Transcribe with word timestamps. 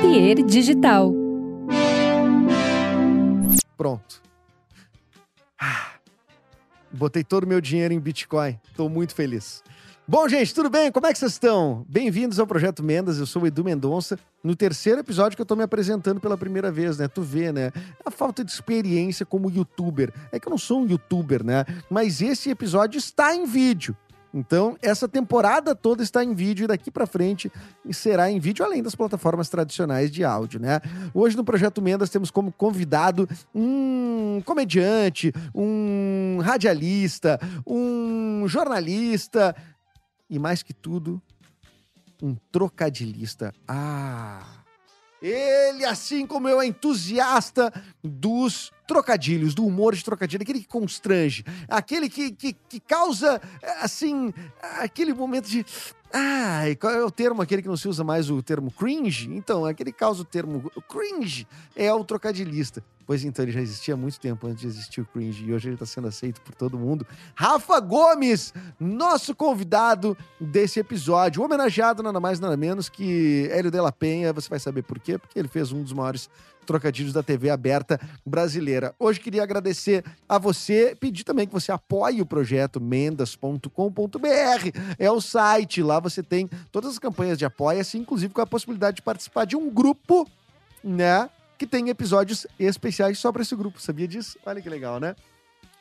Papier 0.00 0.42
Digital. 0.42 1.12
Pronto. 3.76 4.22
Ah, 5.60 5.90
botei 6.90 7.22
todo 7.22 7.44
o 7.44 7.46
meu 7.46 7.60
dinheiro 7.60 7.92
em 7.92 8.00
Bitcoin. 8.00 8.58
Estou 8.70 8.88
muito 8.88 9.14
feliz. 9.14 9.62
Bom, 10.08 10.26
gente, 10.26 10.54
tudo 10.54 10.70
bem? 10.70 10.90
Como 10.90 11.06
é 11.06 11.12
que 11.12 11.18
vocês 11.18 11.32
estão? 11.32 11.84
Bem-vindos 11.86 12.40
ao 12.40 12.46
Projeto 12.46 12.82
Mendas. 12.82 13.18
Eu 13.18 13.26
sou 13.26 13.42
o 13.42 13.46
Edu 13.46 13.62
Mendonça. 13.62 14.18
No 14.42 14.56
terceiro 14.56 15.00
episódio 15.00 15.36
que 15.36 15.42
eu 15.42 15.46
tô 15.46 15.54
me 15.54 15.64
apresentando 15.64 16.18
pela 16.18 16.38
primeira 16.38 16.72
vez, 16.72 16.96
né? 16.96 17.06
Tu 17.06 17.20
vê, 17.20 17.52
né? 17.52 17.70
A 18.02 18.10
falta 18.10 18.42
de 18.42 18.50
experiência 18.50 19.26
como 19.26 19.50
youtuber. 19.50 20.14
É 20.32 20.40
que 20.40 20.48
eu 20.48 20.50
não 20.50 20.58
sou 20.58 20.80
um 20.80 20.86
youtuber, 20.86 21.44
né? 21.44 21.66
Mas 21.90 22.22
esse 22.22 22.48
episódio 22.48 22.96
está 22.96 23.34
em 23.34 23.44
vídeo. 23.44 23.94
Então, 24.32 24.76
essa 24.80 25.08
temporada 25.08 25.74
toda 25.74 26.02
está 26.02 26.22
em 26.22 26.34
vídeo 26.34 26.64
e 26.64 26.66
daqui 26.68 26.90
para 26.90 27.06
frente 27.06 27.50
será 27.90 28.30
em 28.30 28.38
vídeo, 28.38 28.64
além 28.64 28.82
das 28.82 28.94
plataformas 28.94 29.48
tradicionais 29.48 30.10
de 30.10 30.24
áudio, 30.24 30.60
né? 30.60 30.80
Hoje 31.12 31.36
no 31.36 31.44
Projeto 31.44 31.82
Mendas 31.82 32.10
temos 32.10 32.30
como 32.30 32.52
convidado 32.52 33.28
um 33.54 34.40
comediante, 34.44 35.32
um 35.54 36.38
radialista, 36.42 37.40
um 37.66 38.46
jornalista 38.46 39.54
e, 40.28 40.38
mais 40.38 40.62
que 40.62 40.72
tudo, 40.72 41.20
um 42.22 42.36
trocadilhista. 42.52 43.52
Ah! 43.66 44.59
Ele, 45.22 45.84
assim 45.84 46.26
como 46.26 46.48
eu, 46.48 46.60
é 46.60 46.66
entusiasta 46.66 47.72
dos 48.02 48.72
trocadilhos, 48.86 49.54
do 49.54 49.66
humor 49.66 49.94
de 49.94 50.04
trocadilho, 50.04 50.42
aquele 50.42 50.60
que 50.60 50.68
constrange, 50.68 51.44
aquele 51.68 52.08
que, 52.08 52.32
que, 52.32 52.52
que 52.52 52.80
causa, 52.80 53.40
assim, 53.80 54.32
aquele 54.78 55.12
momento 55.12 55.48
de. 55.48 55.64
Ah, 56.12 56.62
qual 56.80 56.92
é 56.92 57.04
o 57.04 57.10
termo 57.10 57.40
aquele 57.40 57.62
que 57.62 57.68
não 57.68 57.76
se 57.76 57.86
usa 57.86 58.02
mais 58.02 58.30
o 58.30 58.42
termo 58.42 58.72
cringe? 58.72 59.28
Então, 59.32 59.64
aquele 59.64 59.92
que 59.92 59.98
causa 59.98 60.22
o 60.22 60.24
termo 60.24 60.70
cringe 60.88 61.46
é 61.76 61.92
o 61.92 62.04
trocadilhista. 62.04 62.82
Pois 63.10 63.24
então, 63.24 63.44
ele 63.44 63.50
já 63.50 63.60
existia 63.60 63.94
há 63.94 63.96
muito 63.96 64.20
tempo 64.20 64.46
antes 64.46 64.60
de 64.60 64.68
existir 64.68 65.00
o 65.00 65.04
cringe 65.04 65.44
e 65.44 65.52
hoje 65.52 65.66
ele 65.66 65.74
está 65.74 65.84
sendo 65.84 66.06
aceito 66.06 66.40
por 66.42 66.54
todo 66.54 66.78
mundo. 66.78 67.04
Rafa 67.34 67.80
Gomes, 67.80 68.54
nosso 68.78 69.34
convidado 69.34 70.16
desse 70.40 70.78
episódio, 70.78 71.42
homenageado 71.42 72.04
nada 72.04 72.20
mais 72.20 72.38
nada 72.38 72.56
menos 72.56 72.88
que 72.88 73.48
Hélio 73.50 73.68
de 73.68 73.80
la 73.80 73.90
Penha. 73.90 74.32
Você 74.32 74.48
vai 74.48 74.60
saber 74.60 74.82
por 74.82 75.00
quê? 75.00 75.18
Porque 75.18 75.36
ele 75.36 75.48
fez 75.48 75.72
um 75.72 75.82
dos 75.82 75.92
maiores 75.92 76.30
trocadilhos 76.64 77.12
da 77.12 77.20
TV 77.20 77.50
aberta 77.50 78.00
brasileira. 78.24 78.94
Hoje 78.96 79.18
queria 79.18 79.42
agradecer 79.42 80.04
a 80.28 80.38
você, 80.38 80.94
pedir 80.94 81.24
também 81.24 81.48
que 81.48 81.52
você 81.52 81.72
apoie 81.72 82.22
o 82.22 82.26
projeto 82.26 82.80
mendas.com.br. 82.80 83.68
É 85.00 85.10
o 85.10 85.20
site, 85.20 85.82
lá 85.82 85.98
você 85.98 86.22
tem 86.22 86.48
todas 86.70 86.90
as 86.92 86.98
campanhas 87.00 87.36
de 87.36 87.44
apoio, 87.44 87.80
assim, 87.80 87.98
inclusive 87.98 88.32
com 88.32 88.40
a 88.40 88.46
possibilidade 88.46 88.98
de 88.98 89.02
participar 89.02 89.46
de 89.46 89.56
um 89.56 89.68
grupo, 89.68 90.30
né? 90.84 91.28
Que 91.60 91.66
tem 91.66 91.90
episódios 91.90 92.46
especiais 92.58 93.18
só 93.18 93.30
para 93.30 93.42
esse 93.42 93.54
grupo. 93.54 93.78
Sabia 93.82 94.08
disso? 94.08 94.38
Olha 94.46 94.62
que 94.62 94.70
legal, 94.70 94.98
né? 94.98 95.14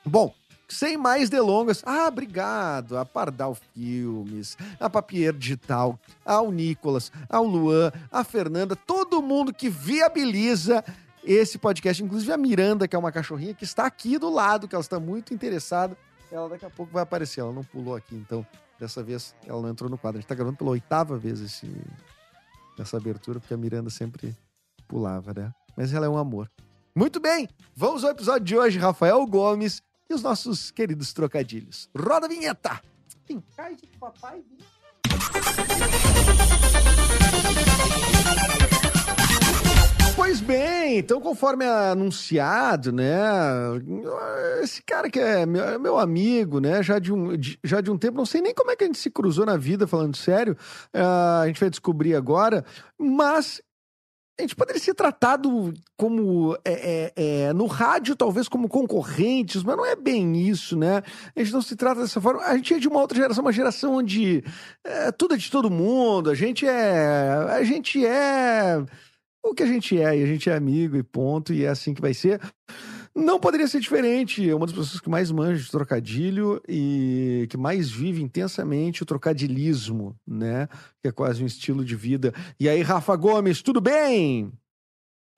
Bom, 0.06 0.36
sem 0.68 0.98
mais 0.98 1.30
delongas, 1.30 1.82
ah, 1.86 2.10
obrigado 2.10 2.98
a 2.98 3.06
Pardal 3.06 3.56
Filmes, 3.56 4.58
a 4.78 4.90
Papier 4.90 5.32
Digital, 5.32 5.98
ao 6.26 6.52
Nicolas, 6.52 7.14
ao 7.30 7.46
Luan, 7.46 7.94
a 8.12 8.26
Fernanda, 8.26 8.76
todo 8.76 9.22
mundo 9.22 9.54
que 9.54 9.70
viabiliza 9.70 10.84
esse 11.24 11.58
podcast, 11.58 12.04
inclusive 12.04 12.34
a 12.34 12.38
Miranda, 12.38 12.86
que 12.86 12.94
é 12.94 13.00
uma 13.00 13.10
cachorrinha 13.10 13.54
que 13.54 13.64
está 13.64 13.86
aqui 13.86 14.18
do 14.18 14.30
lado, 14.30 14.68
que 14.68 14.76
ela 14.76 14.84
está 14.84 15.00
muito 15.00 15.34
interessada. 15.34 15.96
Ela 16.30 16.50
daqui 16.50 16.66
a 16.66 16.70
pouco 16.70 16.92
vai 16.92 17.04
aparecer, 17.04 17.40
ela 17.40 17.54
não 17.54 17.64
pulou 17.64 17.96
aqui, 17.96 18.16
então 18.16 18.46
dessa 18.78 19.02
vez 19.02 19.34
ela 19.48 19.62
não 19.62 19.70
entrou 19.70 19.90
no 19.90 19.98
quadro. 19.98 20.18
A 20.18 20.20
gente 20.20 20.26
está 20.26 20.36
gravando 20.36 20.58
pela 20.58 20.72
oitava 20.72 21.18
vez 21.18 21.40
esse, 21.40 21.74
essa 22.78 22.98
abertura, 22.98 23.40
porque 23.40 23.54
a 23.54 23.58
Miranda 23.58 23.90
sempre 23.90 24.36
pulava, 24.86 25.34
né? 25.34 25.54
Mas 25.80 25.94
ela 25.94 26.08
é 26.08 26.10
um 26.10 26.18
amor. 26.18 26.52
Muito 26.94 27.22
bem, 27.22 27.48
vamos 27.74 28.04
ao 28.04 28.12
episódio 28.12 28.44
de 28.44 28.58
hoje. 28.58 28.78
Rafael 28.78 29.26
Gomes 29.26 29.82
e 30.10 30.14
os 30.14 30.22
nossos 30.22 30.72
queridos 30.72 31.14
trocadilhos. 31.14 31.90
Roda 31.98 32.26
a 32.26 32.30
vinheta! 32.30 32.82
De 33.26 33.88
papai. 33.98 34.44
Pois 40.18 40.42
bem, 40.42 40.98
então 40.98 41.22
conforme 41.22 41.64
anunciado, 41.66 42.92
né, 42.92 43.18
esse 44.62 44.84
cara 44.84 45.10
que 45.10 45.20
é 45.20 45.46
meu, 45.46 45.80
meu, 45.80 45.98
amigo, 45.98 46.60
né, 46.60 46.84
já 46.84 47.00
de, 47.00 47.14
um, 47.14 47.38
de, 47.38 47.58
já 47.64 47.80
de 47.80 47.90
um 47.90 47.98
tempo, 47.98 48.18
não 48.18 48.26
sei 48.26 48.42
nem 48.42 48.54
como 48.54 48.70
é 48.70 48.76
que 48.76 48.84
a 48.84 48.88
gente 48.88 49.00
se 49.00 49.10
cruzou 49.10 49.46
na 49.46 49.56
vida, 49.56 49.88
falando 49.88 50.18
sério, 50.18 50.58
uh, 50.94 51.42
a 51.42 51.48
gente 51.48 51.60
vai 51.60 51.70
descobrir 51.70 52.16
agora, 52.16 52.66
mas 52.98 53.62
a 54.40 54.42
gente 54.42 54.56
poderia 54.56 54.82
ser 54.82 54.94
tratado 54.94 55.74
como 55.98 56.58
é, 56.64 56.72
é, 56.72 57.14
é, 57.16 57.54
no 57.54 57.66
rádio, 57.66 58.16
talvez 58.16 58.48
como 58.48 58.70
concorrentes, 58.70 59.64
mas 59.64 59.76
não 59.76 59.86
é 59.86 59.98
bem 59.98 60.48
isso, 60.48 60.78
né? 60.78 61.04
A 61.36 61.40
gente 61.40 61.52
não 61.52 61.62
se 61.62 61.76
trata 61.76 62.02
dessa 62.02 62.22
forma. 62.22 62.42
A 62.44 62.56
gente 62.56 62.74
é 62.74 62.80
de 62.80 62.88
uma 62.88 63.02
outra 63.02 63.18
geração, 63.18 63.44
uma 63.44 63.52
geração 63.52 63.96
onde 63.96 64.44
é, 64.86 65.12
tudo 65.12 65.36
é 65.36 65.38
de 65.38 65.52
todo 65.52 65.70
mundo. 65.70 66.30
A 66.30 66.36
gente 66.36 66.66
é, 66.66 67.32
a 67.50 67.64
gente 67.64 68.06
é 68.06 68.82
o 69.44 69.54
que 69.54 69.64
a 69.64 69.68
gente 69.68 70.02
é, 70.02 70.18
e 70.18 70.24
a 70.24 70.26
gente 70.26 70.50
é 70.50 70.56
amigo 70.56 70.96
e 70.96 71.04
ponto, 71.04 71.54
e 71.54 71.66
é 71.66 71.70
assim 71.70 71.94
que 71.94 72.02
vai 72.02 72.14
ser. 72.14 72.40
Não 73.20 73.40
poderia 73.40 73.68
ser 73.68 73.80
diferente. 73.80 74.50
É 74.50 74.56
uma 74.56 74.66
das 74.66 74.76
pessoas 74.76 75.00
que 75.00 75.10
mais 75.10 75.32
manja 75.32 75.62
de 75.62 75.70
trocadilho 75.70 76.62
e 76.68 77.48
que 77.50 77.58
mais 77.58 77.90
vive 77.90 78.24
intensamente 78.24 79.04
o 79.04 79.06
trocadilismo, 79.06 80.16
né? 80.26 80.68
Que 81.02 81.10
é 81.10 81.12
quase 81.12 81.44
um 81.44 81.46
estilo 81.46 81.84
de 81.84 81.96
vida. 81.96 82.34
E 82.60 82.68
aí, 82.68 82.82
Rafa 82.82 83.16
Gomes, 83.16 83.62
tudo 83.62 83.82
bem? 83.82 84.52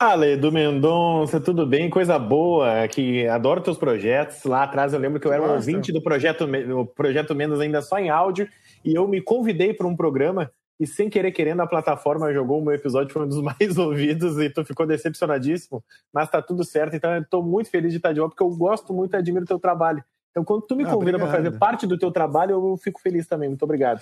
Ale 0.02 0.36
do 0.36 0.52
Mendonça, 0.52 1.40
tudo 1.40 1.64
bem? 1.64 1.88
Coisa 1.88 2.18
boa, 2.18 2.88
que 2.88 3.28
adoro 3.28 3.62
teus 3.62 3.78
projetos. 3.78 4.44
Lá 4.46 4.64
atrás 4.64 4.94
eu 4.94 5.00
lembro 5.00 5.20
que 5.20 5.28
eu 5.28 5.32
era 5.32 5.44
um 5.44 5.54
ouvinte 5.54 5.92
do 5.92 6.02
projeto, 6.02 6.48
o 6.76 6.88
projeto 6.88 7.36
Menos 7.36 7.60
ainda 7.60 7.84
só 7.84 8.00
em 8.00 8.10
áudio 8.10 8.50
e 8.84 8.98
eu 8.98 9.08
me 9.08 9.22
convidei 9.22 9.76
para 9.76 9.86
um 9.86 9.96
programa 9.96 10.52
e 10.82 10.88
sem 10.88 11.12
querer 11.12 11.32
querendo 11.32 11.62
a 11.62 11.68
plataforma 11.68 12.34
jogou 12.34 12.60
o 12.60 12.66
meu 12.66 12.74
episódio, 12.74 13.14
foi 13.14 13.22
um 13.22 13.28
dos 13.28 13.40
mais 13.44 13.78
ouvidos 13.78 14.40
e 14.40 14.50
tu 14.50 14.66
ficou 14.66 14.88
decepcionadíssimo, 14.88 15.84
mas 16.12 16.28
tá 16.28 16.42
tudo 16.42 16.64
certo, 16.64 16.96
então 16.96 17.14
eu 17.16 17.24
tô 17.24 17.44
muito 17.44 17.70
feliz 17.70 17.92
de 17.92 17.98
estar 17.98 18.12
de 18.12 18.20
volta, 18.20 18.36
porque 18.36 18.44
eu 18.44 18.58
gosto 18.58 18.92
muito 18.92 19.14
e 19.14 19.18
admiro 19.18 19.46
o 19.46 19.48
teu 19.48 19.60
trabalho. 19.60 20.04
Então, 20.32 20.46
quando 20.46 20.62
tu 20.62 20.78
me 20.78 20.86
ah, 20.86 20.90
convida 20.90 21.20
para 21.20 21.30
fazer 21.30 21.52
parte 21.58 21.86
do 21.86 21.98
teu 21.98 22.10
trabalho, 22.10 22.52
eu 22.52 22.78
fico 22.78 23.02
feliz 23.02 23.28
também. 23.28 23.50
Muito 23.50 23.64
obrigado. 23.64 24.02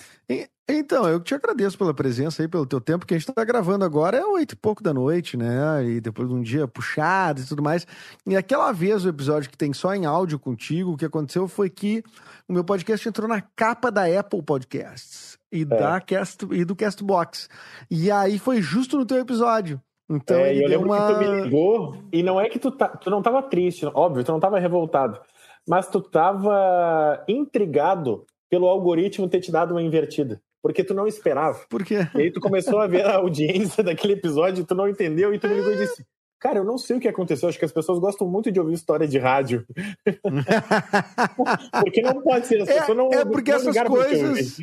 Então, 0.69 1.09
eu 1.09 1.19
te 1.19 1.33
agradeço 1.33 1.75
pela 1.75 1.91
presença 1.91 2.43
aí, 2.43 2.47
pelo 2.47 2.67
teu 2.67 2.79
tempo, 2.79 3.03
que 3.03 3.15
a 3.15 3.17
gente 3.17 3.27
está 3.27 3.43
gravando 3.43 3.83
agora 3.83 4.15
é 4.15 4.23
oito 4.23 4.51
e 4.51 4.55
pouco 4.55 4.83
da 4.83 4.93
noite, 4.93 5.35
né? 5.35 5.83
E 5.83 5.99
depois 5.99 6.29
de 6.29 6.35
um 6.35 6.41
dia 6.41 6.67
puxado 6.67 7.41
e 7.41 7.45
tudo 7.45 7.63
mais. 7.63 7.87
E 8.27 8.37
aquela 8.37 8.71
vez, 8.71 9.03
o 9.03 9.09
episódio 9.09 9.49
que 9.49 9.57
tem 9.57 9.73
só 9.73 9.95
em 9.95 10.05
áudio 10.05 10.37
contigo, 10.37 10.91
o 10.91 10.97
que 10.97 11.05
aconteceu 11.05 11.47
foi 11.47 11.67
que 11.67 12.03
o 12.49 12.53
meu 12.53 12.63
podcast 12.63 13.07
entrou 13.07 13.27
na 13.27 13.41
capa 13.55 13.91
da 13.91 14.05
Apple 14.19 14.41
Podcasts 14.41 15.37
e, 15.51 15.61
é. 15.61 15.65
da 15.65 16.01
Cast, 16.01 16.45
e 16.51 16.65
do 16.65 16.75
Castbox. 16.75 17.47
E 17.89 18.11
aí 18.11 18.39
foi 18.39 18.61
justo 18.61 18.97
no 18.97 19.05
teu 19.05 19.19
episódio. 19.19 19.79
Então, 20.09 20.37
é, 20.37 20.57
eu 20.57 20.67
lembro 20.67 20.87
uma... 20.87 21.07
que 21.07 21.13
tu 21.13 21.19
me 21.19 21.41
ligou, 21.43 22.03
e 22.11 22.23
não 22.23 22.41
é 22.41 22.49
que 22.49 22.57
tu, 22.57 22.71
tá, 22.71 22.87
tu 22.87 23.11
não 23.11 23.21
tava 23.21 23.43
triste, 23.43 23.85
óbvio, 23.85 24.23
tu 24.23 24.31
não 24.31 24.39
tava 24.39 24.59
revoltado 24.59 25.21
mas 25.69 25.87
tu 25.87 26.01
tava 26.01 27.23
intrigado 27.27 28.25
pelo 28.49 28.65
algoritmo 28.65 29.29
ter 29.29 29.39
te 29.39 29.51
dado 29.51 29.75
uma 29.75 29.83
invertida. 29.83 30.41
Porque 30.63 30.83
tu 30.83 30.95
não 30.95 31.05
esperava. 31.05 31.59
Por 31.69 31.85
quê? 31.85 32.07
E 32.15 32.21
aí 32.21 32.31
tu 32.31 32.41
começou 32.41 32.79
a 32.79 32.87
ver 32.87 33.05
a 33.05 33.17
audiência 33.17 33.81
daquele 33.85 34.13
episódio, 34.13 34.65
tu 34.65 34.73
não 34.73 34.89
entendeu, 34.89 35.31
e 35.31 35.37
tu 35.37 35.47
me 35.47 35.53
ligou 35.53 35.71
e 35.71 35.77
disse: 35.77 36.03
Cara, 36.39 36.59
eu 36.59 36.63
não 36.63 36.77
sei 36.77 36.97
o 36.97 36.99
que 36.99 37.07
aconteceu. 37.07 37.49
Acho 37.49 37.59
que 37.59 37.65
as 37.65 37.71
pessoas 37.71 37.99
gostam 37.99 38.27
muito 38.27 38.51
de 38.51 38.59
ouvir 38.59 38.73
história 38.73 39.07
de 39.07 39.17
rádio. 39.17 39.65
porque 41.83 42.01
não 42.01 42.21
pode 42.21 42.47
ser. 42.47 42.61
As 42.61 42.69
é, 42.69 42.93
não, 42.93 43.11
é 43.11 43.25
porque 43.25 43.51
essas 43.51 43.75
coisas. 43.83 44.57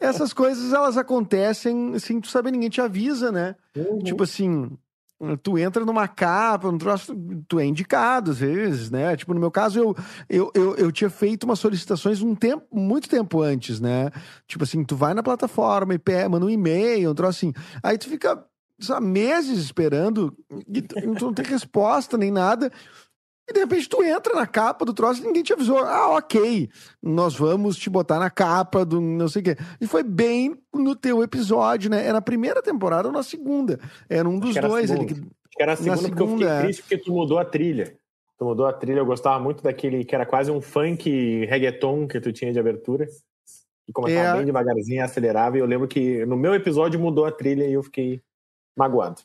essas 0.00 0.32
coisas 0.32 0.72
elas 0.72 0.96
acontecem 0.96 1.98
sem 1.98 2.20
tu 2.20 2.28
saber, 2.28 2.50
ninguém 2.50 2.70
te 2.70 2.80
avisa, 2.80 3.30
né? 3.30 3.54
Uhum. 3.76 3.98
Tipo 3.98 4.22
assim, 4.22 4.70
tu 5.42 5.58
entra 5.58 5.84
numa 5.84 6.08
capa, 6.08 6.68
um 6.68 6.78
troço, 6.78 7.14
tu 7.46 7.60
é 7.60 7.66
indicado 7.66 8.30
às 8.30 8.38
vezes, 8.38 8.90
né? 8.90 9.14
Tipo, 9.14 9.34
no 9.34 9.40
meu 9.40 9.50
caso, 9.50 9.78
eu, 9.78 9.96
eu, 10.28 10.50
eu, 10.54 10.74
eu 10.76 10.92
tinha 10.92 11.10
feito 11.10 11.44
umas 11.44 11.58
solicitações 11.58 12.22
um 12.22 12.34
tempo, 12.34 12.64
muito 12.72 13.08
tempo 13.08 13.42
antes, 13.42 13.78
né? 13.78 14.10
Tipo 14.46 14.64
assim, 14.64 14.82
tu 14.82 14.96
vai 14.96 15.12
na 15.12 15.22
plataforma 15.22 15.94
e 15.94 16.28
manda 16.28 16.46
um 16.46 16.50
e-mail, 16.50 17.10
um 17.10 17.14
troço 17.14 17.38
assim. 17.38 17.52
Aí 17.82 17.98
tu 17.98 18.08
fica 18.08 18.42
sabe, 18.80 19.06
meses 19.06 19.58
esperando 19.58 20.36
e 20.68 20.82
tu, 20.82 20.94
não 21.20 21.32
tem 21.32 21.44
resposta 21.44 22.16
nem 22.16 22.30
nada. 22.30 22.70
E 23.48 23.52
de 23.52 23.60
repente 23.60 23.88
tu 23.88 24.02
entra 24.02 24.32
na 24.34 24.46
capa 24.46 24.84
do 24.84 24.94
troço 24.94 25.20
e 25.20 25.26
ninguém 25.26 25.42
te 25.42 25.52
avisou. 25.52 25.78
Ah, 25.78 26.16
ok, 26.16 26.68
nós 27.02 27.34
vamos 27.34 27.76
te 27.76 27.90
botar 27.90 28.20
na 28.20 28.30
capa 28.30 28.84
do 28.84 29.00
não 29.00 29.28
sei 29.28 29.42
o 29.42 29.44
quê. 29.44 29.56
E 29.80 29.86
foi 29.88 30.04
bem 30.04 30.56
no 30.72 30.94
teu 30.94 31.20
episódio, 31.22 31.90
né? 31.90 32.04
Era 32.04 32.14
na 32.14 32.22
primeira 32.22 32.62
temporada 32.62 33.08
ou 33.08 33.12
na 33.12 33.24
segunda. 33.24 33.80
Era 34.08 34.28
um 34.28 34.38
dos 34.38 34.54
dois. 34.54 34.90
Ele. 34.90 35.02
Acho 35.02 35.14
que 35.50 35.62
era 35.62 35.72
a 35.72 35.76
segunda, 35.76 35.96
segunda 35.96 36.14
porque 36.14 36.22
eu 36.22 36.38
fiquei 36.38 36.62
triste 36.62 36.82
porque 36.82 36.98
tu 36.98 37.12
mudou 37.12 37.38
a 37.38 37.44
trilha. 37.44 37.96
Tu 38.38 38.44
mudou 38.44 38.66
a 38.66 38.72
trilha, 38.72 39.00
eu 39.00 39.06
gostava 39.06 39.38
muito 39.42 39.62
daquele 39.62 40.04
que 40.04 40.14
era 40.14 40.24
quase 40.24 40.50
um 40.50 40.60
funk 40.60 41.44
reggaeton 41.46 42.06
que 42.06 42.20
tu 42.20 42.32
tinha 42.32 42.52
de 42.52 42.58
abertura. 42.58 43.08
E 43.88 43.92
começava 43.92 44.28
é... 44.28 44.36
bem 44.36 44.46
devagarzinho, 44.46 45.04
acelerava. 45.04 45.56
E 45.56 45.60
eu 45.60 45.66
lembro 45.66 45.88
que 45.88 46.24
no 46.24 46.36
meu 46.36 46.54
episódio 46.54 47.00
mudou 47.00 47.24
a 47.24 47.32
trilha 47.32 47.64
e 47.64 47.72
eu 47.72 47.82
fiquei 47.82 48.22
magoado. 48.76 49.22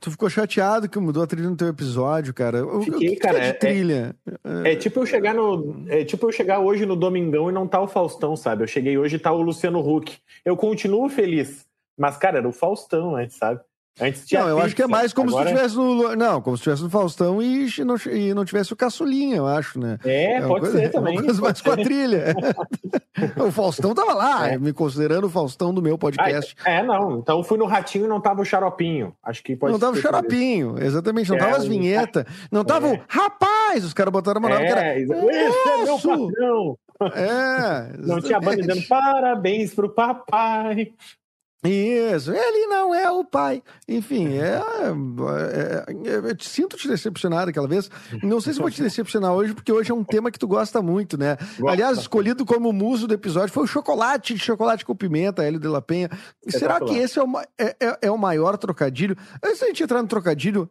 Tu 0.00 0.10
ficou 0.10 0.28
chateado 0.28 0.88
que 0.88 0.98
mudou 0.98 1.22
a 1.22 1.26
trilha 1.26 1.48
no 1.48 1.56
teu 1.56 1.68
episódio, 1.68 2.34
cara. 2.34 2.66
O, 2.66 2.82
Fiquei, 2.82 3.08
o 3.08 3.12
que 3.12 3.16
cara. 3.16 3.38
Que 3.38 3.44
é 3.44 3.52
de 3.52 3.58
trilha? 3.58 4.16
É, 4.64 4.72
é, 4.72 4.76
tipo 4.76 5.00
eu 5.00 5.06
chegar 5.06 5.34
no. 5.34 5.84
É 5.88 6.04
tipo 6.04 6.26
eu 6.26 6.32
chegar 6.32 6.58
hoje 6.58 6.84
no 6.84 6.96
Domingão 6.96 7.48
e 7.48 7.52
não 7.52 7.68
tá 7.68 7.80
o 7.80 7.86
Faustão, 7.86 8.36
sabe? 8.36 8.64
Eu 8.64 8.68
cheguei 8.68 8.98
hoje 8.98 9.16
e 9.16 9.18
tá 9.18 9.32
o 9.32 9.42
Luciano 9.42 9.78
Huck. 9.78 10.18
Eu 10.44 10.56
continuo 10.56 11.08
feliz. 11.08 11.66
Mas, 11.96 12.16
cara, 12.16 12.38
era 12.38 12.48
o 12.48 12.52
Faustão 12.52 13.16
antes, 13.16 13.36
sabe? 13.36 13.60
Antes 13.98 14.26
tinha 14.26 14.42
não, 14.42 14.48
eu 14.48 14.54
pizza, 14.56 14.66
acho 14.66 14.76
que 14.76 14.82
é 14.82 14.86
mais 14.86 15.12
como 15.14 15.30
agora... 15.30 15.48
se 15.48 15.54
tivesse 15.54 15.76
no. 15.76 16.16
Não, 16.16 16.42
como 16.42 16.56
se 16.56 16.62
tivesse 16.62 16.82
no 16.82 16.90
Faustão 16.90 17.42
e 17.42 17.66
não, 17.82 17.96
e 18.12 18.34
não 18.34 18.44
tivesse 18.44 18.72
o 18.72 18.76
caçulinha, 18.76 19.36
eu 19.36 19.46
acho, 19.46 19.80
né? 19.80 19.98
É, 20.04 20.34
é 20.34 20.40
pode 20.42 20.60
coisa, 20.60 20.78
ser 20.78 20.90
também. 20.90 21.18
É 21.18 21.22
coisa 21.22 21.40
mais 21.40 21.58
ser. 21.58 21.64
com 21.64 21.70
a 21.70 21.76
trilha. 21.76 22.34
o 23.42 23.50
Faustão 23.50 23.94
tava 23.94 24.12
lá, 24.12 24.48
é. 24.50 24.58
me 24.58 24.72
considerando 24.74 25.24
o 25.24 25.30
Faustão 25.30 25.72
do 25.72 25.80
meu 25.80 25.96
podcast. 25.96 26.54
Ah, 26.62 26.70
é, 26.72 26.82
não. 26.82 27.20
Então 27.20 27.42
fui 27.42 27.56
no 27.56 27.64
Ratinho 27.64 28.04
e 28.04 28.08
não 28.08 28.20
tava 28.20 28.42
o 28.42 28.44
Xaropinho. 28.44 29.14
Acho 29.22 29.42
que 29.42 29.56
pode 29.56 29.72
Não 29.72 29.80
tava 29.80 29.96
o 29.96 30.00
Xaropinho, 30.00 30.76
exatamente. 30.78 31.30
Não 31.30 31.36
é, 31.36 31.40
tava 31.40 31.56
as 31.56 31.66
vinhetas. 31.66 32.24
Não 32.52 32.64
tava 32.64 32.88
o 32.88 33.00
rapaz, 33.08 33.82
os 33.82 33.94
caras 33.94 34.12
botaram 34.12 34.40
uma 34.40 34.50
nova 34.50 34.62
é, 34.62 34.66
que 34.66 34.72
era. 34.72 34.98
Esse 35.00 35.12
é 35.68 35.84
meu 35.84 35.98
patrão. 35.98 36.78
É. 37.14 37.96
Não 38.06 38.20
tinha 38.20 38.40
banda 38.40 38.62
dizendo 38.62 38.86
parabéns 38.88 39.74
pro 39.74 39.88
papai. 39.88 40.92
Isso, 41.68 42.32
ele 42.32 42.66
não 42.66 42.94
é 42.94 43.10
o 43.10 43.24
pai. 43.24 43.62
Enfim, 43.88 44.28
é, 44.34 44.60
é, 44.60 46.10
é, 46.10 46.16
eu 46.16 46.34
te 46.34 46.48
sinto 46.48 46.76
te 46.76 46.88
decepcionado 46.88 47.50
aquela 47.50 47.68
vez. 47.68 47.90
Não 48.22 48.40
sei 48.40 48.52
se 48.52 48.60
vou 48.60 48.70
te 48.70 48.82
decepcionar 48.82 49.32
hoje, 49.32 49.54
porque 49.54 49.72
hoje 49.72 49.90
é 49.90 49.94
um 49.94 50.04
tema 50.04 50.30
que 50.30 50.38
tu 50.38 50.46
gosta 50.46 50.80
muito, 50.82 51.18
né? 51.18 51.36
Gosta. 51.58 51.70
Aliás, 51.70 51.98
escolhido 51.98 52.44
como 52.44 52.72
muso 52.72 53.06
do 53.06 53.14
episódio 53.14 53.52
foi 53.52 53.64
o 53.64 53.66
chocolate 53.66 54.34
de 54.34 54.40
chocolate 54.40 54.84
com 54.84 54.94
pimenta, 54.94 55.44
Hélio 55.44 55.60
de 55.60 55.68
la 55.68 55.82
Penha. 55.82 56.10
Será 56.48 56.80
que 56.80 56.96
esse 56.96 57.18
é 57.18 57.22
o, 57.22 57.40
é, 57.58 57.98
é 58.02 58.10
o 58.10 58.18
maior 58.18 58.56
trocadilho? 58.56 59.16
Antes 59.42 59.60
da 59.60 59.66
gente 59.66 59.82
entrar 59.82 60.02
no 60.02 60.08
trocadilho, 60.08 60.70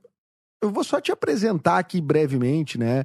eu 0.61 0.71
vou 0.71 0.83
só 0.83 0.99
te 0.99 1.11
apresentar 1.11 1.77
aqui 1.77 2.01
brevemente, 2.01 2.77
né? 2.77 3.03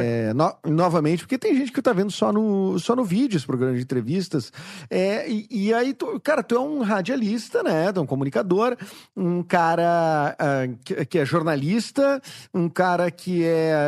É, 0.00 0.32
no, 0.34 0.56
novamente, 0.66 1.20
porque 1.20 1.38
tem 1.38 1.56
gente 1.56 1.70
que 1.70 1.82
tá 1.82 1.92
vendo 1.92 2.10
só 2.10 2.32
no, 2.32 2.78
só 2.78 2.96
no 2.96 3.04
vídeo 3.04 3.36
esse 3.36 3.46
programa 3.46 3.76
de 3.76 3.82
entrevistas. 3.82 4.52
É, 4.90 5.28
e, 5.30 5.46
e, 5.50 5.74
aí, 5.74 5.94
tu, 5.94 6.18
cara, 6.20 6.42
tu 6.42 6.56
é 6.56 6.60
um 6.60 6.80
radialista, 6.82 7.62
né? 7.62 7.92
Tu 7.92 8.00
é 8.00 8.02
um 8.02 8.06
comunicador, 8.06 8.76
um 9.16 9.42
cara 9.42 10.36
uh, 10.40 10.78
que, 10.84 11.04
que, 11.06 11.18
é 11.18 11.24
jornalista, 11.24 12.20
um 12.52 12.68
cara 12.68 13.10
que 13.10 13.44
é. 13.44 13.84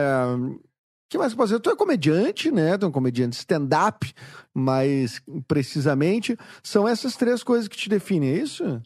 Que 1.10 1.16
mais 1.16 1.32
posso 1.32 1.48
dizer? 1.48 1.60
Tu 1.60 1.70
é 1.70 1.76
comediante, 1.76 2.50
né? 2.50 2.76
Tu 2.76 2.84
é 2.84 2.88
um 2.88 2.92
comediante 2.92 3.36
stand-up, 3.36 4.12
mais 4.54 5.22
precisamente. 5.46 6.36
São 6.62 6.86
essas 6.86 7.16
três 7.16 7.42
coisas 7.42 7.66
que 7.66 7.78
te 7.78 7.88
definem, 7.88 8.30
é 8.30 8.36
isso? 8.36 8.82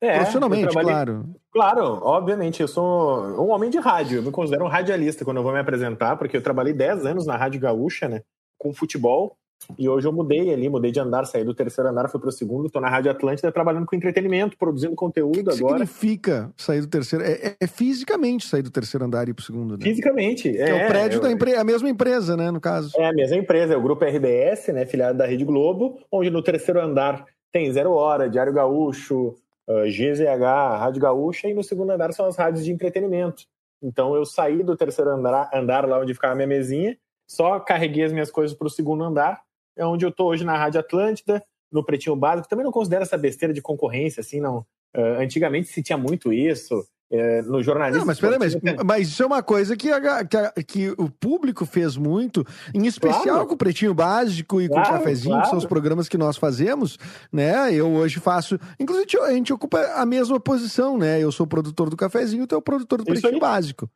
É, 0.00 0.16
Profissionalmente, 0.16 0.68
trabalhei... 0.68 0.92
claro. 0.92 1.36
Claro, 1.52 2.00
obviamente. 2.02 2.60
Eu 2.60 2.68
sou 2.68 3.24
um 3.40 3.50
homem 3.50 3.70
de 3.70 3.78
rádio. 3.78 4.18
Eu 4.18 4.22
me 4.22 4.30
considero 4.30 4.64
um 4.64 4.68
radialista 4.68 5.24
quando 5.24 5.38
eu 5.38 5.42
vou 5.42 5.52
me 5.52 5.58
apresentar, 5.58 6.16
porque 6.16 6.36
eu 6.36 6.42
trabalhei 6.42 6.74
10 6.74 7.06
anos 7.06 7.26
na 7.26 7.36
Rádio 7.36 7.60
Gaúcha, 7.60 8.08
né? 8.08 8.20
Com 8.58 8.74
futebol. 8.74 9.36
E 9.78 9.88
hoje 9.88 10.06
eu 10.06 10.12
mudei 10.12 10.52
ali, 10.52 10.68
mudei 10.68 10.92
de 10.92 11.00
andar, 11.00 11.24
saí 11.24 11.42
do 11.42 11.54
terceiro 11.54 11.88
andar, 11.88 12.08
fui 12.08 12.20
pro 12.20 12.30
segundo, 12.30 12.70
tô 12.70 12.78
na 12.78 12.90
Rádio 12.90 13.10
Atlântida 13.10 13.50
trabalhando 13.50 13.86
com 13.86 13.96
entretenimento, 13.96 14.56
produzindo 14.56 14.94
conteúdo 14.94 15.50
que 15.50 15.56
agora. 15.56 15.76
O 15.76 15.80
que 15.80 15.86
significa 15.86 16.52
sair 16.56 16.82
do 16.82 16.86
terceiro? 16.86 17.24
É, 17.24 17.32
é, 17.32 17.56
é, 17.58 17.66
fisicamente 17.66 18.46
sair 18.46 18.62
do 18.62 18.70
terceiro 18.70 19.04
andar 19.06 19.26
e 19.26 19.30
ir 19.30 19.34
pro 19.34 19.44
segundo, 19.44 19.76
né? 19.76 19.82
Fisicamente, 19.82 20.56
é. 20.56 20.68
é 20.68 20.84
o 20.84 20.88
prédio 20.88 21.16
eu... 21.16 21.22
da 21.22 21.32
empresa, 21.32 21.60
a 21.60 21.64
mesma 21.64 21.88
empresa, 21.88 22.36
né, 22.36 22.50
no 22.50 22.60
caso. 22.60 22.92
É 22.98 23.08
a 23.08 23.12
mesma 23.12 23.36
empresa, 23.36 23.72
é 23.72 23.76
o 23.76 23.82
Grupo 23.82 24.04
RBS, 24.04 24.68
né, 24.68 24.84
filiado 24.84 25.18
da 25.18 25.26
Rede 25.26 25.44
Globo, 25.44 25.98
onde 26.12 26.30
no 26.30 26.42
terceiro 26.42 26.80
andar 26.80 27.24
tem 27.50 27.72
Zero 27.72 27.92
Hora, 27.92 28.28
Diário 28.28 28.52
Gaúcho, 28.52 29.34
GZH, 29.66 30.78
Rádio 30.78 31.02
Gaúcha, 31.02 31.48
e 31.48 31.54
no 31.54 31.62
segundo 31.62 31.90
andar 31.90 32.12
são 32.12 32.26
as 32.26 32.36
rádios 32.36 32.64
de 32.64 32.72
entretenimento. 32.72 33.44
Então 33.82 34.14
eu 34.14 34.24
saí 34.24 34.62
do 34.62 34.76
terceiro 34.76 35.10
andar, 35.10 35.50
andar 35.52 35.86
lá 35.86 35.98
onde 36.00 36.14
ficava 36.14 36.32
a 36.32 36.36
minha 36.36 36.46
mesinha, 36.46 36.96
só 37.28 37.58
carreguei 37.60 38.04
as 38.04 38.12
minhas 38.12 38.30
coisas 38.30 38.56
para 38.56 38.66
o 38.66 38.70
segundo 38.70 39.02
andar, 39.04 39.42
é 39.76 39.84
onde 39.84 40.04
eu 40.04 40.10
estou 40.10 40.28
hoje 40.28 40.44
na 40.44 40.56
Rádio 40.56 40.80
Atlântida, 40.80 41.44
no 41.70 41.84
Pretinho 41.84 42.16
Básico. 42.16 42.48
Também 42.48 42.64
não 42.64 42.72
considero 42.72 43.02
essa 43.02 43.18
besteira 43.18 43.52
de 43.52 43.60
concorrência, 43.60 44.20
assim, 44.20 44.40
não. 44.40 44.58
Uh, 44.96 45.20
antigamente 45.20 45.68
se 45.68 45.82
tinha 45.82 45.98
muito 45.98 46.32
isso. 46.32 46.86
É, 47.08 47.40
no 47.42 47.62
jornalismo. 47.62 48.00
Não, 48.00 48.06
mas 48.06 48.18
peraí, 48.18 48.36
mas, 48.36 48.56
mas, 48.84 49.08
isso 49.08 49.22
é 49.22 49.26
uma 49.26 49.40
coisa 49.40 49.76
que, 49.76 49.92
a, 49.92 50.24
que, 50.24 50.36
a, 50.36 50.52
que, 50.66 50.90
o 50.98 51.08
público 51.08 51.64
fez 51.64 51.96
muito, 51.96 52.44
em 52.74 52.84
especial 52.84 53.22
claro. 53.22 53.46
com 53.46 53.54
o 53.54 53.56
Pretinho 53.56 53.94
Básico 53.94 54.60
e 54.60 54.68
claro, 54.68 54.88
com 54.88 54.94
o 54.94 54.98
Cafezinho, 54.98 55.30
claro. 55.30 55.44
que 55.44 55.50
são 55.50 55.58
os 55.58 55.64
programas 55.64 56.08
que 56.08 56.18
nós 56.18 56.36
fazemos, 56.36 56.98
né? 57.32 57.72
Eu 57.72 57.92
hoje 57.92 58.18
faço. 58.18 58.58
Inclusive, 58.80 59.20
a 59.20 59.30
gente 59.30 59.52
ocupa 59.52 59.80
a 59.94 60.04
mesma 60.04 60.40
posição, 60.40 60.98
né? 60.98 61.20
Eu 61.20 61.30
sou 61.30 61.46
produtor 61.46 61.88
do 61.88 61.96
Cafezinho, 61.96 62.44
tu 62.44 62.56
é 62.56 62.58
o 62.58 62.62
produtor 62.62 62.98
do 62.98 63.04
Pretinho 63.04 63.38
Básico. 63.38 63.88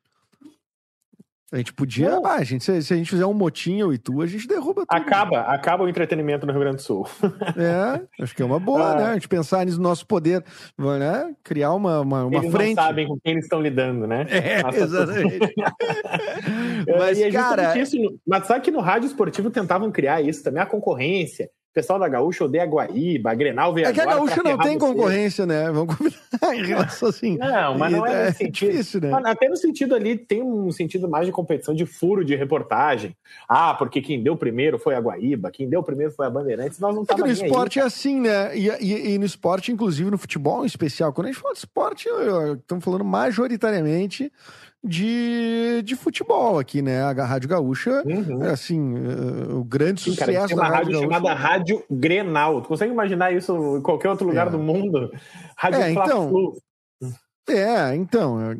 A 1.52 1.56
gente 1.56 1.72
podia. 1.72 2.20
Ah, 2.24 2.34
a 2.36 2.44
gente, 2.44 2.62
se, 2.62 2.70
a 2.72 2.96
gente 2.96 3.10
fizer 3.10 3.26
um 3.26 3.34
motinho 3.34 3.92
e 3.92 3.98
tu, 3.98 4.22
a 4.22 4.26
gente 4.26 4.46
derruba 4.46 4.86
tudo. 4.86 4.96
Acaba, 4.96 5.40
acaba 5.40 5.82
o 5.82 5.88
entretenimento 5.88 6.46
no 6.46 6.52
Rio 6.52 6.60
Grande 6.60 6.76
do 6.76 6.82
Sul. 6.82 7.08
É, 7.56 8.22
acho 8.22 8.34
que 8.34 8.42
é 8.42 8.44
uma 8.44 8.60
boa, 8.60 8.92
ah. 8.92 8.96
né? 8.96 9.04
A 9.06 9.14
gente 9.14 9.28
pensar 9.28 9.64
nisso 9.66 9.78
no 9.78 9.82
nosso 9.82 10.06
poder, 10.06 10.44
né? 10.78 11.34
Criar 11.42 11.72
uma, 11.72 12.00
uma, 12.00 12.24
uma 12.26 12.38
eles 12.38 12.52
frente. 12.52 12.76
Não 12.76 12.84
sabem 12.84 13.08
com 13.08 13.18
quem 13.18 13.32
eles 13.32 13.44
estão 13.44 13.60
lidando, 13.60 14.06
né? 14.06 14.26
É, 14.28 14.62
Nossa, 14.62 14.78
exatamente. 14.78 15.38
mas, 16.98 17.20
é 17.20 17.30
cara. 17.30 17.76
Isso, 17.78 17.96
mas 18.26 18.46
sabe 18.46 18.60
que 18.64 18.70
no 18.70 18.80
rádio 18.80 19.06
esportivo 19.06 19.50
tentavam 19.50 19.90
criar 19.90 20.22
isso 20.22 20.44
também, 20.44 20.62
a 20.62 20.66
concorrência. 20.66 21.50
O 21.70 21.72
pessoal 21.72 22.00
da 22.00 22.08
Gaúcha 22.08 22.44
odeia 22.44 22.64
a 22.64 22.66
Guaíba, 22.66 23.30
a 23.30 23.34
Grenal 23.34 23.72
veio 23.72 23.86
É 23.86 23.92
que 23.92 24.00
a 24.00 24.04
Gaúcha 24.04 24.42
não 24.42 24.58
tem 24.58 24.76
concorrência, 24.76 25.46
né? 25.46 25.70
Vamos 25.70 25.94
combinar 25.94 26.18
em 26.52 26.66
relação 26.66 27.08
assim. 27.08 27.38
Não, 27.38 27.78
mas 27.78 27.92
não 27.92 28.04
é, 28.04 28.12
é 28.12 28.24
nesse 28.24 28.38
sentido. 28.38 28.70
Difícil, 28.72 29.00
né? 29.02 29.12
Até 29.24 29.48
no 29.48 29.56
sentido 29.56 29.94
ali, 29.94 30.18
tem 30.18 30.42
um 30.42 30.72
sentido 30.72 31.08
mais 31.08 31.26
de 31.26 31.32
competição, 31.32 31.72
de 31.72 31.86
furo 31.86 32.24
de 32.24 32.34
reportagem. 32.34 33.16
Ah, 33.48 33.72
porque 33.74 34.02
quem 34.02 34.20
deu 34.20 34.36
primeiro 34.36 34.80
foi 34.80 34.96
a 34.96 35.00
Guaíba, 35.00 35.52
quem 35.52 35.68
deu 35.68 35.80
primeiro 35.80 36.12
foi 36.12 36.26
a 36.26 36.30
Bandeirantes, 36.30 36.80
nós 36.80 36.92
não 36.92 37.04
é 37.04 37.14
que 37.14 37.20
no 37.20 37.26
aí, 37.26 37.32
esporte 37.32 37.78
é 37.78 37.82
assim, 37.82 38.20
né? 38.20 38.56
E, 38.56 38.68
e, 38.68 39.14
e, 39.14 39.18
no 39.18 39.24
esporte, 39.24 39.70
inclusive 39.70 40.10
no 40.10 40.18
futebol 40.18 40.64
em 40.64 40.66
especial, 40.66 41.12
quando 41.12 41.28
a 41.28 41.30
gente 41.30 41.40
fala 41.40 41.54
de 41.54 41.60
esporte, 41.60 42.08
estamos 42.58 42.84
falando 42.84 43.04
majoritariamente 43.04 44.32
de, 44.82 45.82
de 45.82 45.94
futebol 45.94 46.58
aqui, 46.58 46.80
né? 46.80 47.02
A 47.02 47.12
Rádio 47.24 47.48
Gaúcha, 47.48 48.02
uhum. 48.04 48.42
assim, 48.44 48.94
o 49.52 49.62
grande 49.62 50.00
Sim, 50.00 50.10
sucesso 50.12 50.32
cara, 50.32 50.46
tem 50.46 50.56
uma 50.56 50.62
da 50.62 50.68
rádio, 50.68 50.92
Rádio 50.92 51.00
chamada 51.00 51.34
Rádio 51.34 51.84
Grenal. 51.90 52.62
Tu 52.62 52.68
consegue 52.68 52.92
imaginar 52.92 53.32
isso 53.32 53.76
em 53.78 53.82
qualquer 53.82 54.08
outro 54.08 54.26
lugar 54.26 54.46
É. 54.46 54.50
do 54.50 54.58
mundo? 54.58 55.10
Rádio 55.56 55.80
É, 55.80 55.90
então, 55.90 56.06
Fla-Flu. 56.06 56.56
É, 57.48 57.96
então, 57.96 58.38
é, 58.40 58.54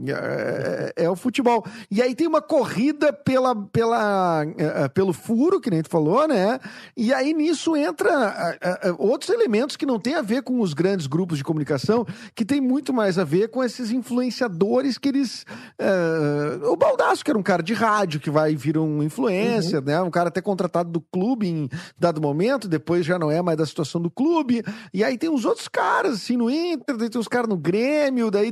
é- 0.97 1.05
é 1.05 1.11
o 1.11 1.15
futebol. 1.15 1.65
E 1.91 2.03
aí 2.03 2.15
tem 2.15 2.27
uma 2.27 2.43
corrida 2.43 3.13
pela, 3.13 3.55
pela, 3.55 4.45
é, 4.59 4.85
é, 4.85 4.89
pelo 4.89 5.13
furo, 5.13 5.61
que 5.61 5.71
nem 5.71 5.81
tu 5.83 5.89
falou, 5.89 6.27
né? 6.27 6.59
E 6.97 7.15
aí 7.15 7.33
nisso 7.33 7.77
entra 7.77 8.59
é, 8.61 8.89
é, 8.89 8.95
outros 8.99 9.31
elementos 9.31 9.77
que 9.77 9.87
não 9.87 10.01
tem 10.01 10.15
a 10.15 10.23
ver 10.23 10.43
com 10.43 10.61
os 10.61 10.75
grandes 10.75 11.07
grupos 11.07 11.39
de 11.39 11.45
comunicação, 11.45 12.05
que 12.35 12.45
tem 12.45 12.61
muito 12.61 12.93
mais 12.93 13.17
a 13.17 13.23
ver 13.23 13.49
com 13.49 13.63
esses 13.63 13.93
influenciadores 13.93 14.99
que 14.99 15.09
eles... 15.09 15.45
é, 15.79 16.67
o 16.67 16.75
Baldaço, 16.77 17.25
que 17.25 17.31
era 17.31 17.39
um 17.39 17.45
cara 17.45 17.63
de 17.63 17.75
rádio, 17.75 18.19
que 18.19 18.31
vai 18.31 18.57
vir 18.57 18.77
um 18.77 19.03
influencer, 19.05 19.83
né? 19.85 20.01
Um 20.03 20.11
cara 20.11 20.29
até 20.31 20.41
contratado 20.41 20.91
do 20.91 21.01
clube 21.01 21.47
em 21.47 21.69
dado 21.99 22.21
momento, 22.21 22.67
depois 22.67 23.07
já 23.07 23.19
não 23.19 23.31
é 23.31 23.41
mais 23.41 23.57
da 23.57 23.67
situação 23.67 24.01
do 24.01 24.11
clube. 24.11 24.65
E 24.93 25.05
aí 25.05 25.17
tem 25.17 25.31
os 25.31 25.45
outros 25.45 25.69
caras, 25.69 26.15
assim, 26.17 26.37
no 26.37 26.51
Inter, 26.51 26.97
daí 26.97 27.09
tem 27.09 27.21
os 27.21 27.29
caras 27.29 27.49
no 27.49 27.57
Grêmio, 27.57 28.33
daí... 28.33 28.51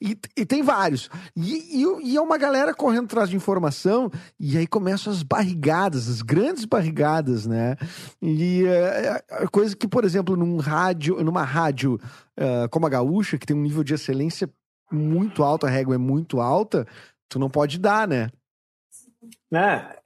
e, 0.00 0.18
e 0.36 0.46
tem 0.46 0.62
vários. 0.62 1.10
E, 1.36 1.82
e, 1.82 2.12
e 2.12 2.16
é 2.16 2.20
uma 2.20 2.38
galera 2.38 2.74
correndo 2.74 3.04
atrás 3.04 3.28
de 3.30 3.36
informação, 3.36 4.10
e 4.38 4.56
aí 4.56 4.66
começam 4.66 5.12
as 5.12 5.22
barrigadas, 5.22 6.08
as 6.08 6.22
grandes 6.22 6.64
barrigadas, 6.64 7.46
né? 7.46 7.76
E 8.20 8.64
é, 8.66 9.22
é 9.30 9.46
coisa 9.46 9.76
que, 9.76 9.88
por 9.88 10.04
exemplo, 10.04 10.36
num 10.36 10.58
rádio, 10.58 11.22
numa 11.22 11.42
rádio 11.42 11.98
eh, 12.36 12.68
como 12.68 12.86
a 12.86 12.88
Gaúcha, 12.88 13.36
que 13.36 13.46
tem 13.46 13.56
um 13.56 13.62
nível 13.62 13.82
de 13.82 13.94
excelência 13.94 14.48
muito 14.92 15.42
alto, 15.42 15.66
a 15.66 15.70
régua 15.70 15.96
é 15.96 15.98
muito 15.98 16.40
alta, 16.40 16.86
tu 17.28 17.38
não 17.38 17.50
pode 17.50 17.78
dar, 17.78 18.06
né? 18.06 18.30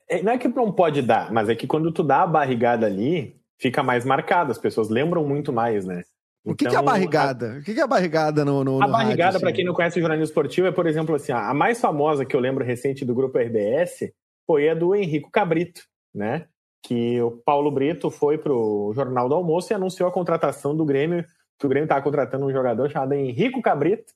É- 0.09 0.23
Não 0.23 0.33
é 0.33 0.38
que 0.38 0.49
não 0.49 0.73
pode 0.73 1.02
dar, 1.02 1.33
mas 1.33 1.49
é 1.49 1.54
que 1.54 1.66
quando 1.66 1.92
tu 1.92 2.02
dá 2.02 2.23
a 2.23 2.26
barrigada 2.26 2.87
ali, 2.87 3.37
fica 3.59 3.83
mais 3.83 4.04
marcado, 4.04 4.50
as 4.50 4.59
pessoas 4.59 4.88
lembram 4.88 5.26
muito 5.26 5.52
mais, 5.52 5.85
né? 5.85 6.02
O 6.45 6.55
que, 6.55 6.67
que 6.67 6.75
é 6.75 6.79
a 6.79 6.81
Então, 6.81 6.85
barrigada? 6.85 7.59
O 7.59 7.63
que, 7.63 7.79
é 7.79 7.83
a 7.83 7.87
barrigada 7.87 8.45
no, 8.45 8.65
no, 8.65 8.83
A 8.83 8.87
no 8.87 8.93
barrigada, 8.93 9.39
para 9.39 9.49
assim? 9.49 9.57
quem 9.57 9.65
não 9.65 9.75
conhece 9.75 9.99
o 9.99 10.01
jornalismo 10.01 10.25
esportivo, 10.25 10.67
é, 10.67 10.73
por 10.73 10.87
exemplo, 10.87 11.15
assim, 11.15 11.33
a 11.33 11.51
a 11.51 11.55
mais 11.55 11.81
famosa 11.81 12.25
que 12.25 12.35
eu 12.35 12.41
lembro 12.41 12.65
recente 12.65 13.05
do 13.05 13.15
grupo 13.15 13.39
RBS 13.39 14.13
foi 14.47 14.69
a 14.69 14.75
do 14.75 14.95
Henrico 14.95 15.31
Cabrito, 15.31 15.83
né? 16.13 16.47
Que 16.85 17.21
o 17.21 17.31
Paulo 17.31 17.71
Brito 17.71 18.11
foi 18.11 18.39
pro 18.39 18.93
Jornal 18.95 19.29
do 19.29 19.37
Almoço 19.37 19.73
e 19.73 19.75
anunciou 19.75 20.09
a 20.09 20.13
contratação 20.13 20.77
do 20.77 20.85
Grêmio, 20.85 21.25
que 21.59 21.67
o 21.67 21.69
Grêmio 21.69 21.85
estava 21.85 22.03
contratando 22.03 22.45
um 22.45 22.53
jogador 22.53 22.91
chamado 22.91 23.13
Henrico 23.13 23.63
Cabrito. 23.63 24.13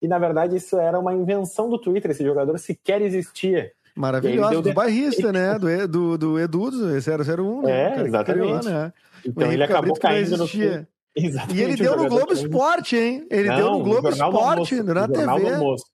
E 0.00 0.08
na 0.08 0.18
verdade 0.18 0.56
isso 0.56 0.78
era 0.78 0.98
uma 0.98 1.12
invenção 1.12 1.68
do 1.68 1.78
Twitter, 1.78 2.10
esse 2.10 2.24
jogador 2.24 2.58
sequer 2.58 3.02
existia. 3.02 3.70
Maravilhosa, 3.94 4.50
deu 4.50 4.62
do 4.62 4.74
bairrista, 4.74 5.32
né? 5.32 5.58
Do, 5.58 5.88
do, 5.88 6.18
do 6.18 6.38
Edu, 6.38 6.70
do 6.70 6.86
001, 6.88 7.62
né? 7.62 7.98
É, 7.98 8.02
exatamente. 8.02 8.46
criou, 8.46 8.62
né? 8.62 8.92
Então 9.24 9.52
ele 9.52 9.62
acabou 9.62 9.94
Cabrito 9.94 10.00
caindo 10.00 10.36
no. 10.38 10.86
Exatamente, 11.16 11.58
e 11.58 11.62
ele 11.62 11.76
deu 11.76 11.96
no 11.96 12.08
Globo 12.08 12.32
Esporte, 12.32 12.96
hein? 12.96 13.26
Ele 13.30 13.48
não, 13.48 13.56
deu 13.56 13.70
no 13.70 13.82
Globo 13.82 14.08
Esporte, 14.10 14.82
na 14.82 14.94
Jornal 14.94 15.08
TV. 15.08 15.24
Do 15.24 15.54
almoço. 15.54 15.84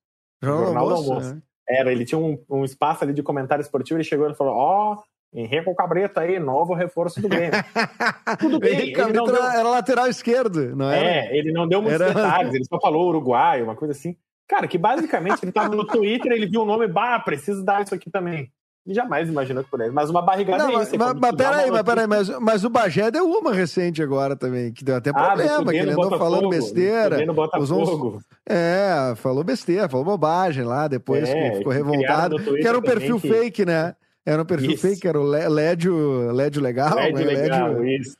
Jornal, 0.41 0.65
Jornal 0.65 0.87
do 0.87 0.93
Almoço. 0.95 1.41
É. 1.69 1.79
Era, 1.79 1.91
ele 1.93 2.03
tinha 2.03 2.19
um, 2.19 2.37
um, 2.49 2.65
espaço 2.65 3.05
ali 3.05 3.13
de 3.13 3.23
comentário 3.23 3.61
esportivo, 3.61 3.97
ele 3.97 4.03
chegou 4.03 4.29
e 4.29 4.35
falou, 4.35 4.53
ó, 4.53 4.93
oh, 4.93 5.03
Henrique 5.33 5.73
Cabreta 5.75 6.21
aí, 6.21 6.37
novo 6.39 6.73
reforço 6.73 7.21
do 7.21 7.29
Grêmio. 7.29 7.53
Tudo 8.37 8.59
bem. 8.59 8.73
Henrique 8.73 8.91
Cabreta 8.91 9.31
deu... 9.31 9.43
era 9.43 9.69
lateral 9.69 10.07
esquerdo, 10.07 10.75
não 10.75 10.91
era? 10.91 11.05
É, 11.05 11.37
ele 11.37 11.53
não 11.53 11.67
deu 11.67 11.81
muitos 11.81 12.01
era... 12.01 12.13
detalhes, 12.13 12.53
ele 12.53 12.65
só 12.65 12.77
falou 12.81 13.07
Uruguai, 13.07 13.63
uma 13.63 13.75
coisa 13.75 13.93
assim. 13.93 14.17
Cara, 14.45 14.67
que 14.67 14.77
basicamente 14.77 15.43
ele 15.43 15.53
tava 15.53 15.73
no 15.73 15.87
Twitter, 15.87 16.33
ele 16.33 16.47
viu 16.47 16.61
o 16.61 16.65
nome, 16.65 16.85
bah, 16.85 17.17
preciso 17.19 17.63
dar 17.63 17.81
isso 17.81 17.95
aqui 17.95 18.11
também. 18.11 18.51
Jamais 18.85 19.29
imaginou 19.29 19.63
que 19.63 19.69
ele. 19.81 19.91
Mas 19.91 20.09
uma 20.09 20.21
barrigada 20.21 20.65
não, 20.65 20.79
é 20.79 20.83
isso. 20.83 20.97
Mas, 20.97 21.13
mas 21.13 21.35
peraí, 21.35 21.71
mas, 21.71 21.83
peraí 21.83 22.05
mas, 22.05 22.29
mas 22.39 22.65
o 22.65 22.69
Bagé 22.69 23.09
deu 23.09 23.25
uma 23.25 23.53
recente 23.53 24.03
agora 24.03 24.35
também, 24.35 24.73
que 24.73 24.83
deu 24.83 24.97
até 24.97 25.09
ah, 25.09 25.13
problema, 25.13 25.71
que 25.71 25.77
ele 25.77 25.91
andou 25.91 26.17
falando 26.17 26.49
besteira. 26.49 27.33
Botafogo. 27.33 28.21
É, 28.47 29.13
falou 29.15 29.41
besteira, 29.41 29.87
falou 29.87 30.05
bobagem 30.05 30.65
lá, 30.65 30.89
depois 30.89 31.29
é, 31.29 31.55
ficou 31.55 31.71
revoltado. 31.71 32.35
Que 32.43 32.67
era 32.67 32.77
um 32.77 32.81
perfil 32.81 33.21
que... 33.21 33.29
fake, 33.29 33.65
né? 33.65 33.95
Era 34.25 34.41
um 34.41 34.45
perfil 34.45 34.71
isso. 34.71 34.85
fake, 34.85 35.07
era 35.07 35.19
o 35.19 35.23
Lédio, 35.23 36.31
Lédio 36.33 36.61
Legal. 36.61 36.93
Lédio 36.93 37.25
né? 37.25 37.33
Legal, 37.33 37.67
Lédio... 37.69 37.87
isso. 37.87 38.17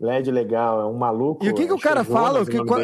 Lédio 0.00 0.32
Legal, 0.32 0.80
é 0.80 0.86
um 0.86 0.96
maluco. 0.96 1.44
E 1.44 1.50
o 1.50 1.54
que, 1.54 1.66
que 1.66 1.72
o 1.72 1.78
cara 1.78 2.02
fala? 2.02 2.44
Que, 2.46 2.64
qual, 2.64 2.80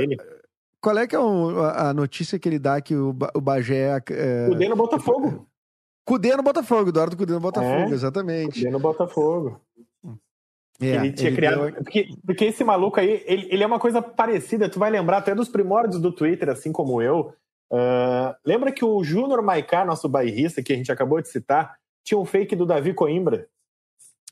qual, 0.81 0.99
é 0.99 1.07
que 1.07 1.17
é 1.17 1.19
a 1.19 1.95
notícia 1.95 2.39
que 2.39 2.49
ele 2.49 2.59
dá 2.59 2.81
que 2.83 2.95
o, 2.95 3.17
o 3.35 3.41
Bagé... 3.41 3.99
É, 4.11 4.47
Cudê 4.49 4.69
no 4.69 4.77
Botafogo. 4.77 5.48
Cudê 6.09 6.35
no 6.35 6.43
Botafogo, 6.43 6.89
Eduardo 6.89 7.19
Cudê 7.19 7.35
no 7.35 7.41
Botafogo, 7.41 7.91
é, 7.91 7.93
exatamente. 7.93 8.61
Cudê 8.61 8.71
no 8.71 8.81
Botafogo. 8.81 9.61
É, 10.81 10.87
ele 10.87 11.13
tinha 11.13 11.29
ele 11.29 11.37
criado. 11.37 11.61
Deu... 11.61 11.73
Porque, 11.75 12.09
porque 12.25 12.45
esse 12.47 12.65
maluco 12.65 12.99
aí, 12.99 13.23
ele, 13.27 13.47
ele 13.51 13.63
é 13.63 13.67
uma 13.67 13.79
coisa 13.79 14.01
parecida, 14.01 14.71
tu 14.71 14.79
vai 14.79 14.91
lembrar 14.91 15.19
até 15.19 15.35
dos 15.35 15.51
primórdios 15.51 16.01
do 16.01 16.11
Twitter, 16.11 16.49
assim 16.49 16.73
como 16.73 17.03
eu. 17.03 17.35
Uh, 17.71 18.33
lembra 18.43 18.73
que 18.73 18.83
o 18.83 19.05
Júnior 19.05 19.43
Maicá, 19.43 19.85
nosso 19.85 20.09
bairrista, 20.09 20.63
que 20.63 20.73
a 20.73 20.77
gente 20.77 20.91
acabou 20.91 21.21
de 21.21 21.29
citar, 21.29 21.77
tinha 22.03 22.19
um 22.19 22.25
fake 22.25 22.57
do 22.57 22.65
Davi 22.65 22.95
Coimbra. 22.95 23.47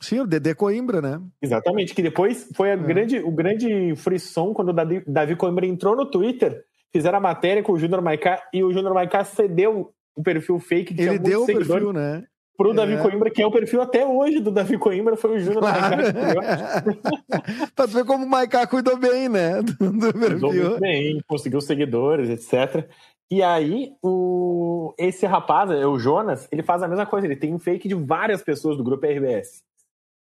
Sim, 0.01 0.21
o 0.21 0.27
Dedê 0.27 0.55
Coimbra, 0.55 1.03
né? 1.03 1.21
Exatamente, 1.43 1.95
que 1.95 2.03
depois 2.03 2.49
foi 2.55 2.71
é. 2.71 2.77
grande, 2.77 3.19
o 3.19 3.31
grande 3.31 3.95
frisson 3.97 4.55
quando 4.55 4.71
o 4.71 4.73
Davi, 4.73 5.05
Davi 5.07 5.37
Coimbra 5.37 5.67
entrou 5.67 5.95
no 5.95 6.07
Twitter, 6.07 6.65
fizeram 6.91 7.19
a 7.19 7.21
matéria 7.21 7.63
com 7.63 7.73
o 7.73 7.79
Júnior 7.79 8.01
Maicá 8.01 8.43
e 8.51 8.65
o 8.65 8.73
Júnior 8.73 8.95
Maicá 8.95 9.25
cedeu 9.25 9.93
o 10.17 10.23
perfil 10.23 10.59
fake 10.59 10.95
que 10.95 11.03
Ele 11.03 11.19
deu 11.19 11.43
o 11.43 11.47
perfil, 11.47 11.93
né? 11.93 12.25
Pro 12.57 12.73
é. 12.73 12.75
Davi 12.75 12.97
Coimbra, 12.97 13.31
que 13.31 13.43
é 13.43 13.47
o 13.47 13.51
perfil 13.51 13.83
até 13.83 14.05
hoje 14.07 14.41
do 14.41 14.51
Davi 14.51 14.79
Coimbra, 14.79 15.15
foi 15.15 15.37
o 15.37 15.39
Júnior 15.39 15.61
claro. 15.61 15.97
Maicá. 15.97 16.85
pra 17.77 17.87
tu 17.87 17.93
ver 17.93 18.05
como 18.07 18.25
o 18.25 18.29
Maicá 18.29 18.67
cuidou 18.67 18.97
bem, 18.97 19.29
né? 19.29 19.61
Do, 19.63 19.93
do 19.93 20.13
perfil. 20.19 20.49
Cuidou 20.49 20.81
bem, 20.81 21.21
conseguiu 21.29 21.61
seguidores, 21.61 22.31
etc. 22.31 22.89
E 23.31 23.43
aí, 23.43 23.93
o... 24.03 24.95
esse 24.99 25.27
rapaz, 25.27 25.71
é 25.71 25.87
o 25.87 25.99
Jonas, 25.99 26.49
ele 26.51 26.63
faz 26.63 26.83
a 26.83 26.89
mesma 26.89 27.05
coisa, 27.05 27.27
ele 27.27 27.37
tem 27.37 27.53
um 27.53 27.59
fake 27.59 27.89
de 27.89 27.95
várias 27.95 28.43
pessoas 28.43 28.77
do 28.77 28.85
grupo 28.85 29.07
RBS. 29.07 29.63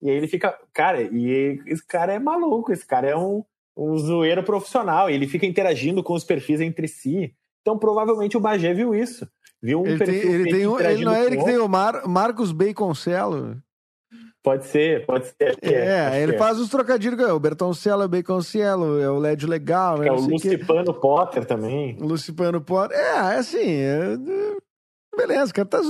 E 0.00 0.08
aí 0.08 0.16
ele 0.16 0.28
fica, 0.28 0.56
cara, 0.72 1.02
e 1.02 1.58
esse 1.66 1.84
cara 1.84 2.12
é 2.12 2.18
maluco, 2.18 2.72
esse 2.72 2.86
cara 2.86 3.08
é 3.08 3.16
um, 3.16 3.42
um 3.76 3.96
zoeiro 3.98 4.42
profissional, 4.44 5.10
ele 5.10 5.26
fica 5.26 5.46
interagindo 5.46 6.02
com 6.02 6.14
os 6.14 6.24
perfis 6.24 6.60
entre 6.60 6.86
si. 6.86 7.34
Então, 7.60 7.78
provavelmente 7.78 8.36
o 8.36 8.40
Bagé 8.40 8.72
viu 8.72 8.94
isso. 8.94 9.28
Viu 9.62 9.82
um 9.82 9.86
ele 9.86 9.98
perfil 9.98 10.22
tem, 10.22 10.32
ele 10.32 10.50
tem 10.50 10.66
um, 10.66 10.80
ele 10.80 11.04
não 11.04 11.14
é 11.14 11.26
ele 11.26 11.36
que 11.36 11.44
tem 11.44 11.58
o 11.58 11.68
Mar, 11.68 12.06
Marcos 12.06 12.50
Baconcelo? 12.52 13.58
Pode 14.42 14.64
ser, 14.66 15.04
pode 15.04 15.26
ser. 15.26 15.58
É, 15.60 16.14
é 16.14 16.22
ele 16.22 16.34
é. 16.34 16.38
faz 16.38 16.58
os 16.58 16.70
trocadilhos. 16.70 17.20
É 17.20 17.30
o 17.30 17.38
Bertoncello, 17.38 18.02
é 18.02 18.06
o 18.06 18.08
Baconcelo, 18.08 18.98
é 18.98 19.10
o 19.10 19.18
LED 19.18 19.46
Legal. 19.46 20.02
É 20.02 20.10
o 20.10 20.14
Lucipano 20.14 20.94
que... 20.94 21.00
Potter 21.00 21.44
também. 21.44 21.96
Lucipano 22.00 22.60
Potter. 22.60 22.96
É, 22.96 23.36
assim. 23.36 23.70
É... 23.70 24.16
Beleza, 25.14 25.50
o 25.50 25.54
cara 25.54 25.68
tá 25.68 25.82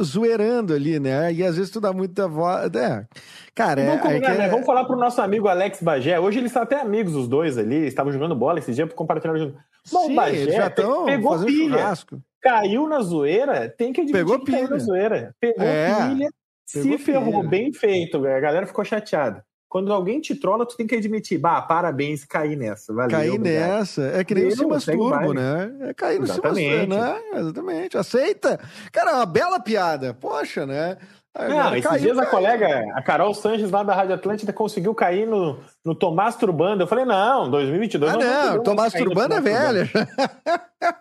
zoeirando 0.00 0.72
ali, 0.72 1.00
né? 1.00 1.32
E 1.32 1.42
às 1.42 1.56
vezes 1.56 1.72
tu 1.72 1.80
dá 1.80 1.92
muita 1.92 2.28
voz. 2.28 2.72
É. 2.74 3.04
Cara, 3.52 3.84
vamos, 3.84 3.98
é, 3.98 4.02
combinar, 4.02 4.34
é, 4.34 4.38
né? 4.38 4.48
vamos 4.48 4.66
falar 4.66 4.84
pro 4.84 4.96
nosso 4.96 5.20
amigo 5.20 5.48
Alex 5.48 5.82
Bagé. 5.82 6.20
Hoje 6.20 6.38
eles 6.38 6.50
estão 6.50 6.62
até 6.62 6.80
amigos, 6.80 7.16
os 7.16 7.26
dois 7.26 7.58
ali. 7.58 7.86
Estavam 7.86 8.12
jogando 8.12 8.36
bola 8.36 8.60
esse 8.60 8.72
dia, 8.72 8.86
compartilhando 8.86 9.38
junto. 9.38 9.58
Bom, 9.90 10.06
Sim, 10.06 10.14
Bagé 10.14 10.52
já 10.52 10.66
estão 10.68 11.06
pegou 11.06 11.44
pilha. 11.44 11.78
Churrasco 11.78 12.22
caiu 12.46 12.88
na 12.88 13.00
zoeira, 13.00 13.68
tem 13.68 13.92
que 13.92 14.00
admitir 14.02 14.24
Pegou 14.24 14.38
que 14.38 14.46
pilha. 14.46 14.58
caiu 14.58 14.70
na 14.70 14.78
zoeira. 14.78 15.34
Pegou 15.40 15.64
é. 15.64 16.08
pilha, 16.08 16.30
Pegou 16.72 16.92
se 16.92 16.98
ferrou, 16.98 17.40
pilha. 17.40 17.48
bem 17.48 17.72
feito, 17.72 18.16
a 18.24 18.40
galera 18.40 18.66
ficou 18.66 18.84
chateada. 18.84 19.44
Quando 19.68 19.92
alguém 19.92 20.20
te 20.20 20.34
trola, 20.36 20.64
tu 20.64 20.76
tem 20.76 20.86
que 20.86 20.94
admitir, 20.94 21.38
bah, 21.38 21.60
parabéns, 21.60 22.24
caí 22.24 22.54
nessa, 22.54 22.94
valeu. 22.94 23.10
Caí 23.10 23.36
nessa, 23.36 24.02
é 24.14 24.22
que 24.22 24.32
nem 24.32 24.44
Eu, 24.44 24.50
o 24.50 24.56
Simas 24.56 24.84
Turbo, 24.84 25.34
né? 25.34 25.74
É 25.80 25.92
cair 25.92 26.20
no 26.20 26.26
Simas 26.26 26.56
Turbo, 26.56 26.94
né? 26.94 27.22
Exatamente, 27.34 27.98
aceita. 27.98 28.60
Cara, 28.92 29.10
é 29.10 29.14
uma 29.14 29.26
bela 29.26 29.58
piada, 29.58 30.14
poxa, 30.14 30.64
né? 30.64 30.96
Não, 31.38 31.76
esses 31.76 31.86
caiu, 31.86 32.00
dias 32.00 32.18
a 32.18 32.26
colega, 32.26 32.86
a 32.94 33.02
Carol 33.02 33.34
Sanches 33.34 33.70
lá 33.70 33.82
da 33.82 33.94
Rádio 33.94 34.14
Atlântida 34.14 34.52
conseguiu 34.52 34.94
cair 34.94 35.26
no, 35.26 35.58
no 35.84 35.94
Tomás 35.94 36.36
Turbando. 36.36 36.82
Eu 36.82 36.86
falei, 36.86 37.04
não, 37.04 37.50
2022 37.50 38.14
ah, 38.14 38.16
não. 38.16 38.54
Não, 38.54 38.62
Tomás 38.62 38.92
Turbando 38.92 39.34
é 39.34 39.40
velho. 39.40 39.88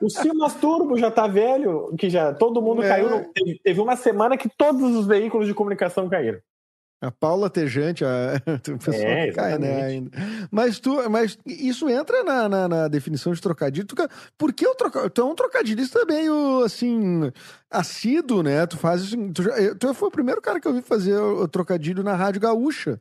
O 0.01 0.09
Simas 0.09 0.53
Turbo 0.55 0.97
já 0.97 1.11
tá 1.11 1.27
velho, 1.27 1.93
que 1.97 2.09
já 2.09 2.33
todo 2.33 2.61
mundo 2.61 2.83
é. 2.83 2.87
caiu. 2.87 3.09
No, 3.09 3.25
teve, 3.33 3.59
teve, 3.63 3.81
uma 3.81 3.95
semana 3.95 4.37
que 4.37 4.49
todos 4.49 4.95
os 4.95 5.05
veículos 5.05 5.47
de 5.47 5.53
comunicação 5.53 6.09
caíram. 6.09 6.39
A 7.01 7.11
Paula 7.11 7.49
Tejante, 7.49 8.03
a... 8.05 8.41
o 8.73 8.77
pessoal 8.77 9.11
é, 9.11 9.31
cai, 9.31 9.57
né? 9.57 9.83
Ainda. 9.83 10.11
Mas, 10.49 10.79
tu, 10.79 11.09
mas 11.09 11.37
isso 11.45 11.89
entra 11.89 12.23
na, 12.23 12.49
na, 12.49 12.67
na 12.67 12.87
definição 12.87 13.33
de 13.33 13.41
trocadilho. 13.41 13.85
Tu, 13.85 13.95
por 14.37 14.53
que 14.53 14.65
o 14.65 14.75
troca, 14.75 15.09
tu 15.09 15.21
é 15.21 15.25
um 15.25 15.35
trocadilhista 15.35 16.05
meio, 16.05 16.63
assim, 16.63 17.31
assíduo, 17.69 18.41
né? 18.41 18.65
Tu 18.65 18.77
faz 18.77 19.01
isso. 19.03 19.17
Tu, 19.33 19.43
tu 19.77 19.93
foi 19.93 20.07
o 20.07 20.11
primeiro 20.11 20.41
cara 20.41 20.59
que 20.59 20.67
eu 20.67 20.73
vi 20.73 20.81
fazer 20.81 21.17
o 21.17 21.47
trocadilho 21.47 22.03
na 22.03 22.15
Rádio 22.15 22.41
Gaúcha. 22.41 22.99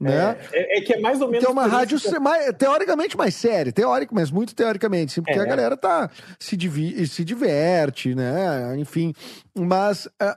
Né? 0.00 0.36
É, 0.52 0.78
é, 0.78 0.80
que 0.80 0.94
é 0.94 1.00
mais 1.00 1.20
ou 1.20 1.26
menos. 1.28 1.44
Tem 1.44 1.52
uma 1.52 1.66
rádio 1.66 1.98
que... 1.98 2.18
mais, 2.20 2.52
teoricamente 2.56 3.16
mais 3.16 3.34
séria, 3.34 3.72
teórico, 3.72 4.14
mas 4.14 4.30
muito 4.30 4.54
teoricamente, 4.54 5.12
sim, 5.12 5.22
porque 5.22 5.38
é. 5.38 5.42
a 5.42 5.44
galera 5.44 5.76
tá, 5.76 6.08
se, 6.38 6.56
divi, 6.56 7.04
se 7.08 7.24
diverte, 7.24 8.14
né? 8.14 8.76
Enfim. 8.78 9.12
Mas 9.56 10.06
uh, 10.06 10.10
é, 10.22 10.36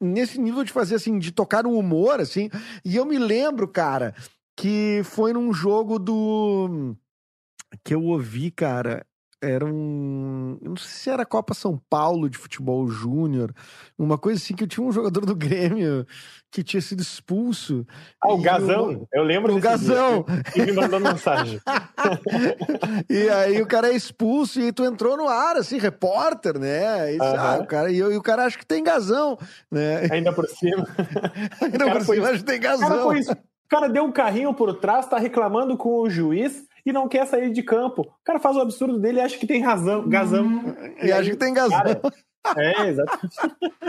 nesse 0.00 0.40
nível 0.40 0.64
de 0.64 0.72
fazer 0.72 0.96
assim, 0.96 1.18
de 1.18 1.32
tocar 1.32 1.64
no 1.64 1.76
humor, 1.78 2.20
assim. 2.20 2.48
E 2.84 2.96
eu 2.96 3.04
me 3.04 3.18
lembro, 3.18 3.68
cara, 3.68 4.14
que 4.56 5.02
foi 5.04 5.32
num 5.32 5.52
jogo 5.52 5.98
do. 5.98 6.96
que 7.84 7.94
eu 7.94 8.02
ouvi, 8.04 8.50
cara. 8.50 9.04
Era 9.42 9.66
um. 9.66 10.56
Não 10.62 10.76
sei 10.76 10.88
se 10.88 11.10
era 11.10 11.26
Copa 11.26 11.52
São 11.52 11.76
Paulo 11.90 12.30
de 12.30 12.38
futebol 12.38 12.86
júnior. 12.86 13.52
Uma 13.98 14.16
coisa 14.16 14.40
assim 14.40 14.54
que 14.54 14.62
eu 14.62 14.68
tinha 14.68 14.86
um 14.86 14.92
jogador 14.92 15.26
do 15.26 15.34
Grêmio 15.34 16.06
que 16.48 16.62
tinha 16.62 16.80
sido 16.80 17.02
expulso. 17.02 17.84
Ah, 18.22 18.32
o 18.32 18.38
Gazão. 18.40 18.92
Eu, 18.92 19.08
eu 19.12 19.22
lembro 19.24 19.56
O 19.56 19.58
Gazão. 19.58 20.24
E 20.54 20.62
me 20.62 20.70
mandou 20.70 21.00
mensagem. 21.00 21.60
e 23.10 23.28
aí 23.30 23.60
o 23.60 23.66
cara 23.66 23.88
é 23.88 23.96
expulso 23.96 24.60
e 24.60 24.70
tu 24.70 24.84
entrou 24.84 25.16
no 25.16 25.28
ar, 25.28 25.56
assim, 25.56 25.76
repórter, 25.76 26.56
né? 26.56 27.16
E, 27.16 27.18
ah, 27.20 27.58
o 27.60 27.66
cara, 27.66 27.90
e, 27.90 27.96
e, 27.96 28.16
o 28.16 28.22
cara 28.22 28.44
acha 28.44 28.56
que 28.56 28.66
tem 28.66 28.84
Gazão, 28.84 29.36
né? 29.68 30.06
Ainda 30.12 30.32
por 30.32 30.46
cima. 30.46 30.86
Ainda 31.60 31.90
por 31.90 32.04
cima 32.04 32.28
acha 32.28 32.38
que 32.38 32.44
tem 32.44 32.60
Gazão. 32.60 32.88
Cara, 32.88 33.02
foi. 33.02 33.20
O 33.22 33.68
cara 33.68 33.88
deu 33.88 34.04
um 34.04 34.12
carrinho 34.12 34.54
por 34.54 34.72
trás, 34.74 35.08
tá 35.08 35.18
reclamando 35.18 35.76
com 35.76 36.00
o 36.00 36.08
juiz 36.08 36.70
e 36.84 36.92
não 36.92 37.08
quer 37.08 37.26
sair 37.26 37.50
de 37.50 37.62
campo. 37.62 38.02
O 38.02 38.24
cara 38.24 38.38
faz 38.38 38.56
o 38.56 38.60
absurdo 38.60 38.98
dele 38.98 39.18
e 39.18 39.20
acha 39.20 39.38
que 39.38 39.46
tem 39.46 39.62
razão, 39.62 40.08
gazão. 40.08 40.74
E, 41.00 41.06
e 41.06 41.12
acha 41.12 41.30
que 41.30 41.36
tem 41.36 41.54
gazão. 41.54 41.78
Cara, 41.78 42.00
é, 42.56 42.88
exatamente. 42.88 43.36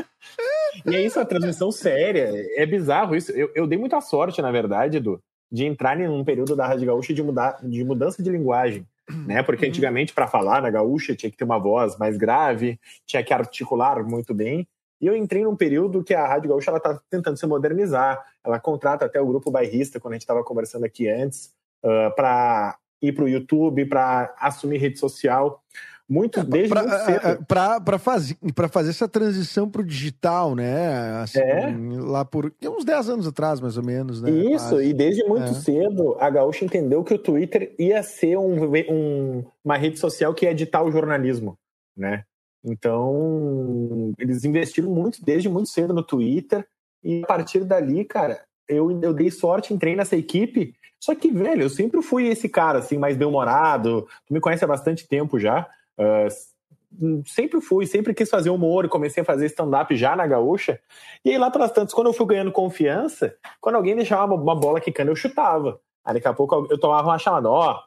e 0.85 0.95
é 0.95 1.01
isso, 1.01 1.19
a 1.19 1.25
transmissão 1.25 1.71
séria. 1.71 2.31
É 2.55 2.65
bizarro 2.65 3.15
isso. 3.15 3.31
Eu, 3.31 3.51
eu 3.55 3.67
dei 3.67 3.77
muita 3.77 3.99
sorte, 4.01 4.41
na 4.41 4.51
verdade, 4.51 4.97
Edu, 4.97 5.19
de 5.51 5.65
entrar 5.65 5.99
em 5.99 6.07
um 6.07 6.23
período 6.23 6.55
da 6.55 6.67
Rádio 6.67 6.87
Gaúcha 6.87 7.13
de, 7.13 7.23
mudar, 7.23 7.59
de 7.63 7.83
mudança 7.83 8.21
de 8.21 8.29
linguagem. 8.29 8.87
Né? 9.27 9.43
Porque 9.43 9.65
uhum. 9.65 9.69
antigamente, 9.69 10.13
para 10.13 10.27
falar 10.27 10.61
na 10.61 10.69
gaúcha, 10.69 11.15
tinha 11.15 11.29
que 11.29 11.35
ter 11.35 11.43
uma 11.43 11.59
voz 11.59 11.97
mais 11.97 12.15
grave, 12.17 12.79
tinha 13.05 13.23
que 13.23 13.33
articular 13.33 14.01
muito 14.03 14.33
bem. 14.33 14.67
E 15.01 15.07
eu 15.07 15.15
entrei 15.17 15.43
num 15.43 15.55
período 15.55 16.03
que 16.03 16.13
a 16.13 16.25
Rádio 16.25 16.49
Gaúcha 16.49 16.71
está 16.71 16.97
tentando 17.09 17.37
se 17.37 17.45
modernizar. 17.45 18.23
Ela 18.41 18.59
contrata 18.59 19.03
até 19.03 19.19
o 19.19 19.27
grupo 19.27 19.51
bairrista, 19.51 19.99
quando 19.99 20.13
a 20.13 20.15
gente 20.15 20.21
estava 20.21 20.43
conversando 20.45 20.85
aqui 20.85 21.09
antes, 21.09 21.53
uh, 21.83 22.15
para 22.15 22.77
ir 23.03 23.11
para 23.11 23.25
o 23.25 23.29
YouTube, 23.29 23.85
para 23.85 24.33
assumir 24.39 24.77
rede 24.77 24.97
social. 24.97 25.61
Muito, 26.09 26.39
é, 26.39 26.43
desde 26.43 26.73
muito 26.73 26.89
cedo. 26.89 27.45
Para 27.45 27.97
fazer, 27.97 28.37
fazer 28.71 28.89
essa 28.89 29.07
transição 29.07 29.69
para 29.69 29.81
o 29.81 29.85
digital, 29.85 30.53
né? 30.53 31.21
Assim, 31.21 31.39
é. 31.39 31.75
Lá 31.99 32.25
por 32.25 32.53
uns 32.63 32.83
10 32.83 33.09
anos 33.09 33.27
atrás, 33.27 33.59
mais 33.59 33.77
ou 33.77 33.83
menos, 33.83 34.21
né? 34.21 34.29
Isso, 34.29 34.81
e 34.81 34.93
desde 34.93 35.23
muito 35.23 35.51
é. 35.51 35.53
cedo 35.53 36.15
a 36.19 36.29
Gaúcha 36.29 36.65
entendeu 36.65 37.03
que 37.03 37.13
o 37.13 37.19
Twitter 37.19 37.73
ia 37.79 38.03
ser 38.03 38.37
um, 38.37 38.73
um, 38.89 39.43
uma 39.63 39.77
rede 39.77 39.97
social 39.97 40.33
que 40.33 40.45
ia 40.45 40.51
editar 40.51 40.83
o 40.83 40.91
jornalismo, 40.91 41.57
né? 41.95 42.23
Então, 42.65 44.13
eles 44.17 44.45
investiram 44.45 44.89
muito, 44.89 45.23
desde 45.23 45.49
muito 45.49 45.69
cedo 45.69 45.93
no 45.93 46.03
Twitter, 46.03 46.65
e 47.03 47.21
a 47.23 47.27
partir 47.27 47.65
dali, 47.65 48.05
cara, 48.05 48.41
eu, 48.67 49.01
eu 49.01 49.13
dei 49.13 49.29
sorte, 49.29 49.73
entrei 49.73 49.95
nessa 49.95 50.15
equipe. 50.15 50.73
Só 51.03 51.13
que, 51.13 51.29
velho, 51.29 51.63
eu 51.63 51.69
sempre 51.69 52.01
fui 52.01 52.29
esse 52.29 52.47
cara, 52.47 52.79
assim, 52.79 52.97
mais 52.97 53.17
bem-humorado. 53.17 54.07
Tu 54.25 54.33
me 54.33 54.39
conhece 54.39 54.63
há 54.63 54.67
bastante 54.69 55.05
tempo 55.05 55.37
já. 55.37 55.67
Uh, 55.97 57.23
sempre 57.25 57.59
fui, 57.59 57.85
sempre 57.85 58.13
quis 58.13 58.29
fazer 58.29 58.49
humor, 58.49 58.87
comecei 58.87 59.21
a 59.21 59.25
fazer 59.25 59.47
stand-up 59.47 59.93
já 59.97 60.15
na 60.15 60.25
gaúcha. 60.25 60.79
E 61.25 61.31
aí, 61.31 61.37
lá 61.37 61.51
pelas 61.51 61.73
tantas, 61.73 61.93
quando 61.93 62.07
eu 62.07 62.13
fui 62.13 62.25
ganhando 62.27 62.53
confiança, 62.53 63.35
quando 63.59 63.75
alguém 63.75 63.97
deixava 63.97 64.33
uma, 64.33 64.55
bola 64.55 64.79
quicando, 64.79 65.11
eu 65.11 65.15
chutava. 65.17 65.77
Aí 66.05 66.13
daqui 66.13 66.27
a 66.29 66.33
pouco 66.33 66.67
eu 66.69 66.79
tomava 66.79 67.09
uma 67.09 67.19
chamada, 67.19 67.49
ó, 67.49 67.73
oh, 67.73 67.83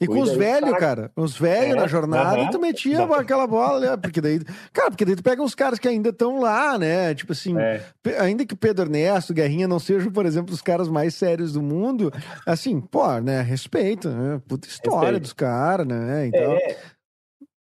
e 0.00 0.06
com 0.06 0.20
os 0.20 0.32
velhos, 0.32 0.72
cara. 0.78 1.12
Os 1.14 1.36
velhos 1.36 1.76
é, 1.76 1.80
na 1.80 1.86
jornada, 1.86 2.40
uh 2.40 2.46
-huh, 2.46 2.50
tu 2.50 2.58
metia 2.58 2.94
exatamente. 2.94 3.20
aquela 3.20 3.46
bola, 3.46 3.80
né? 3.80 3.96
Porque 3.98 4.20
daí. 4.20 4.40
Cara, 4.72 4.90
porque 4.90 5.04
daí 5.04 5.14
tu 5.14 5.22
pega 5.22 5.42
uns 5.42 5.54
caras 5.54 5.78
que 5.78 5.86
ainda 5.86 6.08
estão 6.08 6.40
lá, 6.40 6.78
né? 6.78 7.14
Tipo 7.14 7.32
assim, 7.32 7.54
é. 7.58 7.82
ainda 8.18 8.46
que 8.46 8.56
Pedro 8.56 8.86
Ernesto, 8.86 9.34
Guerrinha 9.34 9.68
não 9.68 9.78
sejam, 9.78 10.10
por 10.10 10.24
exemplo, 10.24 10.54
os 10.54 10.62
caras 10.62 10.88
mais 10.88 11.14
sérios 11.14 11.52
do 11.52 11.60
mundo, 11.60 12.10
assim, 12.46 12.80
pô, 12.80 13.18
né? 13.18 13.42
Respeito, 13.42 14.08
né? 14.08 14.40
Puta 14.48 14.66
história 14.66 15.00
Respeito. 15.00 15.22
dos 15.22 15.32
caras, 15.34 15.86
né? 15.86 16.28
Então. 16.28 16.52
É. 16.52 16.76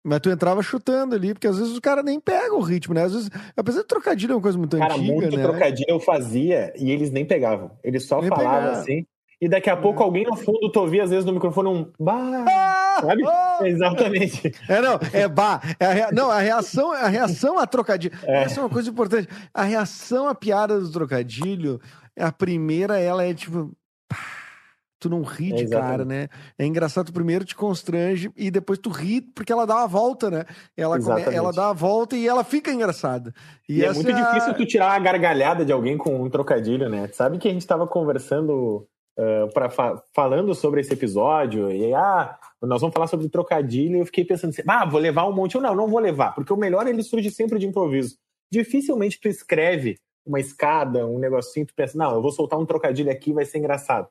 Mas 0.07 0.21
tu 0.21 0.31
entrava 0.31 0.63
chutando 0.63 1.15
ali, 1.15 1.33
porque 1.33 1.47
às 1.47 1.59
vezes 1.59 1.73
os 1.73 1.81
caras 1.81 2.05
nem 2.05 2.21
pegam 2.21 2.59
o 2.59 2.63
ritmo, 2.63 2.95
né? 2.95 3.05
Às 3.05 3.13
vezes, 3.13 3.31
apesar 3.57 3.81
de 3.81 3.87
trocadilho 3.87 4.33
é 4.33 4.37
uma 4.37 4.43
coisa 4.43 4.59
muito 4.59 4.79
cara, 4.79 4.95
antiga, 4.95 5.13
muito 5.13 5.37
né? 5.37 5.43
trocadilho 5.43 5.87
eu 5.89 6.01
fazia 6.01 6.73
e 6.77 6.91
eles 6.91 7.11
nem 7.11 7.25
pegavam. 7.25 7.71
Eles 7.83 8.05
só 8.05 8.21
nem 8.21 8.29
falavam 8.29 8.73
assim 8.73 9.07
e 9.41 9.49
daqui 9.49 9.69
a 9.71 9.77
pouco 9.77 10.03
alguém 10.03 10.25
no 10.25 10.37
fundo 10.37 10.71
tu 10.71 10.81
ouvia 10.81 11.05
às 11.05 11.11
vezes 11.11 11.25
no 11.25 11.33
microfone 11.33 11.69
um 11.69 11.93
bah, 11.99 12.45
ah, 12.49 13.01
sabe? 13.01 13.23
Ah, 13.27 13.59
Exatamente. 13.67 14.53
É 14.69 14.81
não, 14.81 14.99
é 15.13 15.29
bah, 15.29 15.61
é 15.79 15.87
a 15.87 15.93
rea... 15.93 16.13
não, 16.13 16.31
a 16.31 16.39
reação, 16.39 16.93
a 16.93 17.09
reação 17.09 17.59
a 17.59 17.67
trocadilho. 17.67 18.15
É. 18.23 18.45
Essa 18.45 18.61
é 18.61 18.63
uma 18.63 18.71
coisa 18.71 18.91
importante. 18.91 19.29
A 19.53 19.63
reação 19.63 20.29
à 20.29 20.35
piada 20.35 20.79
do 20.81 20.91
trocadilho, 20.91 21.81
a 22.19 22.33
primeira 22.33 22.99
ela 22.99 23.25
é 23.25 23.35
tipo 23.35 23.73
tu 25.05 25.11
não 25.11 25.23
ri 25.23 25.53
de 25.53 25.65
é 25.65 25.69
cara, 25.69 26.03
né? 26.03 26.29
É 26.59 26.65
engraçado, 26.65 27.07
tu 27.07 27.13
primeiro 27.13 27.45
te 27.45 27.55
constrange 27.55 28.31
e 28.35 28.51
depois 28.51 28.79
tu 28.79 28.89
ri 28.89 29.21
porque 29.21 29.53
ela 29.53 29.67
dá 29.67 29.77
uma 29.77 29.87
volta, 29.87 30.31
né? 30.31 30.45
Ela, 30.75 30.97
ela 31.31 31.53
dá 31.53 31.69
a 31.69 31.73
volta 31.75 32.17
e 32.17 32.27
ela 32.27 32.43
fica 32.43 32.73
engraçada. 32.73 33.35
E, 33.69 33.81
e 33.81 33.85
é 33.85 33.93
muito 33.93 34.11
é 34.11 34.15
difícil 34.15 34.55
tu 34.55 34.65
tirar 34.65 34.93
a 34.93 34.99
gargalhada 34.99 35.63
de 35.63 35.73
alguém 35.73 35.99
com 35.99 36.23
um 36.23 36.31
trocadilho, 36.31 36.89
né? 36.89 37.07
Sabe 37.13 37.37
que 37.37 37.49
a 37.49 37.53
gente 37.53 37.67
tava 37.67 37.87
conversando 37.87 38.89
pra 39.53 39.71
fa 39.71 40.03
falando 40.13 40.55
sobre 40.55 40.81
esse 40.81 40.93
episódio, 40.93 41.71
e 41.71 41.87
aí, 41.87 41.95
ah, 41.95 42.39
nós 42.63 42.81
vamos 42.81 42.95
falar 42.95 43.07
sobre 43.07 43.29
trocadilho, 43.29 43.97
e 43.97 44.01
eu 44.01 44.07
fiquei 44.07 44.25
pensando 44.25 44.51
assim, 44.51 44.63
ah, 44.67 44.85
vou 44.85 45.01
levar 45.01 45.29
um 45.29 45.33
monte. 45.33 45.57
ou 45.57 45.63
não, 45.63 45.75
não 45.75 45.89
vou 45.89 46.01
levar, 46.01 46.35
porque 46.35 46.53
o 46.53 46.57
melhor 46.57 46.87
ele 46.87 47.03
surge 47.03 47.31
sempre 47.31 47.59
de 47.59 47.67
improviso. 47.67 48.17
Dificilmente 48.51 49.21
tu 49.21 49.29
escreve 49.29 49.99
uma 50.27 50.41
escada, 50.41 51.07
um 51.07 51.19
negocinho, 51.19 51.67
tu 51.67 51.75
pensa, 51.75 51.97
não, 51.99 52.15
eu 52.15 52.23
vou 52.23 52.33
soltar 52.33 52.59
um 52.59 52.67
trocadilho 52.67 53.11
aqui, 53.11 53.33
vai 53.33 53.45
ser 53.45 53.59
engraçado. 53.59 54.09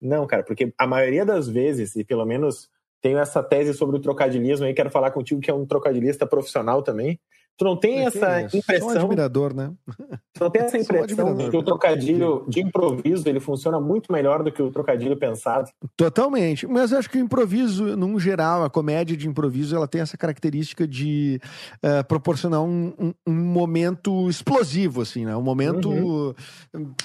Não, 0.00 0.26
cara, 0.26 0.42
porque 0.42 0.72
a 0.76 0.86
maioria 0.86 1.24
das 1.24 1.48
vezes, 1.48 1.94
e 1.94 2.04
pelo 2.04 2.24
menos 2.24 2.68
tenho 3.00 3.18
essa 3.18 3.42
tese 3.42 3.72
sobre 3.72 3.96
o 3.96 4.00
trocadilismo 4.00 4.66
aí, 4.66 4.74
quero 4.74 4.90
falar 4.90 5.12
contigo 5.12 5.40
que 5.40 5.50
é 5.50 5.54
um 5.54 5.66
trocadilista 5.66 6.26
profissional 6.26 6.82
também. 6.82 7.20
Tu 7.56 7.64
não 7.64 7.76
tem 7.76 8.06
essa 8.06 8.42
impressão. 8.42 8.88
Sou 8.88 8.98
um 8.98 9.00
admirador, 9.02 9.54
né? 9.54 9.72
Tu 10.34 10.40
não 10.40 10.50
tem 10.50 10.62
essa 10.62 10.78
impressão 10.78 11.36
de 11.36 11.50
que 11.50 11.56
o 11.56 11.62
trocadilho 11.62 12.44
de 12.48 12.60
improviso 12.60 13.28
ele 13.28 13.40
funciona 13.40 13.78
muito 13.78 14.10
melhor 14.10 14.42
do 14.42 14.50
que 14.50 14.62
o 14.62 14.70
trocadilho 14.70 15.16
pensado? 15.16 15.70
Totalmente. 15.96 16.66
Mas 16.66 16.92
eu 16.92 16.98
acho 16.98 17.10
que 17.10 17.18
o 17.18 17.20
improviso, 17.20 17.96
num 17.96 18.18
geral, 18.18 18.64
a 18.64 18.70
comédia 18.70 19.16
de 19.16 19.28
improviso, 19.28 19.76
ela 19.76 19.86
tem 19.86 20.00
essa 20.00 20.16
característica 20.16 20.88
de 20.88 21.40
uh, 21.84 22.04
proporcionar 22.06 22.62
um, 22.62 22.92
um, 22.98 23.14
um, 23.26 23.34
momento 23.34 24.28
explosivo, 24.28 25.02
assim, 25.02 25.24
né? 25.24 25.36
Um 25.36 25.42
momento 25.42 25.90
uhum. 25.90 26.34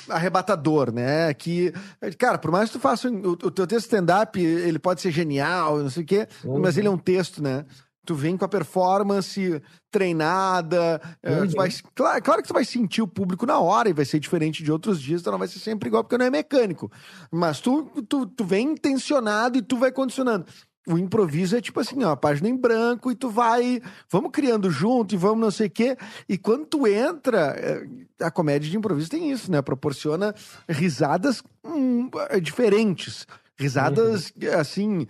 arrebatador, 0.09 0.93
né? 0.93 1.33
Que, 1.33 1.73
cara, 2.17 2.37
por 2.37 2.51
mais 2.51 2.69
que 2.69 2.77
tu 2.77 2.81
faça 2.81 3.09
o, 3.09 3.31
o 3.31 3.51
teu 3.51 3.67
texto 3.67 3.85
stand-up, 3.85 4.39
ele 4.39 4.79
pode 4.79 5.01
ser 5.01 5.11
genial, 5.11 5.79
não 5.79 5.89
sei 5.89 6.03
o 6.03 6.05
quê, 6.05 6.27
uhum. 6.43 6.59
mas 6.59 6.77
ele 6.77 6.87
é 6.87 6.91
um 6.91 6.97
texto, 6.97 7.43
né? 7.43 7.65
Tu 8.07 8.15
vem 8.15 8.37
com 8.37 8.45
a 8.45 8.47
performance 8.47 9.61
treinada. 9.91 11.01
É, 11.21 11.41
uhum. 11.41 11.49
vai, 11.49 11.69
claro, 11.93 12.23
claro, 12.23 12.41
que 12.41 12.47
tu 12.47 12.53
vai 12.53 12.63
sentir 12.63 13.01
o 13.01 13.07
público 13.07 13.45
na 13.45 13.59
hora 13.59 13.89
e 13.89 13.93
vai 13.93 14.05
ser 14.05 14.19
diferente 14.19 14.63
de 14.63 14.71
outros 14.71 15.01
dias, 15.01 15.19
então 15.19 15.31
não 15.31 15.37
vai 15.37 15.47
ser 15.49 15.59
sempre 15.59 15.89
igual, 15.89 16.03
porque 16.03 16.17
não 16.17 16.25
é 16.25 16.29
mecânico. 16.29 16.89
Mas 17.29 17.59
tu, 17.59 17.83
tu, 18.07 18.25
tu 18.25 18.45
vem 18.45 18.71
intencionado 18.71 19.57
e 19.57 19.61
tu 19.61 19.77
vai 19.77 19.91
condicionando. 19.91 20.45
O 20.87 20.97
improviso 20.97 21.57
é 21.57 21.59
tipo 21.59 21.81
assim, 21.81 22.01
ó, 22.05 22.15
página 22.15 22.47
em 22.47 22.55
branco 22.55 23.11
e 23.11 23.15
tu 23.15 23.29
vai, 23.29 23.81
vamos 24.09 24.31
criando 24.31 24.71
junto 24.71 25.13
e 25.13 25.17
vamos 25.17 25.41
não 25.41 25.51
sei 25.51 25.67
o 25.67 25.71
quê. 25.71 25.97
E 26.29 26.37
quando 26.37 26.65
tu 26.65 26.87
entra, 26.87 27.53
é, 27.57 27.85
a 28.23 28.31
comédia 28.31 28.71
de 28.71 28.77
improviso 28.77 29.09
tem 29.09 29.29
isso, 29.29 29.51
né? 29.51 29.61
Proporciona 29.61 30.33
risadas 30.69 31.43
hum, 31.61 32.09
diferentes 32.41 33.27
Risadas, 33.59 34.31
uhum. 34.39 34.59
assim, 34.59 35.07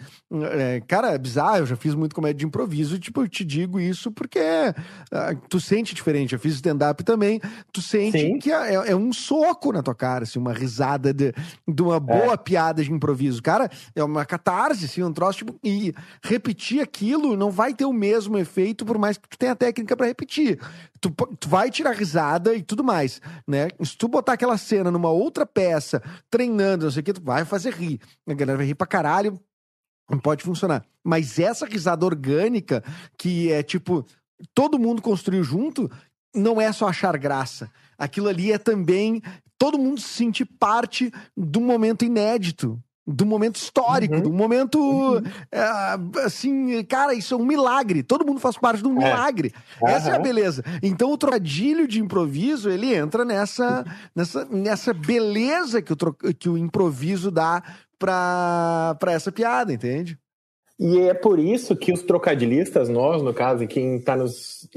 é, 0.54 0.82
cara, 0.88 1.12
é 1.12 1.18
bizarro. 1.18 1.58
Eu 1.58 1.66
já 1.66 1.76
fiz 1.76 1.94
muito 1.94 2.16
comédia 2.16 2.40
de 2.40 2.46
improviso. 2.46 2.98
Tipo, 2.98 3.22
eu 3.22 3.28
te 3.28 3.44
digo 3.44 3.78
isso 3.78 4.10
porque 4.10 4.40
uh, 4.40 5.36
tu 5.50 5.60
sente 5.60 5.94
diferente. 5.94 6.34
Eu 6.34 6.40
fiz 6.40 6.54
stand-up 6.56 7.04
também. 7.04 7.42
Tu 7.74 7.82
sente 7.82 8.20
Sim. 8.20 8.40
que 8.40 8.50
é, 8.50 8.76
é, 8.76 8.96
um 8.96 9.12
soco 9.12 9.74
na 9.74 9.84
tua 9.84 9.94
cara, 9.94 10.24
assim, 10.24 10.40
uma 10.40 10.54
risada 10.54 11.14
de, 11.14 11.34
de 11.68 11.82
uma 11.82 12.00
boa 12.00 12.34
é. 12.34 12.38
piada 12.38 12.82
de 12.82 12.92
improviso. 12.92 13.42
Cara, 13.44 13.70
é 13.94 14.04
uma 14.04 14.26
catarse, 14.26 14.86
assim, 14.86 15.04
um 15.04 15.12
troço. 15.12 15.40
Tipo, 15.40 15.60
e 15.62 15.94
repetir 16.24 16.82
aquilo 16.82 17.36
não 17.36 17.52
vai 17.52 17.74
ter 17.74 17.86
o 17.86 17.92
mesmo 17.92 18.38
efeito, 18.38 18.86
por 18.86 18.98
mais 18.98 19.18
que 19.18 19.28
tu 19.28 19.38
tenha 19.38 19.56
técnica 19.58 19.98
para 19.98 20.08
repetir. 20.08 20.58
Tu, 21.00 21.10
tu, 21.12 21.48
vai 21.48 21.70
tirar 21.70 21.92
risada 21.92 22.56
e 22.56 22.62
tudo 22.62 22.84
mais, 22.84 23.22
né? 23.48 23.68
Se 23.84 23.98
tu 23.98 24.08
botar 24.08 24.34
aquela 24.34 24.58
cena 24.58 24.90
numa 24.90 25.10
outra 25.10 25.46
peça, 25.46 26.02
treinando, 26.30 26.86
não 26.86 26.92
sei 26.92 27.02
o 27.02 27.04
que, 27.04 27.14
tu 27.14 27.22
vai 27.22 27.46
fazer 27.46 27.74
rir. 27.74 28.00
A 28.28 28.34
galera 28.34 28.58
vai 28.58 28.66
rir 28.66 28.76
pra 28.76 28.88
caralho, 28.88 29.40
não 30.10 30.20
pode 30.20 30.44
funcionar. 30.44 30.86
Mas 31.04 31.40
essa 31.40 31.66
risada 31.66 32.06
orgânica, 32.06 32.84
que 33.18 33.52
é 33.52 33.62
tipo, 33.62 34.06
todo 34.54 34.80
mundo 34.80 35.02
construiu 35.02 35.44
junto, 35.44 35.90
não 36.36 36.60
é 36.60 36.72
só 36.72 36.88
achar 36.88 37.18
graça. 37.18 37.72
Aquilo 37.98 38.28
ali 38.28 38.52
é 38.52 38.58
também 38.58 39.22
todo 39.58 39.78
mundo 39.78 40.00
se 40.00 40.10
sentir 40.10 40.46
parte 40.46 41.12
do 41.36 41.60
momento 41.60 42.06
inédito, 42.06 42.82
do 43.08 43.26
momento 43.26 43.56
histórico, 43.56 44.16
uhum. 44.16 44.22
do 44.22 44.34
momento 44.34 44.80
uhum. 44.80 45.24
é, 45.50 46.26
assim, 46.26 46.84
cara, 46.84 47.14
isso 47.14 47.34
é 47.34 47.38
um 47.38 47.46
milagre. 47.46 48.04
Todo 48.04 48.26
mundo 48.26 48.40
faz 48.40 48.58
parte 48.58 48.82
de 48.82 48.88
um 48.88 49.02
é. 49.02 49.06
milagre. 49.06 49.54
Uhum. 49.82 49.88
Essa 49.88 50.12
é 50.12 50.16
a 50.16 50.20
beleza. 50.20 50.64
Então 50.84 51.12
o 51.12 51.18
trocadilho 51.18 51.88
de 51.88 52.02
improviso 52.02 52.70
ele 52.70 52.94
entra 52.94 53.24
nessa 53.24 53.86
nessa, 54.14 54.46
nessa 54.46 54.94
beleza 54.94 55.82
que 55.82 55.94
o, 55.94 55.96
tro... 55.96 56.14
que 56.14 56.50
o 56.50 56.58
improviso 56.58 57.32
dá 57.32 57.64
para 57.98 58.98
essa 59.08 59.32
piada, 59.32 59.72
entende? 59.72 60.20
E 60.80 61.00
é 61.00 61.14
por 61.14 61.40
isso 61.40 61.76
que 61.76 61.92
os 61.92 62.04
trocadilistas, 62.04 62.88
nós, 62.88 63.24
no 63.24 63.34
caso, 63.34 63.64
e 63.64 63.68
quem 63.68 63.96
está 63.96 64.16
nos, 64.16 64.70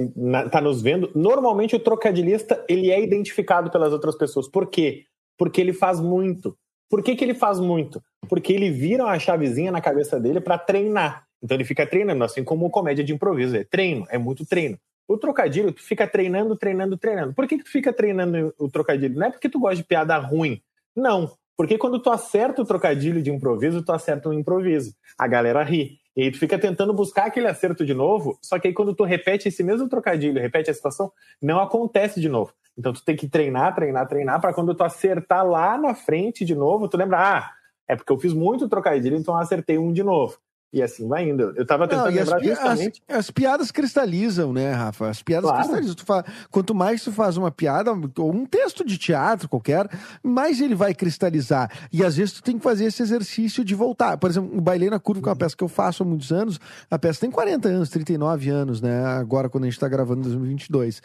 tá 0.50 0.58
nos 0.58 0.80
vendo, 0.80 1.10
normalmente 1.14 1.76
o 1.76 1.80
trocadilista 1.80 2.64
ele 2.68 2.90
é 2.90 3.02
identificado 3.02 3.70
pelas 3.70 3.92
outras 3.92 4.16
pessoas. 4.16 4.48
Por 4.48 4.68
quê? 4.68 5.04
Porque 5.36 5.60
ele 5.60 5.74
faz 5.74 6.00
muito. 6.00 6.56
Por 6.90 7.04
que, 7.04 7.14
que 7.14 7.24
ele 7.24 7.34
faz 7.34 7.60
muito? 7.60 8.02
Porque 8.28 8.52
ele 8.52 8.68
vira 8.68 9.04
uma 9.04 9.18
chavezinha 9.18 9.70
na 9.70 9.80
cabeça 9.80 10.18
dele 10.18 10.40
para 10.40 10.58
treinar. 10.58 11.24
Então 11.42 11.56
ele 11.56 11.64
fica 11.64 11.86
treinando, 11.86 12.24
assim 12.24 12.42
como 12.42 12.68
comédia 12.68 13.04
de 13.04 13.14
improviso. 13.14 13.56
É 13.56 13.64
treino, 13.64 14.06
é 14.10 14.18
muito 14.18 14.44
treino. 14.44 14.76
O 15.08 15.16
trocadilho, 15.16 15.72
tu 15.72 15.82
fica 15.82 16.06
treinando, 16.06 16.56
treinando, 16.56 16.96
treinando. 16.96 17.32
Por 17.32 17.46
que, 17.46 17.58
que 17.58 17.64
tu 17.64 17.70
fica 17.70 17.92
treinando 17.92 18.52
o 18.58 18.68
trocadilho? 18.68 19.18
Não 19.18 19.26
é 19.26 19.30
porque 19.30 19.48
tu 19.48 19.58
gosta 19.58 19.76
de 19.76 19.84
piada 19.84 20.16
ruim. 20.18 20.60
Não. 20.94 21.32
Porque 21.56 21.78
quando 21.78 22.00
tu 22.00 22.10
acerta 22.10 22.62
o 22.62 22.64
trocadilho 22.64 23.22
de 23.22 23.30
improviso, 23.30 23.82
tu 23.82 23.92
acerta 23.92 24.28
um 24.28 24.32
improviso. 24.32 24.94
A 25.18 25.26
galera 25.26 25.62
ri. 25.62 25.98
E 26.16 26.22
aí 26.22 26.30
tu 26.30 26.38
fica 26.38 26.58
tentando 26.58 26.92
buscar 26.92 27.26
aquele 27.26 27.46
acerto 27.46 27.84
de 27.84 27.94
novo, 27.94 28.38
só 28.42 28.58
que 28.58 28.68
aí 28.68 28.74
quando 28.74 28.94
tu 28.94 29.04
repete 29.04 29.48
esse 29.48 29.62
mesmo 29.62 29.88
trocadilho, 29.88 30.40
repete 30.40 30.70
a 30.70 30.74
situação, 30.74 31.12
não 31.40 31.60
acontece 31.60 32.20
de 32.20 32.28
novo. 32.28 32.52
Então 32.76 32.92
tu 32.92 33.04
tem 33.04 33.16
que 33.16 33.28
treinar, 33.28 33.74
treinar, 33.74 34.08
treinar, 34.08 34.40
para 34.40 34.52
quando 34.52 34.74
tu 34.74 34.82
acertar 34.82 35.46
lá 35.46 35.78
na 35.78 35.94
frente 35.94 36.44
de 36.44 36.54
novo, 36.54 36.88
tu 36.88 36.96
lembra, 36.96 37.18
ah, 37.18 37.50
é 37.86 37.94
porque 37.94 38.12
eu 38.12 38.18
fiz 38.18 38.32
muito 38.32 38.68
trocadilho, 38.68 39.16
então 39.16 39.34
eu 39.34 39.40
acertei 39.40 39.78
um 39.78 39.92
de 39.92 40.02
novo. 40.02 40.38
E 40.72 40.80
assim 40.80 41.08
vai 41.08 41.28
indo. 41.28 41.52
Eu 41.56 41.66
tava 41.66 41.88
tentando 41.88 42.06
Não, 42.06 42.14
lembrar 42.14 42.36
as, 42.36 42.44
justamente. 42.44 43.02
As, 43.08 43.16
as, 43.16 43.30
piadas 43.30 43.72
cristalizam, 43.72 44.52
né, 44.52 44.70
Rafa? 44.70 45.08
As 45.08 45.20
piadas 45.20 45.50
claro. 45.50 45.68
cristalizam. 45.68 46.24
Quanto 46.48 46.74
mais 46.74 47.02
tu 47.02 47.10
faz 47.10 47.36
uma 47.36 47.50
piada, 47.50 47.90
ou 47.90 48.32
um 48.32 48.46
texto 48.46 48.84
de 48.84 48.96
teatro 48.96 49.48
qualquer, 49.48 49.88
mais 50.22 50.60
ele 50.60 50.76
vai 50.76 50.94
cristalizar. 50.94 51.70
E 51.92 52.04
às 52.04 52.16
vezes 52.16 52.34
tu 52.34 52.42
tem 52.42 52.56
que 52.56 52.62
fazer 52.62 52.84
esse 52.84 53.02
exercício 53.02 53.64
de 53.64 53.74
voltar. 53.74 54.16
Por 54.16 54.30
exemplo, 54.30 54.56
o 54.56 54.60
Bailei 54.60 54.88
na 54.88 55.00
Curva, 55.00 55.22
que 55.22 55.28
é 55.28 55.30
uma 55.30 55.36
peça 55.36 55.56
que 55.56 55.64
eu 55.64 55.68
faço 55.68 56.04
há 56.04 56.06
muitos 56.06 56.30
anos, 56.30 56.60
a 56.88 56.98
peça 56.98 57.20
tem 57.20 57.30
40 57.32 57.68
anos, 57.68 57.90
39 57.90 58.50
anos, 58.50 58.80
né? 58.80 59.04
Agora, 59.04 59.48
quando 59.48 59.64
a 59.64 59.66
gente 59.68 59.80
tá 59.80 59.88
gravando 59.88 60.20
em 60.20 60.30
2022. 60.30 61.02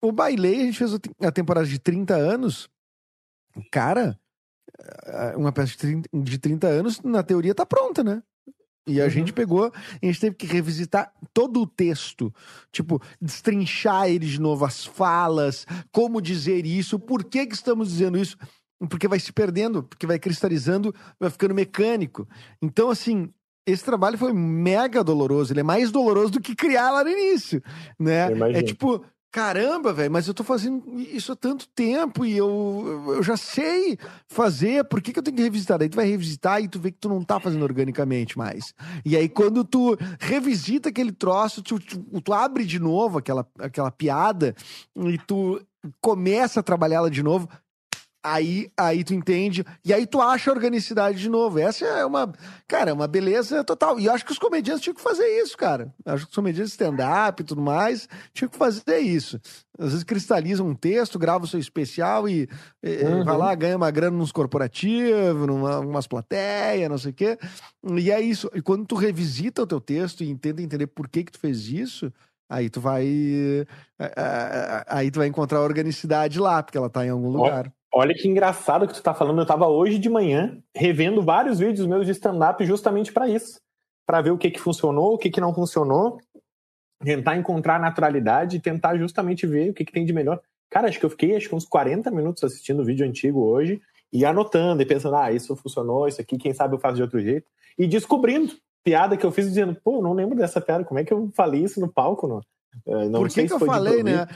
O 0.00 0.12
Bailei, 0.12 0.60
a 0.60 0.64
gente 0.66 0.78
fez 0.78 0.94
a 1.20 1.32
temporada 1.32 1.66
de 1.66 1.80
30 1.80 2.14
anos. 2.14 2.68
Cara, 3.72 4.16
é, 5.04 5.36
uma 5.36 5.50
peça 5.50 5.72
de 5.72 5.78
30, 5.78 6.08
de 6.14 6.38
30 6.38 6.66
anos, 6.68 7.00
na 7.00 7.24
teoria, 7.24 7.54
tá 7.54 7.66
pronta, 7.66 8.04
né? 8.04 8.22
E 8.86 9.00
a 9.00 9.04
uhum. 9.04 9.10
gente 9.10 9.32
pegou, 9.32 9.72
a 9.74 10.06
gente 10.06 10.20
teve 10.20 10.34
que 10.34 10.46
revisitar 10.46 11.12
todo 11.32 11.62
o 11.62 11.66
texto, 11.66 12.34
tipo, 12.72 13.00
destrinchar 13.20 14.08
ele 14.08 14.26
de 14.26 14.40
novo, 14.40 14.64
as 14.64 14.84
falas, 14.84 15.64
como 15.92 16.20
dizer 16.20 16.66
isso, 16.66 16.98
por 16.98 17.22
que 17.24 17.46
que 17.46 17.54
estamos 17.54 17.88
dizendo 17.88 18.18
isso. 18.18 18.36
porque 18.90 19.06
vai 19.06 19.20
se 19.20 19.32
perdendo, 19.32 19.84
porque 19.84 20.06
vai 20.06 20.18
cristalizando, 20.18 20.92
vai 21.20 21.30
ficando 21.30 21.54
mecânico. 21.54 22.28
Então, 22.60 22.90
assim, 22.90 23.32
esse 23.64 23.84
trabalho 23.84 24.18
foi 24.18 24.32
mega 24.32 25.04
doloroso. 25.04 25.52
Ele 25.52 25.60
é 25.60 25.64
mais 25.64 25.92
doloroso 25.92 26.32
do 26.32 26.40
que 26.40 26.54
criar 26.54 26.90
lá 26.90 27.04
no 27.04 27.10
início, 27.10 27.62
né? 27.98 28.26
É 28.52 28.62
tipo, 28.62 29.04
caramba, 29.32 29.94
velho, 29.94 30.12
mas 30.12 30.28
eu 30.28 30.34
tô 30.34 30.44
fazendo 30.44 31.00
isso 31.00 31.32
há 31.32 31.36
tanto 31.36 31.66
tempo 31.68 32.22
e 32.24 32.36
eu, 32.36 33.14
eu 33.16 33.22
já 33.22 33.34
sei 33.34 33.98
fazer, 34.28 34.84
por 34.84 35.00
que, 35.00 35.10
que 35.10 35.18
eu 35.18 35.22
tenho 35.22 35.38
que 35.38 35.42
revisitar? 35.42 35.78
Daí 35.78 35.88
tu 35.88 35.96
vai 35.96 36.06
revisitar 36.06 36.62
e 36.62 36.68
tu 36.68 36.78
vê 36.78 36.92
que 36.92 36.98
tu 36.98 37.08
não 37.08 37.24
tá 37.24 37.40
fazendo 37.40 37.62
organicamente 37.62 38.36
mais. 38.36 38.74
E 39.06 39.16
aí 39.16 39.30
quando 39.30 39.64
tu 39.64 39.96
revisita 40.20 40.90
aquele 40.90 41.12
troço, 41.12 41.62
tu, 41.62 41.80
tu, 41.80 42.20
tu 42.20 42.32
abre 42.34 42.66
de 42.66 42.78
novo 42.78 43.16
aquela, 43.16 43.48
aquela 43.58 43.90
piada 43.90 44.54
e 44.94 45.16
tu 45.18 45.58
começa 46.02 46.60
a 46.60 46.62
trabalhar 46.62 46.98
ela 46.98 47.10
de 47.10 47.22
novo, 47.22 47.48
Aí, 48.24 48.70
aí 48.78 49.02
tu 49.02 49.12
entende, 49.12 49.64
e 49.84 49.92
aí 49.92 50.06
tu 50.06 50.20
acha 50.20 50.48
a 50.48 50.54
organicidade 50.54 51.18
de 51.18 51.28
novo. 51.28 51.58
Essa 51.58 51.84
é 51.84 52.06
uma, 52.06 52.32
cara, 52.68 52.90
é 52.90 52.92
uma 52.94 53.08
beleza 53.08 53.64
total. 53.64 53.98
E 53.98 54.06
eu 54.06 54.12
acho 54.12 54.24
que 54.24 54.30
os 54.30 54.38
comediantes 54.38 54.80
tinham 54.80 54.94
que 54.94 55.02
fazer 55.02 55.26
isso, 55.42 55.56
cara. 55.56 55.92
Eu 56.04 56.14
acho 56.14 56.24
que 56.26 56.30
os 56.30 56.36
comediantes 56.36 56.72
stand-up 56.72 57.42
e 57.42 57.44
tudo 57.44 57.60
mais 57.60 58.08
tinham 58.32 58.48
que 58.48 58.56
fazer 58.56 58.98
isso. 58.98 59.40
Às 59.76 59.90
vezes 59.90 60.04
cristalizam 60.04 60.68
um 60.68 60.74
texto, 60.74 61.18
grava 61.18 61.44
o 61.44 61.48
seu 61.48 61.58
especial 61.58 62.28
e, 62.28 62.48
uhum. 62.84 63.24
vai 63.24 63.36
lá, 63.36 63.54
ganha 63.56 63.76
uma 63.76 63.90
grana 63.90 64.16
nos 64.16 64.30
corporativos, 64.30 65.46
numa 65.46 65.80
umas 65.80 66.06
plateias, 66.06 66.88
não 66.88 66.98
sei 66.98 67.10
o 67.10 67.14
quê. 67.14 67.36
E 67.98 68.08
é 68.08 68.20
isso. 68.20 68.48
E 68.54 68.62
quando 68.62 68.86
tu 68.86 68.94
revisita 68.94 69.62
o 69.62 69.66
teu 69.66 69.80
texto 69.80 70.22
e 70.22 70.32
tenta 70.36 70.62
entender 70.62 70.86
por 70.86 71.08
que 71.08 71.24
que 71.24 71.32
tu 71.32 71.40
fez 71.40 71.66
isso, 71.66 72.12
aí 72.48 72.70
tu 72.70 72.80
vai 72.80 73.04
aí 74.86 75.10
tu 75.10 75.18
vai 75.18 75.26
encontrar 75.26 75.58
a 75.58 75.62
organicidade 75.62 76.38
lá, 76.38 76.62
porque 76.62 76.78
ela 76.78 76.88
tá 76.88 77.04
em 77.04 77.10
algum 77.10 77.28
lugar. 77.28 77.72
Olha 77.94 78.14
que 78.14 78.26
engraçado 78.26 78.88
que 78.88 78.94
tu 78.94 79.02
tá 79.02 79.12
falando. 79.12 79.40
Eu 79.40 79.46
tava 79.46 79.68
hoje 79.68 79.98
de 79.98 80.08
manhã 80.08 80.58
revendo 80.74 81.22
vários 81.22 81.58
vídeos 81.58 81.86
meus 81.86 82.06
de 82.06 82.12
stand-up 82.12 82.64
justamente 82.64 83.12
para 83.12 83.28
isso. 83.28 83.60
para 84.06 84.20
ver 84.20 84.30
o 84.30 84.38
que 84.38 84.50
que 84.50 84.58
funcionou, 84.58 85.14
o 85.14 85.18
que 85.18 85.30
que 85.30 85.40
não 85.40 85.54
funcionou. 85.54 86.18
Tentar 87.04 87.36
encontrar 87.36 87.78
naturalidade 87.78 88.56
e 88.56 88.60
tentar 88.60 88.96
justamente 88.96 89.46
ver 89.46 89.70
o 89.70 89.74
que 89.74 89.84
que 89.84 89.92
tem 89.92 90.04
de 90.04 90.12
melhor. 90.12 90.40
Cara, 90.70 90.88
acho 90.88 90.98
que 90.98 91.04
eu 91.04 91.10
fiquei 91.10 91.36
acho 91.36 91.48
que 91.48 91.54
uns 91.54 91.66
40 91.66 92.10
minutos 92.10 92.42
assistindo 92.42 92.80
o 92.80 92.84
vídeo 92.84 93.06
antigo 93.06 93.44
hoje 93.44 93.80
e 94.12 94.24
anotando 94.24 94.82
e 94.82 94.86
pensando, 94.86 95.16
ah, 95.16 95.32
isso 95.32 95.54
funcionou, 95.56 96.08
isso 96.08 96.20
aqui, 96.20 96.38
quem 96.38 96.52
sabe 96.52 96.74
eu 96.74 96.78
faço 96.78 96.96
de 96.96 97.02
outro 97.02 97.20
jeito. 97.20 97.46
E 97.78 97.86
descobrindo 97.86 98.54
piada 98.82 99.16
que 99.16 99.24
eu 99.24 99.30
fiz 99.30 99.46
dizendo, 99.46 99.76
pô, 99.82 100.02
não 100.02 100.12
lembro 100.12 100.36
dessa 100.36 100.60
piada, 100.60 100.84
como 100.84 100.98
é 101.00 101.04
que 101.04 101.12
eu 101.12 101.30
falei 101.34 101.62
isso 101.62 101.80
no 101.80 101.92
palco? 101.92 102.26
Não, 102.26 102.40
eh, 102.86 103.08
não 103.08 103.20
Por 103.20 103.28
que, 103.28 103.46
que 103.46 103.52
eu 103.52 103.60
falei, 103.60 104.02
né? 104.02 104.26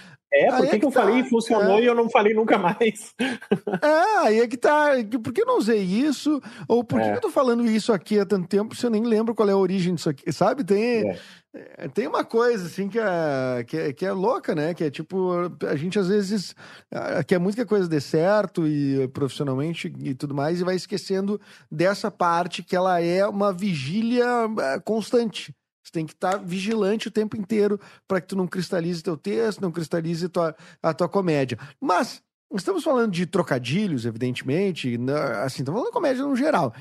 É, 0.44 0.51
por 0.51 0.68
que, 0.68 0.77
é 0.77 0.79
que 0.79 0.85
eu 0.85 0.90
tá. 0.90 1.01
falei 1.01 1.20
e 1.20 1.29
funcionou 1.29 1.79
é. 1.79 1.83
e 1.83 1.87
eu 1.87 1.94
não 1.94 2.11
falei 2.11 2.35
nunca 2.35 2.59
mais? 2.59 3.14
É, 3.83 4.27
aí 4.27 4.40
é 4.40 4.49
que 4.49 4.57
tá. 4.57 4.90
Por 5.22 5.33
que 5.33 5.42
eu 5.42 5.46
não 5.46 5.59
usei 5.59 5.83
isso? 5.83 6.40
Ou 6.68 6.83
por 6.83 7.01
é. 7.01 7.11
que 7.11 7.16
eu 7.16 7.20
tô 7.20 7.31
falando 7.31 7.64
isso 7.66 7.92
aqui 7.92 8.18
há 8.18 8.27
tanto 8.27 8.49
tempo 8.49 8.75
se 8.75 8.85
eu 8.85 8.90
nem 8.90 9.03
lembro 9.03 9.35
qual 9.35 9.49
é 9.49 9.53
a 9.53 9.57
origem 9.57 9.94
disso 9.94 10.09
aqui? 10.09 10.31
Sabe? 10.33 10.64
Tem, 10.64 11.11
é. 11.11 11.18
é. 11.79 11.88
tem 11.88 12.07
uma 12.07 12.25
coisa, 12.25 12.66
assim, 12.66 12.88
que 12.88 12.99
é, 12.99 13.64
que, 13.64 13.77
é, 13.77 13.92
que 13.92 14.07
é 14.07 14.12
louca, 14.12 14.55
né? 14.55 14.75
Que 14.75 14.85
é 14.85 14.90
tipo, 14.90 15.33
a 15.66 15.77
gente 15.77 15.99
às 15.99 16.09
vezes 16.09 16.55
quer 17.27 17.38
muito 17.38 17.57
que 17.57 17.62
a 17.62 17.66
coisa 17.66 17.88
dê 17.88 18.01
certo 18.01 18.66
e 18.66 19.09
profissionalmente 19.09 19.92
e 20.03 20.14
tudo 20.14 20.35
mais, 20.35 20.61
e 20.61 20.64
vai 20.64 20.77
esquecendo 20.77 21.40
dessa 21.70 22.11
parte 22.11 22.62
que 22.62 22.77
ela 22.77 23.01
é 23.01 23.27
uma 23.27 23.53
vigília 23.53 24.27
é, 24.75 24.81
constante. 24.81 25.55
Você 25.87 25.92
tem 25.92 26.05
que 26.05 26.14
estar 26.14 26.33
tá 26.33 26.38
vigilante 26.38 27.07
o 27.07 27.12
tempo 27.12 27.37
inteiro 27.37 27.81
para 28.09 28.20
que 28.20 28.27
tu 28.27 28.35
não 28.35 28.49
cristalize 28.49 29.01
teu 29.01 29.16
texto, 29.16 29.61
não 29.61 29.70
cristalize 29.70 30.29
tua, 30.29 30.57
a 30.83 30.92
tua 30.92 31.09
comédia. 31.09 31.57
Mas 31.81 32.20
estamos 32.53 32.83
falando 32.83 33.12
de 33.12 33.25
trocadilhos, 33.25 34.05
evidentemente, 34.05 34.99
né, 34.99 35.14
assim, 35.44 35.62
estamos 35.62 35.79
falando 35.79 35.87
de 35.87 35.92
comédia 35.92 36.25
no 36.25 36.35
geral. 36.35 36.75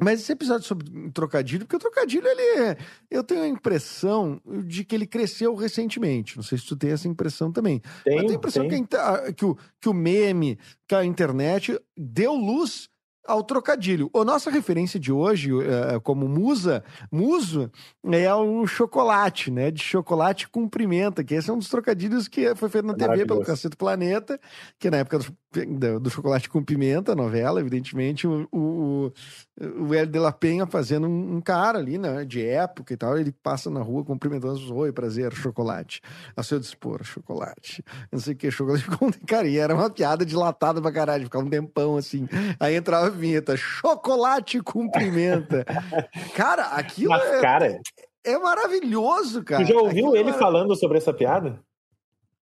Mas 0.00 0.20
esse 0.20 0.32
episódio 0.32 0.66
sobre 0.66 1.10
trocadilho, 1.12 1.64
porque 1.64 1.76
o 1.76 1.78
trocadilho, 1.78 2.26
ele 2.26 2.42
é, 2.60 2.76
eu 3.08 3.22
tenho 3.22 3.42
a 3.42 3.48
impressão 3.48 4.40
de 4.64 4.84
que 4.84 4.96
ele 4.96 5.06
cresceu 5.06 5.54
recentemente. 5.54 6.36
Não 6.36 6.42
sei 6.42 6.58
se 6.58 6.66
tu 6.66 6.76
tem 6.76 6.90
essa 6.90 7.06
impressão 7.06 7.52
também. 7.52 7.80
Tem, 8.04 8.14
eu 8.14 8.20
tenho 8.22 8.32
a 8.32 8.36
impressão 8.36 8.68
que, 8.68 8.96
a, 8.96 9.32
que, 9.32 9.44
o, 9.44 9.56
que 9.80 9.88
o 9.88 9.94
meme, 9.94 10.58
que 10.88 10.94
a 10.94 11.04
internet 11.04 11.78
deu 11.96 12.34
luz 12.34 12.88
ao 13.26 13.42
trocadilho. 13.42 14.10
A 14.14 14.24
nossa 14.24 14.50
referência 14.50 14.98
de 14.98 15.12
hoje, 15.12 15.52
uh, 15.52 16.00
como 16.02 16.28
musa, 16.28 16.82
muso, 17.10 17.70
é 18.04 18.34
o 18.34 18.66
chocolate, 18.66 19.50
né? 19.50 19.70
De 19.70 19.82
chocolate 19.82 20.48
com 20.48 20.68
pimenta, 20.68 21.22
que 21.22 21.34
esse 21.34 21.50
é 21.50 21.52
um 21.52 21.58
dos 21.58 21.68
trocadilhos 21.68 22.26
que 22.26 22.54
foi 22.54 22.68
feito 22.68 22.86
na 22.86 22.94
TV 22.94 23.26
pelo 23.26 23.44
Cacete 23.44 23.76
Planeta, 23.76 24.40
que 24.78 24.90
na 24.90 24.98
época 24.98 25.20
do, 25.50 26.00
do, 26.00 26.10
chocolate 26.10 26.48
com 26.48 26.62
pimenta, 26.62 27.14
novela, 27.14 27.60
evidentemente, 27.60 28.26
o, 28.26 28.46
o, 28.52 29.12
o 29.58 29.94
Hélio 29.94 30.12
de 30.12 30.18
la 30.18 30.30
Penha 30.30 30.66
fazendo 30.66 31.08
um, 31.08 31.36
um, 31.36 31.40
cara 31.40 31.78
ali, 31.78 31.96
né? 31.96 32.24
De 32.24 32.44
época 32.44 32.92
e 32.92 32.96
tal, 32.96 33.18
ele 33.18 33.32
passa 33.32 33.70
na 33.70 33.80
rua 33.80 34.04
cumprimentando 34.04 34.54
os 34.54 34.70
oi, 34.70 34.92
prazer, 34.92 35.32
chocolate. 35.32 36.00
A 36.36 36.42
seu 36.42 36.60
dispor, 36.60 37.02
chocolate. 37.02 37.82
Não 38.12 38.20
sei 38.20 38.34
o 38.34 38.36
que, 38.36 38.50
chocolate. 38.50 38.84
Cara, 39.26 39.48
e 39.48 39.58
era 39.58 39.74
uma 39.74 39.88
piada 39.88 40.24
dilatada 40.24 40.82
pra 40.82 40.92
caralho, 40.92 41.24
ficava 41.24 41.44
um 41.44 41.50
tempão 41.50 41.96
assim. 41.96 42.28
Aí 42.60 42.74
entrava 42.74 43.08
vinheta, 43.10 43.56
chocolate 43.56 44.60
com 44.60 44.90
pimenta. 44.90 45.64
cara, 46.34 46.64
aquilo 46.66 47.10
Mas, 47.10 47.24
é, 47.24 47.40
cara, 47.40 47.80
é 48.24 48.38
maravilhoso, 48.38 49.42
cara. 49.42 49.64
Tu 49.64 49.68
já 49.68 49.76
ouviu 49.76 50.08
aquilo 50.08 50.16
ele 50.16 50.30
é... 50.30 50.34
falando 50.34 50.76
sobre 50.76 50.98
essa 50.98 51.12
piada? 51.12 51.58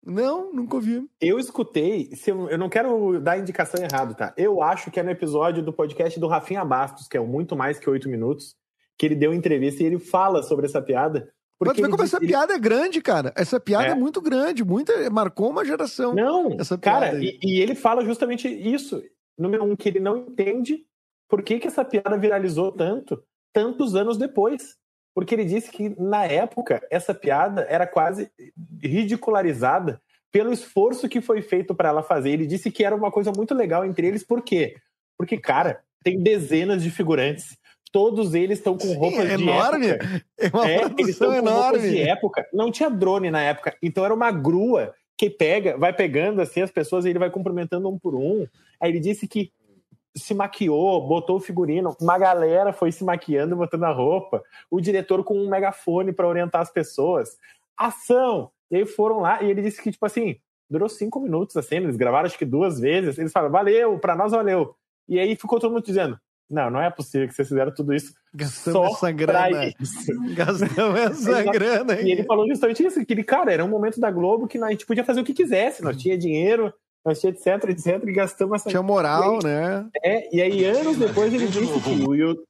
Não, 0.05 0.53
nunca 0.53 0.75
ouvi. 0.75 1.05
Eu 1.19 1.39
escutei, 1.39 2.15
se 2.15 2.31
eu, 2.31 2.49
eu, 2.49 2.57
não 2.57 2.69
quero 2.69 3.19
dar 3.19 3.37
indicação 3.37 3.81
errada, 3.83 4.13
tá? 4.13 4.33
Eu 4.37 4.61
acho 4.63 4.89
que 4.89 4.99
é 4.99 5.03
no 5.03 5.11
episódio 5.11 5.61
do 5.61 5.73
podcast 5.73 6.19
do 6.19 6.27
Rafinha 6.27 6.63
Bastos, 6.63 7.07
que 7.07 7.17
é 7.17 7.19
o 7.19 7.27
Muito 7.27 7.55
Mais 7.55 7.77
Que 7.77 7.89
Oito 7.89 8.09
Minutos, 8.09 8.55
que 8.97 9.05
ele 9.05 9.15
deu 9.15 9.33
entrevista 9.33 9.83
e 9.83 9.85
ele 9.85 9.99
fala 9.99 10.41
sobre 10.41 10.65
essa 10.65 10.81
piada. 10.81 11.29
Porque 11.57 11.81
Mas 11.81 11.91
como 11.91 12.03
essa 12.03 12.19
piada 12.19 12.53
é 12.53 12.59
grande, 12.59 13.01
cara. 13.01 13.33
Essa 13.35 13.59
piada 13.59 13.87
é, 13.87 13.91
é 13.91 13.95
muito 13.95 14.21
grande, 14.21 14.63
muita, 14.63 15.09
marcou 15.09 15.49
uma 15.49 15.65
geração. 15.65 16.15
Não, 16.15 16.55
essa 16.57 16.77
cara, 16.77 17.21
e, 17.21 17.37
e, 17.43 17.59
ele 17.59 17.75
fala 17.75 18.03
justamente 18.05 18.47
isso 18.47 19.01
número 19.37 19.63
um, 19.63 19.75
que 19.75 19.87
ele 19.87 19.99
não 19.99 20.17
entende 20.17 20.85
por 21.29 21.43
que, 21.43 21.59
que 21.59 21.67
essa 21.67 21.85
piada 21.85 22.17
viralizou 22.17 22.71
tanto, 22.71 23.23
tantos 23.53 23.95
anos 23.95 24.17
depois. 24.17 24.77
Porque 25.19 25.35
ele 25.35 25.43
disse 25.43 25.69
que, 25.69 25.93
na 26.01 26.23
época, 26.23 26.81
essa 26.89 27.13
piada 27.13 27.67
era 27.69 27.85
quase 27.85 28.31
ridicularizada 28.81 30.01
pelo 30.31 30.53
esforço 30.53 31.09
que 31.09 31.19
foi 31.19 31.41
feito 31.41 31.75
para 31.75 31.89
ela 31.89 32.01
fazer. 32.01 32.29
Ele 32.29 32.47
disse 32.47 32.71
que 32.71 32.85
era 32.85 32.95
uma 32.95 33.11
coisa 33.11 33.29
muito 33.35 33.53
legal 33.53 33.83
entre 33.85 34.07
eles, 34.07 34.23
por 34.23 34.41
quê? 34.41 34.77
Porque, 35.17 35.37
cara, 35.37 35.81
tem 36.05 36.23
dezenas 36.23 36.81
de 36.81 36.89
figurantes. 36.89 37.57
Todos 37.91 38.33
eles 38.33 38.59
estão 38.59 38.77
com 38.77 38.93
roupas 38.93 39.27
Sim, 39.27 39.33
é 39.33 39.35
de 39.35 39.43
enorme. 39.43 39.87
época. 39.87 40.25
É 40.37 40.47
uma 40.53 40.71
é, 40.71 40.85
eles 40.97 41.09
estão 41.09 41.31
com 41.31 41.35
enorme. 41.35 41.61
roupas 41.63 41.81
de 41.81 42.01
época. 42.01 42.47
Não 42.53 42.71
tinha 42.71 42.89
drone 42.89 43.29
na 43.29 43.41
época, 43.41 43.75
então 43.83 44.05
era 44.05 44.13
uma 44.13 44.31
grua 44.31 44.95
que 45.17 45.29
pega, 45.29 45.77
vai 45.77 45.91
pegando 45.91 46.39
assim 46.39 46.61
as 46.61 46.71
pessoas 46.71 47.03
e 47.03 47.09
ele 47.09 47.19
vai 47.19 47.29
cumprimentando 47.29 47.89
um 47.89 47.99
por 47.99 48.15
um. 48.15 48.47
Aí 48.79 48.89
ele 48.89 49.01
disse 49.01 49.27
que 49.27 49.51
se 50.15 50.33
maquiou, 50.33 51.07
botou 51.07 51.37
o 51.37 51.39
figurino, 51.39 51.95
uma 51.99 52.17
galera 52.17 52.73
foi 52.73 52.91
se 52.91 53.03
maquiando, 53.03 53.55
botando 53.55 53.83
a 53.83 53.91
roupa, 53.91 54.43
o 54.69 54.81
diretor 54.81 55.23
com 55.23 55.37
um 55.37 55.49
megafone 55.49 56.11
para 56.11 56.27
orientar 56.27 56.61
as 56.61 56.71
pessoas. 56.71 57.37
Ação! 57.77 58.51
E 58.71 58.77
aí 58.77 58.85
foram 58.85 59.19
lá 59.19 59.41
e 59.41 59.49
ele 59.49 59.61
disse 59.61 59.81
que, 59.81 59.91
tipo 59.91 60.05
assim, 60.05 60.37
durou 60.69 60.89
cinco 60.89 61.19
minutos 61.19 61.57
a 61.57 61.61
cena, 61.61 61.85
eles 61.85 61.97
gravaram 61.97 62.25
acho 62.25 62.37
que 62.37 62.45
duas 62.45 62.79
vezes, 62.79 63.17
eles 63.17 63.31
falaram, 63.31 63.51
valeu, 63.51 63.97
para 63.99 64.15
nós 64.15 64.31
valeu. 64.31 64.75
E 65.07 65.19
aí 65.19 65.35
ficou 65.35 65.59
todo 65.59 65.71
mundo 65.71 65.85
dizendo, 65.85 66.19
não, 66.49 66.69
não 66.71 66.81
é 66.81 66.89
possível 66.89 67.27
que 67.27 67.33
vocês 67.33 67.47
fizeram 67.47 67.73
tudo 67.73 67.93
isso. 67.93 68.13
Gastamos 68.33 68.93
essa 68.93 69.11
grana. 69.11 69.71
Gastamos 70.35 70.99
essa 70.99 71.43
grana. 71.43 71.93
Hein? 71.93 72.07
E 72.07 72.11
ele 72.11 72.23
falou 72.23 72.47
justamente 72.47 72.83
isso, 72.83 73.05
que 73.05 73.13
ele, 73.13 73.23
cara, 73.23 73.53
era 73.53 73.63
um 73.63 73.69
momento 73.69 73.99
da 73.99 74.09
Globo 74.09 74.47
que 74.47 74.57
a 74.57 74.69
gente 74.71 74.85
podia 74.85 75.03
fazer 75.03 75.21
o 75.21 75.23
que 75.23 75.33
quisesse, 75.33 75.83
nós 75.83 75.97
tinha 75.97 76.17
dinheiro, 76.17 76.73
nós 77.05 77.19
tinha 77.19 77.31
etc, 77.31 77.69
etc, 77.69 78.03
e 78.03 78.11
gastamos 78.11 78.55
essa... 78.55 78.69
Tinha 78.69 78.83
moral, 78.83 79.35
aí, 79.35 79.43
né? 79.43 79.89
É, 80.03 80.35
e 80.35 80.41
aí 80.41 80.65
anos 80.65 80.97
depois 80.97 81.33
ele 81.33 81.47
disse 81.47 81.79
que 81.81 82.03
o, 82.03 82.45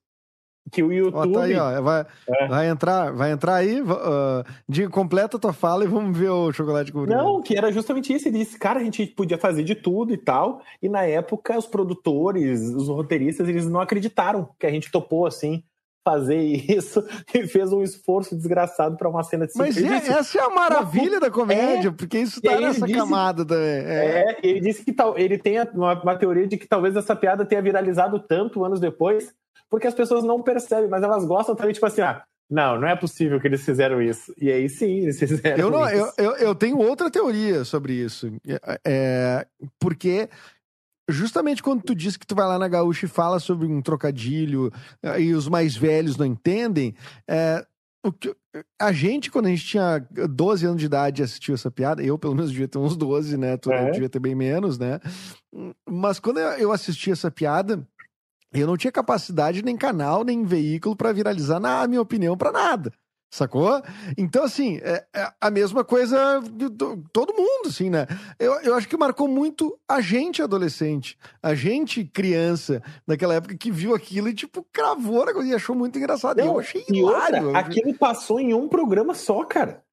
que 0.69 0.83
o 0.83 0.91
YouTube. 0.91 1.35
Ó, 1.35 1.39
tá 1.39 1.43
aí, 1.43 1.55
ó, 1.55 1.81
vai, 1.81 2.05
é. 2.27 2.47
vai, 2.47 2.69
entrar, 2.69 3.12
vai 3.13 3.31
entrar 3.31 3.55
aí, 3.55 3.81
uh, 3.81 4.43
diga, 4.67 4.89
completa 4.89 5.38
a 5.38 5.39
tua 5.39 5.53
fala 5.53 5.83
e 5.83 5.88
vamos 5.88 6.17
ver 6.17 6.29
o 6.29 6.51
chocolate 6.51 6.91
com 6.91 7.05
Não, 7.05 7.41
que 7.41 7.57
era 7.57 7.71
justamente 7.71 8.13
isso. 8.13 8.27
Ele 8.27 8.39
disse, 8.39 8.57
cara, 8.57 8.79
a 8.79 8.83
gente 8.83 9.05
podia 9.07 9.38
fazer 9.38 9.63
de 9.63 9.75
tudo 9.75 10.13
e 10.13 10.17
tal. 10.17 10.62
E 10.81 10.88
na 10.88 11.03
época, 11.03 11.57
os 11.57 11.65
produtores, 11.65 12.62
os 12.62 12.88
roteiristas, 12.88 13.47
eles 13.47 13.67
não 13.67 13.79
acreditaram 13.79 14.49
que 14.59 14.65
a 14.65 14.71
gente 14.71 14.91
topou 14.91 15.25
assim 15.25 15.63
fazer 16.03 16.41
isso 16.41 17.03
e 17.33 17.47
fez 17.47 17.71
um 17.71 17.83
esforço 17.83 18.35
desgraçado 18.35 18.97
para 18.97 19.09
uma 19.09 19.23
cena 19.23 19.45
de 19.45 19.53
Mas 19.55 19.77
é, 19.77 19.95
essa 19.95 20.39
é 20.39 20.41
a 20.41 20.49
maravilha 20.49 21.19
da 21.19 21.29
comédia, 21.29 21.89
é, 21.89 21.91
porque 21.91 22.19
isso 22.19 22.41
tá 22.41 22.59
nessa 22.59 22.85
disse, 22.85 22.97
camada 22.97 23.45
também. 23.45 23.63
É. 23.63 24.25
é. 24.31 24.38
ele 24.41 24.62
disse 24.62 24.83
que 24.83 24.93
tal, 24.93 25.17
ele 25.17 25.38
tem 25.38 25.59
uma, 25.73 26.01
uma 26.01 26.17
teoria 26.17 26.47
de 26.47 26.57
que 26.57 26.67
talvez 26.67 26.95
essa 26.95 27.15
piada 27.15 27.45
tenha 27.45 27.62
viralizado 27.62 28.19
tanto 28.19 28.63
anos 28.63 28.79
depois 28.79 29.33
porque 29.69 29.88
as 29.88 29.93
pessoas 29.93 30.23
não 30.23 30.41
percebem, 30.41 30.89
mas 30.89 31.03
elas 31.03 31.23
gostam 31.25 31.55
também, 31.55 31.73
tipo 31.73 31.85
assim, 31.85 32.01
ah, 32.01 32.23
não, 32.49 32.79
não 32.79 32.88
é 32.88 32.95
possível 32.95 33.39
que 33.39 33.47
eles 33.47 33.63
fizeram 33.63 34.01
isso. 34.01 34.33
E 34.41 34.51
aí 34.51 34.67
sim, 34.67 35.01
eles 35.01 35.19
fizeram 35.19 35.57
eu 35.57 35.69
não, 35.69 35.85
isso. 35.88 36.13
Eu, 36.17 36.25
eu, 36.25 36.35
eu 36.38 36.55
tenho 36.55 36.79
outra 36.79 37.12
teoria 37.12 37.63
sobre 37.63 37.93
isso. 37.93 38.31
É, 38.47 38.79
é 38.85 39.47
porque 39.79 40.27
justamente 41.09 41.61
quando 41.61 41.81
tu 41.81 41.93
diz 41.93 42.15
que 42.15 42.25
tu 42.25 42.35
vai 42.35 42.47
lá 42.47 42.57
na 42.57 42.67
Gaúcha 42.67 43.05
e 43.05 43.09
fala 43.09 43.39
sobre 43.39 43.67
um 43.67 43.81
trocadilho 43.81 44.71
eh, 45.03 45.21
e 45.21 45.33
os 45.33 45.47
mais 45.47 45.75
velhos 45.75 46.17
não 46.17 46.25
entendem, 46.25 46.95
é, 47.27 47.65
o 48.03 48.11
que, 48.11 48.33
a 48.79 48.91
gente, 48.91 49.29
quando 49.29 49.47
a 49.47 49.49
gente 49.49 49.65
tinha 49.65 49.99
12 50.29 50.65
anos 50.65 50.79
de 50.79 50.85
idade, 50.85 51.21
assistiu 51.21 51.53
essa 51.53 51.69
piada. 51.69 52.01
Eu, 52.01 52.17
pelo 52.17 52.33
menos, 52.33 52.51
devia 52.51 52.67
ter 52.67 52.77
uns 52.77 52.95
12, 52.95 53.37
né? 53.37 53.57
Tu 53.57 53.71
é. 53.71 53.91
devia 53.91 54.09
ter 54.09 54.19
bem 54.19 54.33
menos, 54.33 54.77
né? 54.77 54.99
Mas 55.87 56.19
quando 56.19 56.39
eu 56.39 56.71
assisti 56.71 57.11
essa 57.11 57.29
piada, 57.29 57.85
eu 58.53 58.65
não 58.65 58.77
tinha 58.77 58.91
capacidade, 58.91 59.63
nem 59.63 59.77
canal, 59.77 60.23
nem 60.23 60.43
veículo 60.43 60.95
para 60.95 61.11
viralizar, 61.11 61.59
na 61.59 61.85
minha 61.87 62.01
opinião, 62.01 62.37
para 62.37 62.51
nada. 62.51 62.91
Sacou? 63.29 63.81
Então, 64.17 64.43
assim, 64.43 64.79
é, 64.81 65.05
é, 65.13 65.31
a 65.39 65.51
mesma 65.51 65.83
coisa 65.83 66.41
de 66.51 66.67
todo 67.13 67.33
mundo, 67.33 67.67
assim, 67.67 67.87
né? 67.87 68.07
Eu, 68.39 68.53
eu 68.61 68.73
acho 68.73 68.89
que 68.89 68.97
marcou 68.97 69.27
muito 69.27 69.77
a 69.87 70.01
gente 70.01 70.41
adolescente, 70.41 71.15
a 71.41 71.53
gente 71.53 72.03
criança, 72.03 72.81
naquela 73.05 73.35
época 73.35 73.55
que 73.55 73.69
viu 73.69 73.93
aquilo 73.93 74.29
e, 74.29 74.33
tipo, 74.33 74.65
cravou 74.73 75.21
a 75.21 75.33
coisa 75.33 75.47
e 75.47 75.53
achou 75.53 75.75
muito 75.75 75.99
engraçado. 75.99 76.37
Não, 76.37 76.53
eu 76.53 76.59
achei 76.59 76.83
e 76.89 76.97
hilário. 76.97 77.45
Outra, 77.47 77.59
aquilo 77.59 77.93
passou 77.93 78.39
em 78.39 78.51
um 78.53 78.67
programa 78.67 79.13
só, 79.13 79.43
cara. 79.43 79.83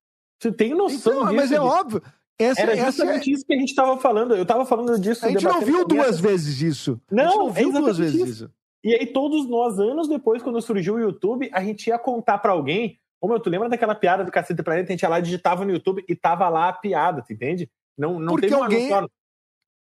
Você 0.40 0.50
tem 0.50 0.74
noção 0.74 1.12
então, 1.12 1.24
disso? 1.24 1.36
Mas 1.36 1.52
é 1.52 1.60
óbvio. 1.60 2.02
Essa, 2.38 2.62
Era 2.62 2.76
justamente 2.76 3.20
essa 3.20 3.30
é... 3.30 3.32
isso 3.32 3.46
que 3.46 3.54
a 3.54 3.58
gente 3.58 3.68
estava 3.68 3.98
falando. 3.98 4.34
Eu 4.34 4.42
estava 4.42 4.64
falando 4.64 4.98
disso. 4.98 5.24
A 5.26 5.28
gente 5.28 5.44
não 5.44 5.60
viu 5.60 5.86
duas 5.86 6.18
vezes 6.20 6.60
isso. 6.62 7.00
Não, 7.10 7.36
não 7.38 7.50
viu 7.50 7.70
duas 7.72 7.98
vezes 7.98 8.14
isso. 8.14 8.26
isso. 8.26 8.50
E 8.84 8.94
aí, 8.94 9.06
todos 9.06 9.48
nós, 9.48 9.78
anos 9.78 10.08
depois, 10.08 10.42
quando 10.42 10.60
surgiu 10.62 10.94
o 10.94 11.00
YouTube, 11.00 11.50
a 11.52 11.62
gente 11.62 11.88
ia 11.88 11.98
contar 11.98 12.38
para 12.38 12.52
alguém 12.52 12.98
como 13.20 13.34
eu, 13.34 13.40
tu 13.40 13.50
lembra 13.50 13.68
daquela 13.68 13.94
piada 13.94 14.24
do 14.24 14.30
Cacete 14.30 14.62
Planeta? 14.62 14.88
A 14.88 14.92
gente 14.92 15.02
ia 15.02 15.08
lá, 15.08 15.20
digitava 15.20 15.64
no 15.64 15.72
YouTube 15.72 16.04
e 16.08 16.14
tava 16.14 16.48
lá 16.48 16.68
a 16.68 16.72
piada, 16.72 17.22
tu 17.22 17.32
entende? 17.32 17.70
Não, 17.96 18.18
não 18.18 18.34
Porque 18.34 18.48
teve 18.48 18.60
alguém... 18.60 18.90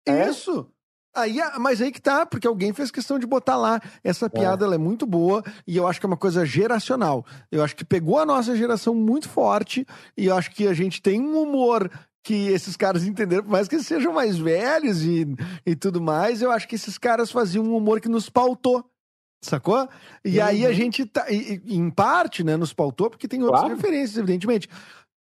É? 0.06 0.28
Isso! 0.28 0.70
Aí, 1.16 1.38
mas 1.60 1.80
aí 1.80 1.92
que 1.92 2.02
tá, 2.02 2.26
porque 2.26 2.46
alguém 2.46 2.72
fez 2.72 2.90
questão 2.90 3.18
de 3.18 3.26
botar 3.26 3.56
lá. 3.56 3.80
Essa 4.02 4.26
é. 4.26 4.28
piada 4.28 4.64
é. 4.64 4.66
ela 4.66 4.74
é 4.74 4.78
muito 4.78 5.06
boa 5.06 5.44
e 5.66 5.76
eu 5.76 5.86
acho 5.86 6.00
que 6.00 6.06
é 6.06 6.08
uma 6.08 6.16
coisa 6.16 6.44
geracional. 6.44 7.24
Eu 7.52 7.62
acho 7.62 7.76
que 7.76 7.84
pegou 7.84 8.18
a 8.18 8.26
nossa 8.26 8.56
geração 8.56 8.94
muito 8.94 9.28
forte 9.28 9.86
e 10.16 10.26
eu 10.26 10.36
acho 10.36 10.50
que 10.50 10.66
a 10.66 10.74
gente 10.74 11.00
tem 11.00 11.20
um 11.20 11.40
humor 11.40 11.88
que 12.24 12.48
esses 12.48 12.76
caras 12.76 13.04
entenderam, 13.04 13.44
por 13.44 13.50
mais 13.52 13.68
que 13.68 13.76
eles 13.76 13.86
sejam 13.86 14.12
mais 14.12 14.38
velhos 14.38 15.02
e, 15.02 15.26
e 15.64 15.76
tudo 15.76 16.00
mais, 16.00 16.40
eu 16.40 16.50
acho 16.50 16.66
que 16.66 16.74
esses 16.74 16.96
caras 16.96 17.30
faziam 17.30 17.64
um 17.64 17.76
humor 17.76 18.00
que 18.00 18.08
nos 18.08 18.30
pautou. 18.30 18.84
Sacou? 19.44 19.88
E 20.24 20.38
uhum. 20.38 20.44
aí 20.44 20.66
a 20.66 20.72
gente 20.72 21.04
tá, 21.04 21.26
e, 21.30 21.60
em 21.66 21.90
parte, 21.90 22.42
né, 22.42 22.56
nos 22.56 22.72
pautou, 22.72 23.10
porque 23.10 23.28
tem 23.28 23.42
outras 23.42 23.60
claro. 23.60 23.76
referências, 23.76 24.16
evidentemente. 24.16 24.68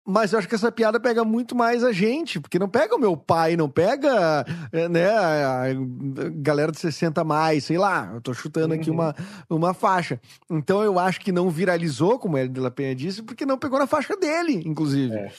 Mas 0.07 0.33
eu 0.33 0.39
acho 0.39 0.49
que 0.49 0.55
essa 0.55 0.73
piada 0.73 0.99
pega 0.99 1.25
muito 1.25 1.55
mais 1.55 1.85
a 1.85 1.93
gente, 1.93 2.41
porque 2.41 2.59
não 2.59 2.69
pega 2.69 2.97
o 2.97 2.99
meu 2.99 3.17
pai, 3.17 3.57
não 3.57 3.69
pega 3.69 4.45
eh, 4.73 4.89
né, 4.89 5.09
a 5.11 5.67
galera 6.35 6.73
de 6.73 6.81
60 6.81 7.23
mais, 7.23 7.65
sei 7.65 7.79
lá, 7.79 8.11
eu 8.15 8.21
tô 8.21 8.33
chutando 8.35 8.75
uhum. 8.75 8.81
aqui 8.81 8.91
uma, 8.91 9.15
uma 9.49 9.73
faixa. 9.73 10.21
Então 10.51 10.83
eu 10.83 10.99
acho 10.99 11.21
que 11.21 11.31
não 11.31 11.49
viralizou, 11.49 12.19
como 12.19 12.37
a 12.37 12.47
de 12.47 12.59
La 12.59 12.71
Penha 12.71 12.95
disse, 12.95 13.23
porque 13.23 13.47
não 13.47 13.59
pegou 13.59 13.79
na 13.79 13.87
faixa 13.87 14.17
dele, 14.17 14.63
inclusive. 14.67 15.15
É. 15.15 15.33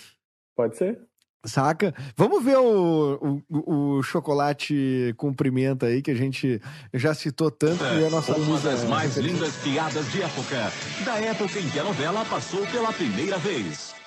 Pode 0.56 0.78
ser. 0.78 1.11
Saca? 1.43 1.93
Vamos 2.15 2.43
ver 2.43 2.58
o, 2.58 3.41
o, 3.49 3.97
o, 3.97 4.04
chocolate 4.04 5.13
cumprimenta 5.17 5.88
aí, 5.88 6.01
que 6.01 6.12
a 6.12 6.15
gente 6.15 6.62
já 6.93 7.15
citou 7.15 7.49
tanto. 7.49 7.84
É, 7.84 8.06
a 8.06 8.10
nossa 8.12 8.36
uma 8.36 8.60
das 8.60 8.84
mais 8.84 9.17
lindas 9.17 9.56
piadas 9.58 10.12
de 10.12 10.21
época. 10.21 10.71
Da 11.04 11.17
época 11.17 11.60
em 11.60 11.67
que 11.69 11.80
a 11.80 11.84
novela 11.84 12.23
passou 12.25 12.65
pela 12.67 12.93
primeira 12.93 13.39
vez. 13.39 14.01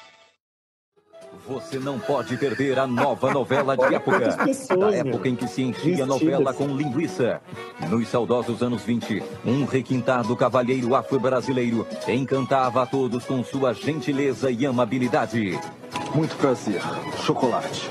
Você 1.47 1.79
não 1.79 1.99
pode 1.99 2.39
perder 2.39 2.79
a 2.79 2.87
nova 2.87 3.33
novela 3.33 3.77
de 3.77 3.95
época. 3.95 4.33
Pessoas, 4.45 4.95
da 4.95 4.97
época 4.97 5.29
em 5.29 5.37
que 5.37 5.47
se 5.47 5.63
enchia 5.63 6.05
a 6.05 6.07
novela 6.07 6.55
com 6.55 6.67
linguiça. 6.69 7.41
Nos 7.91 8.09
saudosos 8.09 8.63
anos 8.63 8.83
20, 8.83 9.23
um 9.45 9.67
requintado 9.67 10.35
cavalheiro 10.35 10.95
afro-brasileiro 10.95 11.87
encantava 12.09 12.83
a 12.83 12.87
todos 12.87 13.25
com 13.27 13.45
sua 13.45 13.75
gentileza 13.75 14.51
e 14.51 14.65
amabilidade. 14.65 15.59
Muito 16.15 16.35
prazer. 16.37 16.81
Chocolate. 17.25 17.91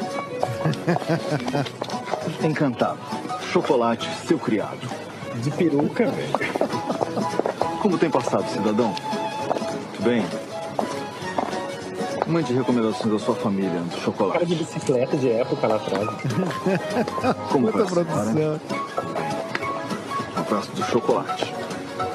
Encantado. 2.44 3.00
Chocolate, 3.52 4.10
seu 4.26 4.40
criado. 4.40 4.90
De 5.36 5.52
peruca, 5.52 6.06
velho. 6.06 6.34
Como 7.82 8.00
tem 8.00 8.10
passado, 8.10 8.50
cidadão? 8.50 8.96
Tudo 9.96 10.06
bem? 10.06 10.26
Mande 12.34 12.52
recomendações 12.52 13.14
da 13.14 13.20
sua 13.20 13.36
família 13.36 13.80
do 13.80 13.96
chocolate. 14.02 14.34
Cara 14.40 14.46
de 14.48 14.56
bicicleta 14.56 15.16
de 15.18 15.30
época 15.30 15.68
lá 15.68 15.76
atrás. 15.76 16.10
Como 17.52 17.72
Muita 17.72 17.86
produção. 17.86 18.60
Um 20.36 20.40
abraço 20.42 20.72
do 20.72 20.84
chocolate. 20.84 21.54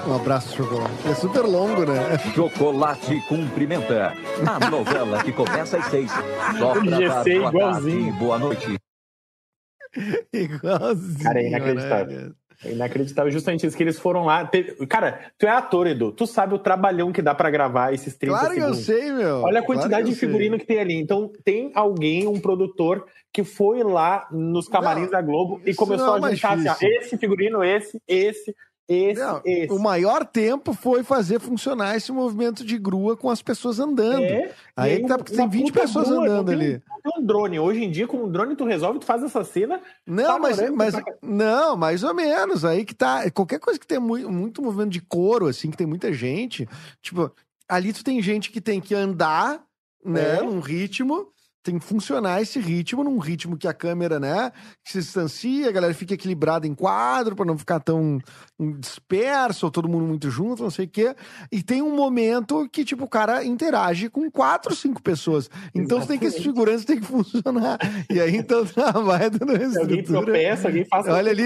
Um 0.08 0.16
abraço, 0.16 0.56
chocolate. 0.56 1.08
É 1.08 1.14
super 1.14 1.42
longo, 1.42 1.86
né? 1.86 2.18
Chocolate 2.34 3.20
cumprimenta. 3.28 4.12
A 4.44 4.68
novela 4.68 5.22
que 5.22 5.30
começa 5.30 5.78
às 5.78 5.84
seis. 5.84 6.10
Só 6.58 6.72
pra 6.72 6.82
dar 6.82 7.22
boa 7.22 7.28
igualzinho. 7.28 8.04
tarde 8.06 8.18
boa 8.18 8.38
noite. 8.40 8.76
Igualzinho. 10.34 11.22
Cara, 11.22 11.40
é 11.40 11.46
inacreditável. 11.46 12.20
Né? 12.22 12.32
É 12.64 12.72
inacreditável, 12.72 13.30
justamente 13.30 13.64
isso, 13.64 13.76
que 13.76 13.82
eles 13.82 14.00
foram 14.00 14.24
lá. 14.24 14.50
Cara, 14.88 15.20
tu 15.38 15.46
é 15.46 15.50
ator, 15.50 15.86
Edu. 15.86 16.10
Tu 16.10 16.26
sabe 16.26 16.54
o 16.54 16.58
trabalhão 16.58 17.12
que 17.12 17.22
dá 17.22 17.32
para 17.32 17.50
gravar 17.50 17.94
esses 17.94 18.16
30 18.16 18.36
claro 18.36 18.54
segundos. 18.54 18.84
Claro 18.84 19.00
que 19.00 19.04
eu 19.04 19.10
sei, 19.10 19.12
meu. 19.12 19.42
Olha 19.42 19.60
a 19.60 19.62
quantidade 19.62 20.02
claro 20.02 20.08
de 20.08 20.14
figurino 20.14 20.56
sei. 20.56 20.60
que 20.60 20.66
tem 20.66 20.80
ali. 20.80 20.94
Então, 20.94 21.30
tem 21.44 21.70
alguém, 21.72 22.26
um 22.26 22.40
produtor, 22.40 23.06
que 23.32 23.44
foi 23.44 23.84
lá 23.84 24.26
nos 24.32 24.66
camarins 24.66 25.04
não, 25.04 25.12
da 25.12 25.22
Globo 25.22 25.60
e 25.64 25.72
começou 25.72 26.16
é 26.16 26.26
a 26.26 26.34
juntar 26.34 26.72
assim, 26.72 26.86
esse 26.86 27.16
figurino, 27.16 27.62
esse, 27.62 28.00
esse, 28.08 28.54
esse, 28.88 29.20
não, 29.20 29.42
esse. 29.44 29.70
O 29.70 29.78
maior 29.78 30.24
tempo 30.24 30.72
foi 30.72 31.02
fazer 31.02 31.38
funcionar 31.38 31.94
esse 31.94 32.10
movimento 32.10 32.64
de 32.64 32.78
grua 32.78 33.18
com 33.18 33.28
as 33.28 33.42
pessoas 33.42 33.78
andando. 33.78 34.22
É, 34.22 34.54
aí, 34.74 34.92
aí 34.92 35.06
tá, 35.06 35.18
porque 35.18 35.36
tem 35.36 35.46
20 35.46 35.72
pessoas 35.72 36.08
grua, 36.08 36.24
andando 36.24 36.50
ali. 36.50 36.82
um 37.18 37.22
drone. 37.22 37.60
Hoje 37.60 37.84
em 37.84 37.90
dia, 37.90 38.06
com 38.06 38.24
um 38.24 38.30
drone, 38.30 38.56
tu 38.56 38.64
resolve, 38.64 38.98
tu 38.98 39.04
faz 39.04 39.22
essa 39.22 39.44
cena. 39.44 39.78
Não, 40.06 40.24
tá 40.24 40.38
mas, 40.38 40.70
mas 40.70 40.94
não, 41.20 41.76
mais 41.76 42.02
ou 42.02 42.14
menos. 42.14 42.64
Aí 42.64 42.82
que 42.82 42.94
tá. 42.94 43.30
Qualquer 43.30 43.60
coisa 43.60 43.78
que 43.78 43.86
tem 43.86 43.98
muito, 43.98 44.30
muito 44.30 44.62
movimento 44.62 44.90
de 44.90 45.02
couro, 45.02 45.48
assim, 45.48 45.70
que 45.70 45.76
tem 45.76 45.86
muita 45.86 46.10
gente. 46.10 46.66
Tipo, 47.02 47.30
ali 47.68 47.92
tu 47.92 48.02
tem 48.02 48.22
gente 48.22 48.50
que 48.50 48.60
tem 48.60 48.80
que 48.80 48.94
andar, 48.94 49.62
né, 50.02 50.38
é. 50.38 50.42
num 50.42 50.60
ritmo 50.60 51.28
tem 51.62 51.78
que 51.78 51.84
funcionar 51.84 52.40
esse 52.40 52.58
ritmo, 52.58 53.04
num 53.04 53.18
ritmo 53.18 53.56
que 53.56 53.68
a 53.68 53.74
câmera, 53.74 54.18
né, 54.18 54.50
que 54.82 54.92
se 54.92 55.00
distancia, 55.00 55.68
a 55.68 55.72
galera 55.72 55.92
fica 55.92 56.14
equilibrada 56.14 56.66
em 56.66 56.74
quadro 56.74 57.36
para 57.36 57.44
não 57.44 57.58
ficar 57.58 57.78
tão 57.80 58.18
disperso, 58.80 59.70
todo 59.70 59.88
mundo 59.88 60.04
muito 60.04 60.30
junto, 60.30 60.62
não 60.62 60.70
sei 60.70 60.86
o 60.86 60.88
quê. 60.88 61.14
E 61.50 61.62
tem 61.62 61.82
um 61.82 61.94
momento 61.94 62.68
que, 62.70 62.84
tipo, 62.84 63.04
o 63.04 63.08
cara 63.08 63.44
interage 63.44 64.08
com 64.08 64.30
quatro, 64.30 64.74
cinco 64.74 65.02
pessoas. 65.02 65.48
Então 65.74 66.00
você 66.00 66.08
tem 66.08 66.18
que, 66.18 66.26
esses 66.26 66.42
figurantes 66.42 66.84
tem 66.84 66.98
que 66.98 67.06
funcionar. 67.06 67.78
E 68.10 68.20
aí, 68.20 68.36
então, 68.36 68.64
vai 69.04 69.30
dando 69.30 69.52
estrutura. 69.52 69.80
Alguém 69.80 70.02
tropeça, 70.02 70.68
alguém 70.68 70.84
faz 70.84 71.06
Olha 71.06 71.30
ali, 71.30 71.44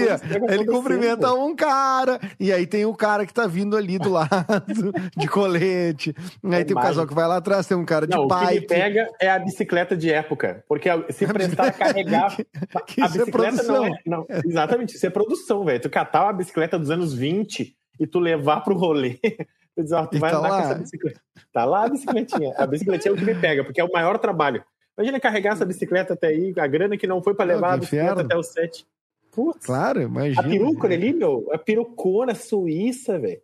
ele 0.49 0.65
cumprimenta 0.65 1.33
um 1.33 1.55
cara, 1.55 2.19
e 2.39 2.51
aí 2.51 2.65
tem 2.65 2.85
o 2.85 2.93
cara 2.93 3.25
que 3.25 3.33
tá 3.33 3.45
vindo 3.45 3.77
ali 3.77 3.97
do 3.99 4.09
lado, 4.09 4.29
de 5.15 5.27
colete. 5.27 6.15
Aí 6.43 6.61
é 6.61 6.63
tem 6.63 6.75
o 6.75 6.79
casal 6.79 7.05
que 7.05 7.13
vai 7.13 7.27
lá 7.27 7.37
atrás, 7.37 7.67
tem 7.67 7.77
um 7.77 7.85
cara 7.85 8.07
de 8.07 8.15
não, 8.15 8.27
pai. 8.27 8.43
O 8.43 8.47
que 8.47 8.55
ele 8.55 8.67
pega 8.67 9.07
é 9.19 9.29
a 9.29 9.39
bicicleta 9.39 9.95
de 9.95 10.11
época, 10.11 10.63
porque 10.67 10.89
se 11.09 11.25
prestar 11.27 11.67
a 11.67 11.71
carregar 11.71 12.35
que, 12.87 13.01
a 13.01 13.05
é 13.05 13.09
bicicleta 13.09 13.61
é 13.61 13.65
não 13.65 13.85
é. 13.85 13.91
Não, 14.05 14.25
exatamente, 14.45 14.95
isso 14.95 15.05
é 15.05 15.09
produção, 15.09 15.63
velho. 15.63 15.79
Tu 15.79 15.89
catar 15.89 16.23
uma 16.23 16.33
bicicleta 16.33 16.79
dos 16.79 16.89
anos 16.89 17.02
20 17.11 17.75
e 17.99 18.07
tu 18.07 18.19
levar 18.19 18.61
pro 18.61 18.75
rolê. 18.75 19.19
Tu 19.75 19.81
diz, 19.81 19.91
ó, 19.91 20.05
tu 20.05 20.19
vai 20.19 20.31
tá 20.31 20.37
andar 20.37 20.49
lá. 20.49 20.61
com 20.61 20.67
essa 20.67 20.75
bicicleta. 20.75 21.21
Tá 21.51 21.65
lá 21.65 21.85
a 21.85 21.89
bicicletinha. 21.89 22.53
A 22.57 22.67
bicicletinha 22.67 23.11
é 23.11 23.15
o 23.15 23.17
que 23.17 23.25
me 23.25 23.33
pega, 23.33 23.63
porque 23.63 23.81
é 23.81 23.83
o 23.83 23.91
maior 23.91 24.19
trabalho. 24.19 24.63
Imagina 24.95 25.19
carregar 25.19 25.53
essa 25.53 25.65
bicicleta 25.65 26.13
até 26.13 26.27
aí, 26.27 26.53
a 26.55 26.67
grana 26.67 26.95
que 26.95 27.07
não 27.07 27.23
foi 27.23 27.33
para 27.33 27.45
levar 27.45 27.73
a 27.73 27.77
bicicleta 27.77 28.21
até 28.21 28.37
o 28.37 28.43
set. 28.43 28.85
Putz. 29.31 29.65
Claro, 29.65 29.99
imagina. 29.99 30.41
A 30.41 30.47
peruca 30.47 30.87
ali, 30.87 31.11
meu, 31.11 31.49
a 31.51 31.57
perucona 31.57 32.35
suíça, 32.35 33.17
velho. 33.17 33.41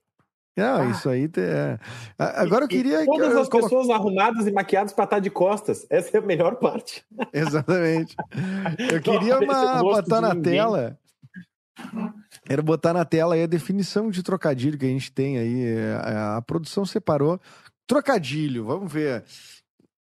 Não, 0.55 0.81
ah. 0.81 0.85
isso 0.87 1.09
aí. 1.09 1.29
É... 1.37 1.79
Agora 2.17 2.65
eu 2.65 2.67
queria. 2.67 3.01
E 3.01 3.05
todas 3.05 3.35
as 3.35 3.49
pessoas 3.49 3.89
arrumadas 3.89 4.45
e 4.45 4.51
maquiadas 4.51 4.93
para 4.93 5.05
estar 5.05 5.19
de 5.19 5.29
costas. 5.29 5.87
Essa 5.89 6.17
é 6.17 6.19
a 6.19 6.23
melhor 6.23 6.57
parte. 6.57 7.03
Exatamente. 7.33 8.15
Eu 8.91 9.01
queria 9.01 9.39
uma 9.39 9.81
botar 9.81 10.21
na 10.21 10.33
ninguém. 10.33 10.53
tela. 10.53 10.99
Era 12.49 12.63
botar 12.63 12.93
na 12.93 13.05
tela 13.05 13.35
aí 13.35 13.43
a 13.43 13.47
definição 13.47 14.09
de 14.09 14.23
trocadilho 14.23 14.75
que 14.75 14.85
a 14.85 14.89
gente 14.89 15.11
tem 15.11 15.37
aí. 15.37 15.65
A, 16.03 16.37
a 16.37 16.41
produção 16.41 16.83
separou. 16.83 17.39
Trocadilho, 17.85 18.65
vamos 18.65 18.91
ver. 18.91 19.23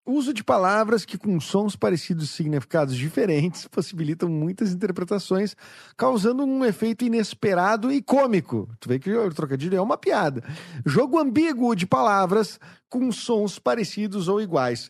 Uso 0.06 0.34
de 0.34 0.42
palavras 0.42 1.04
que, 1.04 1.18
com 1.18 1.38
sons 1.42 1.76
parecidos 1.76 2.24
e 2.24 2.28
significados 2.30 2.96
diferentes, 2.96 3.68
possibilitam 3.72 4.30
muitas 4.30 4.72
interpretações, 4.72 5.58
causando 5.98 6.46
um 6.46 6.64
efeito 6.64 7.04
inesperado 7.04 7.92
e 7.92 8.02
cômico. 8.02 8.70
Tu 8.80 8.88
vê 8.88 8.98
que 8.98 9.14
o 9.14 9.34
trocadilho 9.34 9.76
é 9.76 9.82
uma 9.82 9.98
piada. 9.98 10.42
Jogo 10.86 11.20
ambíguo 11.20 11.76
de 11.76 11.86
palavras 11.86 12.58
com 12.90 13.12
sons 13.12 13.60
parecidos 13.60 14.30
ou 14.30 14.40
iguais, 14.40 14.90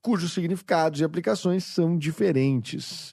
cujos 0.00 0.32
significados 0.32 1.00
e 1.00 1.04
aplicações 1.04 1.64
são 1.64 1.98
diferentes. 1.98 3.12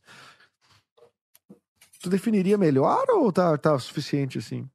Tu 2.05 2.09
definiria 2.09 2.57
melhor 2.57 3.03
ou 3.09 3.31
tá, 3.31 3.57
tá 3.57 3.77
suficiente 3.79 4.37
assim? 4.37 4.67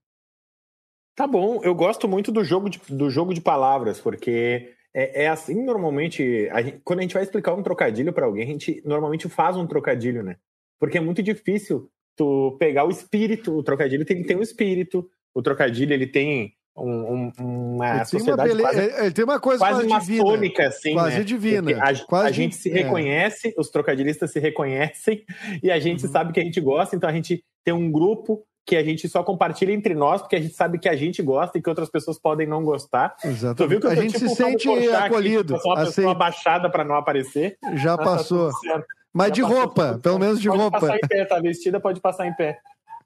Tá 1.15 1.27
bom, 1.27 1.61
eu 1.63 1.75
gosto 1.75 2.09
muito 2.09 2.33
do 2.33 2.43
jogo 2.43 2.69
de, 2.69 2.81
do 2.89 3.09
jogo 3.11 3.33
de 3.33 3.41
palavras, 3.41 4.01
porque 4.01 4.75
é, 4.93 5.25
é 5.25 5.29
assim 5.29 5.65
normalmente. 5.65 6.49
A 6.51 6.63
gente, 6.63 6.81
quando 6.85 7.01
a 7.01 7.03
gente 7.03 7.15
vai 7.15 7.23
explicar 7.23 7.55
um 7.55 7.63
trocadilho 7.63 8.13
para 8.13 8.27
alguém, 8.27 8.43
a 8.43 8.47
gente 8.47 8.83
normalmente 8.85 9.29
faz 9.29 9.57
um 9.57 9.67
trocadilho, 9.67 10.23
né? 10.23 10.37
Porque 10.79 10.99
é 10.99 11.01
muito 11.01 11.23
difícil 11.23 11.91
tu 12.17 12.57
pegar 12.59 12.85
o 12.85 12.91
espírito. 12.91 13.57
O 13.57 13.63
trocadilho 13.63 14.05
tem 14.05 14.23
que 14.23 14.29
ter 14.29 14.37
um 14.37 14.43
espírito. 14.43 15.09
O 15.35 15.43
trocadilho 15.43 15.93
ele 15.93 16.07
tem 16.07 16.55
um, 16.81 17.33
um, 17.41 17.75
uma 17.75 17.97
ele 17.97 18.05
sociedade 18.05 18.53
uma 18.53 18.63
quase, 18.63 18.81
ele 18.81 19.11
tem 19.11 19.25
uma 19.25 19.41
coisa 19.41 19.59
quase, 19.59 19.87
quase 19.87 20.17
maçônica, 20.17 20.67
assim, 20.67 20.93
quase 20.95 21.19
né? 21.19 21.25
divina. 21.25 21.71
A, 21.83 21.95
quase 22.07 22.27
a 22.27 22.31
gente 22.31 22.57
se 22.57 22.71
é. 22.71 22.83
reconhece, 22.83 23.55
os 23.59 23.71
trocadilhistas 23.71 24.33
se 24.33 24.41
reconhecem 24.41 25.25
e 25.63 25.71
a 25.71 25.79
gente 25.79 26.07
uhum. 26.07 26.13
sabe 26.13 26.33
que 26.33 26.41
a 26.41 26.45
gente 26.45 26.61
gosta, 26.61 26.97
então 26.97 27.09
a 27.09 27.13
gente 27.13 27.45
tem 27.65 27.75
um 27.75 27.91
grupo 27.91 28.45
que 28.67 28.77
a 28.77 28.85
gente 28.85 29.09
só 29.09 29.23
compartilha 29.23 29.73
entre 29.73 29.95
nós, 29.95 30.21
porque 30.21 30.37
a 30.37 30.41
gente 30.41 30.55
sabe 30.55 30.79
que 30.79 30.89
a 30.89 30.95
gente 30.95 31.23
gosta 31.23 31.59
e 31.59 31.63
que 31.63 31.69
outras 31.69 31.91
pessoas 31.91 32.19
podem 32.19 32.47
não 32.47 32.63
gostar. 32.63 33.17
Exato. 33.25 33.57
Tu 33.57 33.69
viu 33.69 33.81
que 33.81 33.87
eu 33.87 33.91
a 33.91 33.95
gente 33.95 34.15
tipo, 34.15 34.29
se 34.29 34.35
sente 34.37 34.69
acolhido. 34.93 35.55
Aqui, 35.55 35.63
só 35.63 35.71
uma 35.71 35.85
pessoa 35.85 36.13
abaixada 36.13 36.71
para 36.71 36.85
não 36.85 36.95
aparecer. 36.95 37.57
Já 37.75 37.97
tá 37.97 38.05
passou. 38.05 38.51
Tá 38.51 38.83
Mas 39.13 39.29
Já 39.29 39.35
de 39.35 39.43
passou 39.43 39.57
roupa, 39.57 40.01
pelo 40.01 40.19
menos 40.19 40.41
de 40.41 40.49
pode 40.49 40.61
roupa. 40.61 40.79
Pode 40.79 40.93
passar 40.93 41.05
em 41.05 41.09
pé, 41.09 41.25
tá 41.25 41.41
vestida, 41.41 41.81
pode 41.81 42.01
passar 42.01 42.27
em 42.27 42.35
pé. 42.35 42.59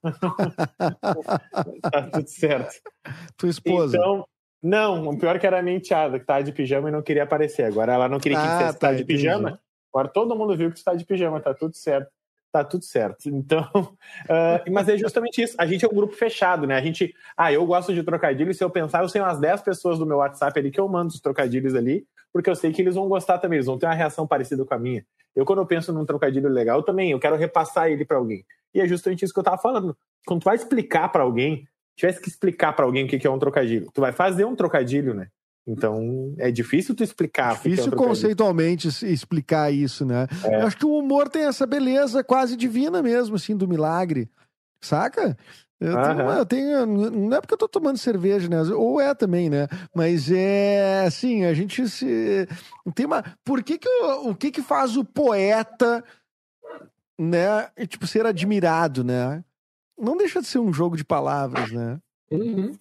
tá 1.91 2.03
tudo 2.13 2.29
certo. 2.29 2.75
Tua 3.37 3.49
esposa. 3.49 3.97
Então, 3.97 4.27
não, 4.63 5.09
o 5.09 5.19
pior 5.19 5.37
é 5.37 5.39
que 5.39 5.47
era 5.47 5.59
a 5.59 5.63
minha 5.63 5.77
enteada, 5.77 6.19
que 6.19 6.27
tava 6.27 6.43
de 6.43 6.53
pijama 6.53 6.89
e 6.89 6.93
não 6.93 7.03
queria 7.03 7.25
aparecer. 7.25 7.65
Agora 7.65 7.93
ela 7.93 8.09
não 8.09 8.19
queria 8.19 8.39
que 8.39 8.45
ah, 8.45 8.57
dissesse 8.59 8.79
tá, 8.79 8.89
tá 8.89 8.95
de 8.95 9.05
pijama. 9.05 9.61
Agora 9.93 10.09
todo 10.09 10.37
mundo 10.37 10.57
viu 10.57 10.71
que 10.71 10.77
tu 10.77 10.85
tá 10.85 10.95
de 10.95 11.05
pijama, 11.05 11.41
tá 11.41 11.55
tudo 11.55 11.77
certo 11.77 12.11
tá 12.55 12.63
tudo 12.63 12.85
certo. 12.85 13.29
Então, 13.29 13.69
uh, 13.75 14.63
mas 14.71 14.89
é 14.89 14.97
justamente 14.97 15.43
isso. 15.43 15.57
A 15.59 15.67
gente 15.67 15.85
é 15.85 15.89
um 15.89 15.95
grupo 15.95 16.15
fechado, 16.15 16.69
né? 16.69 16.77
A 16.77 16.81
gente, 16.81 17.13
ah, 17.37 17.53
eu 17.53 17.67
gosto 17.67 17.93
de 17.93 18.01
trocadilhos. 18.05 18.57
Se 18.57 18.63
eu 18.63 18.71
pensar, 18.71 19.03
eu 19.03 19.09
sei 19.09 19.21
umas 19.21 19.41
10 19.41 19.63
pessoas 19.63 19.99
do 19.99 20.07
meu 20.07 20.19
WhatsApp 20.19 20.57
ali 20.57 20.71
que 20.71 20.79
eu 20.79 20.89
mando 20.89 21.13
os 21.13 21.21
trocadilhos 21.21 21.75
ali, 21.75 22.07
porque 22.35 22.51
eu 22.51 22.57
sei 22.57 22.73
que 22.73 22.83
eles 22.83 22.97
vão 22.97 23.09
gostar 23.09 23.39
também, 23.39 23.59
eles 23.59 23.67
vão 23.67 23.79
ter 23.79 23.87
uma 23.87 23.95
reação 23.95 24.27
parecida 24.27 24.65
com 24.65 24.75
a 24.75 24.79
minha. 24.79 25.07
Eu, 25.37 25.45
quando 25.45 25.61
eu 25.61 25.67
penso 25.67 25.93
num 25.93 26.05
trocadilho 26.05 26.49
legal, 26.49 26.81
eu 26.81 26.83
também, 26.83 27.13
eu 27.13 27.21
quero 27.21 27.37
repassar 27.37 27.89
ele 27.89 28.05
para 28.05 28.17
alguém. 28.17 28.45
E 28.75 28.81
é 28.81 28.89
justamente 28.89 29.25
isso 29.25 29.33
que 29.33 29.39
eu 29.39 29.45
tava 29.45 29.57
falando. 29.57 29.97
Quando 30.27 30.41
tu 30.41 30.45
vai 30.47 30.57
explicar 30.57 31.11
para 31.11 31.23
alguém, 31.23 31.65
tivesse 31.97 32.21
que 32.21 32.29
explicar 32.29 32.73
para 32.73 32.87
alguém 32.87 33.05
o 33.05 33.09
que 33.09 33.25
é 33.25 33.31
um 33.31 33.39
trocadilho, 33.39 33.89
tu 33.95 34.01
vai 34.01 34.11
fazer 34.11 34.45
um 34.45 34.57
trocadilho, 34.57 35.15
né? 35.15 35.29
Então, 35.65 36.35
é 36.37 36.51
difícil 36.51 36.93
tu 36.93 37.05
explicar. 37.05 37.55
Difícil 37.55 37.93
é 37.93 37.97
conceitualmente 37.97 38.89
explicar 39.07 39.73
isso, 39.73 40.05
né? 40.05 40.27
É. 40.45 40.57
Eu 40.57 40.67
acho 40.67 40.77
que 40.77 40.85
o 40.85 40.99
humor 40.99 41.29
tem 41.29 41.45
essa 41.45 41.65
beleza 41.65 42.25
quase 42.25 42.57
divina 42.57 43.01
mesmo, 43.01 43.37
assim, 43.37 43.57
do 43.57 43.69
milagre. 43.69 44.29
Saca? 44.81 45.39
Eu, 45.81 46.03
tenho, 46.03 46.31
eu 46.31 46.47
tenho, 46.47 46.87
não 46.87 47.37
é 47.37 47.41
porque 47.41 47.55
eu 47.55 47.59
tô 47.59 47.69
tomando 47.69 47.99
cerveja, 47.99 48.49
né? 48.49 48.63
Ou 48.75 49.01
é 49.01 49.15
também, 49.15 49.51
né? 49.51 49.67
Mas 49.95 50.31
é 50.31 51.05
assim, 51.07 51.45
a 51.45 51.53
gente 51.53 51.89
se 51.89 52.47
tem 52.95 53.05
uma. 53.05 53.23
Por 53.45 53.63
que 53.63 53.77
que 53.77 53.89
o, 53.89 54.31
o 54.31 54.35
que 54.35 54.51
que 54.51 54.63
faz 54.63 54.97
o 54.97 55.05
poeta, 55.05 56.03
né? 57.19 57.69
Tipo 57.89 58.07
ser 58.07 58.25
admirado, 58.25 59.05
né? 59.05 59.45
Não 59.99 60.17
deixa 60.17 60.41
de 60.41 60.47
ser 60.47 60.59
um 60.59 60.73
jogo 60.73 60.97
de 60.97 61.05
palavras, 61.05 61.71
né? 61.71 61.99
Uhum. 62.31 62.73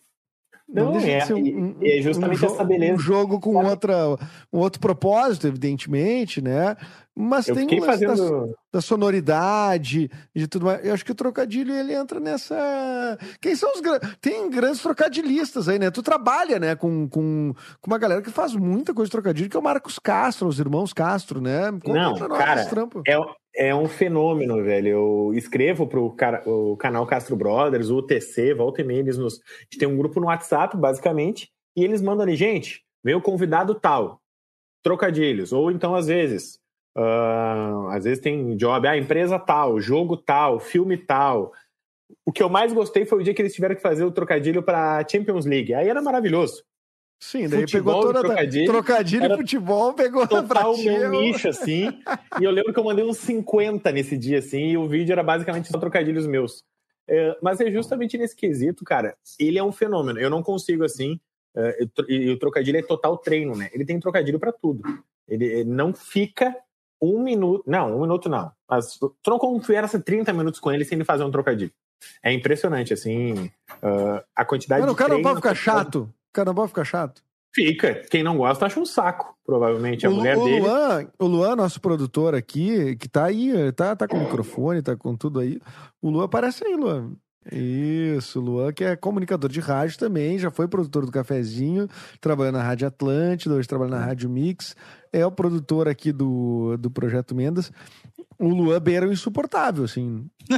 Não, 0.67 0.97
é, 0.97 1.23
um, 1.33 1.75
é 1.83 2.01
justamente 2.01 2.43
um, 2.43 2.47
essa 2.47 2.63
beleza. 2.63 2.93
Um 2.93 2.99
jogo 2.99 3.39
com 3.39 3.55
outra, 3.63 4.09
um 4.51 4.59
outro 4.59 4.79
propósito, 4.79 5.45
evidentemente, 5.45 6.41
né? 6.41 6.75
Mas 7.15 7.47
eu 7.47 7.55
tem 7.55 7.79
um 7.79 7.83
fazendo... 7.83 8.47
da, 8.47 8.53
da, 8.73 8.81
sonoridade, 8.81 10.09
de 10.35 10.47
tudo 10.47 10.65
mais. 10.65 10.83
Eu 10.83 10.95
acho 10.95 11.05
que 11.05 11.11
o 11.11 11.15
trocadilho 11.15 11.71
ele 11.71 11.93
entra 11.93 12.19
nessa. 12.19 12.55
Quem 13.39 13.55
são 13.55 13.71
os. 13.71 13.81
Tem 14.19 14.49
grandes 14.49 14.81
trocadilistas 14.81 15.69
aí, 15.69 15.77
né? 15.77 15.91
Tu 15.91 16.01
trabalha, 16.01 16.57
né, 16.57 16.75
com, 16.75 17.07
com, 17.07 17.53
com 17.79 17.91
uma 17.91 17.99
galera 17.99 18.21
que 18.21 18.31
faz 18.31 18.55
muita 18.55 18.95
coisa 18.95 19.09
de 19.09 19.11
trocadilho, 19.11 19.49
que 19.49 19.55
é 19.55 19.59
o 19.59 19.63
Marcos 19.63 19.99
Castro, 19.99 20.47
os 20.47 20.59
irmãos 20.59 20.91
Castro, 20.91 21.39
né? 21.39 21.71
Conta 21.83 22.27
Não, 22.27 22.29
cara, 22.29 22.67
é, 23.07 23.67
é 23.69 23.75
um 23.75 23.87
fenômeno, 23.87 24.63
velho. 24.63 24.87
Eu 24.87 25.31
escrevo 25.35 25.85
pro 25.85 26.09
cara, 26.15 26.41
o 26.49 26.75
canal 26.77 27.05
Castro 27.05 27.35
Brothers, 27.35 27.91
o 27.91 27.97
UTC, 27.97 28.55
volta 28.55 28.81
e 28.81 28.83
meia, 28.83 29.01
eles 29.01 29.19
nos. 29.19 29.35
A 29.35 29.63
gente 29.65 29.77
tem 29.77 29.87
um 29.87 29.97
grupo 29.97 30.19
no 30.19 30.27
WhatsApp, 30.27 30.75
basicamente, 30.75 31.51
e 31.77 31.83
eles 31.83 32.01
mandam 32.01 32.23
ali, 32.23 32.35
gente, 32.35 32.81
vem 33.03 33.13
o 33.13 33.21
convidado 33.21 33.75
tal, 33.75 34.19
trocadilhos. 34.81 35.53
Ou 35.53 35.69
então, 35.69 35.93
às 35.93 36.07
vezes, 36.07 36.62
Uh, 36.95 37.87
às 37.89 38.03
vezes 38.03 38.19
tem 38.19 38.55
job, 38.55 38.87
ah, 38.87 38.97
empresa 38.97 39.39
tal, 39.39 39.79
jogo 39.79 40.15
tal, 40.15 40.59
filme 40.59 40.97
tal. 40.97 41.51
O 42.25 42.31
que 42.31 42.43
eu 42.43 42.49
mais 42.49 42.71
gostei 42.71 43.05
foi 43.05 43.19
o 43.19 43.23
dia 43.23 43.33
que 43.33 43.41
eles 43.41 43.53
tiveram 43.53 43.75
que 43.75 43.81
fazer 43.81 44.03
o 44.03 44.11
trocadilho 44.11 44.61
para 44.61 45.05
Champions 45.09 45.45
League. 45.45 45.73
Aí 45.73 45.89
era 45.89 46.01
maravilhoso. 46.01 46.63
Sim, 47.19 47.47
daí 47.47 47.61
futebol, 47.61 48.01
pegou 48.01 48.13
toda 48.13 48.19
trocadilho, 48.19 48.65
trocadilho 48.65 49.33
e 49.33 49.37
futebol, 49.37 49.93
pegou 49.93 50.27
total 50.27 50.73
o 50.73 50.83
meu 50.83 51.09
nicho, 51.09 51.47
assim. 51.47 51.87
e 52.39 52.43
eu 52.43 52.51
lembro 52.51 52.73
que 52.73 52.79
eu 52.79 52.83
mandei 52.83 53.05
uns 53.05 53.17
50 53.19 53.91
nesse 53.93 54.17
dia, 54.17 54.39
assim, 54.39 54.71
e 54.71 54.77
o 54.77 54.89
vídeo 54.89 55.13
era 55.13 55.23
basicamente 55.23 55.69
só 55.69 55.79
trocadilhos 55.79 56.27
meus. 56.27 56.63
É, 57.07 57.37
mas 57.41 57.61
é 57.61 57.71
justamente 57.71 58.17
nesse 58.17 58.35
quesito, 58.35 58.83
cara, 58.83 59.15
ele 59.39 59.57
é 59.57 59.63
um 59.63 59.71
fenômeno. 59.71 60.19
Eu 60.19 60.29
não 60.29 60.43
consigo, 60.43 60.83
assim, 60.83 61.17
é, 61.55 61.85
e 62.09 62.29
o 62.29 62.37
trocadilho 62.37 62.77
é 62.77 62.83
total 62.83 63.17
treino, 63.17 63.55
né? 63.55 63.69
Ele 63.73 63.85
tem 63.85 63.99
trocadilho 63.99 64.39
para 64.39 64.51
tudo. 64.51 64.83
Ele, 65.25 65.45
ele 65.45 65.69
não 65.69 65.93
fica 65.93 66.53
um 67.01 67.21
minuto. 67.21 67.63
Não, 67.67 67.97
um 67.97 68.01
minuto 68.01 68.29
não. 68.29 68.51
Mas 68.69 68.97
tu 68.97 69.29
não 69.29 69.39
conversa 69.39 69.99
30 69.99 70.33
minutos 70.33 70.59
com 70.59 70.71
ele 70.71 70.85
sem 70.85 70.95
ele 70.97 71.05
fazer 71.05 71.23
um 71.23 71.31
trocadilho. 71.31 71.71
É 72.21 72.31
impressionante, 72.33 72.93
assim, 72.93 73.49
uh, 73.81 74.21
a 74.35 74.43
quantidade 74.43 74.81
Mano, 74.81 74.93
de. 74.93 74.95
O 74.95 74.97
cara 74.97 75.13
não 75.13 75.21
pode 75.21 75.35
ficar 75.37 75.55
chato. 75.55 76.01
O 76.03 76.33
cara 76.33 76.47
não 76.47 76.55
pode 76.55 76.69
ficar 76.69 76.83
chato. 76.83 77.23
Fica. 77.53 77.93
Quem 78.09 78.23
não 78.23 78.37
gosta 78.37 78.65
acha 78.65 78.79
um 78.79 78.85
saco, 78.85 79.37
provavelmente. 79.45 80.05
A 80.05 80.09
o, 80.09 80.15
mulher 80.15 80.37
o 80.37 80.43
dele. 80.43 80.61
Luan, 80.61 81.07
o 81.19 81.25
Luan, 81.27 81.55
nosso 81.55 81.79
produtor 81.79 82.33
aqui, 82.33 82.95
que 82.95 83.07
tá 83.07 83.25
aí, 83.25 83.71
tá, 83.73 83.95
tá 83.95 84.07
com 84.07 84.17
o 84.17 84.21
microfone, 84.21 84.81
tá 84.81 84.95
com 84.95 85.15
tudo 85.15 85.39
aí. 85.39 85.59
O 86.01 86.09
Luan 86.09 86.25
aparece 86.25 86.65
aí, 86.65 86.75
Luan. 86.75 87.11
Isso, 87.51 88.39
Luan, 88.39 88.71
que 88.71 88.83
é 88.83 88.95
comunicador 88.95 89.49
de 89.49 89.59
rádio 89.59 89.97
também, 89.97 90.39
já 90.39 90.49
foi 90.49 90.67
produtor 90.67 91.05
do 91.05 91.11
Cafezinho, 91.11 91.89
trabalhou 92.21 92.53
na 92.53 92.63
Rádio 92.63 92.87
Atlântida, 92.87 93.55
hoje 93.55 93.67
trabalha 93.67 93.91
na 93.91 94.05
Rádio 94.05 94.29
Mix, 94.29 94.75
é 95.11 95.25
o 95.25 95.31
produtor 95.31 95.87
aqui 95.87 96.11
do, 96.11 96.77
do 96.77 96.89
Projeto 96.89 97.35
Mendas. 97.35 97.71
O 98.39 98.47
Luan 98.47 98.79
beira 98.79 99.07
o 99.07 99.11
insuportável, 99.11 99.83
assim. 99.83 100.25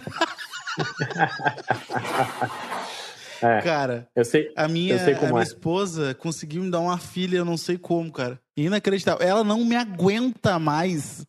é, 3.41 3.62
cara, 3.62 4.08
eu 4.15 4.24
sei, 4.24 4.52
a 4.56 4.67
minha, 4.67 4.93
eu 4.93 5.00
sei 5.00 5.15
como 5.15 5.28
a 5.28 5.32
minha 5.32 5.41
é. 5.41 5.48
esposa 5.48 6.13
conseguiu 6.13 6.63
me 6.63 6.69
dar 6.71 6.80
uma 6.80 6.98
filha, 6.98 7.38
eu 7.38 7.45
não 7.45 7.58
sei 7.58 7.78
como, 7.78 8.12
cara. 8.12 8.39
Inacreditável. 8.56 9.28
Ela 9.28 9.43
não 9.43 9.65
me 9.65 9.76
aguenta 9.76 10.60
mais. 10.60 11.26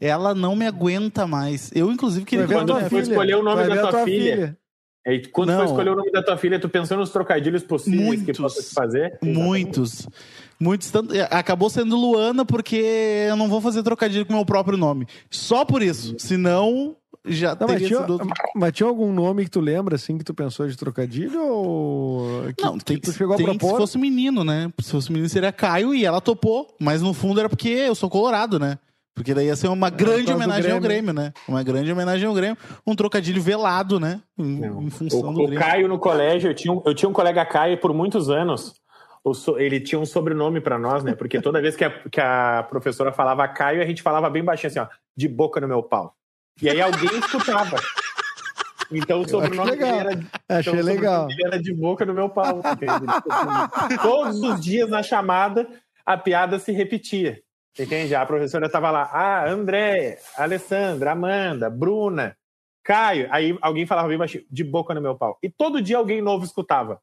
Ela 0.00 0.34
não 0.34 0.54
me 0.54 0.66
aguenta 0.66 1.26
mais. 1.26 1.70
Eu, 1.74 1.90
inclusive, 1.90 2.24
queria... 2.24 2.46
Quando 2.46 2.88
tu 2.88 2.98
escolher 2.98 3.34
o 3.34 3.42
nome 3.42 3.66
da 3.66 3.88
tua, 3.88 4.04
filha... 4.04 4.36
filha 4.36 4.60
e 5.06 5.26
quando 5.28 5.48
não. 5.48 5.58
for 5.58 5.64
escolher 5.64 5.90
o 5.90 5.96
nome 5.96 6.10
da 6.10 6.22
tua 6.22 6.36
filha, 6.36 6.58
tu 6.58 6.68
pensou 6.68 6.96
nos 6.96 7.10
trocadilhos 7.10 7.62
possíveis 7.62 8.04
muitos, 8.04 8.26
que 8.26 8.32
possa 8.34 8.62
fazer? 8.74 9.18
Muitos. 9.22 10.06
Muitos. 10.58 10.90
Tanto, 10.90 11.14
acabou 11.30 11.70
sendo 11.70 11.96
Luana 11.96 12.44
porque 12.44 12.76
eu 13.28 13.36
não 13.36 13.48
vou 13.48 13.62
fazer 13.62 13.82
trocadilho 13.82 14.26
com 14.26 14.34
o 14.34 14.36
meu 14.36 14.44
próprio 14.44 14.76
nome. 14.76 15.06
Só 15.30 15.64
por 15.64 15.82
isso. 15.82 16.14
Senão, 16.18 16.94
já 17.24 17.56
não, 17.58 17.66
teria 17.66 17.74
mas 17.74 17.88
tinha, 17.88 18.00
sido 18.00 18.20
Mas 18.54 18.72
tinha 18.72 18.88
algum 18.88 19.10
nome 19.10 19.44
que 19.44 19.50
tu 19.50 19.60
lembra, 19.60 19.96
assim, 19.96 20.18
que 20.18 20.24
tu 20.24 20.34
pensou 20.34 20.68
de 20.68 20.76
trocadilho? 20.76 21.42
Ou 21.42 22.52
que, 22.54 22.62
não, 22.62 22.78
tem, 22.78 22.98
que 22.98 23.02
tu 23.02 23.12
chegou 23.12 23.36
tem, 23.36 23.46
a 23.46 23.48
propor? 23.50 23.70
Se 23.70 23.76
fosse 23.76 23.98
menino, 23.98 24.44
né? 24.44 24.70
Se 24.82 24.90
fosse 24.90 25.10
menino 25.10 25.30
seria 25.30 25.50
Caio 25.50 25.94
e 25.94 26.04
ela 26.04 26.20
topou. 26.20 26.68
Mas 26.78 27.00
no 27.00 27.14
fundo 27.14 27.40
era 27.40 27.48
porque 27.48 27.68
eu 27.68 27.94
sou 27.94 28.10
colorado, 28.10 28.58
né? 28.58 28.78
Porque 29.14 29.34
daí 29.34 29.46
ia 29.46 29.56
ser 29.56 29.68
uma 29.68 29.88
é, 29.88 29.90
grande 29.90 30.32
homenagem 30.32 30.62
Grêmio. 30.62 30.76
ao 30.76 30.80
Grêmio, 30.80 31.12
né? 31.12 31.32
Uma 31.46 31.62
grande 31.62 31.92
homenagem 31.92 32.26
ao 32.26 32.34
Grêmio. 32.34 32.56
Um 32.86 32.94
trocadilho 32.94 33.42
velado, 33.42 34.00
né? 34.00 34.20
Em, 34.38 34.64
em 34.64 34.90
função 34.90 35.20
o, 35.20 35.32
do 35.32 35.46
Grêmio. 35.46 35.58
O 35.58 35.62
Caio 35.62 35.88
no 35.88 35.98
colégio, 35.98 36.50
eu 36.50 36.54
tinha, 36.54 36.72
um, 36.72 36.82
eu 36.86 36.94
tinha 36.94 37.08
um 37.08 37.12
colega 37.12 37.44
Caio 37.44 37.78
por 37.78 37.92
muitos 37.92 38.30
anos. 38.30 38.74
Ele 39.58 39.80
tinha 39.80 39.98
um 39.98 40.06
sobrenome 40.06 40.60
para 40.60 40.78
nós, 40.78 41.04
né? 41.04 41.14
Porque 41.14 41.40
toda 41.40 41.60
vez 41.60 41.76
que 41.76 41.84
a, 41.84 41.90
que 41.90 42.20
a 42.20 42.66
professora 42.70 43.12
falava 43.12 43.46
Caio, 43.48 43.82
a 43.82 43.86
gente 43.86 44.00
falava 44.00 44.30
bem 44.30 44.42
baixinho 44.42 44.70
assim, 44.70 44.78
ó, 44.78 44.86
de 45.14 45.28
boca 45.28 45.60
no 45.60 45.68
meu 45.68 45.82
pau. 45.82 46.14
E 46.62 46.70
aí 46.70 46.80
alguém 46.80 47.18
escutava. 47.18 47.76
Então 48.92 49.20
o 49.20 49.28
sobrenome 49.28 49.72
dele 49.72 49.84
era, 49.84 50.20
Achei 50.48 50.72
então, 50.72 50.84
legal. 50.84 51.28
era 51.44 51.62
de 51.62 51.72
boca 51.72 52.04
no 52.04 52.12
meu 52.12 52.28
pau. 52.28 52.60
Todos 54.02 54.42
os 54.42 54.60
dias 54.60 54.88
na 54.88 55.02
chamada, 55.02 55.68
a 56.04 56.16
piada 56.16 56.58
se 56.58 56.72
repetia. 56.72 57.40
Entende? 57.80 58.14
A 58.14 58.26
professora 58.26 58.66
estava 58.66 58.90
lá, 58.90 59.04
ah, 59.10 59.48
André, 59.48 60.18
Alessandra, 60.36 61.12
Amanda, 61.12 61.70
Bruna, 61.70 62.36
Caio. 62.84 63.26
Aí 63.30 63.56
alguém 63.62 63.86
falava 63.86 64.08
bem 64.08 64.18
baixinho, 64.18 64.44
de 64.50 64.62
boca 64.62 64.92
no 64.92 65.00
meu 65.00 65.16
pau. 65.16 65.38
E 65.42 65.48
todo 65.48 65.80
dia 65.80 65.96
alguém 65.96 66.20
novo 66.20 66.44
escutava. 66.44 67.00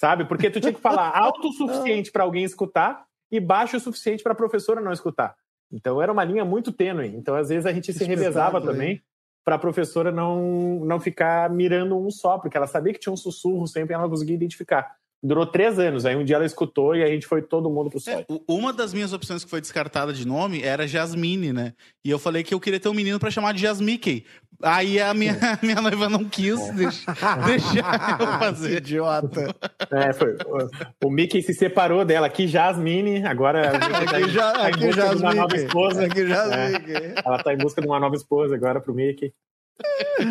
Sabe? 0.00 0.24
Porque 0.24 0.50
tu 0.50 0.60
tinha 0.60 0.72
que 0.72 0.80
falar 0.80 1.10
alto 1.18 1.48
o 1.48 1.52
suficiente 1.52 2.10
para 2.10 2.22
alguém 2.22 2.42
escutar 2.42 3.04
e 3.30 3.38
baixo 3.38 3.76
o 3.76 3.80
suficiente 3.80 4.22
para 4.22 4.32
a 4.32 4.36
professora 4.36 4.80
não 4.80 4.92
escutar. 4.92 5.36
Então 5.70 6.00
era 6.00 6.10
uma 6.10 6.24
linha 6.24 6.44
muito 6.44 6.72
tênue. 6.72 7.08
Então 7.08 7.34
às 7.34 7.50
vezes 7.50 7.66
a 7.66 7.72
gente 7.72 7.92
se 7.92 8.04
revezava 8.04 8.62
também 8.62 9.02
para 9.44 9.56
a 9.56 9.58
professora 9.58 10.10
não, 10.10 10.80
não 10.86 10.98
ficar 10.98 11.50
mirando 11.50 11.98
um 11.98 12.10
só, 12.10 12.38
porque 12.38 12.56
ela 12.56 12.66
sabia 12.66 12.94
que 12.94 12.98
tinha 12.98 13.12
um 13.12 13.16
sussurro 13.16 13.66
sempre 13.66 13.92
e 13.92 13.94
ela 13.94 14.08
conseguia 14.08 14.36
identificar. 14.36 14.97
Durou 15.20 15.44
três 15.44 15.78
anos. 15.78 16.06
Aí 16.06 16.14
um 16.14 16.24
dia 16.24 16.36
ela 16.36 16.46
escutou 16.46 16.94
e 16.94 17.02
a 17.02 17.06
gente 17.08 17.26
foi 17.26 17.42
todo 17.42 17.68
mundo 17.68 17.90
pro 17.90 17.98
sol. 17.98 18.14
É, 18.14 18.26
uma 18.46 18.72
das 18.72 18.94
minhas 18.94 19.12
opções 19.12 19.44
que 19.44 19.50
foi 19.50 19.60
descartada 19.60 20.12
de 20.12 20.26
nome 20.26 20.62
era 20.62 20.86
Jasmine, 20.86 21.52
né? 21.52 21.74
E 22.04 22.10
eu 22.10 22.20
falei 22.20 22.44
que 22.44 22.54
eu 22.54 22.60
queria 22.60 22.78
ter 22.78 22.88
um 22.88 22.94
menino 22.94 23.18
para 23.18 23.30
chamar 23.30 23.52
de 23.52 23.62
Jasmickey. 23.62 24.24
Aí 24.62 25.00
a 25.00 25.12
minha, 25.12 25.32
a 25.60 25.64
minha 25.64 25.80
noiva 25.80 26.08
não 26.08 26.24
quis 26.24 26.60
é. 26.60 26.72
deixar, 26.72 27.46
deixar 27.46 28.18
eu 28.20 28.26
fazer. 28.38 28.76
Idiota. 28.76 29.54
É, 29.90 30.12
foi. 30.12 30.36
O, 30.46 31.08
o, 31.08 31.10
Mickey 31.10 31.42
se 31.42 31.52
separou 31.52 32.04
dela. 32.04 32.28
Aqui, 32.28 32.46
Jasmine. 32.46 33.26
Agora. 33.26 33.76
Aqui, 33.76 34.30
já, 34.30 34.52
tá 34.52 34.66
aqui 34.68 34.92
Jasmine. 34.92 35.22
Uma 35.22 35.34
nova 35.34 35.56
esposa. 35.56 36.06
Aqui, 36.06 36.26
Jasmine. 36.28 36.92
É, 36.94 37.14
ela 37.24 37.42
tá 37.42 37.52
em 37.52 37.58
busca 37.58 37.80
de 37.80 37.88
uma 37.88 37.98
nova 37.98 38.14
esposa 38.14 38.54
agora 38.54 38.80
pro 38.80 38.94
Mickey. 38.94 39.32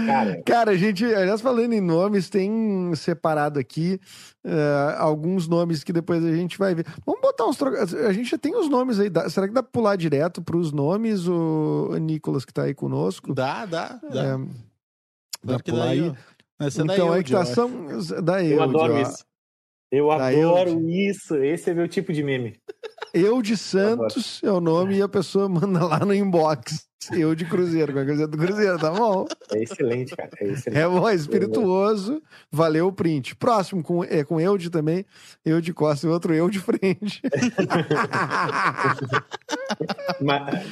Cara, 0.05 0.43
Cara, 0.43 0.71
a 0.71 0.75
gente, 0.75 1.05
aliás, 1.05 1.39
falando 1.39 1.73
em 1.73 1.79
nomes, 1.79 2.29
tem 2.29 2.93
separado 2.95 3.59
aqui 3.59 3.99
uh, 4.45 4.97
alguns 4.97 5.47
nomes 5.47 5.83
que 5.83 5.93
depois 5.93 6.23
a 6.23 6.35
gente 6.35 6.57
vai 6.57 6.75
ver. 6.75 6.85
Vamos 7.05 7.21
botar 7.21 7.45
uns 7.45 7.57
trocadilhos. 7.57 8.05
A 8.05 8.11
gente 8.11 8.29
já 8.29 8.37
tem 8.37 8.55
os 8.55 8.69
nomes 8.69 8.99
aí. 8.99 9.09
Será 9.29 9.47
que 9.47 9.53
dá 9.53 9.63
pra 9.63 9.71
pular 9.71 9.95
direto 9.95 10.41
pros 10.41 10.71
nomes, 10.71 11.27
o 11.27 11.95
Nicolas 11.99 12.43
que 12.43 12.53
tá 12.53 12.63
aí 12.63 12.73
conosco? 12.73 13.33
Dá, 13.33 13.65
dá. 13.65 13.99
Dá, 14.11 14.23
é, 14.23 14.37
dá 15.43 15.59
pra 15.59 15.59
pular 15.59 15.89
aí. 15.89 16.13
Essa 16.59 16.81
é 16.81 16.85
então, 16.85 17.13
aí 17.13 17.23
que 17.23 17.31
tá 17.31 17.45
são 17.45 17.69
da 18.23 18.43
Eu 18.43 18.63
adoro 18.63 18.95
ó. 18.95 19.01
isso. 19.01 19.25
Eu 19.91 20.11
adoro 20.11 20.89
isso. 20.89 21.35
Esse 21.35 21.69
é 21.69 21.73
meu 21.73 21.87
tipo 21.87 22.11
de 22.11 22.23
meme. 22.23 22.59
Eu 23.13 23.41
de 23.41 23.55
Santos 23.55 24.41
é 24.43 24.51
o 24.51 24.59
nome 24.59 24.97
e 24.97 25.01
a 25.01 25.07
pessoa 25.07 25.47
manda 25.47 25.85
lá 25.85 25.99
no 25.99 26.13
inbox. 26.13 26.86
Eu 27.11 27.35
de 27.35 27.45
Cruzeiro, 27.45 27.93
com 27.93 27.99
a 27.99 28.05
camiseta 28.05 28.27
do 28.27 28.37
Cruzeiro, 28.37 28.77
tá 28.77 28.91
bom? 28.91 29.25
É 29.53 29.63
excelente, 29.63 30.15
cara. 30.15 30.29
É, 30.39 30.45
excelente. 30.45 30.79
é 30.79 30.87
bom, 30.87 31.07
é 31.07 31.15
espirituoso. 31.15 32.21
Valeu 32.51 32.87
o 32.87 32.91
print. 32.91 33.35
Próximo, 33.35 33.81
com, 33.81 34.03
é 34.03 34.23
com 34.23 34.41
eu 34.41 34.57
de 34.57 34.69
também. 34.69 35.05
Eu 35.45 35.61
de 35.61 35.73
costa 35.73 36.05
e 36.05 36.09
outro 36.09 36.33
eu 36.33 36.49
de 36.49 36.59
frente. 36.59 37.21
mas, 40.19 40.67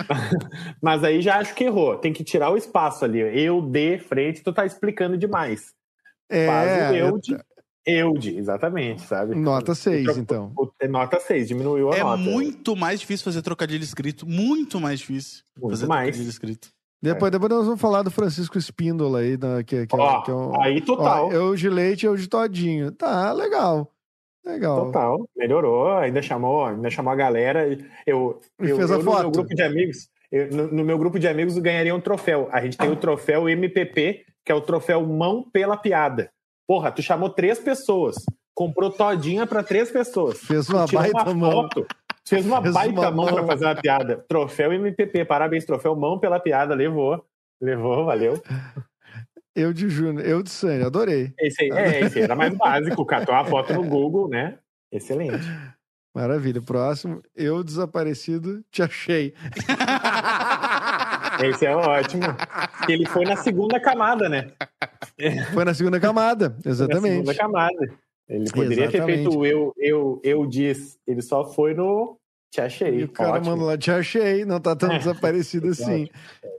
mas, 0.81 1.03
aí 1.03 1.21
já 1.21 1.37
acho 1.37 1.53
que 1.53 1.63
errou. 1.63 1.97
Tem 1.97 2.11
que 2.11 2.23
tirar 2.23 2.49
o 2.49 2.57
espaço 2.57 3.05
ali. 3.05 3.19
Eu 3.19 3.61
de 3.61 3.99
frente, 3.99 4.43
tu 4.43 4.51
tá 4.51 4.65
explicando 4.65 5.17
demais. 5.17 5.73
É, 6.27 6.47
Faz 6.47 6.91
o 6.91 6.95
eu 6.95 7.19
de. 7.19 7.37
Eude, 7.85 8.37
exatamente, 8.37 9.03
sabe? 9.03 9.35
Nota 9.35 9.75
6, 9.75 10.17
então. 10.17 10.51
É 10.79 10.87
nota 10.87 11.19
6, 11.19 11.47
diminuiu 11.47 11.91
a 11.91 11.95
é 11.95 12.03
nota. 12.03 12.21
É 12.21 12.23
muito 12.23 12.75
mais 12.75 12.99
difícil 12.99 13.23
fazer 13.23 13.41
trocadilho 13.41 13.83
escrito, 13.83 14.25
muito 14.27 14.79
mais 14.79 14.99
difícil 14.99 15.43
muito 15.55 15.71
fazer 15.71 15.87
mais. 15.87 16.07
trocadilho 16.07 16.29
escrito. 16.29 16.69
Depois, 17.01 17.29
é. 17.29 17.31
depois 17.31 17.51
nós 17.51 17.65
vamos 17.65 17.79
falar 17.79 18.01
do 18.01 18.09
Francisco 18.09 18.57
Espíndola 18.57 19.19
aí, 19.19 19.37
né, 19.37 19.63
que, 19.63 19.85
que, 19.85 19.95
ó, 19.95 20.21
que 20.21 20.31
é 20.31 20.33
um, 20.33 20.61
aí 20.61 20.81
total. 20.81 21.27
Ó, 21.27 21.31
eu 21.31 21.55
de 21.55 21.69
leite, 21.69 22.05
eu 22.05 22.15
de 22.15 22.27
todinho. 22.27 22.91
Tá, 22.91 23.31
legal. 23.31 23.91
Legal. 24.43 24.85
Total, 24.85 25.29
melhorou, 25.35 25.91
ainda 25.97 26.21
chamou, 26.21 26.65
ainda 26.65 26.89
chamou 26.89 27.11
a 27.11 27.15
galera. 27.15 27.67
Eu, 28.05 28.39
eu, 28.59 28.75
fez 28.77 28.91
a 28.91 28.95
eu, 28.95 29.01
foto. 29.01 29.17
no 29.17 29.21
meu 29.23 29.31
grupo 29.31 29.55
de 29.55 29.61
amigos, 29.63 30.09
eu, 30.31 30.51
no, 30.51 30.67
no, 30.71 30.85
meu 30.85 30.97
grupo 30.97 31.19
de 31.19 31.27
amigos 31.27 31.57
eu 31.57 31.63
ganharia 31.63 31.95
um 31.95 31.99
troféu. 31.99 32.47
A 32.51 32.61
gente 32.61 32.77
tem 32.77 32.89
o 32.89 32.95
troféu 32.95 33.49
MPP, 33.49 34.23
que 34.43 34.51
é 34.51 34.55
o 34.55 34.61
troféu 34.61 35.05
mão 35.05 35.43
pela 35.51 35.75
piada. 35.75 36.31
Porra, 36.67 36.91
tu 36.91 37.01
chamou 37.01 37.29
três 37.29 37.59
pessoas 37.59 38.15
comprou 38.55 38.89
todinha 38.89 39.45
para 39.45 39.61
três 39.61 39.91
pessoas. 39.91 40.39
Fez 40.39 40.69
uma 40.69 40.87
baita 40.87 41.23
uma 41.23 41.33
mão. 41.33 41.51
Foto, 41.63 41.85
fez 42.25 42.45
uma 42.45 42.61
fez 42.61 42.73
baita 42.73 43.01
uma 43.01 43.11
mão, 43.11 43.25
para 43.25 43.45
fazer 43.45 43.65
uma 43.65 43.75
piada. 43.75 44.25
Troféu 44.27 44.71
MPP, 44.71 45.25
parabéns, 45.25 45.65
troféu 45.65 45.95
mão 45.95 46.17
pela 46.17 46.39
piada, 46.39 46.73
levou. 46.73 47.23
Levou, 47.61 48.05
valeu. 48.05 48.41
Eu 49.53 49.71
de 49.71 49.89
Júnior, 49.89 50.25
eu 50.25 50.41
de 50.41 50.49
Sânia, 50.49 50.87
adorei. 50.87 51.33
Esse 51.39 51.63
aí, 51.63 51.69
é, 51.71 52.01
esse 52.01 52.19
era 52.19 52.35
mais 52.35 52.53
básico, 52.57 53.05
catou 53.05 53.35
a 53.35 53.45
foto 53.45 53.73
no 53.73 53.83
Google, 53.83 54.27
né? 54.27 54.57
Excelente. 54.91 55.45
Maravilha. 56.13 56.61
Próximo, 56.61 57.21
eu 57.35 57.63
desaparecido, 57.63 58.63
te 58.71 58.81
achei. 58.81 59.33
Esse 61.43 61.65
é 61.65 61.75
ótimo. 61.75 62.23
Ele 62.87 63.05
foi 63.05 63.25
na 63.25 63.35
segunda 63.35 63.79
camada, 63.79 64.29
né? 64.29 64.51
Foi 65.53 65.65
na 65.65 65.73
segunda 65.73 65.99
camada, 65.99 66.55
exatamente. 66.65 67.25
Na 67.25 67.33
segunda 67.33 67.35
camada. 67.35 68.05
Ele 68.27 68.49
poderia 68.51 68.85
Exatamente. 68.85 69.05
ter 69.05 69.23
feito 69.23 69.37
o 69.37 69.45
eu, 69.45 69.73
eu, 69.77 70.21
eu 70.23 70.47
diz. 70.47 70.97
Ele 71.05 71.21
só 71.21 71.45
foi 71.45 71.73
no 71.73 72.17
te 72.55 72.61
achei. 72.61 72.99
E 73.01 73.03
o 73.03 73.09
cara 73.09 73.33
Ótimo. 73.33 73.51
mandou 73.51 73.67
lá, 73.67 73.77
te 73.77 73.91
achei, 73.91 74.45
não 74.45 74.61
tá 74.61 74.75
tão 74.75 74.89
desaparecido 74.97 75.67
assim. 75.69 76.07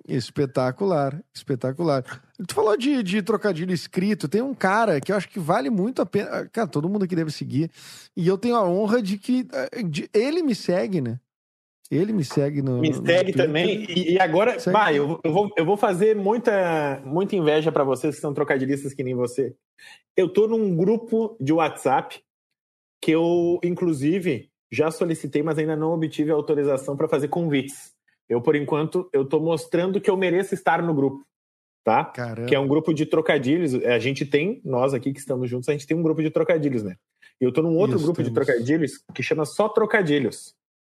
Espetacular, 0.07 1.19
espetacular. 1.35 2.05
Tu 2.47 2.55
falou 2.55 2.77
de, 2.77 3.03
de 3.03 3.23
trocadilho 3.23 3.73
escrito, 3.73 4.29
tem 4.29 4.43
um 4.43 4.55
cara 4.55 5.01
que 5.01 5.11
eu 5.11 5.17
acho 5.17 5.29
que 5.29 5.39
vale 5.39 5.71
muito 5.71 6.03
a 6.03 6.07
pena. 6.07 6.47
Cara, 6.53 6.69
todo 6.69 6.89
mundo 6.89 7.05
aqui 7.05 7.17
deve 7.17 7.31
seguir. 7.31 7.71
E 8.15 8.29
eu 8.29 8.37
tenho 8.37 8.57
a 8.57 8.69
honra 8.69 9.01
de 9.01 9.17
que 9.17 9.49
de, 9.89 10.09
ele 10.13 10.43
me 10.43 10.55
segue, 10.55 11.01
né? 11.01 11.19
Ele 11.91 12.13
me 12.13 12.25
segue 12.25 12.63
no. 12.63 12.81
Me 12.81 12.93
segue 12.93 13.33
no 13.33 13.39
também. 13.39 13.87
E, 13.89 14.19
agora, 14.19 14.57
bah, 14.73 14.93
eu, 14.93 15.21
eu, 15.23 15.33
vou, 15.33 15.51
eu 15.57 15.65
vou 15.65 15.77
fazer 15.77 16.17
muita, 16.17 17.01
muita 17.05 17.37
inveja 17.37 17.71
para 17.71 17.85
vocês 17.85 18.17
que 18.17 18.21
são 18.21 18.35
trocadilhistas 18.35 18.93
que 18.93 19.05
nem 19.05 19.15
você. 19.15 19.55
Eu 20.17 20.29
tô 20.29 20.49
num 20.49 20.77
grupo 20.77 21.37
de 21.41 21.53
WhatsApp 21.53 22.21
que 23.01 23.13
eu, 23.13 23.61
inclusive, 23.63 24.51
já 24.71 24.91
solicitei, 24.91 25.43
mas 25.43 25.59
ainda 25.59 25.77
não 25.77 25.93
obtive 25.93 26.31
autorização 26.31 26.97
para 26.97 27.09
fazer 27.09 27.29
convites. 27.29 27.95
Eu, 28.29 28.41
por 28.41 28.57
enquanto, 28.57 29.09
eu 29.13 29.25
tô 29.25 29.39
mostrando 29.39 30.01
que 30.01 30.11
eu 30.11 30.17
mereço 30.17 30.55
estar 30.55 30.83
no 30.83 30.93
grupo. 30.93 31.25
Tá? 31.85 32.05
Caramba. 32.05 32.49
Que 32.49 32.55
é 32.57 32.59
um 32.59 32.67
grupo 32.67 32.93
de 32.93 33.07
trocadilhos. 33.07 33.75
A 33.75 34.01
gente 34.01 34.27
tem, 34.27 34.61
nós 34.65 34.93
aqui 34.93 35.13
que 35.13 35.21
estamos 35.21 35.49
juntos, 35.49 35.69
a 35.69 35.73
gente 35.73 35.87
tem 35.87 35.97
um 35.97 36.03
grupo 36.03 36.21
de 36.21 36.31
trocadilhos, 36.31 36.83
né? 36.83 36.97
E 37.41 37.45
eu 37.45 37.53
tô 37.53 37.63
num 37.63 37.77
outro 37.77 37.95
Isso, 37.95 38.05
grupo 38.05 38.17
temos. 38.17 38.33
de 38.33 38.35
trocadilhos 38.35 38.99
que 39.15 39.23
chama 39.23 39.45
Só 39.45 39.69
Trocadilhos 39.69 40.56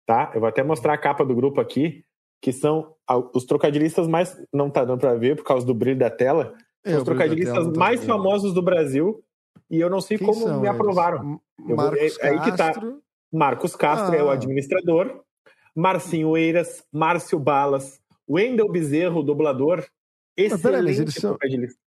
tá? 0.07 0.31
Eu 0.35 0.41
vou 0.41 0.49
até 0.49 0.63
mostrar 0.63 0.95
a 0.95 0.99
capa 0.99 1.25
do 1.25 1.35
grupo 1.35 1.61
aqui, 1.61 2.05
que 2.41 2.53
são 2.53 2.95
os 3.35 3.45
trocadilhistas 3.45 4.07
mais. 4.07 4.41
Não 4.53 4.71
tá 4.71 4.85
dando 4.85 5.01
para 5.01 5.15
ver 5.15 5.37
por 5.37 5.45
causa 5.45 5.67
do 5.67 5.75
brilho 5.75 5.99
da 5.99 6.09
tela. 6.09 6.55
É, 6.85 6.97
os 6.97 7.05
trocadilhistas 7.05 7.67
tá 7.67 7.79
mais 7.79 8.05
famosos 8.05 8.55
do 8.55 8.63
Brasil. 8.63 9.23
E 9.69 9.81
eu 9.81 9.91
não 9.91 10.01
sei 10.01 10.17
Quem 10.17 10.27
como 10.27 10.61
me 10.61 10.69
aprovaram. 10.69 11.41
Marcos 11.59 12.19
é, 12.21 12.29
aí 12.29 12.41
que 12.41 12.57
tá. 12.57 12.73
Marcos 13.33 13.75
Castro 13.75 14.15
ah. 14.15 14.17
é 14.17 14.23
o 14.23 14.31
ah. 14.31 14.35
administrador. 14.35 15.23
Marcinho 15.75 16.37
Eiras, 16.37 16.83
Márcio 16.91 17.39
Balas, 17.39 18.01
Wendel 18.29 18.71
Bezerro, 18.71 19.23
dublador. 19.23 19.85
Excelente 20.35 20.53
mas, 20.53 20.63
peraí, 20.63 20.85
mas 20.85 20.99
eles 21.01 21.15
são, 21.15 21.37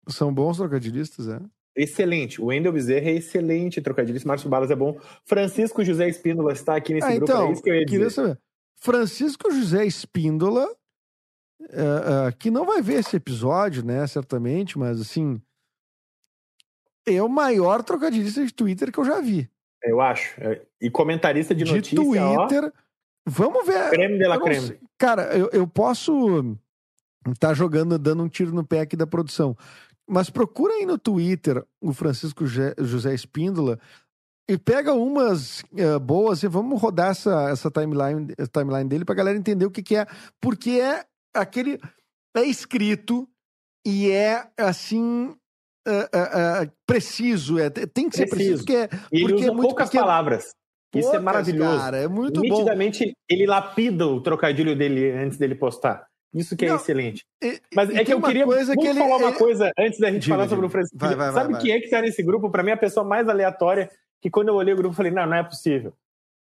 são 0.07 0.33
bons 0.33 0.57
trocadilhistas, 0.57 1.27
é? 1.27 1.39
Excelente. 1.75 2.41
O 2.41 2.47
Wendel 2.47 2.73
Bezerra 2.73 3.09
é 3.09 3.13
excelente, 3.13 3.81
trocadilho. 3.81 4.19
Márcio 4.25 4.49
Balas 4.49 4.71
é 4.71 4.75
bom. 4.75 4.99
Francisco 5.25 5.83
José 5.83 6.07
Espíndola 6.07 6.53
está 6.53 6.75
aqui 6.75 6.93
nesse 6.93 7.07
ah, 7.07 7.15
grupo. 7.15 7.31
Então, 7.31 7.47
é 7.47 7.51
isso 7.51 7.63
que 7.63 7.69
eu 7.69 7.75
ia 7.75 7.85
dizer. 7.85 8.09
Saber. 8.09 8.39
Francisco 8.81 9.51
José 9.51 9.85
Espíndola, 9.85 10.67
é, 11.69 12.27
é, 12.27 12.31
que 12.31 12.49
não 12.49 12.65
vai 12.65 12.81
ver 12.81 12.99
esse 12.99 13.15
episódio, 13.15 13.83
né, 13.83 14.07
certamente, 14.07 14.79
mas 14.79 15.01
assim, 15.01 15.41
é 17.05 17.21
o 17.21 17.29
maior 17.29 17.83
trocadilhista 17.83 18.45
de 18.45 18.53
Twitter 18.53 18.91
que 18.91 18.99
eu 18.99 19.05
já 19.05 19.19
vi. 19.19 19.49
Eu 19.83 20.01
acho. 20.01 20.39
É, 20.41 20.61
e 20.81 20.89
comentarista 20.89 21.53
de, 21.55 21.63
de 21.63 21.73
notícia, 21.73 21.95
Twitter. 21.95 22.65
Ó, 22.65 22.71
vamos 23.25 23.65
ver. 23.65 23.89
Creme 23.89 24.17
de 24.17 24.27
la 24.27 24.39
creme. 24.39 24.79
Cara, 24.97 25.37
eu, 25.37 25.49
eu 25.51 25.67
posso 25.67 26.57
estar 27.27 27.49
tá 27.49 27.53
jogando, 27.53 27.97
dando 27.97 28.23
um 28.23 28.29
tiro 28.29 28.53
no 28.53 28.65
pé 28.65 28.81
aqui 28.81 28.95
da 28.95 29.07
produção. 29.07 29.55
Mas 30.09 30.29
procura 30.29 30.73
aí 30.73 30.85
no 30.85 30.97
Twitter 30.97 31.63
o 31.79 31.93
Francisco 31.93 32.43
José 32.45 33.13
Espíndola 33.13 33.79
e 34.49 34.57
pega 34.57 34.91
umas 34.93 35.61
uh, 35.73 35.99
boas 36.01 36.41
e 36.41 36.47
vamos 36.47 36.81
rodar 36.81 37.11
essa, 37.11 37.49
essa 37.51 37.69
timeline, 37.69 38.33
timeline 38.51 38.89
dele 38.89 39.05
pra 39.05 39.13
galera 39.13 39.37
entender 39.37 39.65
o 39.65 39.69
que, 39.69 39.83
que 39.83 39.95
é. 39.95 40.07
Porque 40.41 40.71
é 40.71 41.05
aquele. 41.31 41.79
É 42.35 42.41
escrito 42.41 43.29
e 43.85 44.09
é 44.09 44.49
assim. 44.57 45.35
Uh, 45.87 46.65
uh, 46.65 46.71
preciso, 46.85 47.57
é, 47.57 47.69
tem 47.69 48.09
que 48.09 48.17
ser 48.17 48.27
preciso, 48.27 48.65
porque, 48.65 48.75
é, 48.75 48.89
ele 49.11 49.33
usa 49.33 49.45
é 49.45 49.51
muito 49.51 49.69
poucas 49.69 49.89
pequeno. 49.89 50.03
palavras. 50.03 50.51
Poucas, 50.91 51.07
Isso 51.07 51.15
é 51.15 51.19
maravilhoso. 51.19 51.77
Cara, 51.77 51.97
é 51.97 52.07
muito 52.07 52.41
Nitidamente, 52.41 53.05
bom. 53.05 53.11
ele 53.29 53.45
lapida 53.45 54.05
o 54.05 54.21
trocadilho 54.21 54.75
dele 54.75 55.11
antes 55.11 55.37
dele 55.37 55.55
postar. 55.55 56.08
Isso 56.33 56.55
que 56.55 56.65
é 56.65 56.69
não, 56.69 56.75
excelente. 56.75 57.25
E, 57.41 57.59
Mas 57.75 57.89
é 57.89 58.03
que 58.03 58.13
eu 58.13 58.21
queria 58.21 58.45
coisa 58.45 58.75
que 58.75 58.87
ele, 58.87 58.99
falar 58.99 59.17
uma 59.17 59.29
ele... 59.29 59.37
coisa 59.37 59.71
antes 59.77 59.99
da 59.99 60.11
gente 60.11 60.23
diga, 60.23 60.35
falar 60.35 60.43
diga. 60.43 60.55
sobre 60.55 60.65
o 60.67 60.69
Francisco. 60.69 60.97
Vai, 60.97 61.15
vai, 61.15 61.31
Sabe 61.31 61.53
vai, 61.53 61.61
quem 61.61 61.71
é 61.71 61.79
que 61.79 61.85
está 61.85 62.01
nesse 62.01 62.21
grupo? 62.21 62.51
Para 62.51 62.61
mim, 62.61 62.71
a 62.71 62.77
pessoa 62.77 63.03
mais 63.03 63.27
aleatória, 63.27 63.89
que 64.21 64.29
quando 64.29 64.49
eu 64.49 64.55
olhei 64.55 64.73
o 64.73 64.77
grupo, 64.77 64.93
eu 64.93 64.97
falei, 64.97 65.11
não, 65.11 65.25
não 65.25 65.37
é 65.37 65.43
possível. 65.43 65.93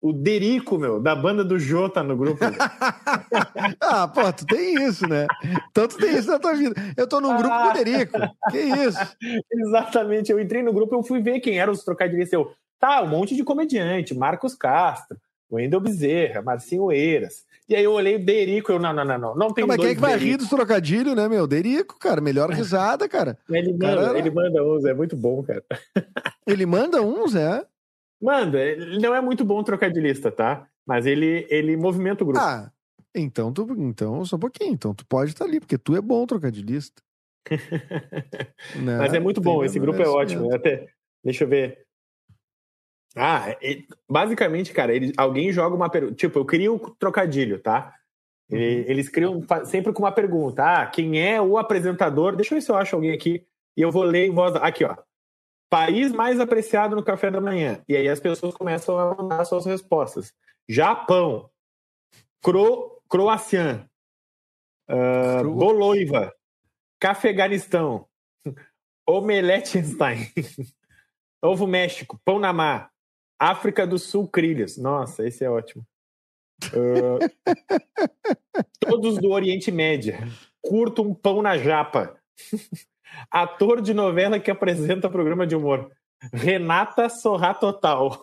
O 0.01 0.11
Derico, 0.11 0.79
meu, 0.79 0.99
da 0.99 1.15
banda 1.15 1.43
do 1.43 1.59
Jô 1.59 1.87
tá 1.87 2.01
no 2.01 2.17
grupo. 2.17 2.43
ah, 3.79 4.07
pô, 4.07 4.33
tu 4.33 4.47
tem 4.47 4.83
isso, 4.83 5.07
né? 5.07 5.27
Então 5.69 5.87
tu 5.87 5.97
tem 5.97 6.17
isso 6.17 6.27
na 6.27 6.39
tua 6.39 6.55
vida. 6.55 6.73
Eu 6.97 7.07
tô 7.07 7.21
num 7.21 7.37
grupo 7.37 7.53
ah. 7.53 7.65
com 7.65 7.69
o 7.69 7.83
Derico. 7.83 8.17
Que 8.49 8.57
isso? 8.57 8.99
Exatamente. 9.53 10.31
Eu 10.31 10.39
entrei 10.39 10.63
no 10.63 10.73
grupo, 10.73 10.95
eu 10.95 11.03
fui 11.03 11.21
ver 11.21 11.39
quem 11.39 11.59
eram 11.59 11.71
os 11.71 11.83
trocadilhos. 11.83 12.33
Eu, 12.33 12.51
tá, 12.79 13.03
um 13.03 13.07
monte 13.07 13.35
de 13.35 13.43
comediante. 13.43 14.15
Marcos 14.15 14.55
Castro, 14.55 15.19
Wendel 15.51 15.79
Bezerra, 15.79 16.41
Marcinho 16.41 16.91
Eiras. 16.91 17.45
E 17.71 17.75
aí 17.75 17.85
eu 17.85 17.93
olhei 17.93 18.19
Derico, 18.19 18.73
eu, 18.73 18.79
não, 18.79 18.91
não, 18.91 19.05
não, 19.05 19.17
não. 19.17 19.33
Não 19.33 19.53
tem 19.53 19.65
Mas 19.65 19.77
quem 19.77 19.91
é 19.91 19.95
que 19.95 20.01
vai 20.01 20.17
rir 20.17 20.35
dos 20.35 20.49
trocadilhos, 20.49 21.15
né, 21.15 21.29
meu? 21.29 21.47
Derico, 21.47 21.97
cara, 21.97 22.19
melhor 22.19 22.49
risada, 22.49 23.07
cara. 23.07 23.37
Ele 23.49 23.71
manda, 23.71 24.07
cara... 24.07 24.19
ele 24.19 24.29
manda 24.29 24.61
uns, 24.61 24.83
é 24.83 24.93
muito 24.93 25.15
bom, 25.15 25.41
cara. 25.41 25.63
Ele 26.45 26.65
manda 26.65 27.01
uns, 27.01 27.33
é? 27.33 27.65
Manda, 28.21 28.59
ele 28.59 28.99
não 28.99 29.15
é 29.15 29.21
muito 29.21 29.45
bom 29.45 29.63
trocadilhista, 29.63 30.31
tá? 30.31 30.67
Mas 30.85 31.05
ele, 31.05 31.45
ele 31.49 31.77
movimenta 31.77 32.23
o 32.23 32.27
grupo. 32.27 32.41
Ah, 32.41 32.69
então, 33.15 33.53
tu, 33.53 33.65
então 33.77 34.25
só 34.25 34.35
um 34.35 34.39
pouquinho. 34.39 34.73
Então 34.73 34.93
tu 34.93 35.05
pode 35.05 35.31
estar 35.31 35.45
ali, 35.45 35.59
porque 35.59 35.77
tu 35.77 35.95
é 35.95 36.01
bom 36.01 36.25
trocadilhista. 36.25 37.01
né? 38.75 38.97
Mas 38.97 39.13
é 39.13 39.19
muito 39.19 39.39
bom, 39.39 39.63
esse 39.63 39.79
grupo 39.79 40.01
é 40.01 40.07
ótimo. 40.07 40.53
Até, 40.53 40.87
deixa 41.23 41.45
eu 41.45 41.47
ver. 41.47 41.85
Ah, 43.15 43.55
basicamente, 44.09 44.71
cara, 44.71 44.95
ele, 44.95 45.11
alguém 45.17 45.51
joga 45.51 45.75
uma 45.75 45.89
pergunta. 45.89 46.15
Tipo, 46.15 46.39
eu 46.39 46.45
crio 46.45 46.75
um 46.75 46.79
trocadilho, 46.79 47.59
tá? 47.59 47.93
Uhum. 48.49 48.57
Eles 48.57 49.09
criam 49.09 49.41
sempre 49.65 49.93
com 49.93 50.03
uma 50.03 50.11
pergunta. 50.11 50.63
Ah, 50.63 50.85
quem 50.85 51.21
é 51.21 51.41
o 51.41 51.57
apresentador? 51.57 52.35
Deixa 52.35 52.53
eu 52.53 52.57
ver 52.57 52.61
se 52.61 52.71
eu 52.71 52.75
acho 52.75 52.95
alguém 52.95 53.13
aqui. 53.13 53.45
E 53.75 53.81
eu 53.81 53.91
vou 53.91 54.03
ler 54.03 54.27
em 54.27 54.33
voz. 54.33 54.55
Aqui, 54.57 54.83
ó. 54.83 54.95
País 55.69 56.11
mais 56.11 56.39
apreciado 56.39 56.95
no 56.95 57.03
café 57.03 57.31
da 57.31 57.39
manhã. 57.39 57.81
E 57.87 57.95
aí 57.95 58.07
as 58.09 58.19
pessoas 58.19 58.53
começam 58.53 58.97
a 58.99 59.15
mandar 59.15 59.45
suas 59.45 59.65
respostas. 59.65 60.33
Japão. 60.67 61.49
Cro, 62.41 63.01
Croácia. 63.09 63.89
Uh, 64.89 65.49
Boloiva. 65.49 66.33
Cafeganistão. 66.99 68.05
Omeletestein. 69.07 70.27
Ovo 71.41 71.65
México. 71.65 72.19
Pão 72.25 72.37
na 72.37 72.51
mar. 72.51 72.90
África 73.41 73.87
do 73.87 73.97
Sul, 73.97 74.27
Crilhas. 74.27 74.77
Nossa, 74.77 75.25
esse 75.25 75.43
é 75.43 75.49
ótimo. 75.49 75.83
Uh, 76.67 77.17
todos 78.79 79.17
do 79.17 79.31
Oriente 79.31 79.71
Médio. 79.71 80.13
Curto 80.61 81.01
um 81.01 81.11
pão 81.11 81.41
na 81.41 81.57
japa. 81.57 82.15
Ator 83.31 83.81
de 83.81 83.95
novela 83.95 84.39
que 84.39 84.51
apresenta 84.51 85.09
programa 85.09 85.47
de 85.47 85.55
humor. 85.55 85.91
Renata 86.31 87.09
Sorra 87.09 87.55
Total. 87.55 88.21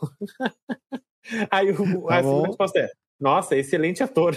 Aí 1.51 1.73
o, 1.73 2.07
tá 2.07 2.19
a 2.21 2.23
segunda 2.23 2.47
resposta 2.47 2.79
é: 2.79 2.89
Nossa, 3.19 3.57
excelente 3.57 4.05
ator. 4.05 4.37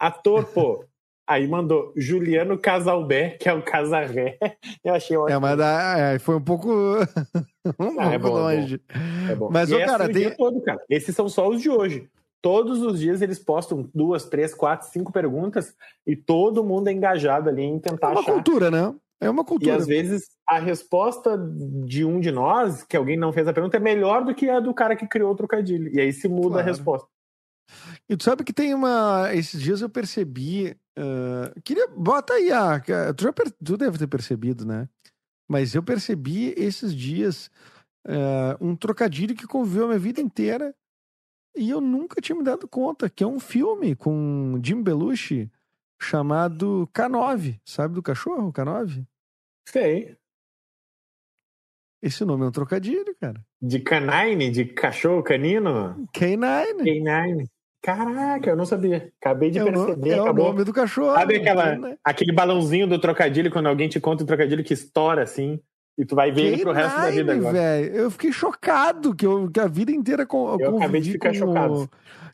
ator, 0.00 0.46
pô. 0.46 0.86
Aí 1.28 1.46
mandou 1.46 1.92
Juliano 1.94 2.56
Casalbé, 2.56 3.36
que 3.38 3.50
é 3.50 3.52
o 3.52 3.62
Casarré. 3.62 4.38
Eu 4.82 4.94
achei 4.94 5.14
ótimo. 5.14 5.36
É, 5.36 5.38
mas 5.38 5.60
é, 5.60 6.18
foi 6.18 6.36
um 6.36 6.40
pouco, 6.40 6.70
um 7.78 8.00
ah, 8.00 8.14
é 8.14 8.18
pouco 8.18 8.38
é 8.38 8.40
bom, 8.40 8.40
longe. 8.40 8.80
É 9.30 9.34
bom. 9.34 9.50
Mas, 9.52 9.70
o 9.70 9.78
cara, 9.78 10.10
tem... 10.10 10.34
todo, 10.34 10.62
cara. 10.62 10.82
Esses 10.88 11.14
são 11.14 11.28
só 11.28 11.46
os 11.46 11.60
de 11.60 11.68
hoje. 11.68 12.08
Todos 12.40 12.80
os 12.80 12.98
dias 12.98 13.20
eles 13.20 13.38
postam 13.38 13.90
duas, 13.94 14.24
três, 14.24 14.54
quatro, 14.54 14.88
cinco 14.88 15.12
perguntas 15.12 15.74
e 16.06 16.16
todo 16.16 16.64
mundo 16.64 16.88
é 16.88 16.92
engajado 16.92 17.50
ali 17.50 17.62
em 17.62 17.78
tentar 17.78 18.08
É 18.08 18.10
uma 18.12 18.20
achar. 18.20 18.32
cultura, 18.32 18.70
né? 18.70 18.94
É 19.20 19.28
uma 19.28 19.44
cultura. 19.44 19.72
E 19.72 19.76
às 19.76 19.86
vezes 19.86 20.28
a 20.48 20.58
resposta 20.58 21.36
de 21.84 22.06
um 22.06 22.20
de 22.20 22.30
nós, 22.30 22.84
que 22.84 22.96
alguém 22.96 23.18
não 23.18 23.32
fez 23.32 23.46
a 23.46 23.52
pergunta, 23.52 23.76
é 23.76 23.80
melhor 23.80 24.24
do 24.24 24.34
que 24.34 24.48
a 24.48 24.60
do 24.60 24.72
cara 24.72 24.96
que 24.96 25.06
criou 25.06 25.32
o 25.32 25.36
trocadilho. 25.36 25.92
E 25.92 26.00
aí 26.00 26.10
se 26.10 26.26
muda 26.26 26.50
claro. 26.50 26.60
a 26.60 26.70
resposta. 26.70 27.08
E 28.08 28.16
tu 28.16 28.24
sabe 28.24 28.44
que 28.44 28.52
tem 28.52 28.72
uma. 28.74 29.34
Esses 29.34 29.60
dias 29.60 29.82
eu 29.82 29.88
percebi. 29.88 30.76
Uh... 30.98 31.60
Queria. 31.62 31.86
Bota 31.88 32.34
aí, 32.34 32.50
ah, 32.50 32.82
tu, 33.16 33.22
já 33.22 33.32
tu 33.32 33.76
deve 33.76 33.98
ter 33.98 34.06
percebido, 34.08 34.66
né? 34.66 34.88
Mas 35.48 35.74
eu 35.74 35.82
percebi 35.82 36.52
esses 36.56 36.94
dias 36.94 37.50
uh, 38.06 38.56
um 38.60 38.76
trocadilho 38.76 39.34
que 39.34 39.46
conviveu 39.46 39.84
a 39.84 39.88
minha 39.88 39.98
vida 39.98 40.20
inteira 40.20 40.74
e 41.56 41.70
eu 41.70 41.80
nunca 41.80 42.20
tinha 42.20 42.36
me 42.36 42.44
dado 42.44 42.68
conta, 42.68 43.08
que 43.08 43.24
é 43.24 43.26
um 43.26 43.40
filme 43.40 43.96
com 43.96 44.60
Jim 44.62 44.82
Belushi 44.82 45.50
chamado 46.00 46.88
K9. 46.94 47.58
Sabe 47.64 47.94
do 47.94 48.02
cachorro, 48.02 48.52
K9? 48.52 49.04
Sei. 49.68 50.16
Esse 52.00 52.24
nome 52.24 52.44
é 52.44 52.48
um 52.48 52.52
trocadilho, 52.52 53.16
cara. 53.20 53.44
De 53.60 53.80
canine? 53.80 54.50
De 54.50 54.66
cachorro 54.66 55.22
canino? 55.22 56.06
K9. 56.14 56.76
K9. 56.76 57.48
Caraca, 57.82 58.50
eu 58.50 58.56
não 58.56 58.66
sabia. 58.66 59.12
Acabei 59.20 59.50
de 59.50 59.58
é 59.58 59.64
perceber. 59.64 60.10
O, 60.10 60.12
é 60.12 60.20
acabou. 60.20 60.44
o 60.46 60.48
nome 60.48 60.64
do 60.64 60.72
cachorro. 60.72 61.14
Sabe 61.14 61.36
aquela, 61.36 61.96
aquele 62.02 62.32
balãozinho 62.32 62.86
do 62.86 62.98
trocadilho, 62.98 63.50
quando 63.50 63.66
alguém 63.66 63.88
te 63.88 64.00
conta 64.00 64.24
um 64.24 64.26
trocadilho 64.26 64.64
que 64.64 64.74
estoura 64.74 65.22
assim, 65.22 65.60
e 65.98 66.04
tu 66.04 66.14
vai 66.14 66.30
ver 66.30 66.52
ele 66.52 66.62
pro 66.62 66.72
resto 66.72 66.96
da 66.96 67.10
vida 67.10 67.32
agora. 67.32 67.52
Véio. 67.52 67.92
Eu 67.92 68.10
fiquei 68.10 68.30
chocado 68.30 69.14
que, 69.16 69.26
eu, 69.26 69.50
que 69.50 69.58
a 69.58 69.66
vida 69.66 69.90
inteira 69.90 70.24
com, 70.24 70.56
Eu 70.60 70.76
acabei 70.76 71.00
de 71.00 71.12
ficar 71.12 71.34
chocado. 71.34 71.90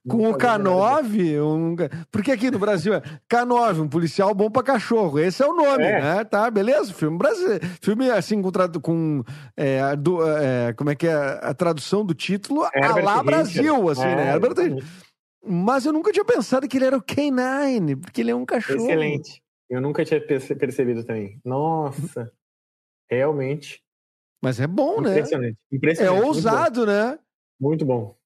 Com 0.07 0.29
o 0.29 0.37
K9, 0.37 1.43
um, 1.43 1.75
porque 2.13 2.31
aqui 2.31 2.51
no 2.51 2.59
Brasil 2.59 2.93
é 2.93 3.01
K9, 3.27 3.81
um 3.81 3.89
policial 3.89 4.35
bom 4.35 4.51
pra 4.51 4.63
cachorro. 4.63 5.19
Esse 5.19 5.43
é 5.43 5.47
o 5.47 5.55
nome, 5.55 5.83
é. 5.83 5.99
né? 5.99 6.25
Tá, 6.25 6.51
beleza? 6.51 6.93
Filme 6.93 7.17
brasileiro. 7.17 7.67
Filme 7.81 8.11
assim 8.11 8.43
com. 8.43 8.53
com 8.83 9.25
é, 9.57 9.97
do, 9.97 10.19
é, 10.23 10.75
como 10.75 10.91
é 10.91 10.95
que 10.95 11.07
é 11.07 11.15
a 11.15 11.55
tradução 11.55 12.05
do 12.05 12.13
título? 12.13 12.67
Herbert 12.75 12.99
a 12.99 13.15
lá 13.15 13.23
Brasil, 13.23 13.89
assim, 13.89 14.03
né? 14.03 14.29
É, 14.29 14.35
Herbert 14.35 14.85
mas 15.47 15.87
eu 15.87 15.93
nunca 15.93 16.13
tinha 16.13 16.25
pensado 16.25 16.69
que 16.69 16.77
ele 16.77 16.87
era 16.87 16.97
o 16.97 17.03
K9, 17.03 18.01
porque 18.01 18.21
ele 18.21 18.31
é 18.31 18.35
um 18.35 18.47
cachorro. 18.47 18.81
Excelente. 18.81 19.43
Eu 19.69 19.81
nunca 19.81 20.05
tinha 20.05 20.21
percebido 20.21 21.05
também. 21.05 21.41
Nossa, 21.45 22.33
realmente. 23.11 23.83
Mas 24.43 24.61
é 24.61 24.67
bom, 24.67 25.01
né? 25.01 25.13
Impressionante. 25.13 25.59
Impressionante. 25.73 26.23
É 26.23 26.27
ousado, 26.27 26.87
né? 26.87 27.19
Muito 27.59 27.85
bom. 27.85 28.17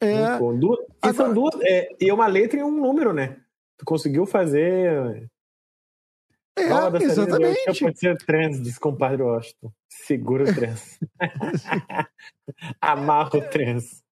É. 0.00 0.14
Muito 0.14 0.38
bom. 0.38 0.58
Duas, 0.58 0.78
Agora... 1.02 1.14
são 1.14 1.34
duas. 1.34 1.54
É, 1.62 1.88
e 2.00 2.10
uma 2.10 2.26
letra 2.26 2.58
e 2.58 2.62
um 2.62 2.70
número, 2.70 3.12
né? 3.12 3.40
Tu 3.76 3.84
conseguiu 3.84 4.26
fazer. 4.26 5.28
É, 6.58 6.62
exatamente. 7.02 7.80
Pode 7.80 7.98
ser 7.98 8.16
trans, 8.18 8.62
diz 8.62 8.78
compadre 8.78 9.22
Washington. 9.22 9.72
Segura 9.88 10.44
o 10.44 10.54
trans. 10.54 10.98
Amarra 12.80 13.38
o 13.38 13.50
trans. 13.50 14.02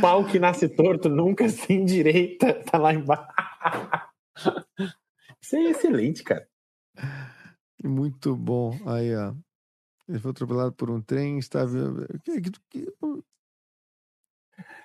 Pau 0.00 0.24
que 0.24 0.38
nasce 0.38 0.68
torto 0.68 1.08
nunca 1.08 1.48
se 1.48 1.72
endireita. 1.72 2.54
Tá 2.64 2.78
lá 2.78 2.94
embaixo. 2.94 3.26
Isso 5.40 5.56
é 5.56 5.70
excelente, 5.70 6.22
cara. 6.22 6.46
Muito 7.82 8.36
bom. 8.36 8.78
Aí, 8.86 9.14
ó. 9.14 9.34
Ele 10.08 10.18
foi 10.18 10.30
atropelado 10.30 10.72
por 10.72 10.90
um 10.90 11.00
trem, 11.00 11.38
estava. 11.38 12.06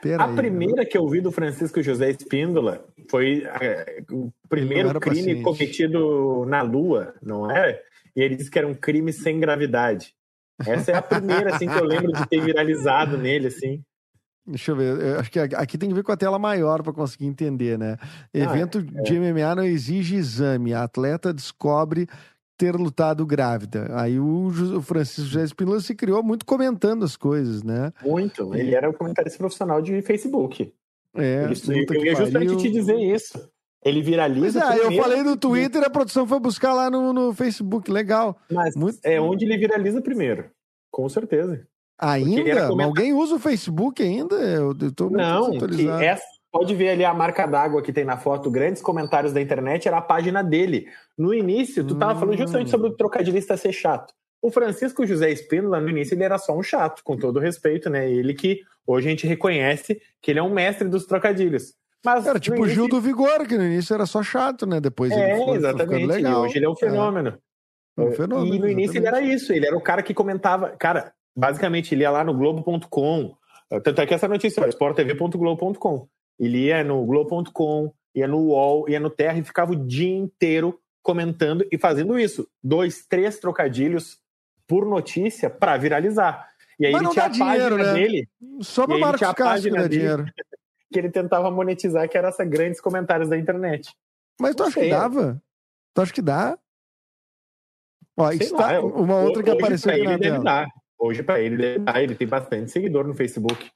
Pera 0.01 0.23
a 0.23 0.29
aí, 0.29 0.35
primeira 0.35 0.85
que 0.85 0.97
eu 0.97 1.07
vi 1.07 1.21
do 1.21 1.31
Francisco 1.31 1.81
José 1.81 2.11
Espíndola 2.11 2.87
foi 3.09 3.43
é, 3.61 4.03
o 4.11 4.31
primeiro 4.47 4.99
crime 4.99 5.17
paciente. 5.17 5.43
cometido 5.43 6.45
na 6.45 6.61
Lua, 6.61 7.13
não 7.21 7.49
é? 7.49 7.81
E 8.15 8.21
ele 8.21 8.35
disse 8.35 8.49
que 8.49 8.57
era 8.57 8.67
um 8.67 8.73
crime 8.73 9.11
sem 9.11 9.39
gravidade. 9.39 10.15
Essa 10.65 10.91
é 10.91 10.95
a 10.95 11.01
primeira 11.01 11.55
assim 11.55 11.67
que 11.67 11.77
eu 11.77 11.83
lembro 11.83 12.11
de 12.11 12.27
ter 12.27 12.41
viralizado 12.41 13.17
nele 13.17 13.47
assim. 13.47 13.83
Deixa 14.47 14.71
eu 14.71 14.75
ver, 14.77 14.97
eu 14.97 15.19
acho 15.19 15.29
que 15.29 15.39
aqui 15.39 15.77
tem 15.77 15.89
que 15.89 15.95
ver 15.95 16.03
com 16.03 16.11
a 16.11 16.17
tela 16.17 16.39
maior 16.39 16.81
para 16.81 16.93
conseguir 16.93 17.25
entender, 17.25 17.77
né? 17.77 17.97
Ah, 18.01 18.29
Evento 18.33 18.79
é. 18.79 19.01
de 19.01 19.19
MMA 19.19 19.55
não 19.55 19.63
exige 19.63 20.15
exame, 20.15 20.73
a 20.73 20.83
atleta 20.83 21.33
descobre 21.33 22.07
ter 22.57 22.75
lutado 22.75 23.25
grávida. 23.25 23.87
Aí 23.91 24.19
o 24.19 24.49
Francisco 24.81 25.29
José 25.29 25.43
Espinosa 25.43 25.81
se 25.81 25.93
criou 25.93 26.23
muito 26.23 26.45
comentando 26.45 27.03
as 27.03 27.17
coisas, 27.17 27.61
né? 27.61 27.91
Muito, 28.01 28.55
ele 28.55 28.73
era 28.73 28.89
um 28.89 28.93
comentarista 28.93 29.37
profissional 29.37 29.81
de 29.81 30.01
Facebook. 30.01 30.73
É, 31.15 31.43
ele, 31.43 31.85
eu 31.89 32.05
ia 32.05 32.15
justamente 32.15 32.57
te 32.57 32.69
dizer 32.69 32.95
isso. 32.95 33.49
Ele 33.83 34.01
viraliza. 34.01 34.59
Pois 34.59 34.79
é, 34.79 34.85
eu 34.85 34.91
falei 35.01 35.23
no 35.23 35.37
Twitter, 35.37 35.83
a 35.83 35.89
produção 35.89 36.27
foi 36.27 36.39
buscar 36.39 36.73
lá 36.73 36.89
no, 36.89 37.13
no 37.13 37.33
Facebook, 37.33 37.91
legal. 37.91 38.37
Mas 38.51 38.75
muito... 38.75 38.99
é 39.03 39.19
onde 39.21 39.45
ele 39.45 39.57
viraliza 39.57 40.01
primeiro, 40.01 40.49
com 40.91 41.07
certeza. 41.07 41.67
Ainda? 41.99 42.67
Alguém 42.67 43.13
usa 43.13 43.35
o 43.35 43.39
Facebook 43.39 44.03
ainda? 44.03 44.35
Eu, 44.35 44.75
tô 44.91 45.09
muito 45.09 45.17
Não, 45.17 46.01
essa, 46.01 46.23
pode 46.51 46.75
ver 46.75 46.89
ali 46.89 47.03
a 47.03 47.13
marca 47.13 47.45
d'água 47.45 47.81
que 47.81 47.91
tem 47.91 48.05
na 48.05 48.17
foto, 48.17 48.51
grandes 48.51 48.81
comentários 48.81 49.33
da 49.33 49.41
internet, 49.41 49.87
era 49.87 49.97
a 49.97 50.01
página 50.01 50.43
dele. 50.43 50.87
No 51.17 51.33
início, 51.33 51.83
tu 51.83 51.95
tava 51.95 52.13
hum. 52.13 52.19
falando 52.19 52.37
justamente 52.37 52.69
sobre 52.69 52.89
o 52.89 52.95
trocadilhista 52.95 53.57
ser 53.57 53.71
chato. 53.71 54.13
O 54.41 54.51
Francisco 54.51 55.05
José 55.05 55.31
Espíndola, 55.31 55.79
no 55.79 55.89
início, 55.89 56.13
ele 56.13 56.23
era 56.23 56.37
só 56.37 56.55
um 56.55 56.61
chato, 56.61 57.01
com 57.03 57.17
todo 57.17 57.39
respeito, 57.39 57.89
né? 57.89 58.09
Ele 58.09 58.33
que 58.33 58.61
hoje 58.85 59.07
a 59.07 59.09
gente 59.09 59.25
reconhece 59.25 59.99
que 60.21 60.31
ele 60.31 60.39
é 60.39 60.43
um 60.43 60.53
mestre 60.53 60.87
dos 60.87 61.05
trocadilhos. 61.05 61.73
Mas, 62.05 62.25
era 62.27 62.39
tipo 62.39 62.61
o 62.61 62.67
Gil 62.67 62.87
do 62.87 63.01
Vigor, 63.01 63.47
que 63.47 63.57
no 63.57 63.65
início 63.65 63.93
era 63.93 64.05
só 64.05 64.21
chato, 64.21 64.65
né? 64.65 64.79
Depois 64.79 65.11
é, 65.11 65.31
ele 65.31 65.43
foi, 65.43 65.57
exatamente. 65.57 66.05
Foi 66.05 66.15
legal. 66.15 66.43
E 66.43 66.47
hoje 66.47 66.57
ele 66.57 66.65
é 66.65 66.69
um 66.69 66.75
fenômeno. 66.75 67.37
É. 67.97 68.01
Um 68.01 68.11
fenômeno 68.11 68.55
e 68.55 68.59
no 68.59 68.69
início 68.69 68.97
exatamente. 68.97 69.23
ele 69.23 69.27
era 69.27 69.35
isso, 69.35 69.51
ele 69.51 69.65
era 69.65 69.75
o 69.75 69.81
cara 69.81 70.03
que 70.03 70.13
comentava. 70.13 70.69
Cara, 70.77 71.11
basicamente 71.37 71.93
ele 71.93 72.01
ia 72.01 72.09
lá 72.09 72.23
no 72.23 72.33
Globo.com. 72.33 73.37
Tanto 73.83 74.01
é 74.01 74.05
que 74.05 74.13
essa 74.13 74.27
notícia, 74.27 74.61
é 74.61 74.69
sporttv.globo.com. 74.69 76.07
Ele 76.39 76.65
ia 76.65 76.83
no 76.83 77.05
Globo.com, 77.05 77.93
ia 78.15 78.27
no 78.27 78.39
UOL, 78.39 78.89
ia 78.89 78.99
no 78.99 79.09
Terra 79.09 79.37
e 79.37 79.43
ficava 79.43 79.73
o 79.73 79.75
dia 79.75 80.15
inteiro 80.15 80.79
comentando 81.03 81.65
e 81.71 81.77
fazendo 81.77 82.17
isso. 82.17 82.47
Dois, 82.63 83.05
três 83.07 83.39
trocadilhos 83.39 84.17
por 84.67 84.85
notícia 84.85 85.49
para 85.49 85.77
viralizar. 85.77 86.47
E 86.79 86.85
aí 86.85 86.91
Mas 86.91 87.01
ele 87.03 87.11
tinha 87.11 87.25
a 87.25 87.29
página 87.29 87.53
dinheiro, 87.53 87.77
né? 87.77 87.93
dele. 87.93 88.29
Só 88.61 88.85
para 88.85 88.97
Marcos 88.97 89.33
Castro 89.33 89.71
dá 89.71 89.87
dinheiro. 89.87 90.25
que 90.91 90.99
ele 90.99 91.09
tentava 91.09 91.51
monetizar, 91.51 92.07
que 92.09 92.17
era 92.17 92.29
essa 92.29 92.45
grandes 92.45 92.79
comentários 92.79 93.29
da 93.29 93.37
internet. 93.37 93.93
Mas 94.39 94.55
tu 94.55 94.63
acha 94.63 94.79
que 94.79 94.89
dava? 94.89 95.41
Tu 95.93 96.01
acha 96.01 96.13
que 96.13 96.21
dá? 96.21 96.57
Ó, 98.15 98.31
está 98.31 98.71
lá, 98.73 98.81
uma 98.81 99.19
outra 99.19 99.43
que 99.43 99.49
apareceu 99.49 99.91
aqui 99.91 100.03
na 100.03 100.17
tela. 100.17 100.43
Dar. 100.43 100.67
Hoje 100.99 101.23
para 101.23 101.39
ele 101.39 101.63
ele 101.95 102.15
tem 102.15 102.27
bastante 102.27 102.71
seguidor 102.71 103.07
no 103.07 103.13
Facebook. 103.13 103.69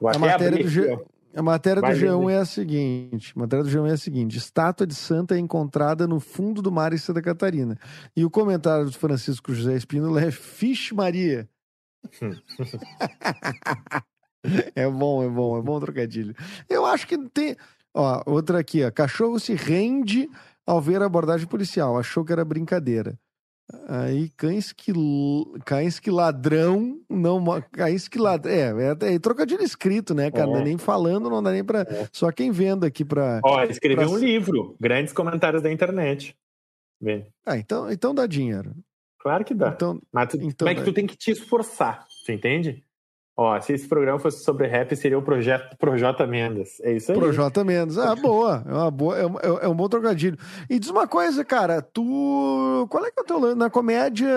Vou 0.00 0.10
a 0.10 0.18
matéria, 0.18 0.62
do, 0.62 0.68
G... 0.68 0.98
a 1.34 1.42
matéria 1.42 1.82
do 1.82 1.88
G1 1.88 2.30
é 2.30 2.38
a 2.38 2.44
seguinte: 2.44 3.32
a 3.34 3.40
matéria 3.40 3.64
do 3.64 3.70
G1 3.70 3.90
é 3.90 3.92
a 3.92 3.96
seguinte: 3.96 4.38
estátua 4.38 4.86
de 4.86 4.94
santa 4.94 5.34
é 5.34 5.38
encontrada 5.38 6.06
no 6.06 6.20
fundo 6.20 6.62
do 6.62 6.70
mar 6.70 6.92
em 6.92 6.98
Santa 6.98 7.20
Catarina. 7.20 7.76
E 8.16 8.24
o 8.24 8.30
comentário 8.30 8.84
do 8.84 8.92
Francisco 8.92 9.52
José 9.52 9.74
Espínola 9.74 10.22
é 10.22 10.30
Fish 10.30 10.92
Maria. 10.92 11.48
é 14.74 14.88
bom, 14.88 15.24
é 15.24 15.28
bom, 15.28 15.58
é 15.58 15.62
bom 15.62 15.80
trocadilho. 15.80 16.34
Eu 16.68 16.86
acho 16.86 17.06
que 17.06 17.18
tem. 17.30 17.56
Ó, 17.92 18.22
outra 18.26 18.60
aqui, 18.60 18.84
ó. 18.84 18.90
Cachorro 18.90 19.40
se 19.40 19.54
rende 19.54 20.30
ao 20.64 20.80
ver 20.80 21.02
a 21.02 21.06
abordagem 21.06 21.48
policial. 21.48 21.98
Achou 21.98 22.24
que 22.24 22.32
era 22.32 22.44
brincadeira. 22.44 23.18
Aí 23.86 24.30
cães 24.30 24.72
que, 24.72 24.92
cães 25.64 26.00
que 26.00 26.10
ladrão 26.10 27.00
não. 27.08 27.42
Cães 27.70 28.08
que 28.08 28.18
ladrão. 28.18 28.52
É, 28.52 28.72
é, 29.02 29.14
é 29.14 29.18
trocadilho 29.18 29.62
escrito, 29.62 30.14
né, 30.14 30.30
cara? 30.30 30.50
É. 30.50 30.52
Não 30.52 30.64
nem 30.64 30.78
falando, 30.78 31.28
não 31.28 31.42
dá 31.42 31.50
nem 31.50 31.62
pra. 31.62 31.80
É. 31.80 32.08
Só 32.10 32.32
quem 32.32 32.50
vendo 32.50 32.84
aqui 32.84 33.04
pra. 33.04 33.40
Ó, 33.44 33.62
escreveu 33.64 34.08
pra... 34.08 34.16
um 34.16 34.18
livro, 34.18 34.74
grandes 34.80 35.12
comentários 35.12 35.62
da 35.62 35.70
internet. 35.70 36.34
Vê. 37.00 37.26
Ah, 37.44 37.58
então, 37.58 37.90
então 37.90 38.14
dá 38.14 38.26
dinheiro. 38.26 38.74
Claro 39.18 39.44
que 39.44 39.54
dá. 39.54 39.68
Então, 39.68 40.00
Mas 40.10 40.28
tu, 40.28 40.36
então 40.36 40.66
como 40.66 40.70
é 40.70 40.74
que 40.74 40.84
tu 40.84 40.92
tem 40.92 41.06
que 41.06 41.16
te 41.16 41.30
esforçar, 41.30 42.06
tu 42.24 42.32
entende? 42.32 42.82
Ó, 43.40 43.60
se 43.60 43.72
esse 43.72 43.86
programa 43.86 44.18
fosse 44.18 44.42
sobre 44.42 44.66
rap, 44.66 44.96
seria 44.96 45.16
o 45.16 45.22
projeto 45.22 45.76
Projota 45.78 46.26
Mendes. 46.26 46.80
É 46.80 46.90
isso 46.90 47.12
aí. 47.12 47.18
Projota 47.18 47.62
Mendes. 47.62 47.96
Ah, 47.96 48.16
boa. 48.16 48.64
É 48.66 48.72
uma 48.72 48.90
boa, 48.90 49.16
é 49.16 49.24
um, 49.24 49.38
é 49.38 49.68
um 49.68 49.76
bom 49.76 49.88
trocadilho. 49.88 50.36
E 50.68 50.76
diz 50.76 50.90
uma 50.90 51.06
coisa, 51.06 51.44
cara, 51.44 51.80
tu. 51.80 52.84
Qual 52.90 53.06
é 53.06 53.12
que 53.12 53.20
é 53.20 53.22
o 53.22 53.24
teu 53.24 53.54
na 53.54 53.70
comédia, 53.70 54.28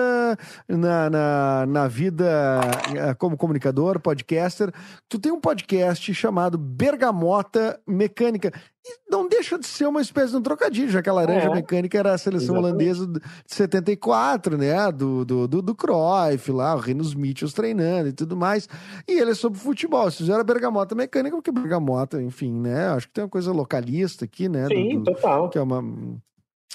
na, 0.68 1.10
na, 1.10 1.66
na 1.66 1.88
vida 1.88 2.60
eh, 2.94 3.12
como 3.14 3.36
comunicador, 3.36 3.98
podcaster? 3.98 4.72
Tu 5.08 5.18
tem 5.18 5.32
um 5.32 5.40
podcast 5.40 6.14
chamado 6.14 6.56
Bergamota 6.56 7.80
Mecânica. 7.84 8.52
E 8.84 8.98
não 9.08 9.28
deixa 9.28 9.56
de 9.56 9.66
ser 9.66 9.86
uma 9.86 10.00
espécie 10.00 10.32
de 10.32 10.36
um 10.36 10.42
trocadilho, 10.42 10.90
já 10.90 11.00
que 11.00 11.08
a 11.08 11.12
Laranja 11.12 11.46
é. 11.46 11.54
Mecânica 11.54 11.96
era 11.96 12.12
a 12.14 12.18
seleção 12.18 12.56
Exatamente. 12.56 12.90
holandesa 12.90 13.06
de 13.06 13.20
74, 13.46 14.58
né? 14.58 14.90
Do, 14.90 15.24
do, 15.24 15.46
do, 15.46 15.62
do 15.62 15.74
Cruyff 15.74 16.50
lá, 16.50 16.74
o 16.74 16.78
Renos 16.78 17.14
Mitchells 17.14 17.54
treinando 17.54 18.08
e 18.08 18.12
tudo 18.12 18.36
mais. 18.36 18.68
E 19.06 19.12
ele 19.12 19.30
é 19.30 19.34
sobre 19.34 19.60
futebol. 19.60 20.02
Eles 20.02 20.16
fizeram 20.16 20.40
a 20.40 20.44
Bergamota 20.44 20.94
Mecânica, 20.94 21.36
porque 21.36 21.52
Bergamota, 21.52 22.20
enfim, 22.20 22.52
né? 22.52 22.88
Acho 22.88 23.06
que 23.06 23.14
tem 23.14 23.22
uma 23.22 23.30
coisa 23.30 23.52
localista 23.52 24.24
aqui, 24.24 24.48
né? 24.48 24.66
Sim, 24.66 24.98
do, 24.98 25.04
total. 25.04 25.48
Que 25.48 25.58
é 25.58 25.62
uma 25.62 25.82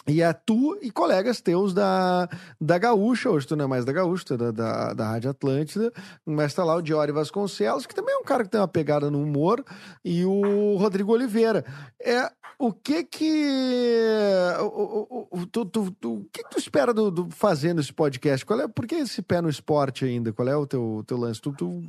e 0.06 0.22
é 0.22 0.32
tu 0.34 0.78
e 0.82 0.91
colegas 0.91 1.41
teus 1.41 1.74
da, 1.74 2.30
da 2.60 2.78
Gaúcha, 2.78 3.30
hoje 3.30 3.48
tu 3.48 3.56
não 3.56 3.66
é 3.66 3.68
mais 3.68 3.86
da 3.86 3.91
Gaúcha, 3.91 4.34
é 4.34 4.38
da, 4.38 4.52
da, 4.52 4.93
da 4.93 5.10
Rádio 5.12 5.30
Atlântida, 5.30 5.91
mas 6.26 6.54
tá 6.54 6.64
lá 6.64 6.76
o 6.76 6.82
Diori 6.82 7.12
Vasconcelos, 7.12 7.86
que 7.86 7.95
também 7.95 8.14
é 8.14 8.18
um 8.18 8.24
cara 8.24 8.43
que 8.43 8.50
tem 8.50 8.60
uma 8.60 8.68
pegada 8.68 9.10
no 9.10 9.22
humor, 9.22 9.64
e 10.04 10.26
o 10.26 10.76
Rodrigo 10.78 11.14
Oliveira. 11.14 11.66
É, 12.02 12.30
o 12.60 12.72
que 12.72 13.04
que... 13.04 13.48
O, 14.62 15.28
o, 15.32 15.45
tu, 15.45 15.66
tu, 15.66 15.91
tu, 15.91 16.14
o 16.14 16.26
que, 16.32 16.43
que 16.43 16.50
tu 16.50 16.60
espera 16.60 16.93
do, 16.93 17.10
do, 17.10 17.30
fazendo 17.32 17.82
esse 17.82 17.93
podcast? 17.93 18.45
Qual 18.45 18.60
é, 18.62 18.68
por 18.68 18.86
que 18.86 18.95
esse 18.95 19.22
pé 19.22 19.41
no 19.41 19.50
esporte 19.50 20.06
ainda? 20.06 20.34
Qual 20.34 20.48
é 20.48 20.56
o 20.56 20.66
teu, 20.66 21.04
teu 21.06 21.18
lance? 21.18 21.41
Tu, 21.41 21.52
tu, 21.54 21.84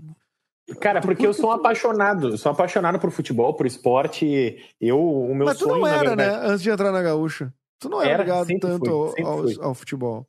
Cara, 0.81 1.01
porque 1.01 1.27
eu 1.27 1.33
sou 1.33 1.49
um 1.49 1.53
apaixonado, 1.53 2.37
sou 2.37 2.53
apaixonado 2.53 2.99
por 2.99 3.11
futebol, 3.11 3.55
por 3.55 3.67
esporte. 3.67 4.57
Eu, 4.79 5.01
o 5.01 5.35
meu 5.35 5.47
Mas 5.47 5.59
tu 5.59 5.65
sonho, 5.65 5.81
não 5.81 5.87
era, 5.87 6.15
né? 6.15 6.29
Antes 6.43 6.63
de 6.63 6.71
entrar 6.71 6.93
na 6.93 7.01
Gaúcha. 7.01 7.53
Tu 7.79 7.89
não 7.89 8.03
era, 8.03 8.11
era 8.11 8.23
ligado 8.25 8.59
tanto 8.59 9.13
fui, 9.13 9.25
ao, 9.25 9.69
ao, 9.69 9.75
futebol. 9.75 10.27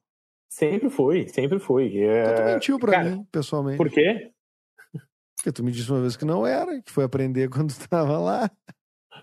Sempre 0.49 0.89
foi, 0.89 1.27
sempre 1.27 1.59
foi. 1.59 1.97
É... 1.97 2.21
Então 2.21 2.35
tu 2.35 2.43
mentiu 2.43 2.79
pra 2.79 2.91
Cara, 2.91 3.09
mim, 3.09 3.27
pessoalmente. 3.31 3.77
Por 3.77 3.89
quê? 3.89 4.31
Porque 5.35 5.51
tu 5.51 5.63
me 5.63 5.71
disse 5.71 5.89
uma 5.91 6.01
vez 6.01 6.17
que 6.17 6.25
não 6.25 6.45
era, 6.45 6.81
que 6.81 6.91
foi 6.91 7.03
aprender 7.03 7.49
quando 7.49 7.73
tu 7.73 7.87
tava 7.89 8.17
lá. 8.19 8.51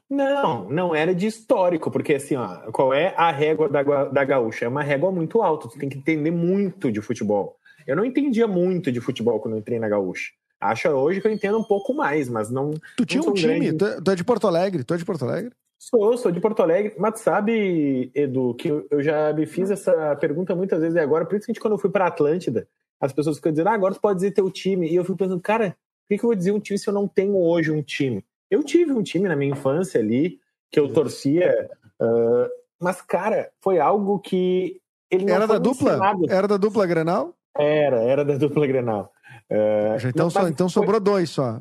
Não, 0.08 0.68
não 0.68 0.94
era 0.94 1.14
de 1.14 1.26
histórico, 1.26 1.90
porque 1.90 2.14
assim, 2.14 2.36
ó, 2.36 2.70
qual 2.70 2.92
é 2.92 3.14
a 3.16 3.30
régua 3.30 3.68
da, 3.68 3.82
da 3.82 4.24
gaúcha? 4.24 4.64
É 4.64 4.68
uma 4.68 4.82
régua 4.82 5.10
muito 5.10 5.42
alta, 5.42 5.68
tu 5.68 5.78
tem 5.78 5.88
que 5.88 5.98
entender 5.98 6.30
muito 6.30 6.90
de 6.90 7.00
futebol. 7.00 7.56
Eu 7.86 7.96
não 7.96 8.04
entendia 8.04 8.46
muito 8.46 8.90
de 8.90 9.00
futebol 9.00 9.40
quando 9.40 9.54
eu 9.54 9.60
entrei 9.60 9.78
na 9.78 9.88
gaúcha. 9.88 10.32
Acho 10.60 10.88
hoje 10.88 11.20
que 11.20 11.26
eu 11.26 11.32
entendo 11.32 11.58
um 11.58 11.64
pouco 11.64 11.92
mais, 11.94 12.28
mas 12.28 12.50
não. 12.50 12.72
Tu 12.96 13.04
tinha 13.04 13.22
um 13.22 13.34
time, 13.34 13.72
grande... 13.72 14.02
tu 14.02 14.10
é 14.10 14.14
de 14.14 14.24
Porto 14.24 14.46
Alegre, 14.46 14.84
tu 14.84 14.94
é 14.94 14.96
de 14.96 15.04
Porto 15.04 15.24
Alegre? 15.24 15.52
Sou, 15.88 16.18
sou 16.18 16.32
de 16.32 16.40
Porto 16.40 16.64
Alegre, 16.64 16.96
mas 16.98 17.20
sabe, 17.20 18.10
Edu, 18.12 18.54
que 18.54 18.66
eu 18.66 19.00
já 19.00 19.32
me 19.32 19.46
fiz 19.46 19.70
essa 19.70 20.16
pergunta 20.16 20.52
muitas 20.52 20.80
vezes 20.80 20.96
e 20.96 20.98
agora, 20.98 21.24
principalmente 21.24 21.60
quando 21.60 21.74
eu 21.74 21.78
fui 21.78 21.88
para 21.88 22.08
Atlântida, 22.08 22.66
as 23.00 23.12
pessoas 23.12 23.36
ficam 23.36 23.52
dizendo, 23.52 23.68
ah, 23.68 23.74
agora 23.74 23.94
tu 23.94 24.00
pode 24.00 24.16
dizer 24.16 24.32
teu 24.32 24.50
time, 24.50 24.88
e 24.88 24.96
eu 24.96 25.04
fico 25.04 25.16
pensando, 25.16 25.40
cara, 25.40 25.70
por 25.70 26.08
que, 26.08 26.18
que 26.18 26.24
eu 26.24 26.28
vou 26.28 26.34
dizer 26.34 26.50
um 26.50 26.58
time 26.58 26.76
se 26.76 26.88
eu 26.88 26.92
não 26.92 27.06
tenho 27.06 27.36
hoje 27.36 27.70
um 27.70 27.82
time? 27.82 28.24
Eu 28.50 28.64
tive 28.64 28.90
um 28.90 29.02
time 29.02 29.28
na 29.28 29.36
minha 29.36 29.52
infância 29.52 30.00
ali, 30.00 30.40
que 30.72 30.80
eu 30.80 30.92
torcia, 30.92 31.70
uh, 32.02 32.50
mas, 32.80 33.00
cara, 33.00 33.52
foi 33.60 33.78
algo 33.78 34.18
que 34.18 34.80
ele 35.08 35.30
Era 35.30 35.46
da 35.46 35.58
dupla? 35.58 35.92
Ensinado. 35.92 36.26
Era 36.28 36.48
da 36.48 36.56
dupla 36.56 36.84
Grenal? 36.84 37.32
Era, 37.56 38.00
era 38.00 38.24
da 38.24 38.36
dupla 38.36 38.66
Grenal. 38.66 39.12
Uh, 39.48 40.08
então, 40.08 40.28
só, 40.30 40.48
então 40.48 40.68
sobrou 40.68 40.94
foi... 40.96 41.04
dois 41.04 41.30
só 41.30 41.60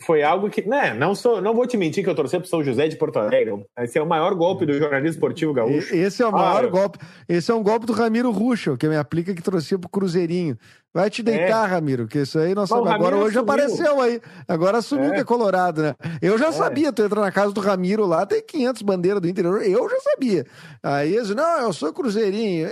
foi 0.00 0.22
algo 0.22 0.48
que, 0.48 0.66
né, 0.66 0.94
não 0.94 1.14
sou, 1.14 1.40
não 1.40 1.54
vou 1.54 1.66
te 1.66 1.76
mentir 1.76 2.04
que 2.04 2.10
eu 2.10 2.14
torci 2.14 2.38
pro 2.38 2.48
São 2.48 2.62
José 2.62 2.88
de 2.88 2.96
Porto 2.96 3.18
Alegre. 3.18 3.64
Esse 3.78 3.98
é 3.98 4.02
o 4.02 4.06
maior 4.06 4.34
golpe 4.34 4.64
do 4.64 4.72
jornalismo 4.72 5.10
esportivo 5.10 5.52
gaúcho. 5.52 5.94
Esse 5.94 6.22
é 6.22 6.26
o 6.26 6.32
maior 6.32 6.64
ah, 6.64 6.68
golpe. 6.68 6.98
Esse 7.28 7.50
é 7.50 7.54
um 7.54 7.62
golpe 7.62 7.86
do 7.86 7.92
Ramiro 7.92 8.30
Ruschel, 8.30 8.76
que 8.76 8.88
me 8.88 8.96
aplica 8.96 9.34
que 9.34 9.42
torcia 9.42 9.78
pro 9.78 9.88
Cruzeirinho. 9.88 10.56
Vai 10.94 11.10
te 11.10 11.22
deitar, 11.22 11.68
é. 11.68 11.72
Ramiro, 11.72 12.06
que 12.06 12.20
isso 12.20 12.38
aí 12.38 12.54
nós 12.54 12.68
sabemos. 12.68 12.92
Agora 12.92 13.16
hoje 13.16 13.38
assumiu. 13.38 13.42
apareceu 13.42 14.00
aí. 14.00 14.20
Agora 14.46 14.78
assumiu 14.78 15.10
é. 15.10 15.14
que 15.14 15.20
é 15.20 15.24
colorado, 15.24 15.82
né? 15.82 15.94
Eu 16.22 16.38
já 16.38 16.48
é. 16.48 16.52
sabia, 16.52 16.92
tu 16.92 17.02
entra 17.02 17.20
na 17.20 17.30
casa 17.30 17.52
do 17.52 17.60
Ramiro 17.60 18.06
lá, 18.06 18.24
tem 18.24 18.42
500 18.42 18.82
bandeiras 18.82 19.20
do 19.20 19.28
interior. 19.28 19.62
Eu 19.62 19.88
já 19.88 20.00
sabia. 20.00 20.46
Aí 20.82 21.14
eles, 21.14 21.34
não, 21.34 21.60
eu 21.60 21.72
sou 21.72 21.92
Cruzeirinho. 21.92 22.68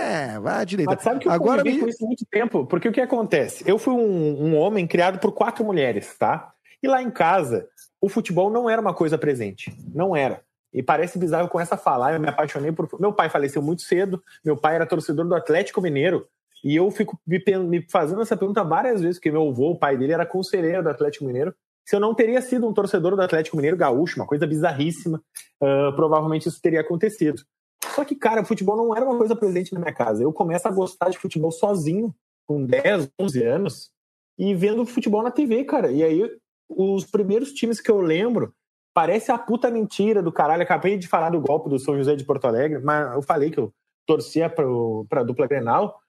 É, 0.00 0.40
vai 0.40 0.66
te 0.66 0.76
deitar. 0.76 0.94
Mas 0.94 1.04
sabe 1.04 1.20
que 1.20 1.28
eu 1.28 1.32
Agora 1.32 1.62
me... 1.62 1.78
com 1.78 1.88
isso 1.88 2.04
há 2.04 2.06
muito 2.06 2.26
tempo? 2.30 2.66
Porque 2.66 2.88
o 2.88 2.92
que 2.92 3.00
acontece? 3.00 3.62
Eu 3.66 3.78
fui 3.78 3.94
um, 3.94 4.46
um 4.46 4.56
homem 4.56 4.86
criado 4.86 5.18
por 5.18 5.32
quatro 5.32 5.64
mulheres, 5.64 6.16
tá? 6.18 6.52
E 6.82 6.88
lá 6.88 7.02
em 7.02 7.10
casa, 7.10 7.68
o 8.00 8.08
futebol 8.08 8.50
não 8.50 8.68
era 8.68 8.80
uma 8.80 8.94
coisa 8.94 9.18
presente. 9.18 9.74
Não 9.94 10.16
era. 10.16 10.42
E 10.72 10.82
parece 10.82 11.18
bizarro 11.18 11.48
com 11.48 11.60
essa 11.60 11.76
falar, 11.76 12.14
eu 12.14 12.20
me 12.20 12.28
apaixonei 12.28 12.72
por. 12.72 12.88
Meu 13.00 13.12
pai 13.12 13.28
faleceu 13.28 13.60
muito 13.60 13.82
cedo, 13.82 14.22
meu 14.44 14.56
pai 14.56 14.76
era 14.76 14.86
torcedor 14.86 15.26
do 15.26 15.34
Atlético 15.34 15.80
Mineiro. 15.80 16.26
E 16.62 16.76
eu 16.76 16.90
fico 16.90 17.18
me 17.26 17.86
fazendo 17.90 18.20
essa 18.20 18.36
pergunta 18.36 18.62
várias 18.62 19.00
vezes, 19.00 19.16
porque 19.16 19.30
meu 19.30 19.48
avô, 19.48 19.70
o 19.70 19.78
pai 19.78 19.96
dele, 19.96 20.12
era 20.12 20.26
conselheiro 20.26 20.82
do 20.82 20.90
Atlético 20.90 21.24
Mineiro. 21.24 21.54
Se 21.84 21.96
eu 21.96 22.00
não 22.00 22.14
teria 22.14 22.40
sido 22.42 22.68
um 22.68 22.72
torcedor 22.72 23.16
do 23.16 23.22
Atlético 23.22 23.56
Mineiro 23.56 23.76
gaúcho, 23.76 24.20
uma 24.20 24.26
coisa 24.26 24.46
bizarríssima, 24.46 25.22
uh, 25.60 25.92
provavelmente 25.96 26.48
isso 26.48 26.60
teria 26.60 26.82
acontecido. 26.82 27.42
Só 27.94 28.04
que, 28.04 28.14
cara, 28.14 28.44
futebol 28.44 28.76
não 28.76 28.94
era 28.94 29.04
uma 29.04 29.16
coisa 29.16 29.34
presente 29.34 29.72
na 29.72 29.80
minha 29.80 29.92
casa. 29.92 30.22
Eu 30.22 30.32
começo 30.32 30.68
a 30.68 30.70
gostar 30.70 31.08
de 31.08 31.18
futebol 31.18 31.50
sozinho, 31.50 32.14
com 32.46 32.64
10, 32.64 33.10
11 33.18 33.42
anos, 33.42 33.90
e 34.38 34.54
vendo 34.54 34.86
futebol 34.86 35.22
na 35.22 35.30
TV, 35.30 35.64
cara. 35.64 35.90
E 35.90 36.02
aí 36.02 36.30
os 36.70 37.04
primeiros 37.04 37.52
times 37.52 37.80
que 37.80 37.90
eu 37.90 38.00
lembro, 38.00 38.54
parece 38.94 39.32
a 39.32 39.38
puta 39.38 39.70
mentira 39.70 40.22
do 40.22 40.32
caralho. 40.32 40.62
Acabei 40.62 40.96
de 40.96 41.08
falar 41.08 41.30
do 41.30 41.40
golpe 41.40 41.68
do 41.68 41.78
São 41.78 41.96
José 41.96 42.14
de 42.14 42.24
Porto 42.24 42.46
Alegre, 42.46 42.80
mas 42.80 43.14
eu 43.14 43.22
falei 43.22 43.50
que 43.50 43.58
eu 43.58 43.72
torcia 44.06 44.48
para 44.48 45.20
a 45.20 45.24
dupla 45.24 45.46
Grenal. 45.46 46.00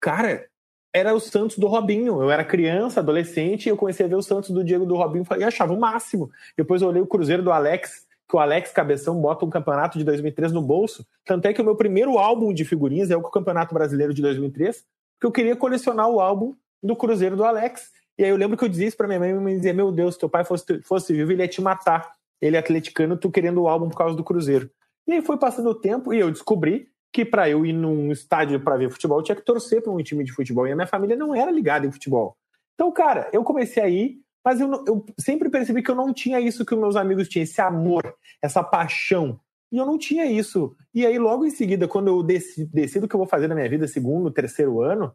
Cara, 0.00 0.46
era 0.92 1.14
o 1.14 1.20
Santos 1.20 1.58
do 1.58 1.66
Robinho. 1.66 2.22
Eu 2.22 2.30
era 2.30 2.44
criança, 2.44 3.00
adolescente, 3.00 3.66
e 3.66 3.68
eu 3.68 3.76
comecei 3.76 4.06
a 4.06 4.08
ver 4.08 4.14
o 4.14 4.22
Santos 4.22 4.50
do 4.50 4.62
Diego 4.62 4.86
do 4.86 4.94
Robinho 4.94 5.24
e 5.38 5.44
achava 5.44 5.72
o 5.72 5.80
máximo. 5.80 6.30
Depois 6.56 6.82
eu 6.82 6.88
olhei 6.88 7.02
o 7.02 7.06
Cruzeiro 7.06 7.42
do 7.42 7.50
Alex, 7.50 8.06
que 8.28 8.36
o 8.36 8.38
Alex 8.38 8.70
Cabeção 8.72 9.20
bota 9.20 9.44
um 9.44 9.50
campeonato 9.50 9.98
de 9.98 10.04
2003 10.04 10.52
no 10.52 10.62
bolso. 10.62 11.06
Tanto 11.24 11.46
é 11.46 11.52
que 11.52 11.60
o 11.60 11.64
meu 11.64 11.74
primeiro 11.74 12.16
álbum 12.18 12.54
de 12.54 12.64
figurinhas 12.64 13.10
é 13.10 13.16
o 13.16 13.22
Campeonato 13.22 13.74
Brasileiro 13.74 14.14
de 14.14 14.22
2003, 14.22 14.84
porque 15.14 15.26
eu 15.26 15.32
queria 15.32 15.56
colecionar 15.56 16.08
o 16.08 16.20
álbum 16.20 16.54
do 16.82 16.94
Cruzeiro 16.94 17.36
do 17.36 17.44
Alex. 17.44 17.90
E 18.18 18.24
aí 18.24 18.30
eu 18.30 18.36
lembro 18.36 18.56
que 18.56 18.64
eu 18.64 18.68
dizia 18.68 18.86
isso 18.86 18.96
pra 18.96 19.08
minha 19.08 19.18
mãe, 19.18 19.30
e 19.30 19.34
me 19.34 19.56
dizia, 19.56 19.72
meu 19.72 19.90
Deus, 19.90 20.14
se 20.14 20.20
teu 20.20 20.28
pai 20.28 20.44
fosse, 20.44 20.82
fosse 20.82 21.12
vivo, 21.12 21.32
ele 21.32 21.42
ia 21.42 21.48
te 21.48 21.60
matar. 21.60 22.12
Ele 22.40 22.56
é 22.56 22.58
atleticano, 22.58 23.16
tu 23.16 23.30
querendo 23.30 23.62
o 23.62 23.68
álbum 23.68 23.88
por 23.88 23.96
causa 23.96 24.16
do 24.16 24.22
Cruzeiro. 24.22 24.70
E 25.06 25.12
aí 25.12 25.22
foi 25.22 25.38
passando 25.38 25.70
o 25.70 25.74
tempo 25.74 26.12
e 26.12 26.18
eu 26.18 26.30
descobri 26.30 26.88
que 27.12 27.24
para 27.24 27.48
eu 27.48 27.64
ir 27.64 27.72
num 27.72 28.10
estádio 28.10 28.58
para 28.60 28.76
ver 28.76 28.90
futebol, 28.90 29.18
eu 29.18 29.22
tinha 29.22 29.36
que 29.36 29.44
torcer 29.44 29.80
para 29.80 29.92
um 29.92 30.02
time 30.02 30.24
de 30.24 30.32
futebol. 30.32 30.66
E 30.66 30.72
a 30.72 30.74
minha 30.74 30.86
família 30.86 31.16
não 31.16 31.34
era 31.34 31.50
ligada 31.50 31.86
em 31.86 31.92
futebol. 31.92 32.36
Então, 32.74 32.90
cara, 32.90 33.30
eu 33.32 33.44
comecei 33.44 33.82
a 33.82 33.88
ir, 33.88 34.18
mas 34.44 34.60
eu, 34.60 34.70
eu 34.86 35.06
sempre 35.18 35.48
percebi 35.48 35.82
que 35.82 35.90
eu 35.90 35.94
não 35.94 36.12
tinha 36.12 36.40
isso 36.40 36.64
que 36.64 36.74
os 36.74 36.80
meus 36.80 36.96
amigos 36.96 37.28
tinham, 37.28 37.44
esse 37.44 37.60
amor, 37.60 38.14
essa 38.42 38.62
paixão. 38.62 39.38
E 39.70 39.76
eu 39.76 39.86
não 39.86 39.96
tinha 39.96 40.26
isso. 40.26 40.74
E 40.92 41.06
aí, 41.06 41.18
logo 41.18 41.44
em 41.44 41.50
seguida, 41.50 41.88
quando 41.88 42.08
eu 42.08 42.22
decido 42.22 43.06
o 43.06 43.08
que 43.08 43.14
eu 43.14 43.18
vou 43.18 43.26
fazer 43.26 43.48
na 43.48 43.54
minha 43.54 43.68
vida, 43.68 43.86
segundo, 43.86 44.30
terceiro 44.30 44.80
ano, 44.80 45.14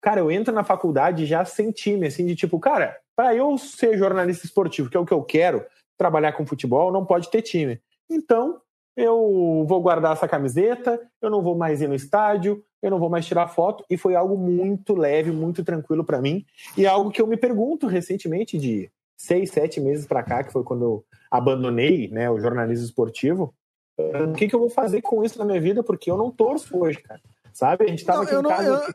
cara, 0.00 0.20
eu 0.20 0.30
entro 0.30 0.54
na 0.54 0.64
faculdade 0.64 1.26
já 1.26 1.44
sem 1.44 1.70
time, 1.70 2.06
assim, 2.06 2.26
de 2.26 2.34
tipo, 2.34 2.58
cara, 2.58 2.96
para 3.14 3.34
eu 3.34 3.56
ser 3.58 3.98
jornalista 3.98 4.46
esportivo, 4.46 4.88
que 4.88 4.96
é 4.96 5.00
o 5.00 5.06
que 5.06 5.12
eu 5.12 5.22
quero, 5.22 5.64
trabalhar 5.98 6.32
com 6.32 6.46
futebol, 6.46 6.90
não 6.90 7.04
pode 7.04 7.30
ter 7.30 7.42
time. 7.42 7.80
Então, 8.08 8.60
eu 8.96 9.64
vou 9.68 9.80
guardar 9.80 10.12
essa 10.12 10.26
camiseta, 10.26 11.00
eu 11.20 11.30
não 11.30 11.42
vou 11.42 11.56
mais 11.56 11.80
ir 11.82 11.88
no 11.88 11.94
estádio, 11.94 12.64
eu 12.82 12.90
não 12.90 12.98
vou 12.98 13.10
mais 13.10 13.26
tirar 13.26 13.48
foto, 13.48 13.84
e 13.90 13.96
foi 13.96 14.14
algo 14.14 14.36
muito 14.36 14.94
leve, 14.94 15.30
muito 15.30 15.62
tranquilo 15.62 16.04
para 16.04 16.20
mim, 16.20 16.44
e 16.76 16.86
é 16.86 16.88
algo 16.88 17.10
que 17.10 17.20
eu 17.20 17.26
me 17.26 17.36
pergunto 17.36 17.86
recentemente, 17.86 18.58
de 18.58 18.90
seis, 19.16 19.50
sete 19.50 19.80
meses 19.80 20.06
para 20.06 20.22
cá, 20.22 20.42
que 20.42 20.52
foi 20.52 20.64
quando 20.64 20.84
eu 20.84 21.04
abandonei 21.30 22.08
né, 22.08 22.30
o 22.30 22.40
jornalismo 22.40 22.86
esportivo, 22.86 23.54
o 23.98 24.32
que, 24.32 24.48
que 24.48 24.54
eu 24.54 24.60
vou 24.60 24.70
fazer 24.70 25.02
com 25.02 25.22
isso 25.22 25.38
na 25.38 25.44
minha 25.44 25.60
vida, 25.60 25.82
porque 25.82 26.10
eu 26.10 26.16
não 26.16 26.30
torço 26.30 26.78
hoje, 26.78 26.98
cara. 27.02 27.20
Sabe? 27.52 27.84
A 27.84 27.88
gente 27.88 28.04
tava 28.04 28.24
não, 28.24 28.24
aqui 28.24 28.34
em 28.34 28.48
casa... 28.48 28.86
Eu... 28.88 28.94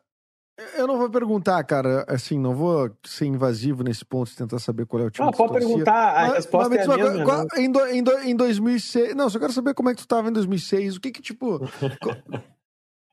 Eu 0.77 0.87
não 0.87 0.97
vou 0.97 1.09
perguntar, 1.09 1.61
cara, 1.65 2.05
assim, 2.07 2.39
não 2.39 2.55
vou 2.55 2.89
ser 3.03 3.25
invasivo 3.25 3.83
nesse 3.83 4.05
ponto 4.05 4.31
e 4.31 4.35
tentar 4.35 4.57
saber 4.59 4.85
qual 4.85 5.03
é 5.03 5.05
o 5.07 5.11
time. 5.11 5.25
Não, 5.25 5.33
pode 5.33 5.53
perguntar, 5.53 6.11
a 6.11 6.27
mas, 6.27 6.33
resposta 6.35 6.69
mas, 6.69 6.79
é 6.79 6.93
a 6.93 6.97
mesma. 6.97 7.25
Qual, 7.25 7.39
né? 7.39 7.47
em, 7.57 7.71
do, 7.71 7.85
em, 7.87 8.03
do, 8.03 8.19
em 8.19 8.35
2006, 8.35 9.15
não, 9.15 9.29
só 9.29 9.37
quero 9.37 9.51
saber 9.51 9.73
como 9.73 9.89
é 9.89 9.93
que 9.95 10.01
tu 10.01 10.07
tava 10.07 10.29
em 10.29 10.31
2006, 10.31 10.95
o 10.95 11.01
que 11.01 11.11
que, 11.11 11.21
tipo... 11.21 11.59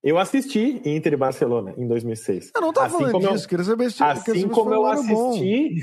eu 0.05 0.19
assisti 0.19 0.81
Inter 0.85 1.15
e 1.15 1.17
Barcelona 1.17 1.75
em 1.77 1.89
2006. 1.89 2.53
Eu 2.55 2.61
não 2.61 2.73
tava 2.73 2.87
assim 2.87 2.97
falando 2.99 3.13
como 3.13 3.29
disso, 3.29 3.45
eu, 3.45 3.49
queria 3.49 3.65
saber 3.65 3.91
se 3.91 4.05
Assim 4.05 4.49
como 4.49 4.75
eu 4.75 4.87
assisti, 4.87 5.75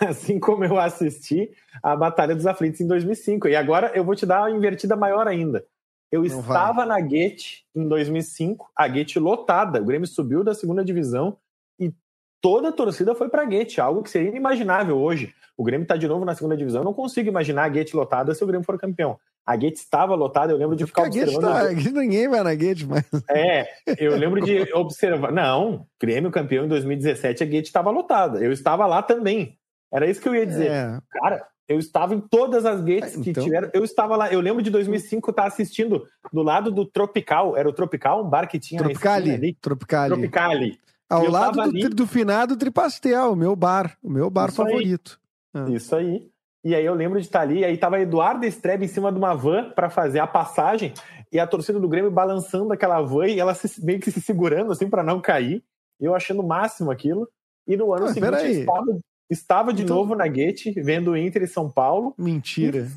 assim 0.08 0.40
como 0.40 0.64
eu 0.64 0.78
assisti 0.78 1.50
a 1.82 1.94
Batalha 1.94 2.34
dos 2.34 2.46
Aflitos 2.46 2.80
em 2.80 2.86
2005. 2.86 3.48
E 3.48 3.56
agora 3.56 3.92
eu 3.94 4.02
vou 4.02 4.14
te 4.14 4.24
dar 4.24 4.42
uma 4.42 4.56
invertida 4.56 4.96
maior 4.96 5.28
ainda. 5.28 5.62
Eu 6.10 6.22
não 6.22 6.40
estava 6.40 6.84
vai. 6.84 6.86
na 6.86 7.00
Guete 7.00 7.64
em 7.74 7.86
2005, 7.86 8.70
a 8.74 8.88
Guete 8.88 9.18
lotada. 9.18 9.80
O 9.80 9.84
Grêmio 9.84 10.08
subiu 10.08 10.42
da 10.42 10.54
segunda 10.54 10.84
divisão 10.84 11.36
e 11.78 11.92
toda 12.40 12.70
a 12.70 12.72
torcida 12.72 13.14
foi 13.14 13.28
para 13.28 13.42
a 13.42 13.44
Guete, 13.44 13.80
algo 13.80 14.02
que 14.02 14.10
seria 14.10 14.28
inimaginável 14.28 14.98
hoje. 14.98 15.34
O 15.56 15.62
Grêmio 15.62 15.84
está 15.84 15.96
de 15.96 16.08
novo 16.08 16.24
na 16.24 16.34
segunda 16.34 16.56
divisão. 16.56 16.80
Eu 16.80 16.86
não 16.86 16.94
consigo 16.94 17.28
imaginar 17.28 17.64
a 17.64 17.68
Guete 17.68 17.94
lotada 17.94 18.34
se 18.34 18.42
o 18.42 18.46
Grêmio 18.46 18.64
for 18.64 18.78
campeão. 18.78 19.18
A 19.46 19.56
Guete 19.56 19.78
estava 19.78 20.14
lotada, 20.14 20.52
eu 20.52 20.56
lembro 20.56 20.76
de 20.76 20.86
ficar 20.86 21.02
observando. 21.02 21.42
Tá, 21.42 21.70
ninguém 22.00 22.28
vai 22.28 22.42
na 22.42 22.54
Guete, 22.54 22.86
mas. 22.86 23.04
É, 23.30 23.66
eu 23.98 24.16
lembro 24.16 24.40
de 24.40 24.72
observar. 24.74 25.32
Não, 25.32 25.86
Grêmio 26.00 26.30
campeão 26.30 26.64
em 26.64 26.68
2017, 26.68 27.42
a 27.42 27.46
Guete 27.46 27.68
estava 27.68 27.90
lotada. 27.90 28.38
Eu 28.42 28.52
estava 28.52 28.86
lá 28.86 29.02
também. 29.02 29.58
Era 29.92 30.08
isso 30.08 30.20
que 30.20 30.28
eu 30.28 30.34
ia 30.34 30.46
dizer. 30.46 30.70
É. 30.70 30.98
Cara, 31.10 31.46
eu 31.70 31.78
estava 31.78 32.16
em 32.16 32.20
todas 32.20 32.66
as 32.66 32.80
gates 32.80 33.16
é, 33.16 33.22
que 33.22 33.30
então... 33.30 33.44
tiveram. 33.44 33.70
Eu 33.72 33.84
estava 33.84 34.16
lá. 34.16 34.32
Eu 34.32 34.40
lembro 34.40 34.60
de 34.60 34.70
2005 34.70 35.30
estar 35.30 35.44
assistindo 35.44 36.04
do 36.32 36.42
lado 36.42 36.68
do 36.68 36.84
Tropical. 36.84 37.56
Era 37.56 37.68
o 37.68 37.72
Tropical, 37.72 38.24
um 38.24 38.28
bar 38.28 38.48
que 38.48 38.58
tinha 38.58 38.82
Tropicali. 38.82 39.30
Ali. 39.30 39.54
Tropicali. 39.54 40.12
Tropicali. 40.12 40.80
Ao 41.08 41.30
lado 41.30 41.70
do, 41.70 41.90
do 41.90 42.06
finado 42.08 42.56
Tripastel, 42.56 43.32
o 43.32 43.36
meu 43.36 43.54
bar. 43.54 43.96
O 44.02 44.10
meu 44.10 44.28
bar 44.28 44.48
Isso 44.48 44.56
favorito. 44.56 45.20
Aí. 45.54 45.62
Ah. 45.62 45.70
Isso 45.70 45.94
aí. 45.94 46.28
E 46.64 46.74
aí 46.74 46.84
eu 46.84 46.92
lembro 46.92 47.20
de 47.20 47.26
estar 47.26 47.42
ali. 47.42 47.64
Aí 47.64 47.76
tava 47.76 48.00
Eduardo 48.00 48.44
Estrebe 48.44 48.84
em 48.84 48.88
cima 48.88 49.12
de 49.12 49.18
uma 49.18 49.32
van 49.32 49.70
para 49.70 49.88
fazer 49.88 50.18
a 50.18 50.26
passagem. 50.26 50.92
E 51.30 51.38
a 51.38 51.46
torcida 51.46 51.78
do 51.78 51.88
Grêmio 51.88 52.10
balançando 52.10 52.72
aquela 52.72 53.00
van 53.00 53.28
e 53.28 53.38
ela 53.38 53.54
se, 53.54 53.84
meio 53.84 54.00
que 54.00 54.10
se 54.10 54.20
segurando 54.20 54.72
assim 54.72 54.90
para 54.90 55.04
não 55.04 55.20
cair. 55.20 55.62
Eu 56.00 56.16
achando 56.16 56.42
o 56.42 56.48
máximo 56.48 56.90
aquilo. 56.90 57.28
E 57.64 57.76
no 57.76 57.94
ano 57.94 58.06
ah, 58.06 58.12
seguinte 58.12 58.44
eu 58.44 58.60
estava 58.60 58.98
Estava 59.30 59.72
de 59.72 59.84
então... 59.84 59.96
novo 59.96 60.16
na 60.16 60.26
Guete, 60.26 60.72
vendo 60.72 61.16
Inter 61.16 61.42
e 61.42 61.46
São 61.46 61.70
Paulo. 61.70 62.14
Mentira. 62.18 62.80
E... 62.80 62.90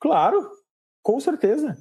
Claro, 0.00 0.50
com 1.02 1.20
certeza. 1.20 1.76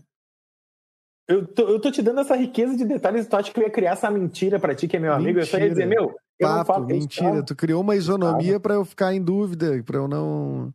Eu 1.28 1.48
tô, 1.48 1.70
eu 1.70 1.80
tô 1.80 1.90
te 1.90 2.02
dando 2.02 2.20
essa 2.20 2.36
riqueza 2.36 2.76
de 2.76 2.84
detalhes. 2.84 3.28
Tu 3.28 3.36
acha 3.36 3.54
que 3.54 3.60
eu 3.60 3.64
ia 3.64 3.70
criar 3.70 3.92
essa 3.92 4.12
mentira 4.12 4.60
para 4.60 4.76
ti, 4.76 4.88
que 4.88 4.98
é 4.98 5.00
meu 5.00 5.12
mentira. 5.12 5.30
amigo? 5.30 5.40
Eu 5.40 5.46
só 5.46 5.58
ia 5.58 5.70
dizer, 5.70 5.86
meu, 5.86 6.16
eu 6.40 6.48
Papo, 6.48 6.58
não 6.58 6.66
falo 6.66 6.86
Mentira, 6.88 7.44
tu 7.44 7.56
criou 7.56 7.82
uma 7.82 7.96
isonomia 7.96 8.60
para 8.60 8.74
eu 8.74 8.84
ficar 8.84 9.14
em 9.14 9.22
dúvida, 9.22 9.82
para 9.86 9.98
eu 9.98 10.08
não. 10.08 10.74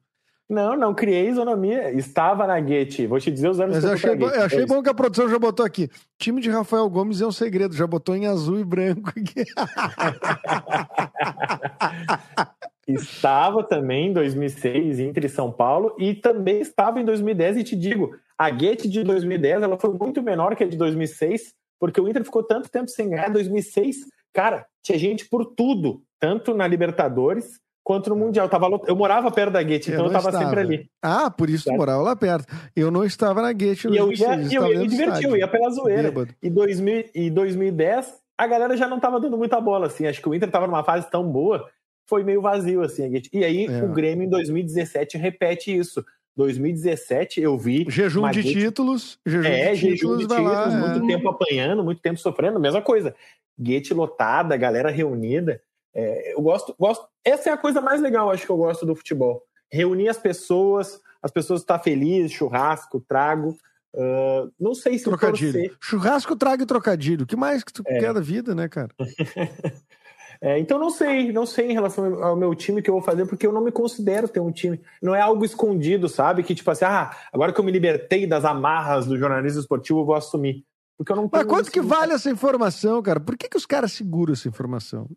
Não, 0.48 0.76
não 0.76 0.94
criei 0.94 1.28
isonomia. 1.28 1.90
Estava 1.92 2.46
na 2.46 2.60
Guete. 2.60 3.06
Vou 3.06 3.18
te 3.18 3.30
dizer 3.30 3.48
os 3.48 3.58
anos 3.58 3.76
Mas 3.76 3.84
que 3.84 3.90
eu, 3.90 3.94
achei, 3.94 4.16
bom, 4.16 4.26
achei 4.26 4.66
bom 4.66 4.82
que 4.82 4.90
a 4.90 4.94
produção 4.94 5.28
já 5.28 5.38
botou 5.38 5.64
aqui. 5.64 5.90
Time 6.18 6.40
de 6.40 6.50
Rafael 6.50 6.88
Gomes 6.88 7.20
é 7.20 7.26
um 7.26 7.32
segredo. 7.32 7.74
Já 7.74 7.86
botou 7.86 8.14
em 8.14 8.26
azul 8.26 8.60
e 8.60 8.64
branco 8.64 9.08
aqui. 9.08 9.44
Estava 12.86 13.62
também 13.62 14.08
em 14.08 14.12
2006 14.12 15.00
entre 15.00 15.28
São 15.28 15.50
Paulo 15.50 15.94
e 15.98 16.14
também 16.14 16.60
estava 16.60 17.00
em 17.00 17.04
2010 17.04 17.58
e 17.58 17.64
te 17.64 17.76
digo, 17.76 18.14
a 18.36 18.50
Guete 18.50 18.88
de 18.88 19.02
2010 19.02 19.62
ela 19.62 19.78
foi 19.78 19.92
muito 19.94 20.22
menor 20.22 20.54
que 20.54 20.64
a 20.64 20.68
de 20.68 20.76
2006, 20.76 21.54
porque 21.78 22.00
o 22.00 22.08
Inter 22.08 22.24
ficou 22.24 22.42
tanto 22.42 22.70
tempo 22.70 22.88
sem 22.88 23.08
ganhar. 23.08 23.28
Em 23.28 23.32
2006, 23.32 23.96
cara, 24.32 24.66
tinha 24.82 24.98
gente 24.98 25.26
por 25.26 25.46
tudo, 25.46 26.02
tanto 26.20 26.54
na 26.54 26.66
Libertadores 26.66 27.60
quanto 27.82 28.10
no 28.10 28.16
Mundial. 28.16 28.46
Eu, 28.46 28.50
tava, 28.50 28.80
eu 28.86 28.96
morava 28.96 29.30
perto 29.30 29.52
da 29.52 29.62
Guete, 29.62 29.90
então 29.90 30.06
eu, 30.06 30.12
estava 30.12 30.32
sempre 30.32 30.60
ali. 30.60 30.90
Ah, 31.02 31.30
por 31.30 31.48
isso 31.48 31.64
tu 31.64 31.76
morava 31.76 32.02
lá 32.02 32.16
perto. 32.16 32.52
Eu 32.74 32.90
não 32.90 33.04
estava 33.04 33.42
na 33.42 33.52
Guete. 33.52 33.88
E 33.88 33.96
eu 33.96 34.10
ia, 34.12 34.34
eu 34.50 34.72
ia 34.72 34.78
me 34.80 34.88
divertir, 34.88 35.24
eu 35.24 35.36
ia 35.36 35.46
pela 35.46 35.70
zoeira. 35.70 36.12
E, 36.42 36.50
2000, 36.50 37.10
e 37.14 37.30
2010, 37.30 38.14
a 38.36 38.46
galera 38.46 38.76
já 38.76 38.88
não 38.88 38.96
estava 38.96 39.20
dando 39.20 39.38
muita 39.38 39.60
bola, 39.60 39.86
assim. 39.86 40.06
Acho 40.06 40.20
que 40.20 40.28
o 40.28 40.34
Inter 40.34 40.48
estava 40.48 40.66
numa 40.66 40.82
fase 40.82 41.08
tão 41.10 41.30
boa 41.30 41.68
foi 42.06 42.22
meio 42.22 42.40
vazio, 42.40 42.82
assim. 42.82 43.10
E 43.32 43.44
aí 43.44 43.66
é. 43.66 43.82
o 43.82 43.88
Grêmio 43.92 44.26
em 44.26 44.30
2017 44.30 45.16
repete 45.16 45.76
isso. 45.76 46.04
2017 46.36 47.40
eu 47.40 47.56
vi. 47.56 47.86
Jejum 47.88 48.28
de 48.30 48.42
títulos. 48.42 49.18
Jejum 49.24 49.48
é, 49.48 49.72
de 49.72 49.76
jejum 49.76 49.94
títulos, 49.94 50.18
de 50.18 50.26
títulos, 50.26 50.52
lá, 50.52 50.70
muito 50.70 51.04
é. 51.04 51.06
tempo 51.06 51.28
apanhando, 51.28 51.84
muito 51.84 52.00
tempo 52.00 52.18
sofrendo, 52.18 52.58
mesma 52.58 52.82
coisa. 52.82 53.14
Guete 53.58 53.94
lotada, 53.94 54.56
galera 54.56 54.90
reunida. 54.90 55.60
É, 55.94 56.34
eu 56.34 56.42
gosto, 56.42 56.74
gosto. 56.78 57.06
Essa 57.24 57.50
é 57.50 57.52
a 57.52 57.56
coisa 57.56 57.80
mais 57.80 58.00
legal, 58.00 58.30
acho 58.30 58.44
que 58.44 58.50
eu 58.50 58.56
gosto 58.56 58.84
do 58.84 58.96
futebol. 58.96 59.42
Reunir 59.70 60.08
as 60.08 60.18
pessoas, 60.18 61.00
as 61.22 61.30
pessoas 61.30 61.60
estar 61.60 61.78
felizes, 61.78 62.32
churrasco, 62.32 63.00
trago. 63.00 63.56
Uh, 63.94 64.50
não 64.58 64.74
sei 64.74 64.98
se 64.98 65.04
trocadilho. 65.04 65.52
Torcer... 65.52 65.76
Churrasco, 65.80 66.34
trago 66.34 66.64
e 66.64 66.66
trocadilho. 66.66 67.22
O 67.22 67.26
que 67.26 67.36
mais 67.36 67.62
que 67.62 67.72
tu 67.72 67.84
é. 67.86 68.00
quer 68.00 68.12
da 68.12 68.20
vida, 68.20 68.52
né, 68.52 68.68
cara? 68.68 68.90
É, 70.40 70.58
então 70.58 70.78
não 70.78 70.90
sei, 70.90 71.32
não 71.32 71.46
sei 71.46 71.70
em 71.70 71.72
relação 71.72 72.22
ao 72.22 72.36
meu 72.36 72.54
time 72.54 72.82
que 72.82 72.90
eu 72.90 72.94
vou 72.94 73.02
fazer, 73.02 73.26
porque 73.26 73.46
eu 73.46 73.52
não 73.52 73.62
me 73.62 73.72
considero 73.72 74.28
ter 74.28 74.40
um 74.40 74.52
time. 74.52 74.80
Não 75.02 75.14
é 75.14 75.20
algo 75.20 75.44
escondido, 75.44 76.08
sabe? 76.08 76.42
Que 76.42 76.54
tipo 76.54 76.70
assim, 76.70 76.84
ah, 76.84 77.10
agora 77.32 77.52
que 77.52 77.60
eu 77.60 77.64
me 77.64 77.72
libertei 77.72 78.26
das 78.26 78.44
amarras 78.44 79.06
do 79.06 79.18
jornalismo 79.18 79.60
esportivo, 79.60 80.00
eu 80.00 80.04
vou 80.04 80.14
assumir. 80.14 80.64
Porque 80.96 81.10
eu 81.10 81.16
não 81.16 81.28
Mas 81.30 81.44
quanto 81.44 81.70
que 81.70 81.80
vale 81.80 82.12
essa 82.12 82.30
informação, 82.30 83.02
cara? 83.02 83.18
Por 83.18 83.36
que, 83.36 83.48
que 83.48 83.56
os 83.56 83.66
caras 83.66 83.92
seguram 83.92 84.32
essa 84.32 84.48
informação? 84.48 85.08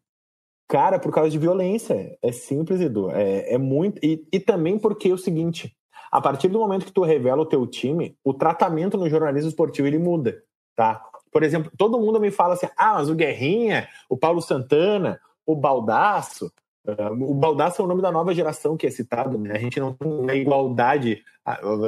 Cara, 0.68 1.00
por 1.00 1.14
causa 1.14 1.30
de 1.30 1.38
violência. 1.38 2.18
É 2.22 2.32
simples, 2.32 2.82
Edu. 2.82 3.10
É, 3.12 3.54
é 3.54 3.58
muito. 3.58 4.04
E, 4.04 4.28
e 4.32 4.40
também 4.40 4.78
porque 4.78 5.10
é 5.10 5.14
o 5.14 5.18
seguinte: 5.18 5.76
a 6.12 6.20
partir 6.20 6.48
do 6.48 6.60
momento 6.60 6.86
que 6.86 6.92
tu 6.92 7.04
revela 7.04 7.42
o 7.42 7.46
teu 7.46 7.66
time, 7.66 8.18
o 8.24 8.34
tratamento 8.34 8.98
no 8.98 9.10
jornalismo 9.10 9.50
esportivo 9.50 9.88
ele 9.88 10.00
muda, 10.00 10.44
tá? 10.76 11.02
Por 11.38 11.44
exemplo, 11.44 11.72
todo 11.78 12.00
mundo 12.00 12.20
me 12.20 12.32
fala 12.32 12.56
assim: 12.56 12.66
ah, 12.76 12.96
mas 12.96 13.12
o 13.12 13.16
Guerrinha, 13.16 13.88
o 14.10 14.18
Paulo 14.18 14.42
Santana, 14.42 15.20
o 15.46 15.56
Baldaço. 15.56 16.52
Uh, 16.84 17.30
o 17.30 17.34
Baldaço 17.36 17.80
é 17.80 17.86
o 17.86 17.88
nome 17.88 18.02
da 18.02 18.12
nova 18.12 18.34
geração 18.34 18.76
que 18.76 18.88
é 18.88 18.90
citado, 18.90 19.38
né? 19.38 19.52
A 19.52 19.60
gente 19.60 19.80
não 19.80 19.94
tem 19.94 20.12
uma 20.12 20.34
igualdade. 20.34 21.24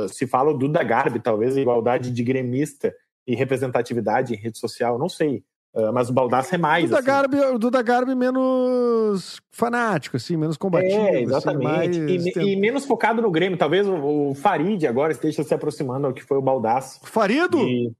Se 0.10 0.28
fala 0.28 0.52
o 0.52 0.54
Duda 0.54 0.84
Garbi, 0.84 1.20
talvez, 1.20 1.58
igualdade 1.58 2.12
de 2.12 2.24
gremista 2.24 2.93
e 3.26 3.34
representatividade 3.34 4.36
em 4.36 4.38
rede 4.38 4.60
social, 4.60 5.00
não 5.00 5.10
sei. 5.10 5.43
Uh, 5.74 5.91
mas 5.91 6.12
o 6.12 6.14
Baldaço 6.14 6.54
é 6.54 6.58
mais. 6.60 6.84
Duda, 6.84 7.00
assim. 7.00 7.08
Garbi, 7.08 7.39
o 7.39 7.58
Duda 7.58 7.82
Garbi 7.82 8.14
menos 8.14 9.41
fanático, 9.50 10.18
assim, 10.18 10.38
menos 10.38 10.58
combativo. 10.58 10.93
É, 10.93 11.10
assim, 11.10 11.24
exatamente. 11.24 12.00
Assim, 12.02 12.39
e, 12.39 12.54
e, 12.54 12.56
menos 12.56 12.86
focado 12.86 13.20
no 13.20 13.32
Grêmio. 13.32 13.58
Talvez 13.58 13.88
o, 13.88 14.30
o 14.30 14.36
Farid 14.36 14.86
agora 14.86 15.12
esteja 15.12 15.43
se 15.43 15.56
aproximando 15.56 16.06
ao 16.06 16.14
que 16.14 16.22
foi 16.22 16.38
o 16.38 16.41
Baldaço. 16.43 17.00
Farido? 17.04 17.58
E... 17.68 17.91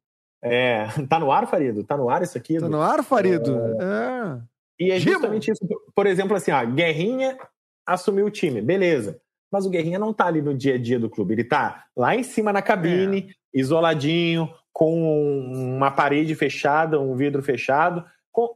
É, 0.42 0.88
tá 1.10 1.20
no 1.20 1.32
ar, 1.32 1.48
Farido? 1.48 1.84
Tá 1.84 1.98
no 1.98 2.10
ar 2.10 2.22
isso 2.22 2.38
aqui? 2.38 2.60
Tá 2.60 2.70
no 2.70 2.82
ar, 2.82 3.04
Farido? 3.04 3.58
É. 3.80 3.84
é. 3.84 4.42
E 4.80 4.92
é 4.92 5.00
justamente 5.00 5.52
isso. 5.52 5.62
Por 5.94 6.08
exemplo, 6.08 6.36
assim, 6.36 6.52
ó, 6.52 6.66
Guerrinha 6.66 7.38
assumiu 7.86 8.28
o 8.28 8.32
time, 8.32 8.62
beleza. 8.62 9.20
Mas 9.52 9.66
o 9.66 9.70
Guerrinha 9.70 10.00
não 10.00 10.14
tá 10.14 10.28
ali 10.28 10.42
no 10.42 10.54
dia 10.54 10.76
a 10.76 10.78
dia 10.78 11.00
do 11.00 11.10
clube. 11.10 11.34
Ele 11.34 11.44
tá 11.44 11.86
lá 11.96 12.16
em 12.16 12.24
cima 12.24 12.54
na 12.54 12.62
cabine, 12.62 13.30
é. 13.30 13.60
isoladinho, 13.60 14.50
com 14.72 15.42
uma 15.52 15.92
parede 15.92 16.36
fechada, 16.36 17.00
um 17.00 17.16
vidro 17.16 17.42
fechado. 17.42 18.06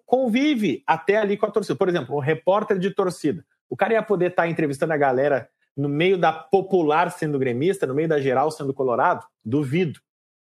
Convive 0.05 0.81
até 0.87 1.17
ali 1.17 1.35
com 1.35 1.45
a 1.45 1.51
torcida. 1.51 1.75
Por 1.75 1.89
exemplo, 1.89 2.15
um 2.15 2.19
repórter 2.19 2.77
de 2.77 2.91
torcida. 2.91 3.43
O 3.69 3.75
cara 3.75 3.93
ia 3.93 4.03
poder 4.03 4.29
estar 4.29 4.43
tá 4.43 4.47
entrevistando 4.47 4.93
a 4.93 4.97
galera 4.97 5.49
no 5.75 5.89
meio 5.89 6.17
da 6.17 6.31
popular 6.31 7.11
sendo 7.11 7.39
gremista, 7.39 7.87
no 7.87 7.95
meio 7.95 8.07
da 8.07 8.21
geral 8.21 8.51
sendo 8.51 8.73
colorado? 8.73 9.25
Duvido. 9.43 9.99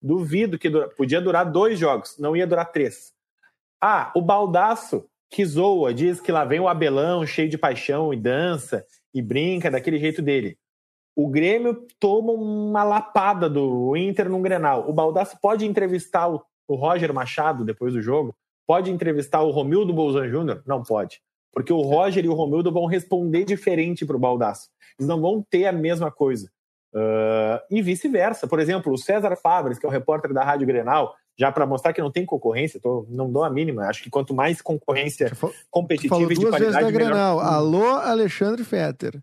Duvido 0.07 0.57
que 0.57 0.71
dura... 0.71 0.89
podia 0.89 1.21
durar 1.21 1.51
dois 1.51 1.79
jogos, 1.81 2.17
não 2.17 2.37
ia 2.37 2.47
durar 2.47 2.71
três. 2.71 3.13
Ah, 3.81 4.13
o 4.15 4.23
baldaço 4.23 5.05
que 5.29 5.45
zoa, 5.45 5.93
diz 5.93 6.21
que 6.21 6.31
lá 6.31 6.45
vem 6.45 6.61
o 6.61 6.69
Abelão 6.69 7.27
cheio 7.27 7.49
de 7.49 7.59
paixão 7.59 8.15
e 8.15 8.17
dança 8.17 8.87
e 9.13 9.21
brinca 9.21 9.69
daquele 9.69 9.99
jeito 9.99 10.23
dele. 10.23 10.57
O 11.17 11.29
Grêmio 11.29 11.87
toma 11.99 12.33
uma 12.33 12.85
lapada 12.85 13.51
do 13.51 13.97
Inter 13.97 14.29
num 14.29 14.43
Grenal. 14.43 14.89
O 14.89 14.93
Baldasso 14.93 15.37
pode 15.41 15.67
entrevistar 15.67 16.29
o, 16.29 16.41
Roger 16.69 17.13
Machado 17.13 17.65
depois 17.65 17.93
do 17.93 18.01
jogo? 18.01 18.33
Pode 18.65 18.93
entrevistar 18.93 19.43
o 19.43 19.51
Romildo 19.51 19.93
Bolzan 19.93 20.29
Júnior? 20.29 20.63
Não 20.65 20.85
pode. 20.85 21.21
Porque 21.53 21.73
o 21.73 21.81
Roger 21.81 22.25
e 22.25 22.29
o 22.29 22.35
Romildo 22.35 22.71
vão 22.71 22.87
responder 22.87 23.45
diferente 23.45 24.07
para 24.07 24.17
o 24.17 24.21
Baldasso. 24.21 24.69
Eles 24.99 25.09
não 25.09 25.21
vão 25.21 25.45
ter 25.51 25.67
a 25.67 25.73
mesma 25.73 26.13
coisa. 26.13 26.49
Uh, 26.97 27.61
e 27.71 27.83
vice-versa. 27.83 28.47
Por 28.47 28.59
exemplo, 28.59 28.91
o 28.91 28.97
César 28.97 29.37
Fabres, 29.37 29.79
que 29.79 29.85
é 29.85 29.89
o 29.89 29.93
repórter 29.93 30.33
da 30.33 30.43
Rádio 30.43 30.67
Grenal, 30.67 31.15
já 31.39 31.53
para 31.53 31.67
mostrar 31.67 31.93
que 31.93 32.01
não 32.01 32.11
tem 32.11 32.25
concorrência, 32.25 32.81
tô, 32.81 33.07
não 33.11 33.31
dou 33.31 33.45
a 33.45 33.51
mínima. 33.51 33.83
Acho 33.83 34.03
que 34.03 34.09
quanto 34.09 34.33
mais 34.33 34.63
concorrência 34.63 35.31
competitiva 35.71 36.15
falou 36.15 36.31
e 36.31 36.35
de 36.35 36.41
duas 36.41 36.51
qualidade, 36.55 36.73
vezes 36.73 36.95
da 36.95 36.99
Grenal. 36.99 37.41
Alô, 37.41 37.85
Alexandre 37.85 38.65
Fetter. 38.65 39.21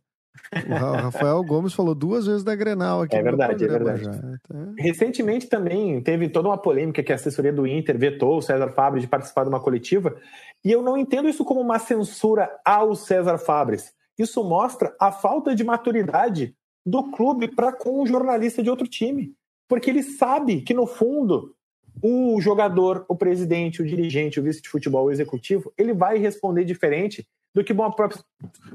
O 0.68 1.02
Rafael 1.02 1.44
Gomes 1.44 1.74
falou 1.74 1.96
duas 1.96 2.28
vezes 2.28 2.44
da 2.44 2.54
Grenal 2.54 3.02
aqui. 3.02 3.16
É 3.16 3.24
verdade, 3.24 3.66
é 3.66 3.68
verdade. 3.68 4.04
Então... 4.04 4.76
Recentemente 4.78 5.48
também 5.48 6.00
teve 6.02 6.30
toda 6.30 6.50
uma 6.50 6.58
polêmica 6.60 7.02
que 7.02 7.12
a 7.12 7.16
assessoria 7.16 7.52
do 7.52 7.66
Inter 7.66 7.98
vetou 7.98 8.38
o 8.38 8.42
César 8.42 8.70
Fabres 8.70 9.02
de 9.02 9.10
participar 9.10 9.44
de 9.44 9.50
uma 9.50 9.60
coletiva. 9.60 10.16
E 10.64 10.72
eu 10.72 10.84
não 10.84 10.96
entendo 10.96 11.28
isso 11.28 11.44
como 11.44 11.60
uma 11.60 11.80
censura 11.80 12.52
ao 12.64 12.94
César 12.94 13.40
Fabres. 13.40 13.94
Isso 14.16 14.44
mostra 14.44 14.96
a 15.02 15.12
falta 15.12 15.56
de 15.56 15.64
maturidade 15.64 16.56
do 16.86 17.12
clube 17.12 17.48
para 17.48 17.72
com 17.72 18.02
um 18.02 18.06
jornalista 18.06 18.62
de 18.62 18.70
outro 18.70 18.88
time. 18.88 19.34
Porque 19.68 19.90
ele 19.90 20.04
sabe 20.04 20.62
que, 20.62 20.74
no 20.74 20.86
fundo, 20.86 21.56
o 22.02 22.40
jogador, 22.42 23.06
o 23.08 23.16
presidente, 23.16 23.82
o 23.82 23.86
dirigente, 23.86 24.40
o 24.40 24.44
vice 24.44 24.62
de 24.62 24.70
futebol, 24.70 25.06
o 25.06 25.12
executivo, 25.12 25.72
ele 25.78 25.94
vai 25.94 26.18
responder 26.18 26.66
diferente 26.66 27.26
do 27.54 27.64
que 27.64 27.72
uma 27.72 27.96
própria. 27.96 28.24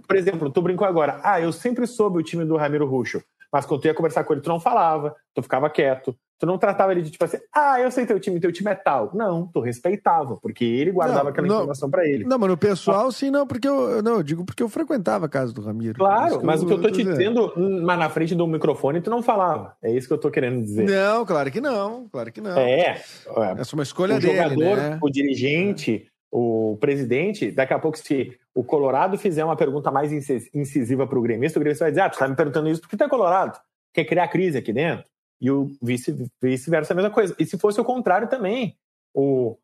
Por 0.06 0.16
exemplo, 0.16 0.50
tu 0.50 0.62
brincou 0.62 0.86
agora. 0.86 1.20
Ah, 1.22 1.40
eu 1.40 1.52
sempre 1.52 1.86
soube 1.86 2.18
o 2.18 2.22
time 2.22 2.44
do 2.44 2.56
Ramiro 2.56 2.86
Ruxo. 2.86 3.22
Mas 3.52 3.64
quando 3.64 3.80
tu 3.80 3.86
ia 3.86 3.94
conversar 3.94 4.24
com 4.24 4.32
ele, 4.32 4.42
tu 4.42 4.48
não 4.48 4.60
falava, 4.60 5.14
tu 5.34 5.42
ficava 5.42 5.70
quieto, 5.70 6.14
tu 6.38 6.46
não 6.46 6.58
tratava 6.58 6.92
ele 6.92 7.02
de 7.02 7.10
tipo 7.10 7.24
assim, 7.24 7.38
ah, 7.54 7.80
eu 7.80 7.90
sei 7.90 8.06
teu 8.06 8.20
time, 8.20 8.38
teu 8.38 8.52
time 8.52 8.70
é 8.70 8.74
tal. 8.74 9.10
Não, 9.14 9.46
tu 9.46 9.60
respeitava, 9.60 10.36
porque 10.36 10.64
ele 10.64 10.92
guardava 10.92 11.24
não, 11.24 11.30
aquela 11.30 11.46
não, 11.46 11.56
informação 11.56 11.90
para 11.90 12.06
ele. 12.06 12.24
Não, 12.24 12.38
mas 12.38 12.48
no 12.48 12.56
pessoal, 12.56 13.10
sim, 13.10 13.30
não, 13.30 13.46
porque 13.46 13.66
eu. 13.66 14.02
Não, 14.02 14.16
eu 14.16 14.22
digo 14.22 14.44
porque 14.44 14.62
eu 14.62 14.68
frequentava 14.68 15.26
a 15.26 15.28
casa 15.28 15.52
do 15.52 15.62
Ramiro. 15.62 15.98
Claro, 15.98 16.40
mas 16.44 16.60
eu, 16.60 16.66
o 16.66 16.68
que 16.68 16.74
eu 16.74 16.82
tô 16.82 16.90
te 16.90 17.02
dizendo, 17.02 17.52
mas 17.56 17.98
na 17.98 18.08
frente 18.08 18.34
do 18.34 18.46
microfone, 18.46 19.00
tu 19.00 19.10
não 19.10 19.22
falava. 19.22 19.76
É 19.82 19.90
isso 19.90 20.06
que 20.06 20.14
eu 20.14 20.18
tô 20.18 20.30
querendo 20.30 20.62
dizer. 20.62 20.84
Não, 20.84 21.26
claro 21.26 21.50
que 21.50 21.60
não, 21.60 22.08
claro 22.08 22.30
que 22.30 22.40
não. 22.40 22.56
É. 22.56 23.02
Essa 23.58 23.74
é 23.74 23.74
uma 23.74 23.82
escolha 23.82 24.16
o 24.16 24.20
dele. 24.20 24.32
O 24.32 24.36
jogador, 24.36 24.76
né? 24.76 24.98
o 25.02 25.10
dirigente, 25.10 26.06
o 26.30 26.76
presidente, 26.80 27.50
daqui 27.50 27.72
a 27.72 27.78
pouco, 27.78 27.98
se 27.98 28.38
o 28.58 28.64
Colorado 28.64 29.16
fizer 29.16 29.44
uma 29.44 29.54
pergunta 29.54 29.88
mais 29.88 30.10
incisiva 30.52 31.06
para 31.06 31.16
o 31.16 31.22
gremista, 31.22 31.60
o 31.60 31.62
gremista 31.62 31.84
vai 31.84 31.92
dizer: 31.92 32.00
Ah, 32.00 32.10
tu 32.10 32.18
tá 32.18 32.26
me 32.26 32.34
perguntando 32.34 32.68
isso 32.68 32.80
porque 32.80 32.96
tu 32.96 33.04
é 33.04 33.08
Colorado. 33.08 33.56
Quer 33.94 34.04
criar 34.04 34.26
crise 34.26 34.58
aqui 34.58 34.72
dentro? 34.72 35.04
E 35.40 35.48
o 35.48 35.70
vice-versa 35.80 36.32
vice 36.42 36.92
a 36.92 36.96
mesma 36.96 37.10
coisa. 37.10 37.36
E 37.38 37.46
se 37.46 37.56
fosse 37.56 37.80
o 37.80 37.84
contrário 37.84 38.28
também, 38.28 38.76
o, 39.14 39.56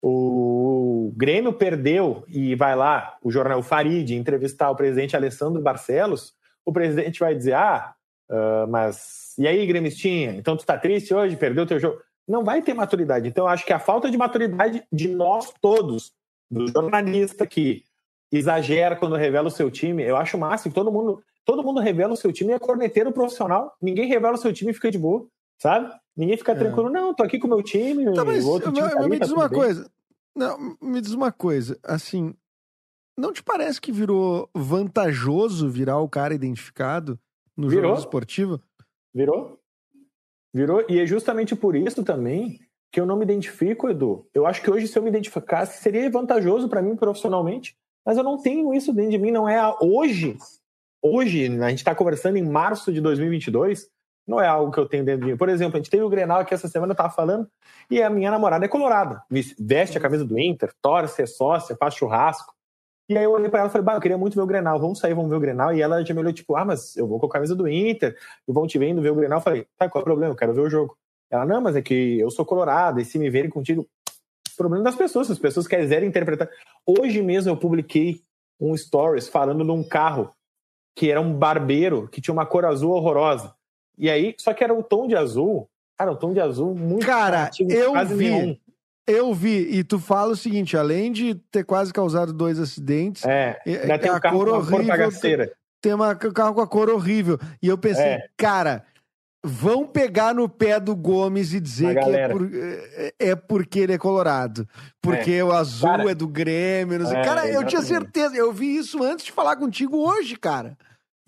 o 0.00 1.12
Grêmio 1.14 1.52
perdeu 1.52 2.24
e 2.28 2.54
vai 2.54 2.74
lá, 2.74 3.18
o 3.22 3.30
jornal 3.30 3.62
Farid 3.62 4.14
entrevistar 4.14 4.70
o 4.70 4.76
presidente 4.76 5.14
Alessandro 5.14 5.60
Barcelos, 5.60 6.32
o 6.64 6.72
presidente 6.72 7.20
vai 7.20 7.34
dizer: 7.34 7.52
Ah, 7.52 7.94
uh, 8.30 8.66
mas 8.70 9.34
e 9.36 9.46
aí, 9.46 9.66
Gremistinha? 9.66 10.30
Então 10.30 10.56
tu 10.56 10.64
tá 10.64 10.78
triste 10.78 11.12
hoje? 11.12 11.36
Perdeu 11.36 11.66
teu 11.66 11.78
jogo? 11.78 12.00
não 12.26 12.44
vai 12.44 12.62
ter 12.62 12.74
maturidade. 12.74 13.26
Então, 13.26 13.46
eu 13.46 13.48
acho 13.48 13.66
que 13.66 13.72
a 13.72 13.80
falta 13.80 14.08
de 14.08 14.16
maturidade 14.16 14.84
de 14.92 15.08
nós 15.08 15.52
todos, 15.60 16.12
do 16.48 16.68
jornalista 16.68 17.44
que 17.44 17.82
exagera 18.30 18.96
quando 18.96 19.16
revela 19.16 19.48
o 19.48 19.50
seu 19.50 19.70
time, 19.70 20.02
eu 20.02 20.16
acho 20.16 20.38
máximo. 20.38 20.74
Todo 20.74 20.92
mundo, 20.92 21.22
todo 21.44 21.62
mundo 21.62 21.80
revela 21.80 22.12
o 22.12 22.16
seu 22.16 22.32
time 22.32 22.52
e 22.52 22.54
é 22.54 22.58
corneteiro 22.58 23.12
profissional. 23.12 23.74
Ninguém 23.80 24.06
revela 24.06 24.34
o 24.34 24.38
seu 24.38 24.52
time 24.52 24.70
e 24.70 24.74
fica 24.74 24.90
de 24.90 24.98
boa, 24.98 25.26
sabe? 25.58 25.92
Ninguém 26.16 26.36
fica 26.36 26.52
é. 26.52 26.54
tranquilo, 26.54 26.90
não, 26.90 27.14
tô 27.14 27.22
aqui 27.22 27.38
com 27.38 27.46
o 27.46 27.50
meu 27.50 27.62
time. 27.62 28.12
Tá, 28.14 28.24
mas, 28.24 28.44
outro 28.44 28.72
time 28.72 28.88
tá 28.88 29.08
me 29.08 29.18
tá 29.18 29.24
diz 29.24 29.32
uma 29.32 29.48
bem. 29.48 29.58
coisa. 29.58 29.90
Não, 30.36 30.76
me 30.80 31.00
diz 31.00 31.12
uma 31.12 31.32
coisa, 31.32 31.78
assim, 31.82 32.34
não 33.18 33.32
te 33.32 33.42
parece 33.42 33.80
que 33.80 33.92
virou 33.92 34.48
vantajoso 34.54 35.68
virar 35.68 35.98
o 35.98 36.08
cara 36.08 36.32
identificado 36.32 37.18
no 37.56 37.68
virou. 37.68 37.90
jogo 37.90 37.98
esportivo? 37.98 38.60
Virou. 39.12 39.58
Virou, 40.54 40.84
e 40.88 40.98
é 40.98 41.06
justamente 41.06 41.54
por 41.54 41.76
isso 41.76 42.02
também 42.02 42.58
que 42.90 43.00
eu 43.00 43.06
não 43.06 43.16
me 43.16 43.24
identifico, 43.24 43.88
Edu. 43.88 44.26
Eu 44.34 44.46
acho 44.46 44.62
que 44.62 44.70
hoje, 44.70 44.88
se 44.88 44.98
eu 44.98 45.02
me 45.02 45.10
identificasse, 45.10 45.82
seria 45.82 46.10
vantajoso 46.10 46.68
para 46.68 46.82
mim 46.82 46.96
profissionalmente, 46.96 47.76
mas 48.04 48.16
eu 48.16 48.24
não 48.24 48.40
tenho 48.40 48.72
isso 48.74 48.92
dentro 48.92 49.12
de 49.12 49.18
mim, 49.18 49.30
não 49.30 49.48
é 49.48 49.60
hoje. 49.80 50.36
Hoje, 51.02 51.46
a 51.46 51.68
gente 51.70 51.78
está 51.78 51.94
conversando 51.94 52.36
em 52.36 52.42
março 52.42 52.92
de 52.92 53.00
2022, 53.00 53.88
não 54.26 54.40
é 54.40 54.46
algo 54.46 54.70
que 54.70 54.78
eu 54.78 54.86
tenho 54.86 55.04
dentro 55.04 55.22
de 55.22 55.32
mim. 55.32 55.36
Por 55.36 55.48
exemplo, 55.48 55.76
a 55.76 55.78
gente 55.78 55.90
teve 55.90 56.02
o 56.02 56.08
Grenal 56.08 56.40
aqui 56.40 56.54
essa 56.54 56.68
semana, 56.68 56.92
eu 56.92 56.96
tava 56.96 57.10
falando, 57.10 57.48
e 57.90 58.02
a 58.02 58.10
minha 58.10 58.30
namorada 58.30 58.64
é 58.64 58.68
colorada. 58.68 59.22
Veste 59.58 59.98
a 59.98 60.00
camisa 60.00 60.24
do 60.24 60.38
Inter, 60.38 60.72
torce, 60.80 61.22
é 61.22 61.26
sócia, 61.26 61.76
faz 61.76 61.94
churrasco. 61.94 62.54
E 63.08 63.18
aí 63.18 63.24
eu 63.24 63.32
olhei 63.32 63.48
para 63.48 63.60
ela 63.60 63.68
e 63.68 63.72
falei, 63.72 63.84
bah, 63.84 63.94
eu 63.94 64.00
queria 64.00 64.16
muito 64.16 64.36
ver 64.36 64.42
o 64.42 64.46
Grenal, 64.46 64.78
vamos 64.78 65.00
sair, 65.00 65.14
vamos 65.14 65.30
ver 65.30 65.36
o 65.36 65.40
Grenal. 65.40 65.74
E 65.74 65.82
ela 65.82 66.04
já 66.04 66.14
me 66.14 66.20
olhou, 66.20 66.32
tipo, 66.32 66.54
ah, 66.54 66.64
mas 66.64 66.96
eu 66.96 67.08
vou 67.08 67.18
com 67.18 67.26
a 67.26 67.30
camisa 67.30 67.56
do 67.56 67.66
Inter, 67.66 68.16
e 68.46 68.52
vão 68.52 68.68
te 68.68 68.78
vendo 68.78 69.02
ver 69.02 69.10
o 69.10 69.16
Grenal. 69.16 69.38
Eu 69.38 69.42
falei, 69.42 69.66
tá, 69.76 69.88
qual 69.88 70.00
é 70.00 70.02
o 70.02 70.04
problema? 70.04 70.32
Eu 70.32 70.36
quero 70.36 70.54
ver 70.54 70.60
o 70.60 70.70
jogo. 70.70 70.96
Ela, 71.28 71.44
não, 71.44 71.60
mas 71.60 71.74
é 71.74 71.82
que 71.82 72.20
eu 72.20 72.30
sou 72.30 72.44
colorado, 72.44 73.00
e 73.00 73.04
se 73.04 73.18
me 73.18 73.28
verem 73.28 73.50
contigo. 73.50 73.84
Problema 74.60 74.84
das 74.84 74.94
pessoas, 74.94 75.26
se 75.26 75.32
as 75.32 75.38
pessoas 75.38 75.66
quiserem 75.66 76.06
interpretar. 76.06 76.46
Hoje 76.84 77.22
mesmo 77.22 77.50
eu 77.50 77.56
publiquei 77.56 78.20
um 78.60 78.76
stories 78.76 79.26
falando 79.26 79.64
de 79.64 79.70
um 79.70 79.82
carro 79.82 80.30
que 80.94 81.10
era 81.10 81.18
um 81.18 81.32
barbeiro, 81.32 82.06
que 82.08 82.20
tinha 82.20 82.34
uma 82.34 82.44
cor 82.44 82.66
azul 82.66 82.92
horrorosa. 82.92 83.54
E 83.96 84.10
aí, 84.10 84.34
só 84.38 84.52
que 84.52 84.62
era 84.62 84.74
um 84.74 84.82
tom 84.82 85.08
de 85.08 85.16
azul, 85.16 85.66
cara, 85.98 86.12
um 86.12 86.16
tom 86.16 86.34
de 86.34 86.40
azul 86.40 86.74
muito 86.74 87.06
Cara, 87.06 87.50
eu 87.58 87.94
vi. 88.06 88.30
Nenhum. 88.30 88.56
Eu 89.06 89.32
vi, 89.32 89.78
e 89.78 89.82
tu 89.82 89.98
fala 89.98 90.32
o 90.32 90.36
seguinte: 90.36 90.76
além 90.76 91.10
de 91.10 91.36
ter 91.50 91.64
quase 91.64 91.90
causado 91.90 92.30
dois 92.30 92.60
acidentes, 92.60 93.24
é, 93.24 93.58
ainda 93.64 93.98
tem 93.98 94.12
um 94.12 94.20
carro 94.20 94.38
cor 94.38 94.48
horrível, 94.50 95.10
tem, 95.18 95.50
tem 95.80 95.94
uma, 95.94 96.10
um 96.10 96.32
carro 96.34 96.54
com 96.54 96.60
a 96.60 96.66
cor 96.66 96.90
horrível. 96.90 97.38
E 97.62 97.68
eu 97.68 97.78
pensei, 97.78 98.04
é. 98.04 98.28
cara, 98.36 98.84
vão 99.42 99.86
pegar 99.86 100.34
no 100.34 100.48
pé 100.48 100.78
do 100.78 100.94
Gomes 100.94 101.54
e 101.54 101.60
dizer 101.60 101.98
que 101.98 102.10
é, 102.10 102.28
por, 102.28 102.50
é, 102.52 103.14
é, 103.18 103.34
porque 103.34 103.78
ele 103.78 103.94
é 103.94 103.98
colorado. 103.98 104.68
Porque 105.00 105.32
é. 105.32 105.44
o 105.44 105.52
azul 105.52 105.88
cara, 105.88 106.10
é 106.10 106.14
do 106.14 106.28
Grêmio. 106.28 107.06
É, 107.06 107.24
cara, 107.24 107.48
eu 107.48 107.64
tinha 107.64 107.82
certeza, 107.82 108.36
eu 108.36 108.52
vi 108.52 108.76
isso 108.76 109.02
antes 109.02 109.24
de 109.24 109.32
falar 109.32 109.56
contigo 109.56 109.96
hoje, 109.96 110.36
cara. 110.36 110.76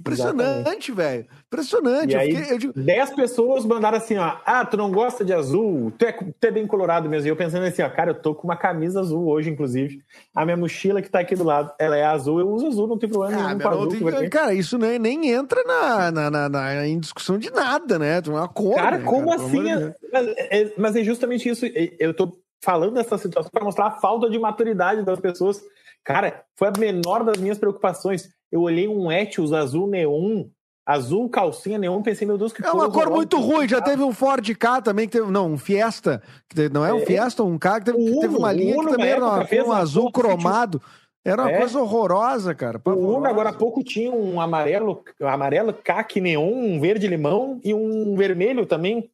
Impressionante, 0.00 0.90
velho. 0.90 1.26
Impressionante. 1.46 2.12
E 2.12 2.16
aí, 2.16 2.36
fiquei, 2.36 2.68
eu... 2.68 2.72
Dez 2.72 3.10
pessoas 3.10 3.64
mandaram 3.64 3.98
assim, 3.98 4.16
ó. 4.16 4.36
Ah, 4.44 4.64
tu 4.64 4.76
não 4.76 4.90
gosta 4.90 5.24
de 5.24 5.32
azul? 5.32 5.92
Tu 5.96 6.04
é, 6.04 6.12
tu 6.12 6.44
é 6.44 6.50
bem 6.50 6.66
colorado 6.66 7.08
mesmo. 7.08 7.28
E 7.28 7.30
eu 7.30 7.36
pensando 7.36 7.64
assim, 7.64 7.82
ó, 7.82 7.88
cara, 7.88 8.10
eu 8.10 8.14
tô 8.14 8.34
com 8.34 8.48
uma 8.48 8.56
camisa 8.56 9.00
azul 9.00 9.28
hoje, 9.28 9.50
inclusive. 9.50 10.02
A 10.34 10.44
minha 10.44 10.56
mochila 10.56 11.00
que 11.00 11.08
tá 11.08 11.20
aqui 11.20 11.36
do 11.36 11.44
lado, 11.44 11.72
ela 11.78 11.96
é 11.96 12.04
azul, 12.04 12.40
eu 12.40 12.48
uso 12.48 12.66
azul, 12.66 12.88
não 12.88 12.98
tem 12.98 13.08
problema 13.08 13.36
ah, 13.36 13.54
nenhum. 13.54 13.68
Azul, 13.68 14.12
tem... 14.18 14.28
Cara, 14.28 14.52
isso 14.54 14.76
nem, 14.76 14.98
nem 14.98 15.30
entra 15.30 15.62
na, 15.64 16.10
na, 16.10 16.30
na, 16.30 16.48
na, 16.48 16.86
em 16.86 16.98
discussão 16.98 17.38
de 17.38 17.50
nada, 17.50 17.98
né? 17.98 18.20
É 18.24 18.30
uma 18.30 18.48
cor. 18.48 18.74
Cara, 18.74 18.98
né, 18.98 19.04
como 19.04 19.30
cara? 19.30 19.42
assim? 19.42 19.70
É, 19.70 19.94
mas, 20.12 20.26
é, 20.36 20.72
mas 20.76 20.96
é 20.96 21.04
justamente 21.04 21.48
isso. 21.48 21.64
Eu 21.98 22.12
tô 22.12 22.36
falando 22.60 22.94
dessa 22.94 23.16
situação 23.18 23.50
para 23.52 23.64
mostrar 23.64 23.86
a 23.86 24.00
falta 24.00 24.28
de 24.28 24.38
maturidade 24.38 25.04
das 25.04 25.20
pessoas. 25.20 25.60
Cara, 26.04 26.44
foi 26.56 26.68
a 26.68 26.72
menor 26.76 27.22
das 27.22 27.36
minhas 27.36 27.58
preocupações 27.58 28.28
eu 28.52 28.60
olhei 28.60 28.86
um 28.86 29.10
Etios 29.10 29.50
azul 29.52 29.86
neon, 29.86 30.44
azul 30.84 31.28
calcinha 31.30 31.78
neon, 31.78 32.02
pensei, 32.02 32.26
meu 32.26 32.36
Deus, 32.36 32.52
que 32.52 32.64
É 32.64 32.70
uma 32.70 32.90
cor 32.90 33.10
muito 33.10 33.40
ruim, 33.40 33.66
já 33.66 33.80
teve 33.80 34.02
um 34.02 34.12
Ford 34.12 34.46
K 34.54 34.82
também, 34.82 35.08
que 35.08 35.12
teve, 35.12 35.30
não, 35.30 35.52
um 35.52 35.58
Fiesta, 35.58 36.22
que 36.46 36.68
não 36.68 36.84
é 36.84 36.92
um 36.92 36.98
é, 36.98 37.06
Fiesta, 37.06 37.42
um 37.42 37.58
K, 37.58 37.80
que 37.80 37.86
teve, 37.86 37.98
Uno, 37.98 38.20
teve 38.20 38.36
uma 38.36 38.52
linha 38.52 38.76
que 38.76 38.90
também 38.90 39.08
era 39.08 39.24
uma, 39.24 39.46
um 39.66 39.72
azul 39.72 40.12
cromado. 40.12 40.80
Era 41.24 41.42
uma 41.42 41.52
é. 41.52 41.58
coisa 41.58 41.80
horrorosa, 41.80 42.52
cara. 42.52 42.80
O 42.84 42.90
Uno 42.90 43.26
agora 43.26 43.50
há 43.50 43.52
pouco 43.52 43.82
tinha 43.84 44.10
um 44.10 44.40
amarelo, 44.40 45.04
amarelo 45.20 45.72
caque 45.72 46.20
neon, 46.20 46.52
um 46.52 46.80
verde 46.80 47.06
limão 47.06 47.60
e 47.62 47.72
um 47.72 48.16
vermelho 48.16 48.66
também, 48.66 49.08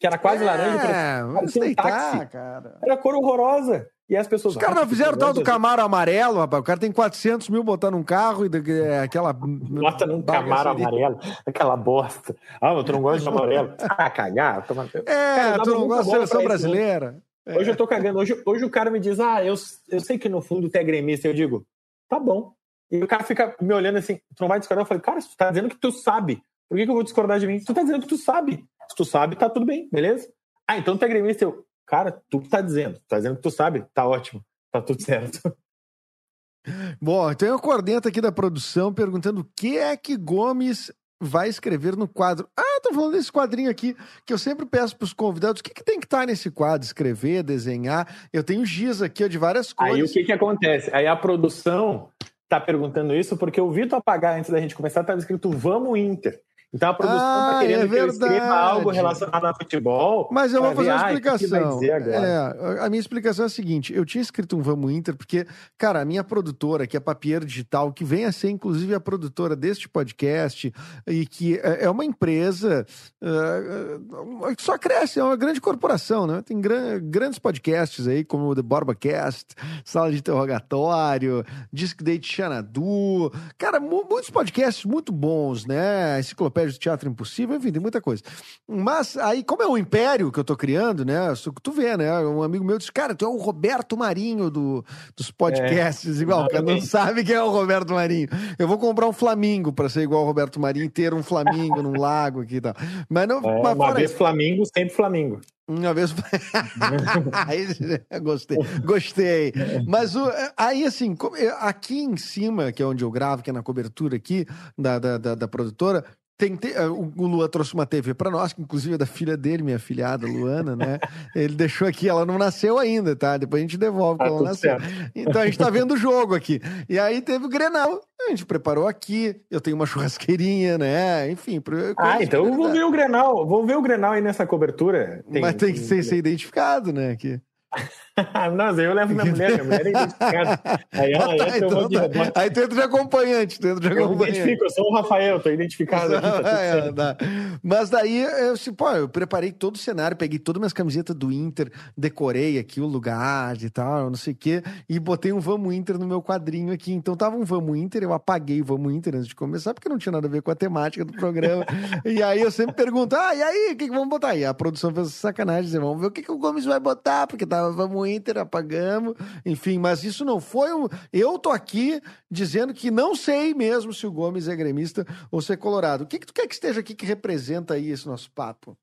que 0.00 0.06
era 0.06 0.18
quase 0.18 0.42
é, 0.42 0.46
laranja. 0.46 1.32
Parecia 1.32 1.64
um 1.64 1.74
táxi. 1.74 2.26
Cara. 2.26 2.78
Era 2.82 2.96
cor 2.96 3.14
horrorosa. 3.14 3.88
E 4.08 4.16
as 4.16 4.26
pessoas. 4.26 4.56
Os 4.56 4.60
caras 4.60 4.74
não 4.74 4.88
fizeram 4.88 5.18
tal 5.18 5.34
do 5.34 5.42
Camaro 5.42 5.82
amarelo, 5.82 6.38
rapaz. 6.38 6.62
O 6.62 6.64
cara 6.64 6.80
tem 6.80 6.90
400 6.90 7.50
mil 7.50 7.62
botando 7.62 7.92
num 7.92 8.02
carro 8.02 8.46
e 8.46 8.50
é, 8.82 9.00
aquela. 9.00 9.32
Bota 9.32 10.06
num 10.06 10.22
Camaro 10.22 10.70
ali. 10.70 10.82
amarelo, 10.82 11.20
aquela 11.44 11.76
bosta. 11.76 12.34
Ah, 12.60 12.82
tu 12.82 12.92
não 12.92 13.02
gosta 13.02 13.20
de 13.20 13.28
amarelo. 13.28 13.74
Ah, 13.98 14.08
cagar. 14.08 14.66
Toma... 14.66 14.88
É, 14.94 15.02
cara, 15.02 15.62
tu 15.62 15.70
não 15.70 15.88
gosta 15.88 16.04
de 16.04 16.10
seleção 16.10 16.42
brasileira. 16.42 17.20
É. 17.44 17.58
Hoje 17.58 17.70
eu 17.70 17.76
tô 17.76 17.86
cagando. 17.86 18.18
Hoje, 18.18 18.40
hoje 18.46 18.64
o 18.64 18.70
cara 18.70 18.90
me 18.90 19.00
diz, 19.00 19.18
ah, 19.20 19.44
eu, 19.44 19.54
eu 19.88 20.00
sei 20.00 20.18
que 20.18 20.28
no 20.28 20.40
fundo 20.40 20.70
tu 20.70 20.76
é 20.76 20.84
gremista. 20.84 21.28
Eu 21.28 21.34
digo, 21.34 21.66
tá 22.08 22.18
bom. 22.18 22.52
E 22.90 23.02
o 23.02 23.06
cara 23.06 23.24
fica 23.24 23.54
me 23.60 23.74
olhando 23.74 23.98
assim, 23.98 24.16
tu 24.34 24.40
não 24.40 24.48
vai 24.48 24.58
discordar? 24.58 24.84
Eu 24.84 24.88
falei, 24.88 25.02
cara, 25.02 25.20
tu 25.20 25.36
tá 25.36 25.50
dizendo 25.50 25.68
que 25.68 25.76
tu 25.76 25.90
sabe. 25.92 26.40
Por 26.68 26.76
que, 26.76 26.84
que 26.84 26.90
eu 26.90 26.94
vou 26.94 27.02
discordar 27.02 27.38
de 27.38 27.46
mim? 27.46 27.60
Tu 27.60 27.74
tá 27.74 27.82
dizendo 27.82 28.02
que 28.02 28.08
tu 28.08 28.16
sabe. 28.16 28.64
Se 28.88 28.96
tu 28.96 29.04
sabe, 29.04 29.36
tá 29.36 29.50
tudo 29.50 29.66
bem, 29.66 29.88
beleza? 29.92 30.28
Ah, 30.66 30.78
então 30.78 30.96
tu 30.96 31.04
é 31.04 31.08
gremista. 31.08 31.44
Eu, 31.44 31.64
Cara, 31.88 32.22
tu 32.28 32.40
tá 32.40 32.60
dizendo, 32.60 33.00
tá 33.08 33.16
dizendo 33.16 33.36
que 33.36 33.42
tu 33.42 33.50
sabe, 33.50 33.84
tá 33.94 34.06
ótimo, 34.06 34.44
tá 34.70 34.80
tudo 34.80 35.02
certo. 35.02 35.40
Bom, 37.00 37.32
tem 37.34 37.50
uma 37.50 37.58
corneta 37.58 38.10
aqui 38.10 38.20
da 38.20 38.30
produção 38.30 38.92
perguntando 38.92 39.40
o 39.40 39.48
que 39.56 39.78
é 39.78 39.96
que 39.96 40.16
Gomes 40.16 40.92
vai 41.20 41.48
escrever 41.48 41.96
no 41.96 42.06
quadro. 42.06 42.46
Ah, 42.56 42.80
tô 42.82 42.92
falando 42.92 43.12
desse 43.12 43.32
quadrinho 43.32 43.70
aqui, 43.70 43.96
que 44.26 44.32
eu 44.32 44.38
sempre 44.38 44.66
peço 44.66 44.96
pros 44.96 45.14
convidados, 45.14 45.60
o 45.60 45.64
que, 45.64 45.72
que 45.72 45.82
tem 45.82 45.98
que 45.98 46.06
estar 46.06 46.20
tá 46.20 46.26
nesse 46.26 46.50
quadro? 46.50 46.84
Escrever, 46.84 47.42
desenhar? 47.42 48.28
Eu 48.32 48.44
tenho 48.44 48.64
giz 48.66 49.00
aqui 49.00 49.24
ó, 49.24 49.28
de 49.28 49.38
várias 49.38 49.72
cores. 49.72 49.94
Aí 49.94 50.02
o 50.02 50.08
que 50.08 50.24
que 50.24 50.32
acontece? 50.32 50.90
Aí 50.94 51.06
a 51.06 51.16
produção 51.16 52.10
tá 52.48 52.60
perguntando 52.60 53.14
isso 53.14 53.36
porque 53.36 53.60
o 53.60 53.70
Vitor 53.70 53.98
apagar 53.98 54.38
antes 54.38 54.50
da 54.50 54.60
gente 54.60 54.74
começar 54.74 55.04
tava 55.04 55.18
escrito 55.18 55.50
Vamos 55.50 55.98
Inter. 55.98 56.40
Então 56.72 56.90
a 56.90 56.94
produção 56.94 57.18
está 57.18 57.56
ah, 57.56 57.60
querendo 57.62 57.84
é 57.86 57.88
que 57.88 57.94
eu 57.94 58.06
escreva 58.08 58.54
algo 58.54 58.90
relacionado 58.90 59.44
a 59.46 59.54
futebol. 59.54 60.28
Mas 60.30 60.52
eu 60.52 60.62
vou 60.62 60.74
fazer 60.74 60.90
ver, 60.90 60.96
uma 60.96 61.06
explicação. 61.06 61.80
É, 61.82 62.84
a 62.84 62.90
minha 62.90 63.00
explicação 63.00 63.44
é 63.44 63.46
a 63.46 63.48
seguinte: 63.48 63.94
eu 63.94 64.04
tinha 64.04 64.20
escrito 64.20 64.54
um 64.54 64.60
Vamos 64.60 64.92
Inter, 64.92 65.16
porque, 65.16 65.46
cara, 65.78 66.02
a 66.02 66.04
minha 66.04 66.22
produtora, 66.22 66.86
que 66.86 66.94
é 66.94 67.00
Papier 67.00 67.42
Digital, 67.42 67.90
que 67.90 68.04
vem 68.04 68.26
a 68.26 68.32
ser 68.32 68.50
inclusive 68.50 68.94
a 68.94 69.00
produtora 69.00 69.56
deste 69.56 69.88
podcast, 69.88 70.70
e 71.06 71.24
que 71.24 71.56
é, 71.56 71.84
é 71.84 71.90
uma 71.90 72.04
empresa 72.04 72.84
uh, 73.22 74.54
que 74.54 74.62
só 74.62 74.76
cresce, 74.76 75.20
é 75.20 75.24
uma 75.24 75.36
grande 75.36 75.62
corporação, 75.62 76.26
né? 76.26 76.42
Tem 76.44 76.60
gran, 76.60 77.00
grandes 77.02 77.38
podcasts 77.38 78.06
aí, 78.06 78.22
como 78.22 78.46
o 78.46 78.54
The 78.54 78.62
BorbaCast, 78.62 79.54
Sala 79.86 80.10
de 80.10 80.18
Interrogatório, 80.18 81.42
Disc 81.72 82.02
Date 82.02 82.30
Xanadu. 82.30 83.32
Cara, 83.56 83.80
muitos 83.80 84.28
podcasts 84.28 84.84
muito 84.84 85.10
bons, 85.10 85.64
né? 85.64 86.20
Enciclopédia 86.20 86.57
do 86.66 86.78
Teatro 86.78 87.08
Impossível, 87.08 87.56
enfim, 87.56 87.72
tem 87.72 87.80
muita 87.80 88.00
coisa. 88.00 88.22
Mas 88.66 89.16
aí, 89.16 89.42
como 89.42 89.62
é 89.62 89.66
um 89.66 89.78
império 89.78 90.32
que 90.32 90.38
eu 90.38 90.44
tô 90.44 90.56
criando, 90.56 91.04
né? 91.04 91.18
Tu 91.62 91.72
vê, 91.72 91.96
né? 91.96 92.18
Um 92.20 92.42
amigo 92.42 92.64
meu 92.64 92.78
disse, 92.78 92.92
cara, 92.92 93.14
tu 93.14 93.24
é 93.24 93.28
o 93.28 93.36
Roberto 93.36 93.96
Marinho 93.96 94.50
do, 94.50 94.84
dos 95.16 95.30
podcasts, 95.30 96.18
é, 96.18 96.22
igual, 96.22 96.44
o 96.44 96.48
cara 96.48 96.62
não 96.62 96.80
sabe 96.80 97.24
quem 97.24 97.34
é 97.34 97.42
o 97.42 97.50
Roberto 97.50 97.92
Marinho. 97.92 98.28
Eu 98.58 98.68
vou 98.68 98.78
comprar 98.78 99.06
um 99.06 99.12
Flamingo 99.12 99.72
para 99.72 99.88
ser 99.88 100.02
igual 100.02 100.20
ao 100.20 100.26
Roberto 100.26 100.60
Marinho, 100.60 100.90
ter 100.90 101.14
um 101.14 101.22
Flamingo 101.22 101.82
num 101.82 101.98
lago 101.98 102.42
aqui 102.42 102.56
e 102.56 102.60
tal. 102.60 102.74
Mas 103.08 103.28
não. 103.28 103.38
É, 103.38 103.62
mas 103.62 103.74
uma 103.74 103.94
vez 103.94 104.10
isso. 104.10 104.18
Flamingo, 104.18 104.64
sempre 104.66 104.94
Flamingo. 104.94 105.40
Uma 105.68 105.92
vez. 105.92 106.14
gostei, 108.22 108.56
gostei. 108.82 109.52
Mas 109.86 110.16
o, 110.16 110.30
aí, 110.56 110.84
assim, 110.84 111.14
aqui 111.58 111.98
em 111.98 112.16
cima, 112.16 112.72
que 112.72 112.82
é 112.82 112.86
onde 112.86 113.04
eu 113.04 113.10
gravo, 113.10 113.42
que 113.42 113.50
é 113.50 113.52
na 113.52 113.62
cobertura 113.62 114.16
aqui 114.16 114.46
da, 114.76 114.98
da, 114.98 115.18
da, 115.18 115.34
da 115.34 115.48
produtora, 115.48 116.04
tem, 116.38 116.56
tem, 116.56 116.70
eh, 116.70 116.86
o 116.86 117.26
Luan 117.26 117.48
trouxe 117.48 117.74
uma 117.74 117.84
TV 117.84 118.14
para 118.14 118.30
nós, 118.30 118.52
que 118.52 118.62
inclusive 118.62 118.94
é 118.94 118.98
da 118.98 119.06
filha 119.06 119.36
dele, 119.36 119.64
minha 119.64 119.78
filhada, 119.80 120.24
Luana, 120.24 120.76
né? 120.76 121.00
Ele 121.34 121.56
deixou 121.56 121.88
aqui, 121.88 122.08
ela 122.08 122.24
não 122.24 122.38
nasceu 122.38 122.78
ainda, 122.78 123.16
tá? 123.16 123.36
Depois 123.36 123.60
a 123.60 123.66
gente 123.66 123.76
devolve 123.76 124.18
quando 124.18 124.30
ah, 124.30 124.36
ela 124.36 124.42
nasceu. 124.50 124.78
Certo. 124.78 125.10
Então 125.16 125.42
a 125.42 125.44
gente 125.46 125.58
tá 125.58 125.68
vendo 125.68 125.94
o 125.94 125.96
jogo 125.96 126.36
aqui. 126.36 126.60
E 126.88 126.96
aí 126.96 127.20
teve 127.20 127.44
o 127.44 127.48
Grenal, 127.48 128.00
a 128.24 128.30
gente 128.30 128.46
preparou 128.46 128.86
aqui, 128.86 129.34
eu 129.50 129.60
tenho 129.60 129.74
uma 129.74 129.84
churrasqueirinha, 129.84 130.78
né? 130.78 131.28
Enfim. 131.28 131.60
Ah, 131.96 132.22
então 132.22 132.46
eu 132.46 132.54
vou 132.54 132.70
ver 132.70 132.84
o 132.84 132.90
Grenal, 132.92 133.44
vou 133.44 133.66
ver 133.66 133.76
o 133.76 133.82
Grenal 133.82 134.12
aí 134.12 134.22
nessa 134.22 134.46
cobertura. 134.46 135.24
Tem, 135.32 135.42
Mas 135.42 135.56
tem 135.56 135.72
que 135.72 135.80
ser, 135.80 136.04
ser 136.04 136.18
identificado, 136.18 136.92
né? 136.92 137.10
Aqui. 137.10 137.40
Não, 138.56 138.80
eu 138.80 138.94
levo 138.94 139.12
minha 139.12 139.24
mulher, 139.24 139.50
minha 139.52 139.64
mulher 139.64 139.86
é 139.86 139.90
identificada. 139.90 140.60
Aí 140.92 141.12
ela 141.12 141.34
entra, 141.34 141.56
então, 141.56 141.68
eu 141.68 141.88
vou 141.88 142.30
tá. 142.32 142.40
Aí 142.40 142.50
tu 142.50 142.60
entra 142.60 142.74
de 142.74 142.82
acompanhante, 142.82 143.60
tu 143.60 143.68
entra 143.68 143.80
de 143.80 143.98
acompanhante. 143.98 144.38
Eu 144.38 144.44
identifico, 144.44 144.64
eu 144.64 144.70
sou 144.70 144.84
o 144.86 144.94
Rafael, 144.94 145.40
tô 145.40 145.50
identificado 145.50 146.16
aqui, 146.16 146.42
tá 146.42 146.50
é, 146.60 146.92
tá. 146.92 147.16
Mas 147.62 147.90
daí, 147.90 148.22
eu, 148.22 148.52
assim, 148.52 148.72
pô, 148.72 148.90
eu 148.90 149.08
preparei 149.08 149.52
todo 149.52 149.76
o 149.76 149.78
cenário, 149.78 150.16
peguei 150.16 150.38
todas 150.38 150.60
minhas 150.60 150.72
camisetas 150.72 151.14
do 151.14 151.32
Inter, 151.32 151.70
decorei 151.96 152.58
aqui 152.58 152.80
o 152.80 152.86
lugar 152.86 153.56
e 153.62 153.70
tal, 153.70 154.10
não 154.10 154.16
sei 154.16 154.32
o 154.32 154.36
quê, 154.36 154.62
e 154.88 154.98
botei 154.98 155.32
um 155.32 155.40
Vamos 155.40 155.74
Inter 155.74 155.98
no 155.98 156.06
meu 156.06 156.22
quadrinho 156.22 156.72
aqui. 156.72 156.92
Então 156.92 157.16
tava 157.16 157.36
um 157.36 157.44
Vamos 157.44 157.76
Inter, 157.78 158.02
eu 158.02 158.12
apaguei 158.12 158.60
o 158.60 158.64
Vamos 158.64 158.92
Inter 158.92 159.16
antes 159.16 159.28
de 159.28 159.34
começar, 159.34 159.72
porque 159.74 159.88
não 159.88 159.98
tinha 159.98 160.12
nada 160.12 160.26
a 160.26 160.30
ver 160.30 160.42
com 160.42 160.50
a 160.50 160.54
temática 160.54 161.04
do 161.04 161.12
programa. 161.12 161.64
e 162.04 162.22
aí 162.22 162.40
eu 162.40 162.50
sempre 162.50 162.74
pergunto, 162.74 163.16
ah, 163.16 163.34
e 163.34 163.42
aí, 163.42 163.72
o 163.72 163.76
que, 163.76 163.86
que 163.86 163.90
vamos 163.90 164.08
botar? 164.08 164.34
E 164.36 164.44
a 164.44 164.52
produção 164.52 164.92
fez 164.92 165.14
sacanagem, 165.14 165.78
vamos 165.78 166.00
ver 166.00 166.06
o 166.08 166.10
que, 166.10 166.22
que 166.22 166.32
o 166.32 166.38
Gomes 166.38 166.64
vai 166.64 166.80
botar, 166.80 167.26
porque 167.26 167.46
tava 167.46 167.68
Vamos 167.78 168.07
Inter, 168.14 168.38
apagamos, 168.38 169.14
enfim, 169.44 169.78
mas 169.78 170.04
isso 170.04 170.24
não 170.24 170.40
foi 170.40 170.72
um. 170.72 170.88
Eu 171.12 171.38
tô 171.38 171.50
aqui 171.50 172.00
dizendo 172.30 172.74
que 172.74 172.90
não 172.90 173.14
sei 173.14 173.54
mesmo 173.54 173.92
se 173.92 174.06
o 174.06 174.12
Gomes 174.12 174.48
é 174.48 174.56
gremista 174.56 175.06
ou 175.30 175.40
se 175.40 175.52
é 175.52 175.56
colorado. 175.56 176.04
O 176.04 176.06
que, 176.06 176.18
que 176.18 176.26
tu 176.26 176.32
quer 176.32 176.46
que 176.46 176.54
esteja 176.54 176.80
aqui 176.80 176.94
que 176.94 177.06
representa 177.06 177.74
aí 177.74 177.90
esse 177.90 178.06
nosso 178.06 178.30
papo? 178.30 178.76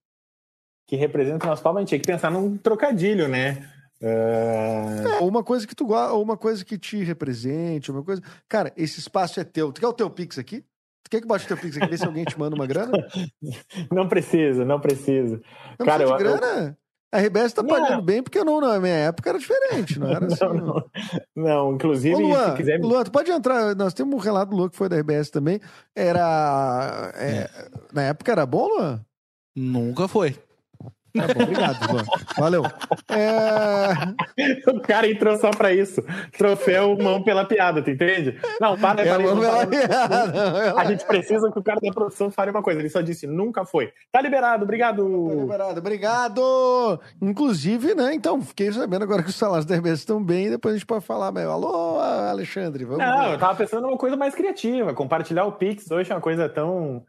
Que 0.88 0.96
representa 0.96 1.46
o 1.46 1.50
nosso 1.50 1.64
papo, 1.64 1.78
a 1.78 1.82
gente 1.82 1.90
tinha 1.90 2.00
que 2.00 2.08
pensar 2.08 2.30
num 2.30 2.58
trocadilho, 2.58 3.28
né? 3.28 3.70
Uh... 4.02 5.08
É, 5.08 5.20
ou 5.22 5.28
uma 5.28 5.44
coisa 5.44 5.66
que 5.66 5.76
tu 5.76 5.86
gosta, 5.86 6.14
ou 6.14 6.22
uma 6.22 6.38
coisa 6.38 6.64
que 6.64 6.78
te 6.78 7.04
represente, 7.04 7.92
uma 7.92 8.04
coisa. 8.04 8.22
Cara, 8.48 8.72
esse 8.76 9.00
espaço 9.00 9.40
é 9.40 9.44
teu. 9.44 9.72
Tu 9.72 9.82
quer 9.82 9.88
o 9.88 9.94
teu 9.94 10.10
Pix 10.10 10.38
aqui? 10.38 10.64
Tu 11.04 11.10
quer 11.10 11.22
que 11.22 11.28
bote 11.28 11.46
o 11.46 11.48
teu 11.48 11.58
Pix 11.58 11.78
aqui, 11.78 11.88
ver 11.88 11.98
se 11.98 12.06
alguém 12.06 12.26
te 12.26 12.38
manda 12.38 12.56
uma 12.56 12.66
grana? 12.66 12.92
Não 13.92 14.08
precisa, 14.08 14.66
não 14.66 14.80
precisa. 14.80 15.40
Não 15.80 15.86
Cara, 15.86 16.06
precisa 16.06 16.14
eu, 16.14 16.18
grana? 16.18 16.78
A 17.16 17.20
RBS 17.22 17.54
tá 17.54 17.64
pagando 17.64 18.02
bem, 18.02 18.22
porque 18.22 18.44
não, 18.44 18.60
na 18.60 18.78
minha 18.78 18.94
época 18.94 19.30
era 19.30 19.40
diferente, 19.40 19.98
não 19.98 20.10
era 20.10 20.26
assim. 20.28 20.44
não, 20.44 20.54
não. 20.54 20.84
não, 21.34 21.74
inclusive, 21.74 22.16
Ô, 22.16 22.28
Luan, 22.28 22.52
se 22.52 22.58
quiser. 22.58 22.80
Luan, 22.82 23.04
tu 23.04 23.12
pode 23.12 23.32
entrar. 23.32 23.74
Nós 23.74 23.94
temos 23.94 24.14
um 24.14 24.20
relato 24.20 24.52
do 24.52 24.58
Luan 24.58 24.70
que 24.70 24.76
foi 24.76 24.90
da 24.90 24.98
RBS 24.98 25.30
também. 25.30 25.62
Era. 25.96 27.14
É, 27.16 27.28
é. 27.28 27.50
Na 27.94 28.02
época 28.04 28.32
era 28.34 28.46
bom, 28.46 28.68
Luan? 28.68 29.00
Nunca 29.56 30.10
foi. 30.10 30.36
Tá 31.16 31.34
bom, 31.34 31.44
obrigado, 31.44 31.92
Luan. 31.92 32.04
Valeu. 32.38 32.64
É... 33.10 34.70
O 34.70 34.80
cara 34.82 35.10
entrou 35.10 35.38
só 35.38 35.50
pra 35.52 35.74
isso. 35.74 36.04
Troféu 36.38 36.98
mão 36.98 37.24
pela 37.24 37.46
piada, 37.46 37.82
tu 37.82 37.90
entende? 37.90 38.40
Não, 38.60 38.78
para, 38.78 39.02
é 39.02 39.06
para, 39.10 39.24
mão 39.24 39.40
pela 39.40 39.66
piada. 39.66 40.74
A 40.78 40.86
gente 40.86 41.06
precisa 41.06 41.50
que 41.52 41.60
o 41.60 41.64
cara 41.64 41.80
da 41.82 41.92
produção 41.92 42.30
fale 42.30 42.52
uma 42.52 42.62
coisa. 42.62 42.80
Ele 42.80 42.90
só 42.90 43.02
disse, 43.02 43.26
nunca 43.26 43.66
foi. 43.66 43.92
Tá 44.12 44.22
liberado, 44.22 44.64
obrigado. 44.64 45.28
Tá 45.30 45.36
liberado, 45.36 45.80
obrigado. 45.80 47.00
Inclusive, 47.22 47.96
né, 47.96 48.14
então, 48.14 48.42
fiquei 48.42 48.72
sabendo 48.72 49.04
agora 49.04 49.24
que 49.24 49.30
os 49.30 49.36
salários 49.36 49.66
da 49.66 49.76
RBS 49.76 50.00
estão 50.00 50.24
bem, 50.24 50.50
depois 50.50 50.76
a 50.76 50.78
gente 50.78 50.86
pode 50.86 51.06
falar, 51.06 51.32
meu, 51.32 51.52
alô, 51.52 52.00
Alexandre, 52.00 52.84
vamos 52.84 53.06
Não, 53.06 53.26
ver. 53.26 53.34
eu 53.34 53.40
tava 53.40 53.56
pensando 53.56 53.84
numa 53.84 53.98
coisa 53.98 54.18
mais 54.18 54.36
criativa. 54.36 54.94
Compartilhar 54.94 55.46
o 55.46 55.54
Pix 55.54 55.90
hoje 55.90 56.12
é 56.12 56.16
uma 56.16 56.22
coisa 56.22 56.50
tão 56.50 57.04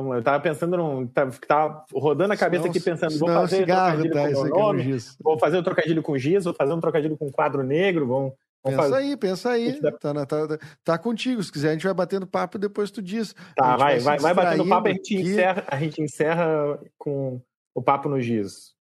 então, 0.00 0.14
eu 0.14 0.22
tava 0.22 0.42
pensando 0.42 0.76
num. 0.76 1.06
Tava, 1.06 1.32
tava 1.46 1.84
rodando 1.92 2.32
a 2.32 2.36
cabeça 2.36 2.66
aqui 2.66 2.80
pensando, 2.80 3.18
vou 3.18 3.28
fazer 3.28 3.56
cigarro, 3.58 3.98
um 3.98 4.02
trocadilho 4.02 4.34
tá, 4.34 4.48
com 4.50 4.58
nome, 4.58 4.98
vou 5.20 5.38
fazer 5.38 5.58
um 5.58 5.62
trocadilho 5.62 6.02
com 6.02 6.18
giz, 6.18 6.44
vou 6.44 6.54
fazer 6.54 6.72
um 6.72 6.80
trocadilho 6.80 7.16
com 7.16 7.30
quadro 7.30 7.62
negro, 7.62 8.06
vamos. 8.06 8.32
Pensa 8.64 8.76
fazer... 8.76 8.94
aí, 8.96 9.16
pensa 9.16 9.50
aí. 9.50 9.80
Tá, 9.80 10.26
tá, 10.26 10.58
tá, 10.84 10.98
contigo. 10.98 11.42
Se 11.42 11.52
quiser, 11.52 11.70
a 11.70 11.72
gente 11.72 11.84
vai 11.84 11.94
batendo 11.94 12.26
papo 12.26 12.56
e 12.56 12.60
depois 12.60 12.90
tu 12.90 13.00
diz. 13.00 13.34
Tá, 13.54 13.76
vai, 13.76 14.00
vai, 14.00 14.18
vai 14.18 14.34
batendo 14.34 14.68
papo, 14.68 14.88
a 14.88 14.92
gente, 14.92 15.14
encerra, 15.14 15.64
a 15.68 15.78
gente 15.78 16.02
encerra 16.02 16.78
com 16.98 17.40
o 17.74 17.82
papo 17.82 18.08
no 18.08 18.20
giz. 18.20 18.75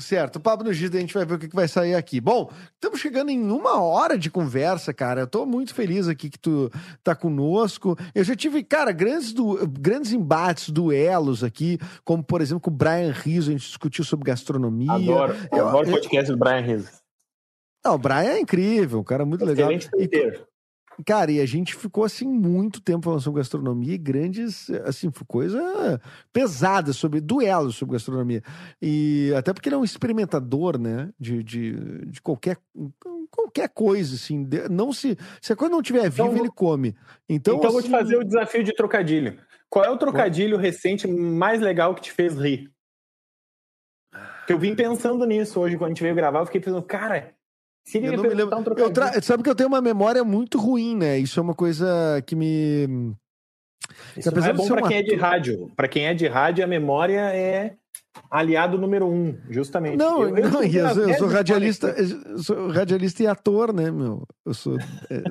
Certo, 0.00 0.36
o 0.36 0.40
papo 0.40 0.64
no 0.64 0.72
Giz, 0.72 0.94
a 0.94 0.98
gente 0.98 1.14
vai 1.14 1.24
ver 1.24 1.34
o 1.34 1.38
que, 1.38 1.54
vai 1.54 1.68
sair 1.68 1.94
aqui. 1.94 2.20
Bom, 2.20 2.50
estamos 2.74 2.98
chegando 2.98 3.30
em 3.30 3.50
uma 3.50 3.80
hora 3.80 4.18
de 4.18 4.30
conversa, 4.30 4.92
cara. 4.94 5.22
Eu 5.22 5.26
tô 5.26 5.44
muito 5.44 5.74
feliz 5.74 6.08
aqui 6.08 6.30
que 6.30 6.38
tu 6.38 6.70
tá 7.04 7.14
conosco. 7.14 7.96
Eu 8.14 8.24
já 8.24 8.34
tive, 8.34 8.62
cara, 8.64 8.92
grandes, 8.92 9.32
du... 9.32 9.66
grandes 9.68 10.12
embates, 10.12 10.70
duelos 10.70 11.44
aqui, 11.44 11.78
como 12.04 12.24
por 12.24 12.40
exemplo 12.40 12.60
com 12.60 12.70
o 12.70 12.74
Brian 12.74 13.12
Rizzo, 13.12 13.50
a 13.50 13.52
gente 13.52 13.66
discutiu 13.66 14.04
sobre 14.04 14.26
gastronomia. 14.26 14.92
Adoro, 14.92 15.36
eu, 15.52 15.68
adoro 15.68 15.88
o 15.88 15.92
podcast 15.92 16.30
eu... 16.30 16.36
do 16.36 16.40
Brian 16.40 16.60
Rizzo. 16.60 16.90
Não, 17.84 17.94
o 17.94 17.98
Brian 17.98 18.32
é 18.32 18.40
incrível, 18.40 19.00
um 19.00 19.04
cara 19.04 19.24
muito 19.24 19.44
Excelente 19.44 19.90
legal. 19.92 20.00
Excelente 20.00 20.49
Cara, 21.04 21.30
e 21.30 21.40
a 21.40 21.46
gente 21.46 21.74
ficou 21.74 22.04
assim 22.04 22.26
muito 22.26 22.80
tempo 22.80 23.04
falando 23.04 23.20
sobre 23.20 23.40
gastronomia 23.40 23.94
e 23.94 23.98
grandes, 23.98 24.68
assim, 24.84 25.10
coisa 25.26 26.00
pesada 26.32 26.92
sobre 26.92 27.20
duelos 27.20 27.76
sobre 27.76 27.94
gastronomia. 27.94 28.42
E 28.80 29.32
até 29.36 29.52
porque 29.52 29.68
ele 29.68 29.76
é 29.76 29.78
um 29.78 29.84
experimentador, 29.84 30.78
né, 30.78 31.10
de, 31.18 31.42
de, 31.42 32.06
de 32.06 32.20
qualquer 32.20 32.56
qualquer 33.30 33.68
coisa, 33.68 34.14
assim. 34.14 34.48
Não 34.70 34.92
se 34.92 35.16
se 35.40 35.52
a 35.52 35.56
coisa 35.56 35.72
não 35.72 35.82
tiver 35.82 36.06
então, 36.06 36.30
viva, 36.30 36.40
ele 36.40 36.50
come. 36.50 36.96
Então, 37.28 37.56
então 37.56 37.68
assim... 37.68 37.72
vou 37.72 37.82
te 37.82 37.90
fazer 37.90 38.16
o 38.16 38.24
desafio 38.24 38.64
de 38.64 38.74
trocadilho. 38.74 39.38
Qual 39.68 39.84
é 39.84 39.90
o 39.90 39.96
trocadilho 39.96 40.56
recente 40.56 41.06
mais 41.06 41.60
legal 41.60 41.94
que 41.94 42.02
te 42.02 42.12
fez 42.12 42.34
rir? 42.34 42.70
Que 44.46 44.52
eu 44.52 44.58
vim 44.58 44.74
pensando 44.74 45.24
nisso 45.24 45.60
hoje 45.60 45.76
quando 45.76 45.92
a 45.92 45.94
gente 45.94 46.02
veio 46.02 46.14
gravar, 46.14 46.40
eu 46.40 46.46
fiquei 46.46 46.60
pensando, 46.60 46.82
cara, 46.82 47.32
eu 47.94 48.12
não 48.16 48.22
me 48.22 48.34
lembro. 48.34 48.58
Um 48.58 48.78
eu 48.78 48.92
tra... 48.92 49.20
Sabe 49.22 49.42
que 49.42 49.50
eu 49.50 49.54
tenho 49.54 49.68
uma 49.68 49.80
memória 49.80 50.22
muito 50.24 50.58
ruim, 50.58 50.96
né? 50.96 51.18
Isso 51.18 51.38
é 51.40 51.42
uma 51.42 51.54
coisa 51.54 52.22
que 52.26 52.36
me. 52.36 53.14
Isso 54.16 54.34
não 54.34 54.44
é 54.44 54.52
bom 54.52 54.68
para 54.68 54.88
quem 54.88 54.96
é 54.98 55.02
de 55.02 55.14
rádio. 55.16 55.72
Para 55.74 55.88
quem 55.88 56.06
é 56.06 56.14
de 56.14 56.26
rádio, 56.26 56.64
a 56.64 56.66
memória 56.66 57.20
é 57.34 57.74
aliado 58.30 58.78
número 58.78 59.06
um, 59.06 59.36
justamente. 59.48 59.96
Não, 59.96 60.22
eu, 60.22 60.36
eu, 60.36 60.50
não, 60.50 60.62
eu, 60.62 61.08
eu 61.08 61.14
sou 61.14 61.28
radialista, 61.28 61.94
sou 62.38 62.68
radialista 62.70 63.22
e 63.22 63.26
ator, 63.26 63.72
né, 63.72 63.90
meu? 63.90 64.26
Eu 64.44 64.54
sou. 64.54 64.78
É, 65.10 65.22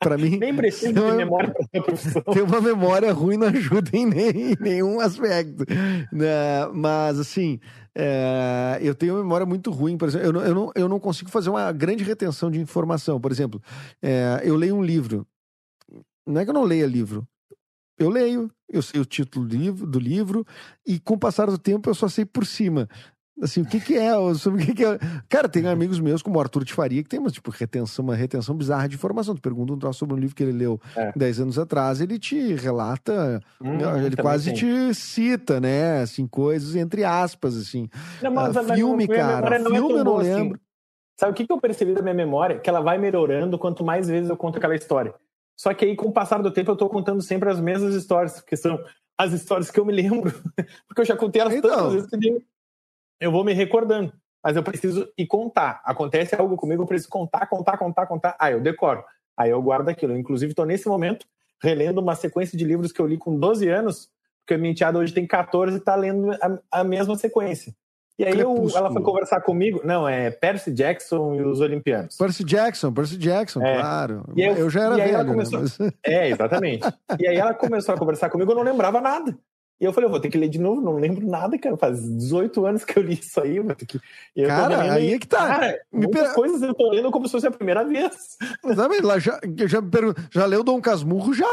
para 0.00 0.16
mim. 0.16 0.38
Nem 0.38 0.54
preciso 0.54 0.92
de 0.92 1.16
memória 1.16 1.52
para 1.52 1.82
profissão. 1.82 2.22
Ter 2.32 2.42
uma 2.42 2.60
memória 2.60 3.12
ruim 3.12 3.36
não 3.36 3.48
ajuda 3.48 3.90
em, 3.92 4.06
nem, 4.06 4.30
em 4.30 4.56
nenhum 4.60 5.00
aspecto. 5.00 5.64
Né? 6.12 6.66
Mas, 6.72 7.18
assim, 7.18 7.58
é, 8.00 8.78
eu 8.80 8.94
tenho 8.94 9.14
uma 9.14 9.22
memória 9.24 9.44
muito 9.44 9.72
ruim, 9.72 9.98
por 9.98 10.06
exemplo, 10.06 10.28
eu 10.28 10.32
não, 10.32 10.40
eu, 10.42 10.54
não, 10.54 10.72
eu 10.76 10.88
não 10.88 11.00
consigo 11.00 11.28
fazer 11.30 11.50
uma 11.50 11.72
grande 11.72 12.04
retenção 12.04 12.48
de 12.48 12.60
informação. 12.60 13.20
Por 13.20 13.32
exemplo, 13.32 13.60
é, 14.00 14.40
eu 14.44 14.54
leio 14.54 14.76
um 14.76 14.82
livro. 14.82 15.26
Não 16.24 16.40
é 16.40 16.44
que 16.44 16.50
eu 16.50 16.54
não 16.54 16.62
leia 16.62 16.86
livro. 16.86 17.26
Eu 17.98 18.08
leio, 18.08 18.48
eu 18.68 18.80
sei 18.82 19.00
o 19.00 19.04
título 19.04 19.44
do 19.44 19.56
livro, 19.56 19.84
do 19.84 19.98
livro, 19.98 20.46
e 20.86 21.00
com 21.00 21.14
o 21.14 21.18
passar 21.18 21.46
do 21.46 21.58
tempo 21.58 21.90
eu 21.90 21.94
só 21.94 22.08
sei 22.08 22.24
por 22.24 22.46
cima. 22.46 22.88
Assim, 23.40 23.62
o 23.62 23.64
que 23.64 23.78
que 23.80 23.96
é? 23.96 24.12
Sobre 24.34 24.62
o 24.62 24.66
que 24.66 24.74
que 24.74 24.84
é? 24.84 24.98
Cara, 25.28 25.48
tem 25.48 25.66
amigos 25.66 26.00
meus, 26.00 26.22
como 26.22 26.38
o 26.38 26.40
Arthur 26.40 26.64
de 26.64 26.72
Faria, 26.72 27.02
que 27.02 27.08
tem 27.08 27.20
uma, 27.20 27.30
tipo, 27.30 27.50
retenção, 27.50 28.04
uma 28.04 28.14
retenção 28.14 28.54
bizarra 28.54 28.88
de 28.88 28.96
informação. 28.96 29.34
Tu 29.34 29.40
pergunta 29.40 29.72
um 29.72 29.78
troço 29.78 30.00
sobre 30.00 30.14
um 30.14 30.18
livro 30.18 30.34
que 30.34 30.42
ele 30.42 30.52
leu 30.52 30.80
é. 30.96 31.12
10 31.14 31.40
anos 31.40 31.58
atrás, 31.58 32.00
ele 32.00 32.18
te 32.18 32.54
relata, 32.54 33.40
hum, 33.60 33.78
ele 34.04 34.16
quase 34.16 34.52
te 34.52 34.92
cita, 34.92 35.60
né? 35.60 36.02
Assim, 36.02 36.26
coisas 36.26 36.74
entre 36.74 37.04
aspas, 37.04 37.56
assim. 37.56 37.88
Não, 38.22 38.32
mas, 38.32 38.56
uh, 38.56 38.74
filme, 38.74 39.06
cara, 39.06 39.58
não 39.58 39.70
filme 39.70 39.94
é 39.94 40.00
eu 40.00 40.04
não 40.04 40.18
assim. 40.18 40.34
lembro. 40.34 40.60
Sabe 41.18 41.32
o 41.32 41.34
que, 41.34 41.46
que 41.46 41.52
eu 41.52 41.60
percebi 41.60 41.94
da 41.94 42.02
minha 42.02 42.14
memória? 42.14 42.58
Que 42.58 42.70
ela 42.70 42.80
vai 42.80 42.98
melhorando 42.98 43.58
quanto 43.58 43.84
mais 43.84 44.08
vezes 44.08 44.30
eu 44.30 44.36
conto 44.36 44.58
aquela 44.58 44.74
história. 44.74 45.14
Só 45.56 45.74
que 45.74 45.84
aí, 45.84 45.96
com 45.96 46.06
o 46.08 46.12
passar 46.12 46.40
do 46.40 46.52
tempo, 46.52 46.70
eu 46.70 46.76
tô 46.76 46.88
contando 46.88 47.20
sempre 47.20 47.50
as 47.50 47.60
mesmas 47.60 47.94
histórias, 47.94 48.40
que 48.40 48.56
são 48.56 48.78
as 49.18 49.32
histórias 49.32 49.68
que 49.70 49.80
eu 49.80 49.84
me 49.84 49.92
lembro. 49.92 50.32
Porque 50.86 51.00
eu 51.00 51.04
já 51.04 51.16
contei 51.16 51.42
elas 51.42 51.54
então, 51.54 51.70
tantas 51.70 51.92
vezes 51.92 52.08
que 52.08 52.16
eu 53.20 53.30
vou 53.30 53.44
me 53.44 53.52
recordando. 53.52 54.12
Mas 54.42 54.56
eu 54.56 54.62
preciso 54.62 55.08
ir 55.18 55.26
contar. 55.26 55.80
Acontece 55.84 56.34
algo 56.34 56.56
comigo, 56.56 56.82
eu 56.82 56.86
preciso 56.86 57.10
contar, 57.10 57.46
contar, 57.46 57.76
contar, 57.76 58.06
contar. 58.06 58.36
Aí 58.38 58.52
eu 58.52 58.60
decoro. 58.60 59.04
Aí 59.36 59.50
eu 59.50 59.60
guardo 59.60 59.88
aquilo. 59.88 60.12
Eu, 60.12 60.18
inclusive, 60.18 60.52
estou 60.52 60.64
nesse 60.64 60.88
momento 60.88 61.26
relendo 61.62 62.00
uma 62.00 62.14
sequência 62.14 62.56
de 62.56 62.64
livros 62.64 62.92
que 62.92 63.00
eu 63.00 63.06
li 63.06 63.18
com 63.18 63.36
12 63.36 63.68
anos, 63.68 64.08
porque 64.40 64.54
a 64.54 64.58
minha 64.58 64.70
enteada 64.70 64.98
hoje 64.98 65.12
tem 65.12 65.26
14 65.26 65.76
e 65.76 65.78
está 65.78 65.96
lendo 65.96 66.30
a, 66.32 66.80
a 66.80 66.84
mesma 66.84 67.16
sequência. 67.16 67.74
E 68.18 68.24
aí 68.24 68.40
eu, 68.40 68.66
ela 68.74 68.92
foi 68.92 69.00
conversar 69.00 69.40
comigo. 69.42 69.80
Não, 69.84 70.08
é 70.08 70.28
Percy 70.28 70.72
Jackson 70.72 71.36
e 71.36 71.42
os 71.42 71.60
Olimpianos. 71.60 72.16
Percy 72.16 72.42
Jackson, 72.42 72.92
Percy 72.92 73.16
Jackson, 73.16 73.62
é. 73.62 73.76
claro. 73.76 74.24
Eu, 74.36 74.56
eu, 74.56 74.70
já 74.70 74.86
era 74.86 74.96
velho. 74.96 75.18
Né, 75.18 75.24
começou... 75.24 75.60
Né? 75.60 75.68
Mas... 75.78 75.92
É, 76.04 76.28
exatamente. 76.28 76.84
e 77.20 77.28
aí 77.28 77.36
ela 77.36 77.54
começou 77.54 77.94
a 77.94 77.98
conversar 77.98 78.28
comigo, 78.28 78.50
eu 78.50 78.56
não 78.56 78.64
lembrava 78.64 79.00
nada. 79.00 79.38
E 79.80 79.84
eu 79.84 79.92
falei, 79.92 80.06
eu 80.06 80.10
vou 80.10 80.20
ter 80.20 80.28
que 80.28 80.38
ler 80.38 80.48
de 80.48 80.58
novo, 80.58 80.80
não 80.80 80.96
lembro 80.96 81.24
nada, 81.26 81.56
cara. 81.56 81.76
Faz 81.76 82.02
18 82.02 82.66
anos 82.66 82.84
que 82.84 82.98
eu 82.98 83.02
li 83.02 83.14
isso 83.14 83.40
aí, 83.40 83.60
vou 83.60 83.74
ter 83.74 83.86
que. 83.86 84.00
cara, 84.46 84.92
aí 84.92 85.14
é 85.14 85.18
que 85.18 85.26
tá. 85.26 85.46
Cara, 85.46 85.80
muitas 85.92 86.28
per... 86.28 86.34
coisas 86.34 86.62
eu 86.62 86.74
tô 86.74 86.90
lendo 86.90 87.10
como 87.10 87.26
se 87.26 87.32
fosse 87.32 87.46
a 87.46 87.50
primeira 87.50 87.84
vez. 87.84 88.36
Exatamente, 88.64 89.02
lá 89.02 89.18
já, 89.18 89.40
já, 89.66 89.80
já 90.30 90.46
leu 90.46 90.64
Dom 90.64 90.80
Casmurro 90.80 91.32
já? 91.32 91.46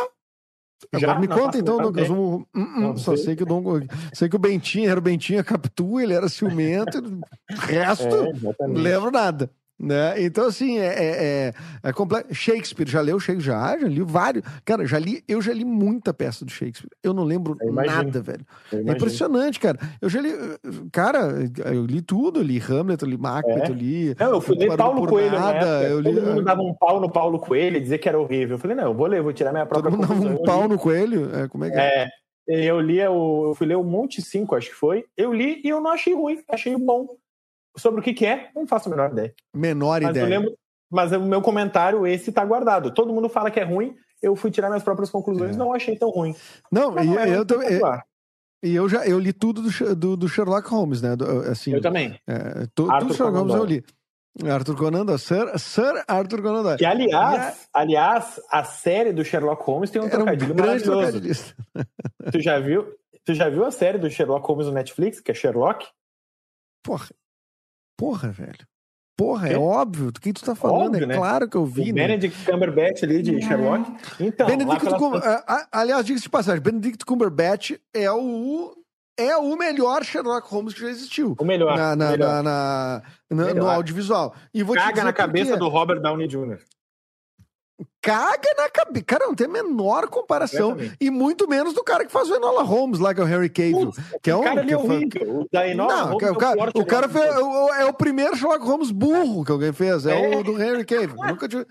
Já? 0.94 1.08
Agora 1.10 1.20
me 1.20 1.28
conta 1.28 1.58
então, 1.58 1.78
Dom 1.78 1.92
Casmurro. 1.92 2.48
Hum, 2.56 2.62
hum, 2.62 2.98
só 2.98 3.16
sei 3.16 3.36
que 3.36 3.44
o 3.44 3.46
Dom. 3.46 3.64
Sei 4.12 4.28
que 4.28 4.36
o 4.36 4.40
Bentinho 4.40 4.90
era 4.90 5.00
o 5.00 5.04
Bentinho 5.04 5.40
a 5.40 5.44
Capitu, 5.44 6.00
ele 6.00 6.14
era 6.14 6.28
ciumento. 6.28 7.02
resto, 7.50 8.16
é, 8.16 8.68
não 8.68 8.82
lembro 8.82 9.12
nada. 9.12 9.50
Né? 9.78 10.24
Então, 10.24 10.48
assim, 10.48 10.80
é, 10.80 10.86
é, 10.86 11.08
é, 11.16 11.54
é 11.84 11.94
complexo. 11.94 12.34
Shakespeare, 12.34 12.88
já 12.88 13.02
leu 13.02 13.20
Shakespeare? 13.20 13.46
Já, 13.46 13.78
já 13.78 13.88
li 13.88 14.02
vários. 14.02 14.44
Cara, 14.64 14.86
já 14.86 14.98
li, 14.98 15.22
eu 15.28 15.42
já 15.42 15.54
li 15.54 15.66
muita 15.66 16.14
peça 16.14 16.46
do 16.46 16.52
Shakespeare. 16.52 16.90
Eu 17.04 17.14
não 17.14 17.24
lembro 17.24 17.58
eu 17.60 17.74
nada, 17.74 18.22
velho. 18.22 18.46
É 18.72 18.92
impressionante, 18.92 19.60
cara. 19.60 19.78
Eu 20.02 20.10
já 20.10 20.22
li. 20.22 20.32
Cara, 20.94 21.30
eu 21.74 21.86
li 21.86 22.02
tudo, 22.02 22.40
eu 22.40 22.44
li 22.44 22.58
Hamlet, 22.58 23.02
eu 23.02 23.10
li 23.10 23.18
Macbeth, 23.18 23.68
é. 23.68 23.70
eu 23.70 23.74
li. 23.74 24.16
Não, 24.18 24.30
eu 24.32 24.42
fui 24.42 24.56
ler 24.56 24.78
Paulo 24.78 25.06
Coelho. 25.08 25.38
Nada, 25.38 25.84
eu 25.84 26.00
li... 26.00 26.16
Todo 26.16 26.26
mundo 26.26 26.42
dava 26.44 26.62
um 26.62 26.74
pau 26.74 27.02
no 27.02 27.12
Paulo 27.12 27.40
Coelho 27.40 27.76
e 27.76 27.82
dizia 27.82 27.98
que 27.98 28.08
era 28.08 28.20
horrível. 28.20 28.56
Eu 28.56 28.60
falei, 28.60 28.78
não, 28.78 28.86
eu 28.86 28.94
vou 28.94 29.08
ler, 29.08 29.22
vou 29.22 29.34
tirar 29.34 29.52
minha 29.52 29.66
própria 29.66 29.92
Todo 29.92 30.00
mundo 30.00 30.08
dava 30.08 30.42
um 30.42 30.44
pau 30.44 30.70
no 30.70 30.80
Coelho? 30.80 31.36
É, 31.36 31.48
como 31.50 31.66
é 31.66 31.72
que 31.72 31.78
é? 31.78 32.04
é? 32.04 32.10
Eu 32.48 32.80
li, 32.80 33.00
eu 33.00 33.54
fui 33.58 33.68
ler 33.68 33.76
o 33.76 33.84
Monte 33.84 34.22
5, 34.22 34.56
acho 34.56 34.70
que 34.70 34.76
foi. 34.76 35.04
Eu 35.18 35.34
li 35.34 35.62
e 35.66 35.70
eu 35.70 35.82
não 35.82 35.92
achei 35.92 36.14
ruim, 36.14 36.42
achei 36.48 36.78
bom. 36.78 37.08
Sobre 37.78 38.00
o 38.00 38.04
que, 38.04 38.14
que 38.14 38.26
é, 38.26 38.50
não 38.56 38.68
faço 38.68 38.88
a 38.88 38.92
menor 38.92 39.12
ideia. 39.12 39.34
Menor 39.54 40.02
mas 40.02 40.12
ideia. 40.12 40.28
Lembro, 40.28 40.58
mas 40.90 41.12
o 41.12 41.22
meu 41.22 41.42
comentário, 41.42 42.06
esse 42.08 42.32
tá 42.32 42.44
guardado. 42.46 42.94
Todo 42.94 43.14
mundo 43.14 43.28
fala 43.28 43.52
que 43.52 43.60
é 43.60 43.64
ruim, 43.64 43.96
eu 44.22 44.36
fui 44.36 44.50
tirar 44.52 44.70
minhas 44.70 44.84
próprias 44.84 45.10
conclusões, 45.10 45.56
é. 45.56 45.60
não 45.60 45.74
achei 45.74 45.98
tão 45.98 46.10
ruim. 46.10 46.36
Não, 46.72 46.98
e 46.98 47.18
é 47.18 47.38
eu, 47.38 47.46
também. 47.46 47.82
E 48.64 48.74
eu 48.74 48.88
já 48.88 49.06
eu 49.06 49.20
li 49.20 49.34
tudo 49.34 49.62
do, 49.62 49.96
do, 49.96 50.18
do 50.18 50.30
Sherlock 50.30 50.68
Holmes, 50.70 51.02
né? 51.02 51.16
Do, 51.16 51.42
assim, 51.42 51.74
eu 51.74 51.82
também. 51.82 52.20
É, 52.28 52.68
tudo 52.74 52.98
do 53.00 53.14
Sherlock 53.14 53.38
Holmes 53.38 53.56
eu 53.56 53.66
li. 53.66 53.84
Arthur 54.44 54.76
Conan 54.76 55.06
Doyle, 55.06 55.20
Sir, 55.20 55.58
Sir 55.58 56.04
Arthur 56.08 56.42
Conan 56.42 56.64
Doyle. 56.64 56.78
Que, 56.78 56.86
aliás, 56.86 57.70
a... 57.74 57.80
aliás, 57.80 58.42
a 58.52 58.64
série 58.66 59.14
do 59.14 59.24
Sherlock 59.24 59.64
Holmes 59.64 59.90
tem 59.90 60.02
um 60.02 60.06
Era 60.06 60.16
trocadilho 60.16 60.54
um 60.54 60.58
maravilhoso. 60.58 61.56
tu 62.32 62.42
já 62.42 62.60
viu? 62.60 62.86
Tu 63.24 63.34
já 63.34 63.50
viu 63.50 63.66
a 63.66 63.72
série 63.72 63.98
do 63.98 64.10
Sherlock 64.10 64.46
Holmes 64.46 64.68
no 64.68 64.74
Netflix, 64.74 65.20
que 65.20 65.32
é 65.32 65.34
Sherlock? 65.34 65.88
Porra, 66.84 67.08
Porra, 67.98 68.30
velho. 68.30 68.66
Porra, 69.18 69.48
é 69.48 69.58
óbvio. 69.58 70.12
Do 70.12 70.20
que 70.20 70.34
tu 70.34 70.44
tá 70.44 70.54
falando? 70.56 70.88
Óbvio, 70.88 71.04
é 71.04 71.08
né? 71.08 71.16
claro 71.16 71.50
que 71.50 71.56
eu 71.56 71.66
vi. 71.66 71.84
O 71.84 71.96
né? 71.96 72.08
Benedict 72.08 72.46
Cumberbatch 72.46 73.04
ali 73.04 73.22
de 73.22 73.42
Sherlock. 73.42 73.90
Então, 74.20 74.48
Benedict. 74.48 74.86
Aliás, 75.72 76.06
diga-se 76.06 76.24
de 76.24 76.30
passagem, 76.30 76.62
Benedict 76.62 77.06
Cumberbatch 77.06 77.72
é 77.94 78.12
o 78.12 78.76
é 79.18 79.38
o 79.38 79.56
melhor 79.56 80.04
Sherlock 80.04 80.46
Holmes 80.50 80.74
que 80.74 80.82
já 80.82 80.90
existiu. 80.90 81.36
O 81.40 81.46
melhor. 81.46 81.78
Na, 81.78 81.96
na, 81.96 82.12
melhor. 82.12 82.44
na, 82.44 83.02
na 83.30 83.46
melhor. 83.46 83.56
No 83.56 83.70
audiovisual. 83.70 84.36
E 84.54 84.62
vou 84.62 84.76
Caga 84.76 85.06
na 85.06 85.14
cabeça 85.14 85.56
do 85.56 85.70
Robert 85.70 86.02
Downey 86.02 86.28
Jr 86.28 86.60
caga 88.02 88.50
na 88.58 88.70
cabeça. 88.70 89.06
Cara, 89.06 89.26
não 89.26 89.36
tem 89.36 89.48
a 89.48 89.50
menor 89.50 90.08
comparação. 90.08 90.78
E 91.00 91.10
muito 91.10 91.48
menos 91.48 91.74
do 91.74 91.84
cara 91.84 92.06
que 92.06 92.12
faz 92.12 92.30
o 92.30 92.36
Enola 92.36 92.64
Holmes 92.64 93.00
lá, 93.00 93.14
que 93.14 93.20
é 93.20 93.24
o 93.24 93.28
Harry 93.28 93.50
Cavill. 93.50 93.92
Putz, 93.92 94.00
que 94.22 94.30
é 94.30 94.36
um, 94.36 94.44
cara 94.44 94.62
ali 94.62 94.72
é 94.72 94.78
horrível. 94.78 95.40
O 95.40 95.48
da 95.52 95.68
Enola 95.68 95.94
não, 95.94 96.06
Holmes 96.12 96.28
é 96.28 96.32
o, 96.32 96.36
cara, 96.36 96.72
o 96.74 96.86
cara 96.86 97.10
fez, 97.10 97.26
é 97.26 97.86
o 97.86 97.94
primeiro 97.94 98.36
Sherlock 98.36 98.66
Holmes 98.66 98.92
burro 98.92 99.44
que 99.44 99.52
alguém 99.52 99.74
fez. 99.74 100.06
É, 100.06 100.34
é. 100.34 100.38
o 100.38 100.44
do 100.44 100.54
Harry 100.54 100.86
Cavill. 100.86 101.16
Nunca 101.28 101.48
tive, 101.48 101.66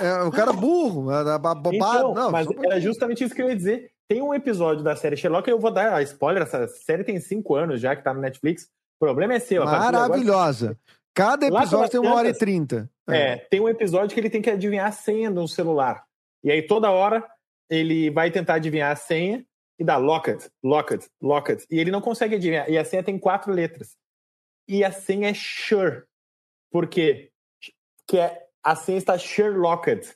é 0.00 0.22
o 0.22 0.30
cara 0.30 0.52
burro. 0.52 1.10
É 1.12 1.38
bobado. 1.38 1.70
Então, 1.74 2.14
não, 2.14 2.30
mas 2.30 2.46
era 2.64 2.80
justamente 2.80 3.24
isso 3.24 3.34
que 3.34 3.42
eu 3.42 3.48
ia 3.48 3.56
dizer. 3.56 3.90
Tem 4.08 4.22
um 4.22 4.34
episódio 4.34 4.82
da 4.82 4.96
série 4.96 5.16
Sherlock, 5.16 5.48
eu 5.48 5.58
vou 5.58 5.70
dar 5.70 5.92
a 5.94 6.02
spoiler, 6.02 6.42
essa 6.42 6.66
série 6.66 7.04
tem 7.04 7.20
cinco 7.20 7.54
anos 7.54 7.78
já 7.80 7.94
que 7.94 8.02
tá 8.02 8.12
no 8.14 8.20
Netflix. 8.20 8.64
O 9.00 9.04
problema 9.04 9.34
é 9.34 9.38
seu. 9.38 9.64
Maravilhosa. 9.64 10.76
Cada 11.14 11.46
episódio 11.46 11.90
tem 11.90 12.00
uma 12.00 12.14
hora 12.14 12.28
e 12.28 12.34
trinta. 12.34 12.90
É. 13.08 13.32
é, 13.32 13.36
tem 13.36 13.60
um 13.60 13.68
episódio 13.68 14.14
que 14.14 14.20
ele 14.20 14.30
tem 14.30 14.42
que 14.42 14.50
adivinhar 14.50 14.86
a 14.86 14.92
senha 14.92 15.30
no 15.30 15.46
celular. 15.48 16.04
E 16.42 16.50
aí 16.50 16.62
toda 16.62 16.90
hora 16.90 17.24
ele 17.70 18.10
vai 18.10 18.30
tentar 18.30 18.54
adivinhar 18.54 18.92
a 18.92 18.96
senha 18.96 19.44
e 19.78 19.84
dá 19.84 19.96
locket, 19.96 20.46
locket, 20.62 21.06
locket. 21.20 21.64
E 21.70 21.78
ele 21.78 21.90
não 21.90 22.00
consegue 22.00 22.34
adivinhar. 22.34 22.68
E 22.68 22.76
a 22.76 22.84
senha 22.84 23.02
tem 23.02 23.18
quatro 23.18 23.52
letras. 23.52 23.96
E 24.66 24.84
a 24.84 24.90
senha 24.90 25.30
é 25.30 25.34
sure. 25.34 26.02
Por 26.70 26.86
quê? 26.88 27.30
Que 28.06 28.18
é, 28.18 28.46
a 28.62 28.74
senha 28.74 28.98
está 28.98 29.16
Sherlocked, 29.16 30.14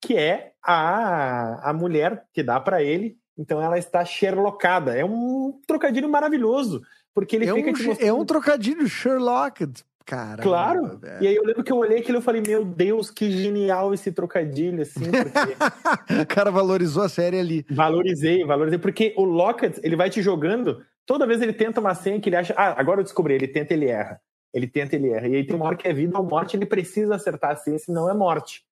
que 0.00 0.16
é 0.16 0.52
a, 0.62 1.70
a 1.70 1.72
mulher 1.72 2.24
que 2.32 2.42
dá 2.42 2.58
para 2.60 2.82
ele. 2.82 3.18
Então 3.36 3.60
ela 3.60 3.78
está 3.78 4.04
Sherlockada. 4.04 4.96
É 4.96 5.04
um 5.04 5.60
trocadilho 5.66 6.08
maravilhoso. 6.08 6.82
Porque 7.14 7.36
ele 7.36 7.48
é 7.48 7.54
fica. 7.54 7.70
Um, 7.70 7.96
É 8.06 8.12
um 8.12 8.24
trocadilho 8.24 8.86
Sherlocked. 8.88 9.84
Caramba, 10.10 10.42
claro. 10.42 10.98
Velho. 10.98 11.22
E 11.22 11.28
aí 11.28 11.36
eu 11.36 11.44
lembro 11.44 11.62
que 11.62 11.70
eu 11.70 11.76
olhei 11.76 11.98
aquilo 11.98 12.18
e 12.18 12.22
falei, 12.22 12.42
meu 12.44 12.64
Deus, 12.64 13.12
que 13.12 13.30
genial 13.30 13.94
esse 13.94 14.10
trocadilho, 14.10 14.82
assim. 14.82 15.04
Porque... 15.04 16.18
o 16.20 16.26
cara 16.26 16.50
valorizou 16.50 17.04
a 17.04 17.08
série 17.08 17.38
ali. 17.38 17.64
Valorizei, 17.70 18.44
valorizei. 18.44 18.80
Porque 18.80 19.14
o 19.16 19.22
Lockett, 19.22 19.80
ele 19.84 19.94
vai 19.94 20.10
te 20.10 20.20
jogando, 20.20 20.84
toda 21.06 21.28
vez 21.28 21.40
ele 21.40 21.52
tenta 21.52 21.80
uma 21.80 21.94
senha 21.94 22.20
que 22.20 22.28
ele 22.28 22.34
acha, 22.34 22.52
ah, 22.56 22.74
agora 22.76 22.98
eu 22.98 23.04
descobri, 23.04 23.34
ele 23.34 23.46
tenta, 23.46 23.72
ele 23.72 23.86
erra. 23.86 24.20
Ele 24.52 24.66
tenta, 24.66 24.96
ele 24.96 25.10
erra. 25.10 25.28
E 25.28 25.36
aí 25.36 25.46
tem 25.46 25.54
uma 25.54 25.66
hora 25.66 25.76
que 25.76 25.86
é 25.86 25.92
vida 25.92 26.18
ou 26.18 26.24
morte, 26.24 26.56
ele 26.56 26.66
precisa 26.66 27.14
acertar 27.14 27.52
a 27.52 27.56
senha, 27.56 27.78
senão 27.78 28.10
é 28.10 28.14
morte. 28.14 28.64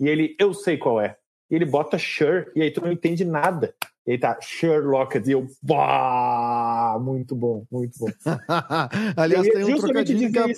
E 0.00 0.08
ele, 0.08 0.34
eu 0.40 0.54
sei 0.54 0.78
qual 0.78 0.98
é. 0.98 1.14
E 1.50 1.54
ele 1.54 1.66
bota 1.66 1.98
sure, 1.98 2.46
e 2.56 2.62
aí 2.62 2.70
tu 2.70 2.80
não 2.80 2.90
entende 2.90 3.22
nada. 3.22 3.74
E 4.06 4.12
aí 4.12 4.18
tá 4.18 4.38
Sherlock, 4.40 5.18
e 5.26 5.32
eu, 5.32 5.46
bah, 5.62 6.98
muito 7.02 7.34
bom, 7.34 7.66
muito 7.70 7.98
bom. 7.98 8.06
Aliás, 9.14 9.46
tem 9.46 9.64
um 9.74 9.78
trocadilho 9.78 10.32
que, 10.32 10.54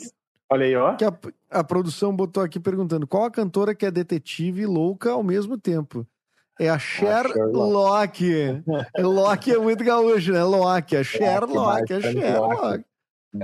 Olha 0.51 0.67
aí, 0.67 0.75
ó. 0.75 0.95
Que 0.95 1.05
a, 1.05 1.13
a 1.51 1.63
produção 1.63 2.15
botou 2.15 2.43
aqui 2.43 2.59
perguntando 2.59 3.07
qual 3.07 3.25
a 3.25 3.31
cantora 3.31 3.75
que 3.75 3.85
é 3.85 3.91
detetive 3.91 4.63
e 4.63 4.67
louca 4.67 5.11
ao 5.11 5.23
mesmo 5.23 5.59
tempo. 5.59 6.07
É 6.59 6.69
a 6.69 6.79
Sherlock. 6.79 8.63
Ah, 8.97 9.03
Loki 9.03 9.53
é 9.53 9.59
muito 9.59 9.85
gaúcho, 9.85 10.33
né? 10.33 10.43
Loki, 10.43 10.97
a 10.97 11.05
Sherlock, 11.05 11.93
a 11.93 12.01
Sherlock. 12.01 12.85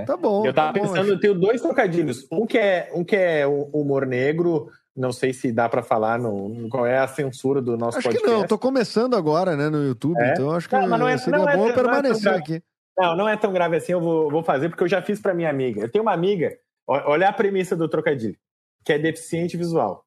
Tá 0.05 0.17
bom. 0.17 0.45
Eu 0.45 0.53
tava 0.53 0.73
tá 0.73 0.81
pensando, 0.81 1.09
eu 1.09 1.19
tenho 1.19 1.35
dois 1.35 1.61
trocadilhos. 1.61 2.27
Um 2.31 2.45
que 2.45 2.57
é, 2.57 2.89
um 2.93 3.03
que 3.03 3.15
é 3.15 3.47
humor 3.47 4.05
negro, 4.05 4.69
não 4.95 5.13
sei 5.13 5.31
se 5.31 5.51
dá 5.51 5.69
para 5.69 5.81
falar 5.81 6.19
no, 6.19 6.67
qual 6.69 6.85
é 6.85 6.97
a 6.97 7.07
censura 7.07 7.61
do 7.61 7.77
nosso 7.77 7.99
acho 7.99 8.07
podcast. 8.07 8.25
Acho 8.25 8.35
que 8.35 8.41
não, 8.41 8.47
tô 8.47 8.57
começando 8.57 9.15
agora, 9.15 9.55
né, 9.55 9.69
no 9.69 9.83
YouTube, 9.83 10.19
é? 10.19 10.33
então 10.33 10.51
acho 10.51 10.67
que 10.67 10.75
não, 10.75 10.97
não 10.97 11.07
é, 11.07 11.17
seria 11.17 11.39
não 11.39 11.47
é 11.47 11.55
bom 11.55 11.69
é, 11.69 11.73
permanecer 11.73 12.33
aqui. 12.33 12.61
Não, 12.97 13.15
não 13.15 13.29
é 13.29 13.37
tão 13.37 13.53
grave 13.53 13.77
assim, 13.77 13.91
eu 13.91 14.01
vou, 14.01 14.29
vou 14.29 14.43
fazer, 14.43 14.69
porque 14.69 14.83
eu 14.83 14.87
já 14.87 15.01
fiz 15.01 15.21
para 15.21 15.33
minha 15.33 15.49
amiga. 15.49 15.81
Eu 15.81 15.89
tenho 15.89 16.01
uma 16.01 16.13
amiga 16.13 16.57
Olha 16.87 17.29
a 17.29 17.33
premissa 17.33 17.75
do 17.75 17.89
trocadilho, 17.89 18.37
que 18.83 18.93
é 18.93 18.99
deficiente 18.99 19.57
visual, 19.57 20.05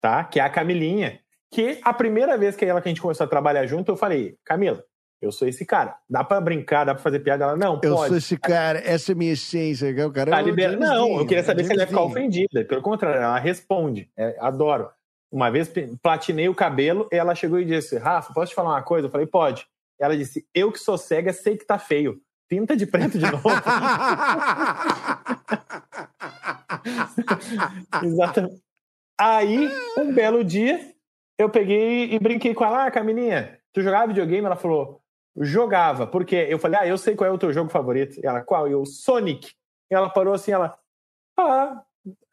tá? 0.00 0.24
Que 0.24 0.38
é 0.38 0.42
a 0.42 0.50
Camilinha, 0.50 1.20
que 1.50 1.80
a 1.82 1.92
primeira 1.92 2.38
vez 2.38 2.54
que 2.54 2.64
ela 2.64 2.80
que 2.80 2.88
a 2.88 2.90
gente 2.90 3.02
começou 3.02 3.24
a 3.24 3.28
trabalhar 3.28 3.66
junto, 3.66 3.90
eu 3.90 3.96
falei, 3.96 4.36
Camila, 4.44 4.84
eu 5.20 5.30
sou 5.32 5.46
esse 5.46 5.66
cara. 5.66 5.98
Dá 6.08 6.24
pra 6.24 6.40
brincar, 6.40 6.84
dá 6.84 6.94
pra 6.94 7.02
fazer 7.02 7.20
piada? 7.20 7.44
Ela, 7.44 7.56
não, 7.56 7.74
eu 7.74 7.80
pode. 7.80 7.92
Eu 7.92 8.08
sou 8.08 8.16
esse 8.16 8.38
cara, 8.38 8.78
essa 8.78 9.12
é 9.12 9.14
a 9.14 9.16
minha 9.16 9.32
essência. 9.32 9.90
O 10.06 10.12
cara 10.12 10.30
tá 10.30 10.40
liber... 10.40 10.78
Não, 10.78 11.18
eu 11.18 11.26
queria 11.26 11.42
saber 11.42 11.64
se 11.64 11.72
ela 11.72 11.82
ia 11.82 11.86
ficar 11.86 12.02
ofendida. 12.02 12.64
Pelo 12.64 12.80
contrário, 12.80 13.20
ela 13.20 13.38
responde. 13.38 14.08
É, 14.16 14.36
adoro. 14.40 14.88
Uma 15.30 15.50
vez 15.50 15.70
platinei 16.02 16.48
o 16.48 16.54
cabelo 16.54 17.08
e 17.12 17.16
ela 17.16 17.34
chegou 17.34 17.60
e 17.60 17.64
disse, 17.64 17.98
Rafa, 17.98 18.32
posso 18.32 18.50
te 18.50 18.54
falar 18.54 18.70
uma 18.70 18.82
coisa? 18.82 19.08
Eu 19.08 19.10
falei, 19.10 19.26
pode. 19.26 19.66
Ela 19.98 20.16
disse, 20.16 20.46
eu 20.54 20.72
que 20.72 20.78
sou 20.78 20.96
cega 20.96 21.32
sei 21.32 21.56
que 21.56 21.66
tá 21.66 21.78
feio. 21.78 22.20
Pinta 22.50 22.76
de 22.76 22.84
preto 22.84 23.16
de 23.16 23.30
novo. 23.30 23.48
Exatamente. 28.02 28.60
Aí, 29.16 29.70
um 29.96 30.12
belo 30.12 30.42
dia, 30.42 30.92
eu 31.38 31.48
peguei 31.48 32.12
e 32.12 32.18
brinquei 32.18 32.52
com 32.52 32.64
ela, 32.64 32.86
ah, 32.86 32.90
Camininha, 32.90 33.56
tu 33.72 33.80
jogava 33.80 34.08
videogame? 34.08 34.44
Ela 34.44 34.56
falou, 34.56 35.00
jogava, 35.36 36.08
porque 36.08 36.34
eu 36.34 36.58
falei, 36.58 36.80
ah, 36.80 36.86
eu 36.88 36.98
sei 36.98 37.14
qual 37.14 37.30
é 37.30 37.32
o 37.32 37.38
teu 37.38 37.52
jogo 37.52 37.70
favorito. 37.70 38.18
E 38.18 38.26
ela, 38.26 38.40
qual? 38.40 38.66
Eu, 38.66 38.84
Sonic. 38.84 39.52
E 39.88 39.94
ela 39.94 40.10
parou 40.10 40.34
assim, 40.34 40.50
ela, 40.50 40.76
ah, 41.38 41.84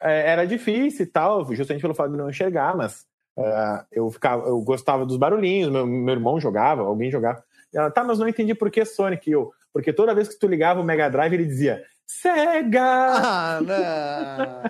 é, 0.02 0.32
era 0.32 0.48
difícil 0.48 1.06
e 1.06 1.10
tal, 1.10 1.46
justamente 1.54 1.82
pelo 1.82 1.94
fato 1.94 2.10
de 2.10 2.18
não 2.18 2.28
enxergar, 2.28 2.76
mas 2.76 3.06
uh, 3.38 3.86
eu 3.92 4.10
ficava, 4.10 4.48
eu 4.48 4.60
gostava 4.62 5.06
dos 5.06 5.18
barulhinhos, 5.18 5.70
meu, 5.70 5.86
meu 5.86 6.16
irmão 6.16 6.40
jogava, 6.40 6.82
alguém 6.82 7.12
jogava. 7.12 7.44
E 7.72 7.78
ela, 7.78 7.92
tá, 7.92 8.04
mas 8.04 8.18
não 8.18 8.28
entendi 8.28 8.56
por 8.56 8.72
que 8.72 8.84
Sonic. 8.84 9.30
E 9.30 9.34
eu, 9.34 9.54
porque 9.78 9.94
toda 9.94 10.16
vez 10.16 10.28
que 10.28 10.40
tu 10.40 10.48
ligava 10.48 10.82
o 10.82 10.84
Mega 10.84 11.08
Drive, 11.08 11.34
ele 11.36 11.46
dizia, 11.46 11.84
Sega! 12.04 12.82
Ah, 12.82 13.60
não! 13.62 14.64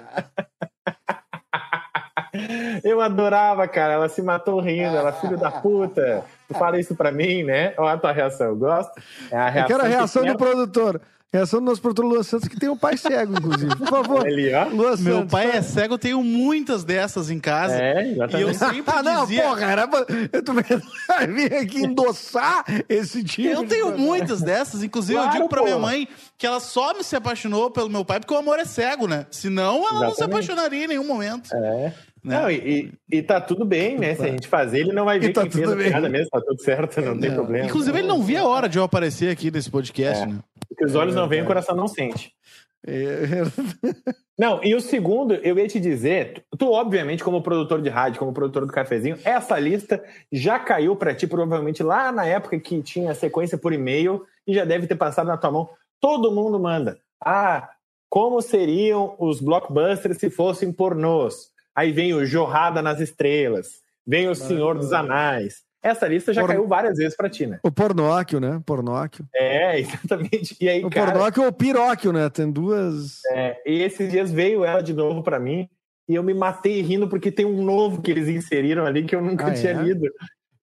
Eu 2.84 3.00
adorava, 3.00 3.66
cara. 3.70 3.94
Ela 3.94 4.10
se 4.10 4.22
matou 4.22 4.60
rindo. 4.60 4.98
Ela, 4.98 5.14
filho 5.14 5.38
da 5.38 5.50
puta. 5.50 6.26
Tu 6.46 6.54
fala 6.56 6.78
isso 6.78 6.94
pra 6.94 7.10
mim, 7.10 7.42
né? 7.42 7.74
Olha 7.78 7.94
a 7.94 7.98
tua 7.98 8.12
reação. 8.12 8.48
Eu 8.48 8.58
gosto. 8.58 9.02
É 9.32 9.38
a 9.38 9.50
reação 9.50 9.62
Eu 9.62 9.68
quero 9.68 9.82
a 9.82 9.98
reação 9.98 10.26
do 10.26 10.36
produtor. 10.36 11.02
Reação 11.34 11.60
do 11.60 11.66
nosso 11.66 11.82
produtor 11.82 12.06
Luan 12.06 12.24
Santos, 12.24 12.48
que 12.48 12.58
tem 12.58 12.70
um 12.70 12.78
pai 12.78 12.96
cego, 12.96 13.34
inclusive. 13.38 13.76
Por 13.76 13.88
favor. 13.88 14.26
Ele, 14.26 14.54
ó. 14.54 14.64
Luan 14.70 14.96
Meu 14.98 15.18
Santos, 15.18 15.32
pai 15.32 15.58
é 15.58 15.62
cego, 15.62 15.96
eu 15.96 15.98
tenho 15.98 16.24
muitas 16.24 16.86
dessas 16.86 17.30
em 17.30 17.38
casa. 17.38 17.78
É, 17.78 18.12
exatamente. 18.12 18.38
E 18.38 18.42
eu 18.42 18.54
sempre 18.54 18.84
ah, 18.96 19.04
não, 19.04 19.26
dizia... 19.26 19.44
porra, 19.44 19.66
era... 19.66 19.90
eu 20.32 20.42
tô 20.42 20.54
vim 21.28 21.46
aqui 21.54 21.84
endossar 21.84 22.64
esse 22.88 23.26
tipo 23.26 23.50
Eu 23.50 23.68
tenho 23.68 23.98
muitas 23.98 24.42
dessas. 24.42 24.82
Inclusive, 24.84 25.16
claro, 25.16 25.30
eu 25.30 25.34
digo 25.34 25.50
pra 25.50 25.60
porra. 25.60 25.72
minha 25.72 25.82
mãe 25.82 26.08
que 26.38 26.48
ela 26.48 26.62
só 26.62 26.94
me 26.94 27.04
se 27.04 27.16
apaixonou 27.16 27.70
pelo 27.72 27.90
meu 27.90 28.06
pai 28.06 28.22
porque 28.22 28.34
o 28.34 28.38
amor 28.38 28.58
é 28.58 28.66
cego, 28.66 29.06
né? 29.06 29.26
Senão, 29.30 29.76
ela 29.76 29.82
exatamente. 29.84 30.08
não 30.08 30.16
se 30.16 30.24
apaixonaria 30.24 30.86
em 30.86 30.88
nenhum 30.88 31.06
momento. 31.06 31.54
É. 31.54 31.94
Né? 32.24 32.42
Não, 32.42 32.52
e, 32.52 32.92
e, 33.10 33.22
tá 33.22 33.40
tudo 33.40 33.64
bem, 33.64 33.98
né? 33.98 34.16
Se 34.16 34.24
a 34.24 34.28
gente 34.28 34.48
fazer, 34.48 34.80
ele 34.80 34.92
não 34.92 35.06
vai 35.06 35.20
ver 35.20 35.32
tá 35.32 35.44
quem 35.44 35.52
fez 35.52 35.72
a 35.72 35.76
piada 35.76 36.10
mesmo, 36.10 36.30
tá 36.30 36.42
tudo 36.42 36.62
certo, 36.62 37.00
não, 37.00 37.14
não 37.14 37.22
tem 37.22 37.34
problema. 37.34 37.66
Inclusive, 37.66 38.00
ele 38.00 38.08
não 38.08 38.22
via 38.22 38.42
a 38.42 38.46
hora 38.46 38.68
de 38.68 38.78
eu 38.78 38.84
aparecer 38.84 39.30
aqui 39.30 39.50
nesse 39.50 39.70
podcast, 39.70 40.24
é. 40.24 40.26
né? 40.26 40.40
Porque 40.68 40.86
os 40.86 40.96
olhos 40.96 41.16
não 41.16 41.28
veem, 41.28 41.44
o 41.44 41.46
coração 41.46 41.76
não 41.76 41.88
sente. 41.88 42.34
É. 42.86 43.44
Não, 44.40 44.64
e 44.64 44.76
o 44.76 44.80
segundo, 44.80 45.34
eu 45.34 45.58
ia 45.58 45.68
te 45.68 45.80
dizer, 45.80 46.46
tu 46.60 46.72
obviamente 46.72 47.24
como 47.24 47.42
produtor 47.42 47.82
de 47.82 47.90
rádio, 47.90 48.20
como 48.20 48.32
produtor 48.32 48.68
do 48.68 48.72
cafezinho, 48.72 49.18
essa 49.26 49.58
lista 49.58 50.04
já 50.32 50.60
caiu 50.60 50.96
para 50.96 51.16
ti 51.16 51.26
provavelmente 51.26 51.82
lá 51.82 52.12
na 52.12 52.24
época 52.24 52.60
que 52.60 52.80
tinha 52.84 53.16
sequência 53.16 53.58
por 53.58 53.74
e-mail 53.74 54.24
e 54.46 54.54
já 54.54 54.64
deve 54.64 54.86
ter 54.86 54.96
passado 54.96 55.26
na 55.26 55.38
tua 55.38 55.50
mão. 55.50 55.68
Todo 56.00 56.32
mundo 56.32 56.60
manda. 56.60 57.00
Ah, 57.20 57.68
como 58.08 58.40
seriam 58.40 59.16
os 59.18 59.42
blockbusters 59.42 60.20
se 60.20 60.30
fossem 60.30 60.72
pornôs? 60.72 61.52
Aí 61.76 61.92
vem 61.92 62.14
o 62.14 62.24
Jorrada 62.24 62.80
nas 62.80 63.00
Estrelas, 63.00 63.82
vem 64.06 64.30
o 64.30 64.36
Senhor 64.36 64.78
dos 64.78 64.94
Anais. 64.94 65.67
Essa 65.82 66.08
lista 66.08 66.34
já 66.34 66.42
Por... 66.42 66.48
caiu 66.48 66.68
várias 66.68 66.98
vezes 66.98 67.16
pra 67.16 67.30
ti, 67.30 67.46
né? 67.46 67.60
O 67.64 67.72
Pornóquio, 67.72 68.40
né? 68.40 68.62
Pornóquio. 68.66 69.26
É, 69.34 69.80
exatamente. 69.80 70.56
E 70.60 70.68
aí, 70.68 70.84
o 70.84 70.90
cara... 70.90 71.12
Pornóquio 71.12 71.44
ou 71.44 71.50
o 71.50 71.54
Piróquio, 71.54 72.12
né? 72.12 72.30
Tem 72.30 72.52
duas. 72.52 73.22
É, 73.32 73.62
e 73.66 73.82
esses 73.82 74.12
dias 74.12 74.32
veio 74.32 74.66
ela 74.66 74.82
de 74.82 74.94
novo 74.94 75.24
para 75.24 75.40
mim 75.40 75.70
e 76.08 76.16
eu 76.16 76.24
me 76.24 76.34
matei 76.34 76.82
rindo 76.82 77.08
porque 77.08 77.32
tem 77.32 77.46
um 77.46 77.64
novo 77.64 78.02
que 78.02 78.12
eles 78.12 78.28
inseriram 78.28 78.86
ali 78.86 79.04
que 79.04 79.16
eu 79.16 79.22
nunca 79.22 79.48
ah, 79.48 79.54
tinha 79.54 79.72
é? 79.72 79.76
lido. 79.76 80.10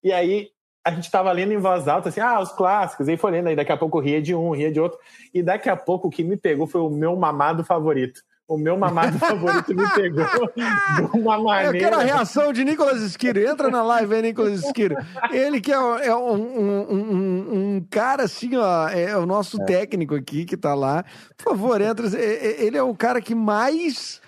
E 0.03 0.12
aí 0.12 0.49
a 0.85 0.91
gente 0.91 1.11
tava 1.11 1.32
lendo 1.32 1.53
em 1.53 1.59
voz 1.59 1.89
alta, 1.89 2.11
assim, 2.11 2.20
ah, 2.20 2.41
os 2.41 2.53
clássicos, 2.53 3.09
aí 3.09 3.16
foi 3.16 3.31
lendo, 3.31 3.49
aí 3.49 3.57
daqui 3.57 3.73
a 3.73 3.77
pouco 3.77 4.01
ria 4.01 4.20
de 4.20 4.35
um, 4.35 4.51
ria 4.51 4.70
de 4.70 4.78
outro, 4.78 4.99
e 5.32 5.43
daqui 5.43 5.70
a 5.70 5.77
pouco 5.77 6.09
o 6.09 6.11
que 6.11 6.23
me 6.23 6.36
pegou 6.36 6.66
foi 6.66 6.82
o 6.82 6.91
meu 6.91 7.16
mamado 7.16 7.65
favorito 7.65 8.20
o 8.46 8.58
meu 8.58 8.76
mamado 8.76 9.18
favorito 9.20 9.74
me 9.74 9.88
pegou 9.94 10.24
de 10.54 11.18
uma 11.18 11.38
maneira. 11.38 11.76
Eu 11.76 11.80
quero 11.80 11.96
a 11.96 12.02
reação 12.02 12.52
de 12.52 12.64
Nicolas 12.64 13.00
Esquiro. 13.00 13.40
Entra 13.40 13.70
na 13.70 13.82
live 13.82 14.14
aí, 14.14 14.22
Nicolas 14.22 14.64
Esquiro. 14.64 14.96
Ele 15.30 15.60
que 15.60 15.72
é, 15.72 15.76
é 15.76 16.14
um, 16.14 16.34
um, 16.34 16.86
um, 16.90 17.76
um, 17.76 17.86
cara 17.90 18.24
assim, 18.24 18.56
ó, 18.56 18.88
é 18.88 19.16
o 19.16 19.26
nosso 19.26 19.60
é. 19.62 19.64
técnico 19.64 20.14
aqui 20.14 20.44
que 20.44 20.56
tá 20.56 20.74
lá. 20.74 21.04
Por 21.36 21.52
favor, 21.52 21.80
entra. 21.80 22.06
Ele 22.18 22.76
é 22.76 22.82
o 22.82 22.94
cara 22.94 23.20
que 23.20 23.34
mais 23.34 24.20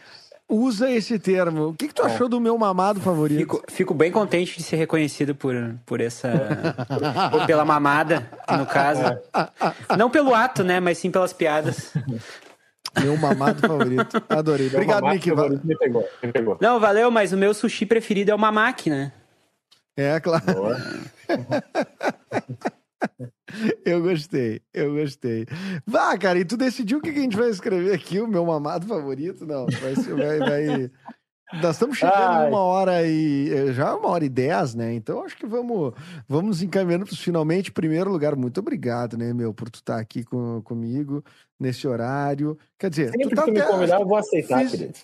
usa 0.49 0.91
esse 0.91 1.19
termo. 1.19 1.69
O 1.69 1.75
que, 1.75 1.89
que 1.89 1.95
tu 1.95 2.03
é. 2.03 2.07
achou 2.07 2.29
do 2.29 2.41
meu 2.41 2.57
mamado 2.57 3.01
favorito? 3.01 3.39
Fico, 3.39 3.63
fico, 3.69 3.95
bem 3.95 4.11
contente 4.11 4.57
de 4.57 4.63
ser 4.63 4.77
reconhecido 4.77 5.35
por, 5.35 5.55
por 5.85 6.01
essa. 6.01 6.31
pela 7.47 7.65
mamada, 7.65 8.29
no 8.57 8.65
caso. 8.65 9.03
É. 9.03 9.97
Não 9.99 10.09
pelo 10.09 10.35
ato, 10.35 10.65
né? 10.65 10.81
Mas 10.81 10.99
sim 10.99 11.11
pelas 11.11 11.33
piadas. 11.33 11.93
Meu 13.03 13.17
mamado 13.17 13.61
favorito. 13.61 14.23
Adorei. 14.29 14.69
Obrigado, 14.69 15.09
Nick. 15.09 15.31
Me 15.31 15.77
pegou, 15.77 16.09
me 16.23 16.33
pegou. 16.33 16.59
Não, 16.61 16.81
valeu, 16.81 17.11
mas 17.11 17.33
o 17.33 17.37
meu 17.37 17.55
sushi 17.55 17.87
preferido 17.87 18.31
é 18.31 18.35
o 18.35 18.39
mamaki, 18.39 18.91
né? 18.91 19.13
É, 19.97 20.21
claro. 20.21 20.45
eu 23.85 24.03
gostei, 24.03 24.61
eu 24.73 24.95
gostei. 24.95 25.47
Vá, 25.87 26.17
cara, 26.19 26.39
e 26.39 26.45
tu 26.45 26.57
decidiu 26.57 26.99
o 26.99 27.01
que 27.01 27.11
a 27.11 27.15
gente 27.15 27.37
vai 27.37 27.49
escrever 27.49 27.95
aqui? 27.95 28.21
O 28.21 28.29
meu 28.29 28.45
mamado 28.45 28.87
favorito? 28.87 29.47
Não, 29.47 29.67
vai, 29.67 29.95
vai, 29.95 30.39
vai, 30.39 30.91
nós 31.55 31.77
estamos 31.77 31.97
chegando 31.97 32.17
Ai. 32.17 32.49
uma 32.49 32.59
hora 32.59 33.07
e. 33.07 33.53
Eh, 33.53 33.73
já 33.73 33.95
uma 33.95 34.09
hora 34.09 34.25
e 34.25 34.29
dez, 34.29 34.75
né? 34.75 34.93
Então 34.95 35.23
acho 35.23 35.37
que 35.37 35.47
vamos, 35.47 35.95
vamos 36.29 36.61
encaminhando 36.61 37.07
para 37.07 37.17
finalmente. 37.17 37.71
Primeiro 37.71 38.11
lugar, 38.11 38.35
muito 38.35 38.59
obrigado, 38.59 39.17
né, 39.17 39.33
meu, 39.33 39.55
por 39.55 39.71
tu 39.71 39.77
estar 39.77 39.95
tá 39.95 40.01
aqui 40.01 40.25
com, 40.25 40.61
comigo 40.63 41.23
nesse 41.59 41.87
horário. 41.87 42.59
Quer 42.79 42.91
dizer, 42.91 43.11
Sempre 43.11 43.31
tu 43.31 43.35
tá 43.37 43.45
que 43.45 43.51
me 43.51 43.63
convidar, 43.63 44.01
eu 44.01 44.07
vou 44.07 44.17
aceitar, 44.17 44.67
querido. 44.69 44.99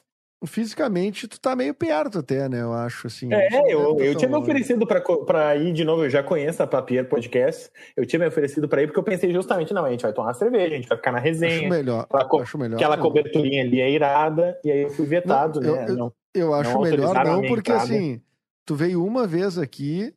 Fisicamente, 0.45 1.29
tu 1.29 1.41
tá 1.41 1.55
meio 1.55 1.73
perto 1.73 2.19
até, 2.19 2.49
né? 2.49 2.63
Eu 2.63 2.73
acho, 2.73 3.07
assim. 3.07 3.33
É, 3.33 3.73
eu, 3.73 3.97
eu 4.01 4.15
tinha 4.17 4.29
me 4.29 4.37
oferecido 4.37 4.85
para 4.85 5.55
ir 5.55 5.73
de 5.73 5.85
novo, 5.85 6.05
eu 6.05 6.11
já 6.11 6.21
conheço 6.21 6.61
a 6.61 6.67
Papier 6.67 7.09
Podcast, 7.09 7.71
eu 7.97 8.05
tinha 8.05 8.19
me 8.19 8.27
oferecido 8.27 8.69
para 8.69 8.83
ir 8.83 8.89
porque 8.89 8.99
eu 8.99 9.05
pensei 9.05 9.33
justamente, 9.33 9.73
não, 9.73 9.85
a 9.85 9.91
gente 9.93 10.03
vai 10.03 10.13
tomar 10.13 10.29
uma 10.29 10.35
cerveja, 10.35 10.75
a 10.75 10.77
gente 10.77 10.89
vai 10.89 10.99
ficar 10.99 11.13
na 11.13 11.21
resenha. 11.21 11.61
Acho 11.61 11.69
melhor, 11.69 12.07
aquela, 12.11 12.43
acho 12.43 12.59
melhor. 12.59 12.77
Aquela 12.77 12.99
coberturinha 12.99 13.63
ali 13.63 13.81
é 13.81 13.91
irada, 13.91 14.59
e 14.65 14.71
aí 14.73 14.83
eu 14.83 14.91
fui 14.91 15.07
vetado, 15.07 15.61
não, 15.61 15.77
né? 15.77 15.87
Eu, 15.89 15.97
não, 15.97 16.13
eu 16.35 16.55
acho 16.55 16.75
não 16.75 16.81
melhor 16.83 17.25
não, 17.25 17.43
porque 17.43 17.71
assim, 17.71 18.21
tu 18.67 18.75
veio 18.75 19.05
uma 19.05 19.29
vez 19.29 19.59
aqui 19.59 20.13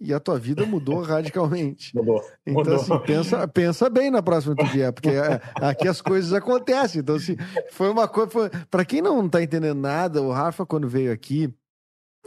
e 0.00 0.12
a 0.12 0.20
tua 0.20 0.38
vida 0.38 0.64
mudou 0.66 1.00
radicalmente. 1.02 1.94
Mudou. 1.94 2.22
Então, 2.46 2.62
mudou. 2.62 2.74
assim, 2.76 2.98
pensa, 3.00 3.48
pensa 3.48 3.90
bem 3.90 4.10
na 4.10 4.22
próxima 4.22 4.54
que 4.54 4.64
vier, 4.64 4.92
porque 4.92 5.10
é, 5.10 5.40
aqui 5.56 5.88
as 5.88 6.00
coisas 6.00 6.32
acontecem. 6.32 7.00
Então, 7.00 7.16
assim, 7.16 7.36
foi 7.70 7.90
uma 7.90 8.06
coisa. 8.06 8.50
Para 8.70 8.84
quem 8.84 9.00
não 9.00 9.28
tá 9.28 9.42
entendendo 9.42 9.78
nada, 9.78 10.22
o 10.22 10.30
Rafa, 10.30 10.66
quando 10.66 10.88
veio 10.88 11.12
aqui, 11.12 11.52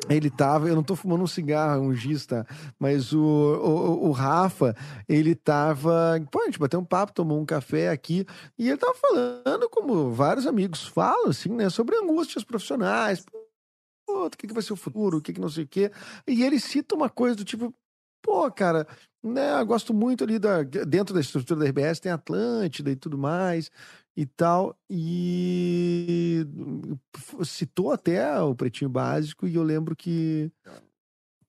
ele 0.07 0.29
tava, 0.29 0.69
eu 0.69 0.75
não 0.75 0.83
tô 0.83 0.95
fumando 0.95 1.23
um 1.23 1.27
cigarro, 1.27 1.81
um 1.81 1.93
giz, 1.93 2.25
tá? 2.25 2.45
Mas 2.79 3.11
o, 3.11 3.19
o, 3.19 4.07
o, 4.07 4.11
Rafa, 4.11 4.75
ele 5.07 5.35
tava. 5.35 6.19
Pô, 6.31 6.41
a 6.41 6.45
gente 6.45 6.59
bateu 6.59 6.79
um 6.79 6.85
papo, 6.85 7.11
tomou 7.11 7.39
um 7.39 7.45
café 7.45 7.89
aqui, 7.89 8.25
e 8.57 8.69
ele 8.69 8.77
tava 8.77 8.93
falando, 8.93 9.69
como 9.69 10.11
vários 10.11 10.47
amigos 10.47 10.87
falam, 10.87 11.29
assim, 11.29 11.49
né, 11.49 11.69
sobre 11.69 11.97
angústias 11.97 12.43
profissionais. 12.43 13.25
Pô, 14.09 14.25
o 14.25 14.29
que, 14.31 14.47
que 14.47 14.53
vai 14.53 14.63
ser 14.63 14.73
o 14.73 14.75
futuro? 14.75 15.19
O 15.19 15.21
que, 15.21 15.31
que 15.31 15.39
não 15.39 15.49
sei 15.49 15.65
o 15.65 15.67
quê. 15.67 15.91
E 16.27 16.43
ele 16.43 16.59
cita 16.59 16.95
uma 16.95 17.09
coisa 17.09 17.35
do 17.35 17.45
tipo, 17.45 17.71
pô, 18.23 18.51
cara, 18.51 18.87
né, 19.23 19.63
gosto 19.63 19.93
muito 19.93 20.23
ali 20.23 20.39
da, 20.39 20.63
dentro 20.63 21.13
da 21.13 21.21
estrutura 21.21 21.59
da 21.59 21.65
RBS, 21.67 21.99
tem 21.99 22.11
Atlântida 22.11 22.89
e 22.89 22.95
tudo 22.95 23.19
mais 23.19 23.69
e 24.17 24.25
tal. 24.25 24.75
E 24.89 26.43
citou 27.45 27.91
até 27.91 28.39
o 28.41 28.55
Pretinho 28.55 28.89
Básico, 28.89 29.47
e 29.47 29.53
eu 29.53 29.63
lembro 29.63 29.95
que. 29.95 30.51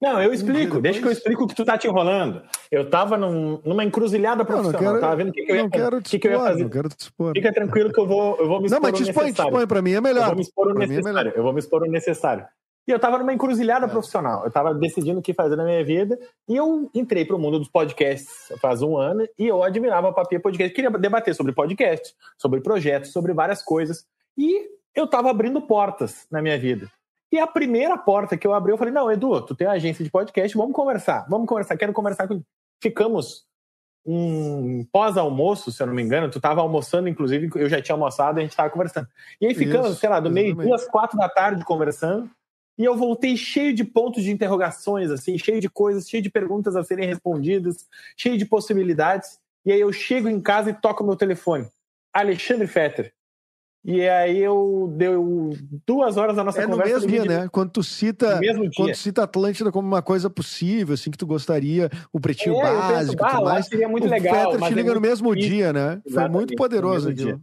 Não, 0.01 0.21
eu 0.21 0.33
explico, 0.33 0.81
depois... 0.81 0.81
deixa 0.81 0.99
que 0.99 1.07
eu 1.07 1.11
explico 1.11 1.43
o 1.43 1.47
que 1.47 1.53
tu 1.53 1.63
tá 1.63 1.77
te 1.77 1.87
enrolando. 1.87 2.41
Eu 2.71 2.89
tava 2.89 3.17
num, 3.17 3.61
numa 3.63 3.85
encruzilhada 3.85 4.43
profissional, 4.43 4.81
não, 4.81 4.93
não 4.93 4.99
quero, 4.99 5.01
tava 5.01 5.15
vendo 5.15 5.29
o 5.29 5.31
que, 5.31 5.43
que, 5.43 5.51
eu 5.51 5.55
ia, 5.55 5.69
quero 5.69 6.01
que, 6.01 6.19
que 6.19 6.27
eu 6.27 6.31
ia 6.31 6.39
fazer. 6.39 6.63
Não 6.63 6.69
quero 6.71 6.89
te 6.89 7.01
expor. 7.01 7.33
Fica 7.35 7.53
tranquilo 7.53 7.93
que 7.93 7.99
eu 7.99 8.07
vou, 8.07 8.37
eu 8.37 8.47
vou 8.47 8.59
me 8.59 8.65
expor 8.65 8.81
Não, 8.81 8.89
mas 8.89 8.99
te 8.99 9.09
expõe, 9.09 9.31
te 9.31 9.41
expõe, 9.41 9.67
pra 9.67 9.81
mim 9.81 9.91
é 9.91 10.01
melhor. 10.01 10.21
Eu 10.21 10.27
vou 10.27 10.35
me 10.35 10.41
expor 10.41 10.67
o 10.67 10.71
é 10.71 10.87
necessário, 10.87 11.33
é 11.35 11.37
eu 11.37 11.43
vou 11.43 11.53
me 11.53 11.59
expor 11.59 11.83
o 11.83 11.85
necessário. 11.85 12.45
E 12.87 12.91
eu 12.91 12.95
estava 12.95 13.19
numa 13.19 13.31
encruzilhada 13.31 13.85
é. 13.85 13.89
profissional. 13.89 14.41
Eu 14.41 14.47
estava 14.47 14.73
decidindo 14.73 15.19
o 15.19 15.21
que 15.21 15.35
fazer 15.35 15.55
na 15.55 15.63
minha 15.63 15.83
vida. 15.83 16.17
E 16.49 16.55
eu 16.55 16.89
entrei 16.95 17.23
para 17.23 17.35
o 17.35 17.39
mundo 17.39 17.59
dos 17.59 17.69
podcasts 17.69 18.51
faz 18.59 18.81
um 18.81 18.97
ano 18.97 19.27
e 19.37 19.47
eu 19.47 19.63
admirava 19.63 20.09
a 20.09 20.13
Papia 20.13 20.39
Podcast. 20.39 20.73
Queria 20.73 20.89
debater 20.89 21.35
sobre 21.35 21.53
podcasts, 21.53 22.15
sobre 22.39 22.59
projetos, 22.59 23.11
sobre 23.11 23.33
várias 23.33 23.61
coisas. 23.61 24.05
E 24.35 24.67
eu 24.95 25.05
estava 25.05 25.29
abrindo 25.29 25.61
portas 25.61 26.25
na 26.31 26.41
minha 26.41 26.57
vida. 26.57 26.89
E 27.31 27.39
a 27.39 27.47
primeira 27.47 27.97
porta 27.97 28.37
que 28.37 28.45
eu 28.45 28.53
abri, 28.53 28.71
eu 28.71 28.77
falei: 28.77 28.93
Não, 28.93 29.11
Edu, 29.11 29.41
tu 29.41 29.55
tem 29.55 29.67
uma 29.67 29.73
agência 29.73 30.03
de 30.03 30.11
podcast, 30.11 30.55
vamos 30.57 30.73
conversar. 30.73 31.25
Vamos 31.29 31.47
conversar, 31.47 31.77
quero 31.77 31.93
conversar 31.93 32.27
com. 32.27 32.41
Ficamos 32.81 33.45
um 34.05 34.83
pós-almoço, 34.91 35.71
se 35.71 35.81
eu 35.81 35.87
não 35.87 35.93
me 35.93 36.01
engano, 36.01 36.29
tu 36.29 36.39
estava 36.39 36.61
almoçando, 36.61 37.07
inclusive, 37.07 37.49
eu 37.55 37.69
já 37.69 37.81
tinha 37.81 37.93
almoçado 37.93 38.37
e 38.37 38.39
a 38.39 38.41
gente 38.41 38.51
estava 38.51 38.69
conversando. 38.69 39.07
E 39.39 39.45
aí 39.45 39.53
ficamos, 39.53 39.91
Isso, 39.91 39.99
sei 39.99 40.09
lá, 40.09 40.19
do 40.19 40.31
meio, 40.31 40.55
duas, 40.55 40.87
quatro 40.87 41.17
da 41.17 41.29
tarde 41.29 41.63
conversando. 41.63 42.29
E 42.77 42.83
eu 42.83 42.95
voltei 42.95 43.37
cheio 43.37 43.75
de 43.75 43.83
pontos 43.83 44.23
de 44.23 44.31
interrogações, 44.31 45.11
assim, 45.11 45.37
cheio 45.37 45.61
de 45.61 45.69
coisas, 45.69 46.09
cheio 46.09 46.23
de 46.23 46.31
perguntas 46.31 46.75
a 46.75 46.83
serem 46.83 47.07
respondidas, 47.07 47.87
cheio 48.17 48.37
de 48.37 48.45
possibilidades. 48.45 49.39
E 49.63 49.71
aí 49.71 49.79
eu 49.79 49.93
chego 49.93 50.27
em 50.27 50.41
casa 50.41 50.71
e 50.71 50.73
toco 50.73 51.03
meu 51.03 51.15
telefone. 51.15 51.67
Alexandre 52.11 52.65
Fetter. 52.67 53.13
E 53.83 54.07
aí 54.07 54.37
eu 54.37 54.93
deu 54.95 55.53
duas 55.87 56.15
horas 56.15 56.35
da 56.35 56.43
nossa 56.43 56.61
é 56.61 56.67
conversa. 56.67 56.91
É 56.91 56.93
no 56.93 56.99
mesmo 56.99 57.09
dia, 57.09 57.25
né? 57.25 57.49
Quando 57.51 57.71
tu 57.71 57.81
cita, 57.81 58.39
quando 58.75 58.91
tu 58.93 58.95
cita 58.95 59.23
Atlântida 59.23 59.71
como 59.71 59.87
uma 59.87 60.03
coisa 60.03 60.29
possível, 60.29 60.93
assim 60.93 61.09
que 61.09 61.17
tu 61.17 61.25
gostaria, 61.25 61.89
o 62.13 62.19
pretinho 62.19 62.59
é, 62.59 62.63
básico, 62.63 63.23
penso, 63.23 63.37
ah, 63.37 63.41
mais. 63.41 63.65
Seria 63.65 63.89
muito 63.89 64.05
o 64.05 64.09
legal. 64.09 64.51
Fetter 64.51 64.67
te 64.67 64.73
liga 64.75 64.91
é 64.91 64.93
no 64.93 65.01
mesmo 65.01 65.35
difícil. 65.35 65.55
dia, 65.55 65.73
né? 65.73 66.01
Exatamente, 66.05 66.11
Foi 66.13 66.29
muito 66.29 66.55
poderoso 66.55 67.09
aquilo. 67.09 67.41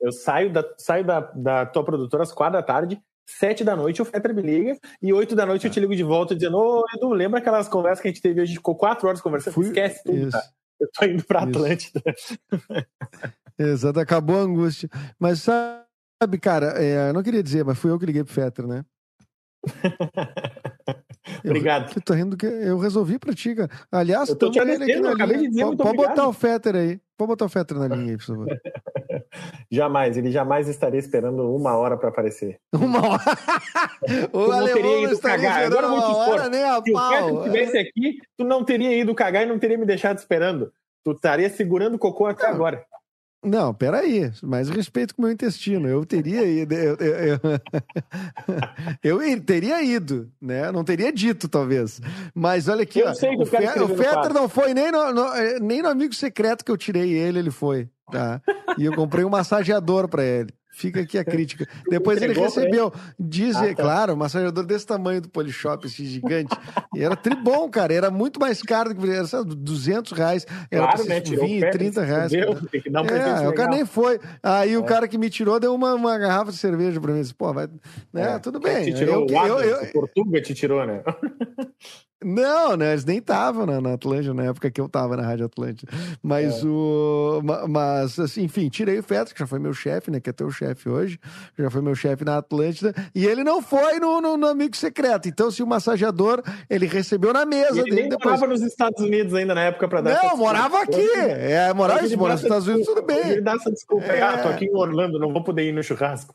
Eu 0.00 0.10
saio 0.10 0.50
da 0.50 0.64
saio 0.78 1.04
da, 1.04 1.20
da 1.20 1.66
tua 1.66 1.84
produtora 1.84 2.22
às 2.22 2.32
quatro 2.32 2.54
da 2.54 2.62
tarde, 2.62 2.98
sete 3.26 3.62
da 3.62 3.76
noite 3.76 4.00
o 4.00 4.06
Fetter 4.06 4.34
me 4.34 4.42
liga 4.42 4.78
e 5.02 5.12
oito 5.12 5.34
da 5.36 5.44
noite 5.44 5.66
eu 5.66 5.70
te 5.70 5.80
ligo 5.80 5.94
de 5.94 6.02
volta 6.02 6.34
dizendo: 6.34 6.56
Ô 6.56 6.84
Edu, 6.96 7.10
lembra 7.10 7.40
aquelas 7.40 7.68
conversas 7.68 8.00
que 8.00 8.08
a 8.08 8.10
gente 8.10 8.22
teve? 8.22 8.40
A 8.40 8.44
gente 8.46 8.56
ficou 8.56 8.74
quatro 8.74 9.06
horas 9.06 9.20
conversando. 9.20 9.52
Fui... 9.52 9.66
Esquece 9.66 10.02
tudo, 10.02 10.30
tá? 10.30 10.42
Eu 10.80 10.88
tô 10.92 11.04
indo 11.04 11.24
pra 11.24 11.42
Atlântida. 11.42 12.02
Exato, 13.58 14.00
acabou 14.00 14.36
a 14.36 14.42
angústia. 14.42 14.88
Mas 15.18 15.42
sabe, 15.42 16.38
cara, 16.40 16.82
é, 16.82 17.10
eu 17.10 17.12
não 17.12 17.22
queria 17.22 17.42
dizer, 17.42 17.64
mas 17.64 17.78
fui 17.78 17.90
eu 17.90 17.98
que 17.98 18.06
liguei 18.06 18.24
pro 18.24 18.32
Fetter, 18.32 18.66
né? 18.66 18.84
Obrigado. 21.44 21.92
Eu, 21.96 22.02
tô 22.02 22.12
rindo 22.12 22.36
que 22.36 22.46
eu 22.46 22.78
resolvi 22.78 23.18
pra 23.18 23.32
ti, 23.32 23.54
cara. 23.54 23.70
Aliás, 23.90 24.28
eu 24.28 24.36
tô 24.36 24.50
te 24.50 24.60
agradecendo, 24.60 25.08
eu 25.08 25.12
acabei 25.14 25.38
de 25.38 25.48
dizer, 25.48 25.64
Pode, 25.76 25.96
botar 25.96 26.28
o 26.28 26.32
Fetter 26.32 26.76
aí. 26.76 27.00
Pode 27.16 27.28
botar 27.28 27.44
o 27.46 27.48
Fetter 27.48 27.78
na 27.78 27.88
linha 27.88 28.12
aí, 28.12 28.16
por 28.16 28.26
favor. 28.26 28.46
jamais, 29.70 30.16
ele 30.16 30.30
jamais 30.30 30.68
estaria 30.68 31.00
esperando 31.00 31.54
uma 31.54 31.76
hora 31.76 31.96
pra 31.96 32.08
aparecer. 32.08 32.58
Uma 32.74 32.98
hora? 32.98 33.22
o 34.32 34.44
tu 34.44 34.50
não 34.50 34.66
teria 34.66 35.02
ido 35.02 35.18
cagar. 35.18 35.64
Agora 35.64 35.86
eu 35.86 36.00
te 36.00 36.30
hora, 36.30 36.48
nem 36.48 36.62
a 36.62 36.82
Se 36.82 36.92
pau. 36.92 37.08
o 37.08 37.10
Fetter 37.10 37.38
estivesse 37.38 37.78
aqui, 37.78 38.18
tu 38.36 38.44
não 38.44 38.64
teria 38.64 38.96
ido 38.96 39.14
cagar 39.14 39.44
e 39.44 39.46
não 39.46 39.58
teria 39.58 39.78
me 39.78 39.86
deixado 39.86 40.18
esperando. 40.18 40.72
Tu 41.04 41.12
estaria 41.12 41.48
segurando 41.48 41.94
o 41.94 41.98
cocô 41.98 42.26
até 42.26 42.46
não. 42.46 42.54
agora. 42.54 42.84
Não, 43.44 43.74
peraí, 43.74 44.32
mais 44.42 44.68
respeito 44.68 45.14
com 45.14 45.22
o 45.22 45.24
meu 45.24 45.32
intestino. 45.32 45.86
Eu 45.86 46.04
teria 46.04 46.44
ido. 46.44 46.74
Eu, 46.74 46.96
eu, 46.96 47.14
eu, 49.02 49.20
eu, 49.28 49.40
teria 49.42 49.82
ido, 49.82 50.30
né? 50.40 50.72
Não 50.72 50.82
teria 50.82 51.12
dito, 51.12 51.48
talvez. 51.48 52.00
Mas 52.34 52.68
olha 52.68 52.82
aqui, 52.82 53.00
eu 53.00 53.08
ó, 53.08 53.14
sei 53.14 53.36
que 53.36 53.42
o, 53.42 53.46
Fe, 53.46 53.56
o 53.80 53.88
Fetter 53.88 54.32
não 54.32 54.48
foi 54.48 54.72
nem 54.72 54.90
no, 54.90 55.12
no, 55.12 55.26
nem 55.60 55.82
no 55.82 55.88
amigo 55.88 56.14
secreto 56.14 56.64
que 56.64 56.70
eu 56.70 56.76
tirei 56.76 57.12
ele, 57.12 57.38
ele 57.38 57.50
foi. 57.50 57.88
Tá? 58.10 58.40
E 58.78 58.84
eu 58.84 58.94
comprei 58.94 59.24
um 59.24 59.30
massageador 59.30 60.08
para 60.08 60.24
ele. 60.24 60.52
Fica 60.74 61.00
aqui 61.02 61.16
a 61.16 61.24
crítica. 61.24 61.68
Depois 61.88 62.20
ele 62.20 62.34
recebeu, 62.34 62.92
diz, 63.18 63.54
ah, 63.56 63.68
tá. 63.68 63.74
claro, 63.74 64.14
um 64.14 64.16
massageador 64.16 64.66
desse 64.66 64.84
tamanho 64.84 65.20
do 65.20 65.28
Polishop, 65.28 65.86
esse 65.86 66.04
gigante. 66.04 66.54
E 66.92 67.02
era 67.02 67.14
tribom, 67.14 67.70
cara. 67.70 67.94
Era 67.94 68.10
muito 68.10 68.40
mais 68.40 68.60
caro 68.60 68.92
do 68.92 69.00
que 69.00 69.08
era 69.08 69.24
sabe, 69.24 69.54
200 69.54 70.12
reais. 70.12 70.44
Era 70.68 70.88
claro, 70.88 71.04
né? 71.04 71.20
20, 71.20 71.70
30 71.70 72.02
reais. 72.02 72.32
Deus, 72.32 72.58
é, 73.40 73.48
o 73.48 73.54
cara 73.54 73.70
nem 73.70 73.86
foi. 73.86 74.18
Aí 74.42 74.72
é. 74.72 74.78
o 74.78 74.82
cara 74.82 75.06
que 75.06 75.16
me 75.16 75.30
tirou 75.30 75.60
deu 75.60 75.72
uma, 75.72 75.94
uma 75.94 76.18
garrafa 76.18 76.50
de 76.50 76.58
cerveja 76.58 77.00
pra 77.00 77.12
mim. 77.12 77.20
Disse, 77.20 77.34
Pô, 77.34 77.52
vai. 77.52 77.68
Né, 78.12 78.34
é. 78.34 78.38
Tudo 78.40 78.58
bem. 78.58 78.84
Te 78.84 78.94
tirou 78.94 79.26
eu, 79.28 79.36
o 79.36 79.46
eu, 79.46 79.60
eu, 79.60 79.92
Portuga 79.92 80.42
te 80.42 80.54
tirou, 80.54 80.84
né? 80.84 81.04
Não, 82.24 82.76
né? 82.76 82.92
Eles 82.92 83.04
nem 83.04 83.18
estavam 83.18 83.66
na, 83.66 83.80
na 83.80 83.92
Atlântida 83.92 84.32
na 84.32 84.44
época 84.44 84.70
que 84.70 84.80
eu 84.80 84.88
tava 84.88 85.16
na 85.16 85.22
Rádio 85.22 85.44
Atlântida. 85.44 85.92
Mas 86.22 86.62
é. 86.62 86.66
o. 86.66 87.42
Mas, 87.68 88.18
assim, 88.18 88.44
enfim, 88.44 88.68
tirei 88.68 88.98
o 88.98 89.02
Feto, 89.02 89.34
que 89.34 89.40
já 89.40 89.46
foi 89.46 89.58
meu 89.58 89.74
chefe, 89.74 90.10
né? 90.10 90.20
Que 90.20 90.30
é 90.30 90.32
teu 90.32 90.50
chefe 90.50 90.88
hoje. 90.88 91.18
Já 91.58 91.70
foi 91.70 91.82
meu 91.82 91.94
chefe 91.94 92.24
na 92.24 92.38
Atlântida. 92.38 92.94
E 93.14 93.26
ele 93.26 93.44
não 93.44 93.60
foi 93.60 94.00
no, 94.00 94.20
no, 94.20 94.36
no, 94.36 94.46
Amigo 94.46 94.74
Secreto. 94.76 95.28
Então, 95.28 95.50
se 95.50 95.62
o 95.62 95.66
massageador, 95.66 96.42
ele 96.70 96.86
recebeu 96.86 97.32
na 97.32 97.44
mesa 97.44 97.80
ele 97.80 97.90
dele. 97.90 98.00
Ele 98.00 98.08
depois... 98.08 98.40
morava 98.40 98.46
nos 98.46 98.62
Estados 98.62 99.00
Unidos 99.02 99.34
ainda 99.34 99.54
na 99.54 99.64
época 99.64 99.86
pra 99.86 100.00
dar. 100.00 100.22
Não, 100.22 100.36
morava 100.36 100.82
aqui. 100.82 101.10
É, 101.14 101.72
morava, 101.74 102.02
morava 102.16 102.34
nos 102.34 102.42
Estados 102.42 102.66
Unidos, 102.66 102.86
tudo 102.86 103.02
bem. 103.02 103.32
Ele 103.32 103.40
dá 103.42 103.52
essa 103.52 103.70
desculpa. 103.70 104.06
É... 104.06 104.22
Ah, 104.22 104.38
tô 104.38 104.48
aqui 104.48 104.64
em 104.64 104.74
Orlando, 104.74 105.18
não 105.18 105.32
vou 105.32 105.44
poder 105.44 105.68
ir 105.68 105.72
no 105.72 105.82
churrasco. 105.82 106.34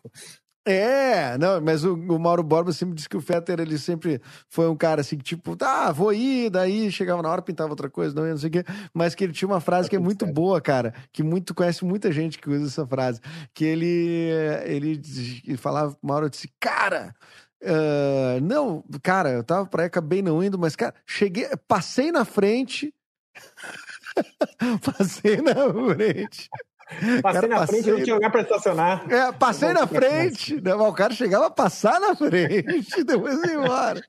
É, 0.71 1.35
não, 1.39 1.59
mas 1.59 1.83
o, 1.83 1.95
o, 1.95 2.19
Mauro 2.19 2.43
Borba 2.43 2.71
sempre 2.71 2.93
disse 2.93 3.09
que 3.09 3.17
o 3.17 3.21
Fetter, 3.21 3.59
ele 3.59 3.75
sempre 3.79 4.21
foi 4.47 4.69
um 4.69 4.75
cara 4.75 5.01
assim, 5.01 5.17
tipo, 5.17 5.55
tá, 5.55 5.91
vou 5.91 6.13
ir, 6.13 6.51
daí 6.51 6.91
chegava 6.91 7.23
na 7.23 7.29
hora, 7.29 7.41
pintava 7.41 7.71
outra 7.71 7.89
coisa, 7.89 8.13
não, 8.13 8.23
não 8.23 8.37
sei 8.37 8.49
o 8.49 8.51
quê, 8.51 8.63
mas 8.93 9.15
que 9.15 9.23
ele 9.23 9.33
tinha 9.33 9.47
uma 9.47 9.59
frase 9.59 9.87
tá 9.87 9.89
que 9.89 9.95
é 9.95 9.99
muito 9.99 10.25
certo. 10.25 10.35
boa, 10.35 10.61
cara, 10.61 10.93
que 11.11 11.23
muito 11.23 11.55
conhece 11.55 11.83
muita 11.83 12.11
gente 12.11 12.37
que 12.37 12.47
usa 12.47 12.67
essa 12.67 12.85
frase, 12.85 13.19
que 13.51 13.65
ele, 13.65 14.29
ele, 14.63 15.01
ele 15.43 15.57
falava, 15.57 15.97
Mauro 16.03 16.29
disse, 16.29 16.47
cara, 16.59 17.15
uh, 17.63 18.39
não, 18.39 18.83
cara, 19.01 19.31
eu 19.31 19.43
tava 19.43 19.65
pra 19.65 19.81
aí, 19.81 19.87
acabei 19.87 20.21
não 20.21 20.43
indo, 20.43 20.59
mas, 20.59 20.75
cara, 20.75 20.93
cheguei, 21.03 21.49
passei 21.67 22.11
na 22.11 22.23
frente, 22.25 22.93
passei 24.85 25.37
na 25.37 25.55
frente, 25.95 26.47
Passei 27.21 27.41
cara, 27.41 27.47
na 27.47 27.59
passei... 27.59 27.83
frente, 27.83 27.97
não 27.97 28.03
tinha 28.03 28.15
lugar 28.15 28.31
para 28.31 28.41
estacionar. 28.41 29.11
É, 29.11 29.31
passei 29.31 29.73
na 29.73 29.85
frente. 29.87 30.59
Né, 30.59 30.73
o 30.73 30.93
cara 30.93 31.13
chegava 31.13 31.47
a 31.47 31.51
passar 31.51 31.99
na 31.99 32.15
frente, 32.15 33.03
depois 33.05 33.37
ia 33.43 33.53
embora. 33.53 34.03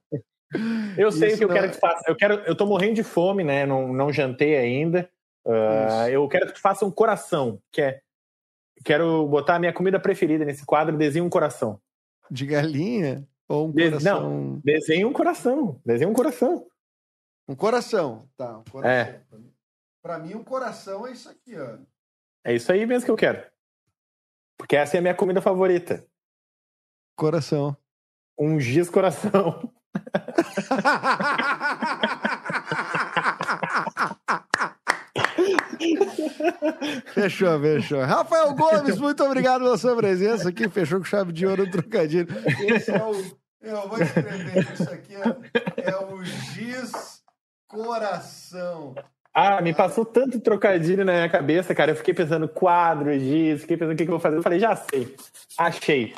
Eu 0.96 1.12
sei 1.12 1.34
o 1.34 1.38
que 1.38 1.44
eu 1.44 1.48
quero 1.48 1.68
que 1.68 1.76
tu 1.76 1.80
faça. 1.80 2.04
Eu, 2.08 2.16
quero, 2.16 2.34
eu 2.40 2.56
tô 2.56 2.66
morrendo 2.66 2.94
de 2.94 3.02
fome, 3.02 3.44
né? 3.44 3.66
Não, 3.66 3.92
não 3.92 4.12
jantei 4.12 4.56
ainda. 4.56 5.08
Uh, 5.44 6.08
eu 6.10 6.26
quero 6.28 6.46
que 6.46 6.54
tu 6.54 6.60
faça 6.60 6.84
um 6.84 6.90
coração, 6.90 7.60
que 7.70 7.82
é. 7.82 8.00
Quero 8.82 9.26
botar 9.26 9.56
a 9.56 9.58
minha 9.58 9.74
comida 9.74 10.00
preferida 10.00 10.42
nesse 10.42 10.64
quadro, 10.64 10.96
desenho 10.96 11.26
um 11.26 11.30
coração. 11.30 11.78
De 12.30 12.46
galinha? 12.46 13.28
Ou 13.46 13.68
um 13.68 13.72
De... 13.72 13.84
coração? 13.84 14.22
Não, 14.22 14.60
desenho 14.64 15.08
um 15.08 15.12
coração. 15.12 15.80
Desenho 15.84 16.10
um 16.10 16.14
coração. 16.14 16.66
Um 17.46 17.54
coração, 17.54 18.28
tá. 18.38 18.58
Um 18.58 18.64
coração. 18.64 18.90
É. 18.90 19.20
Pra 20.02 20.18
mim, 20.18 20.34
um 20.34 20.42
coração 20.42 21.06
é 21.06 21.12
isso 21.12 21.28
aqui, 21.28 21.58
ó. 21.58 21.76
É 22.44 22.54
isso 22.54 22.70
aí 22.72 22.86
mesmo 22.86 23.04
que 23.04 23.10
eu 23.10 23.16
quero. 23.16 23.44
Porque 24.56 24.76
essa 24.76 24.96
é 24.96 24.98
a 24.98 25.02
minha 25.02 25.14
comida 25.14 25.40
favorita. 25.40 26.06
Coração. 27.16 27.76
Um 28.38 28.60
giz 28.60 28.88
coração. 28.88 29.72
fechou, 37.12 37.60
fechou. 37.60 38.00
Rafael 38.02 38.54
Gomes, 38.54 38.98
muito 38.98 39.24
obrigado 39.24 39.62
pela 39.62 39.78
sua 39.78 39.96
presença 39.96 40.48
aqui. 40.48 40.68
Fechou 40.68 40.98
com 40.98 41.04
chave 41.04 41.32
de 41.32 41.46
ouro 41.46 41.64
no 41.64 41.70
trocadilho. 41.70 42.28
Esse 42.68 42.90
é 42.90 43.04
o. 43.04 43.40
Eu 43.60 43.88
vou 43.88 44.00
escrever 44.00 44.72
isso 44.72 44.90
aqui. 44.90 45.14
É, 45.16 45.90
é 45.90 45.98
o 45.98 46.24
giz 46.24 47.22
coração. 47.68 48.94
Ah, 49.42 49.62
me 49.62 49.72
passou 49.72 50.04
tanto 50.04 50.38
trocadilho 50.38 51.02
na 51.02 51.12
minha 51.12 51.28
cabeça, 51.30 51.74
cara. 51.74 51.92
Eu 51.92 51.96
fiquei 51.96 52.12
pensando 52.12 52.46
quadro, 52.46 53.18
giz, 53.18 53.62
fiquei 53.62 53.74
pensando 53.74 53.94
o 53.94 53.96
que, 53.96 54.04
que 54.04 54.10
eu 54.10 54.12
vou 54.12 54.20
fazer. 54.20 54.36
Eu 54.36 54.42
falei, 54.42 54.60
já 54.60 54.76
sei. 54.76 55.16
Achei. 55.56 56.12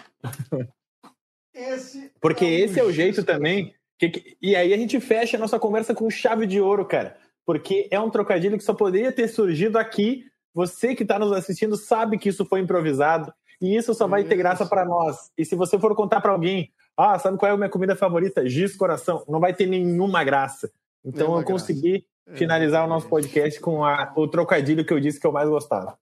Esse 1.55 2.11
Porque 2.21 2.45
é 2.45 2.61
esse 2.63 2.81
é 2.81 2.83
o 2.83 2.91
jeito 2.91 3.23
também. 3.23 3.77
Que, 3.97 4.09
que, 4.09 4.37
e 4.43 4.57
aí 4.57 4.75
a 4.75 4.77
gente 4.77 4.99
fecha 4.99 5.37
a 5.37 5.41
nossa 5.41 5.57
conversa 5.57 5.95
com 5.95 6.11
chave 6.11 6.49
de 6.49 6.61
ouro, 6.61 6.85
cara. 6.85 7.17
Porque 7.47 7.87
é 7.93 8.01
um 8.01 8.11
trocadilho 8.11 8.59
que 8.59 8.65
só 8.65 8.75
poderia 8.75 9.13
ter 9.13 9.29
surgido 9.29 9.79
aqui. 9.79 10.25
Você 10.53 10.93
que 10.97 11.05
está 11.05 11.17
nos 11.17 11.31
assistindo 11.31 11.77
sabe 11.77 12.19
que 12.19 12.29
isso 12.29 12.45
foi 12.45 12.59
improvisado. 12.59 13.33
E 13.61 13.77
isso 13.77 13.95
só 13.95 14.09
vai 14.09 14.25
ter 14.25 14.35
graça 14.35 14.67
para 14.67 14.85
nós. 14.85 15.31
E 15.39 15.45
se 15.45 15.55
você 15.55 15.79
for 15.79 15.95
contar 15.95 16.21
para 16.21 16.33
alguém, 16.33 16.73
ah, 16.97 17.17
sabe 17.21 17.39
qual 17.39 17.53
é 17.53 17.55
a 17.55 17.57
minha 17.57 17.71
comida 17.71 17.95
favorita? 17.95 18.49
Giz 18.49 18.75
coração. 18.75 19.25
Não 19.29 19.39
vai 19.39 19.55
ter 19.55 19.67
nenhuma 19.67 20.25
graça. 20.25 20.73
Então 21.05 21.29
nenhuma 21.29 21.43
eu 21.43 21.47
consegui 21.47 21.93
graça 21.93 22.12
finalizar 22.35 22.85
o 22.85 22.89
nosso 22.89 23.09
podcast 23.09 23.61
com 23.61 23.85
a, 23.85 24.13
o 24.17 24.29
trocadilho 24.29 24.85
que 24.85 24.93
eu 24.93 25.01
disse 25.01 25.21
que 25.21 25.27
eu 25.27 25.33
mais 25.33 25.49
gostava. 25.49 25.97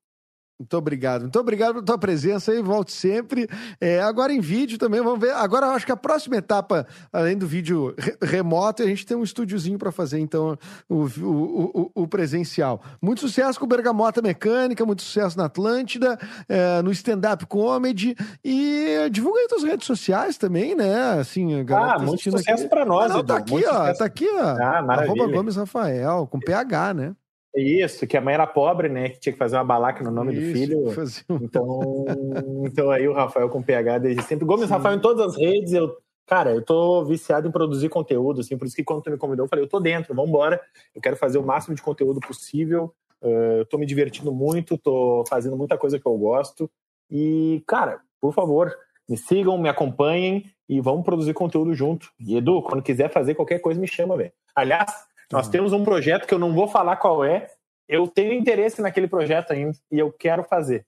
Muito 0.60 0.76
obrigado. 0.76 1.22
Muito 1.22 1.38
obrigado 1.38 1.72
pela 1.72 1.86
tua 1.86 1.96
presença 1.96 2.52
aí. 2.52 2.60
Volte 2.60 2.92
sempre. 2.92 3.48
É, 3.80 4.02
agora 4.02 4.30
em 4.30 4.40
vídeo 4.40 4.76
também, 4.76 5.00
vamos 5.00 5.18
ver. 5.18 5.32
Agora 5.32 5.64
eu 5.64 5.70
acho 5.70 5.86
que 5.86 5.92
a 5.92 5.96
próxima 5.96 6.36
etapa, 6.36 6.86
além 7.10 7.34
do 7.34 7.46
vídeo 7.46 7.94
re 7.96 8.14
remoto, 8.20 8.82
a 8.82 8.86
gente 8.86 9.06
tem 9.06 9.16
um 9.16 9.22
estúdiozinho 9.22 9.78
para 9.78 9.90
fazer, 9.90 10.18
então, 10.18 10.58
o, 10.86 11.06
o, 11.06 11.90
o, 11.94 12.02
o, 12.02 12.06
presencial. 12.06 12.82
Muito 13.00 13.22
sucesso 13.22 13.58
com 13.58 13.66
Bergamota 13.66 14.20
Mecânica, 14.20 14.84
muito 14.84 15.00
sucesso 15.00 15.38
na 15.38 15.46
Atlântida, 15.46 16.18
é, 16.46 16.82
no 16.82 16.92
stand-up 16.92 17.46
comedy. 17.46 18.14
E 18.44 19.08
divulga 19.10 19.40
aí 19.40 19.48
tuas 19.48 19.62
redes 19.62 19.86
sociais 19.86 20.36
também, 20.36 20.74
né? 20.74 21.18
Assim, 21.18 21.58
a 21.58 21.62
galera 21.62 21.92
ah, 21.92 21.98
tá 22.00 22.04
muito 22.04 22.22
sucesso 22.22 22.68
para 22.68 22.84
nós, 22.84 23.10
ah, 23.10 23.14
não, 23.14 23.24
tá 23.24 23.38
aqui, 23.38 23.64
ó. 23.64 23.78
Sucesso. 23.78 23.98
Tá 23.98 24.04
aqui, 24.04 24.28
ó. 24.28 24.56
Ah, 24.62 24.82
maravilha. 24.82 25.22
Arroba 25.22 25.34
Gomes 25.34 25.56
Rafael, 25.56 26.26
com 26.26 26.38
PH, 26.38 26.92
né? 26.92 27.14
Isso, 27.56 28.06
que 28.06 28.16
a 28.16 28.20
mãe 28.20 28.34
era 28.34 28.46
pobre, 28.46 28.88
né? 28.88 29.08
Que 29.08 29.18
tinha 29.18 29.32
que 29.32 29.38
fazer 29.38 29.56
uma 29.56 29.64
balaca 29.64 30.04
no 30.04 30.10
nome 30.10 30.32
Isso, 30.32 30.46
do 30.46 30.52
filho. 30.52 31.40
Então, 31.42 32.04
então 32.64 32.90
aí 32.90 33.08
o 33.08 33.12
Rafael 33.12 33.48
com 33.48 33.62
PH 33.62 33.98
desde 33.98 34.22
sempre. 34.22 34.44
Gomes 34.44 34.66
Sim. 34.66 34.72
Rafael 34.72 34.96
em 34.96 35.00
todas 35.00 35.26
as 35.26 35.36
redes. 35.36 35.72
Eu, 35.72 35.96
cara, 36.26 36.52
eu 36.52 36.62
tô 36.62 37.04
viciado 37.04 37.48
em 37.48 37.50
produzir 37.50 37.88
conteúdo, 37.88 38.40
assim, 38.40 38.56
por 38.56 38.66
isso 38.66 38.76
que 38.76 38.84
quando 38.84 39.02
tu 39.02 39.10
me 39.10 39.18
convidou, 39.18 39.46
eu 39.46 39.48
falei, 39.48 39.64
eu 39.64 39.68
tô 39.68 39.80
dentro, 39.80 40.14
vamos 40.14 40.30
embora. 40.30 40.60
Eu 40.94 41.00
quero 41.00 41.16
fazer 41.16 41.38
o 41.38 41.42
máximo 41.42 41.74
de 41.74 41.82
conteúdo 41.82 42.20
possível. 42.20 42.94
Uh, 43.22 43.64
tô 43.66 43.76
me 43.76 43.84
divertindo 43.84 44.32
muito, 44.32 44.78
tô 44.78 45.24
fazendo 45.28 45.56
muita 45.56 45.76
coisa 45.76 45.98
que 45.98 46.06
eu 46.06 46.16
gosto. 46.16 46.70
E, 47.10 47.62
cara, 47.66 48.00
por 48.20 48.32
favor, 48.32 48.72
me 49.08 49.16
sigam, 49.16 49.58
me 49.58 49.68
acompanhem 49.68 50.44
e 50.68 50.80
vamos 50.80 51.04
produzir 51.04 51.34
conteúdo 51.34 51.74
junto. 51.74 52.12
E 52.20 52.36
Edu, 52.36 52.62
quando 52.62 52.80
quiser 52.80 53.10
fazer 53.10 53.34
qualquer 53.34 53.58
coisa, 53.58 53.80
me 53.80 53.88
chama, 53.88 54.16
velho. 54.16 54.32
Aliás, 54.54 54.92
nós 55.32 55.46
uhum. 55.46 55.52
temos 55.52 55.72
um 55.72 55.84
projeto 55.84 56.26
que 56.26 56.34
eu 56.34 56.38
não 56.38 56.52
vou 56.52 56.68
falar 56.68 56.96
qual 56.96 57.24
é. 57.24 57.46
Eu 57.88 58.06
tenho 58.06 58.32
interesse 58.32 58.80
naquele 58.80 59.08
projeto 59.08 59.52
ainda 59.52 59.76
e 59.90 59.98
eu 59.98 60.12
quero 60.12 60.44
fazer. 60.44 60.86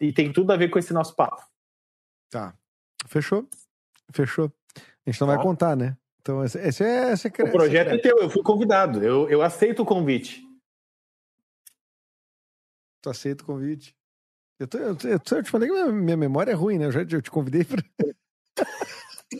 e 0.00 0.12
tem 0.12 0.32
tudo 0.32 0.52
a 0.52 0.56
ver 0.56 0.68
com 0.68 0.78
esse 0.78 0.92
nosso 0.92 1.14
papo. 1.16 1.42
Tá. 2.30 2.54
Fechou. 3.06 3.48
Fechou. 4.12 4.52
A 4.76 5.10
gente 5.10 5.20
não 5.20 5.28
tá. 5.28 5.34
vai 5.34 5.42
contar, 5.42 5.76
né? 5.76 5.96
Então, 6.20 6.44
esse, 6.44 6.58
esse 6.58 6.84
é. 6.84 7.12
Esse 7.12 7.28
é 7.28 7.44
o 7.44 7.50
projeto 7.50 7.94
é 7.94 7.98
teu, 7.98 8.18
eu 8.18 8.30
fui 8.30 8.42
convidado. 8.42 9.02
Eu, 9.02 9.28
eu 9.30 9.40
aceito 9.42 9.82
o 9.82 9.86
convite. 9.86 10.42
Tu 13.00 13.10
aceita 13.10 13.42
o 13.42 13.46
convite? 13.46 13.96
Eu, 14.58 14.66
tô, 14.66 14.78
eu, 14.78 14.96
eu, 15.04 15.10
eu 15.10 15.42
te 15.42 15.50
falei 15.50 15.68
que 15.68 15.74
minha, 15.74 15.92
minha 15.92 16.16
memória 16.16 16.50
é 16.50 16.54
ruim, 16.54 16.78
né? 16.78 16.86
Eu 16.86 16.92
já 16.92 17.00
eu 17.02 17.22
te 17.22 17.30
convidei 17.30 17.64
para. 17.64 17.82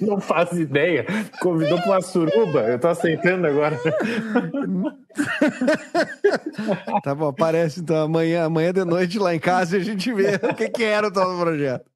Não 0.00 0.20
faz 0.20 0.52
ideia. 0.52 1.04
Convidou 1.40 1.80
para 1.80 1.92
uma 1.92 2.02
suruba. 2.02 2.60
Eu 2.60 2.78
tô 2.78 2.88
aceitando 2.88 3.46
agora. 3.46 3.74
tá 7.02 7.14
bom, 7.14 7.28
aparece 7.28 7.80
então 7.80 8.04
amanhã, 8.04 8.44
amanhã 8.44 8.70
de 8.72 8.84
noite 8.84 9.18
lá 9.18 9.34
em 9.34 9.40
casa 9.40 9.78
e 9.78 9.80
a 9.80 9.84
gente 9.84 10.12
vê 10.12 10.38
o 10.42 10.54
que, 10.54 10.68
que 10.68 10.84
era 10.84 11.08
o 11.08 11.12
tal 11.12 11.38
projeto. 11.38 11.86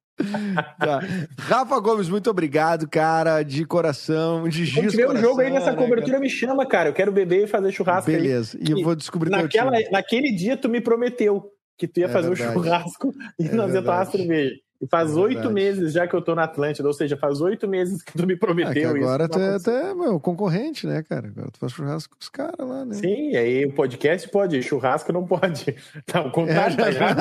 Tá. 0.79 1.01
Rafa 1.37 1.79
Gomes, 1.79 2.09
muito 2.09 2.29
obrigado, 2.29 2.87
cara, 2.87 3.43
de 3.43 3.65
coração, 3.65 4.47
de 4.47 4.65
giz. 4.65 4.91
Se 4.91 4.93
tiver 4.97 5.09
um 5.09 5.17
jogo 5.17 5.41
aí 5.41 5.51
nessa 5.51 5.71
né, 5.71 5.77
cobertura, 5.77 6.13
cara? 6.13 6.19
me 6.19 6.29
chama, 6.29 6.65
cara. 6.65 6.89
Eu 6.89 6.93
quero 6.93 7.11
beber 7.11 7.43
e 7.43 7.47
fazer 7.47 7.71
churrasco. 7.71 8.11
Beleza, 8.11 8.57
aí. 8.57 8.63
e 8.67 8.71
eu 8.71 8.83
vou 8.83 8.95
descobrir 8.95 9.29
naquela, 9.29 9.71
Naquele 9.91 10.31
dia, 10.31 10.55
tu 10.55 10.69
me 10.69 10.81
prometeu 10.81 11.51
que 11.77 11.87
tu 11.87 11.99
ia 11.99 12.05
é 12.05 12.09
fazer 12.09 12.29
o 12.29 12.33
um 12.33 12.35
churrasco 12.35 13.13
e 13.39 13.47
é 13.47 13.51
nós 13.51 13.73
ia 13.73 13.81
tomar 13.81 14.05
cerveja. 14.05 14.55
E 14.83 14.87
faz 14.87 15.15
é 15.15 15.19
oito 15.19 15.49
meses 15.49 15.93
já 15.93 16.05
que 16.05 16.13
eu 16.13 16.21
tô 16.21 16.35
na 16.35 16.43
Atlântida, 16.43 16.85
ou 16.85 16.93
seja, 16.93 17.15
faz 17.15 17.39
oito 17.39 17.69
meses 17.69 18.01
que 18.01 18.11
tu 18.11 18.27
me 18.27 18.35
prometeu 18.35 18.83
é 18.83 18.85
agora 18.85 18.99
isso. 18.99 19.07
Agora 19.07 19.29
tu 19.29 19.39
é 19.39 19.55
até 19.55 19.93
meu 19.93 20.19
concorrente, 20.19 20.85
né, 20.85 21.01
cara? 21.01 21.29
Agora 21.29 21.49
tu 21.51 21.57
faz 21.57 21.71
churrasco 21.71 22.15
com 22.17 22.21
os 22.21 22.27
caras 22.27 22.67
lá, 22.67 22.83
né? 22.83 22.95
Sim, 22.95 23.33
aí 23.37 23.65
o 23.65 23.71
podcast 23.71 24.29
pode, 24.29 24.61
churrasco 24.61 25.13
não 25.13 25.25
pode. 25.25 25.73
Tá, 26.05 26.21
o 26.21 26.31
contato 26.31 26.79
é, 26.81 26.93
tá 26.93 27.13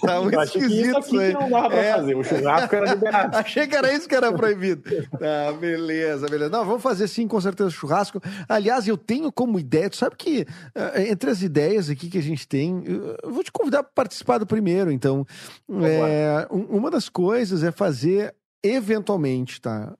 Tá 0.00 0.20
muito 0.20 0.40
esquisito 0.40 0.98
isso 0.98 0.98
aqui 0.98 1.32
não 1.32 1.48
dava 1.48 1.68
pra 1.68 1.78
é. 1.78 1.92
fazer, 1.94 2.14
o 2.16 2.24
churrasco 2.24 2.74
era 2.74 2.94
liberado. 2.94 3.36
Achei 3.38 3.66
que 3.66 3.76
era 3.76 3.92
isso 3.92 4.08
que 4.08 4.14
era 4.14 4.32
proibido. 4.32 4.82
Tá, 5.12 5.52
beleza, 5.52 6.26
beleza. 6.28 6.50
Não, 6.50 6.64
vamos 6.64 6.82
fazer 6.82 7.06
sim, 7.06 7.28
com 7.28 7.40
certeza, 7.40 7.70
churrasco. 7.70 8.20
Aliás, 8.48 8.88
eu 8.88 8.96
tenho 8.96 9.30
como 9.30 9.60
ideia, 9.60 9.88
tu 9.88 9.96
sabe 9.96 10.16
que 10.16 10.42
uh, 10.74 11.00
entre 11.08 11.30
as 11.30 11.42
ideias 11.42 11.88
aqui 11.88 12.10
que 12.10 12.18
a 12.18 12.22
gente 12.22 12.48
tem, 12.48 12.82
eu 12.86 13.30
vou 13.30 13.44
te 13.44 13.52
convidar 13.52 13.82
para 13.84 13.92
participar 13.94 14.38
do 14.38 14.46
primeiro, 14.46 14.90
então. 14.90 15.26
É, 15.82 15.99
é, 16.08 16.46
uma 16.50 16.90
das 16.90 17.08
coisas 17.08 17.62
é 17.62 17.70
fazer 17.70 18.34
eventualmente, 18.62 19.60
tá? 19.60 19.96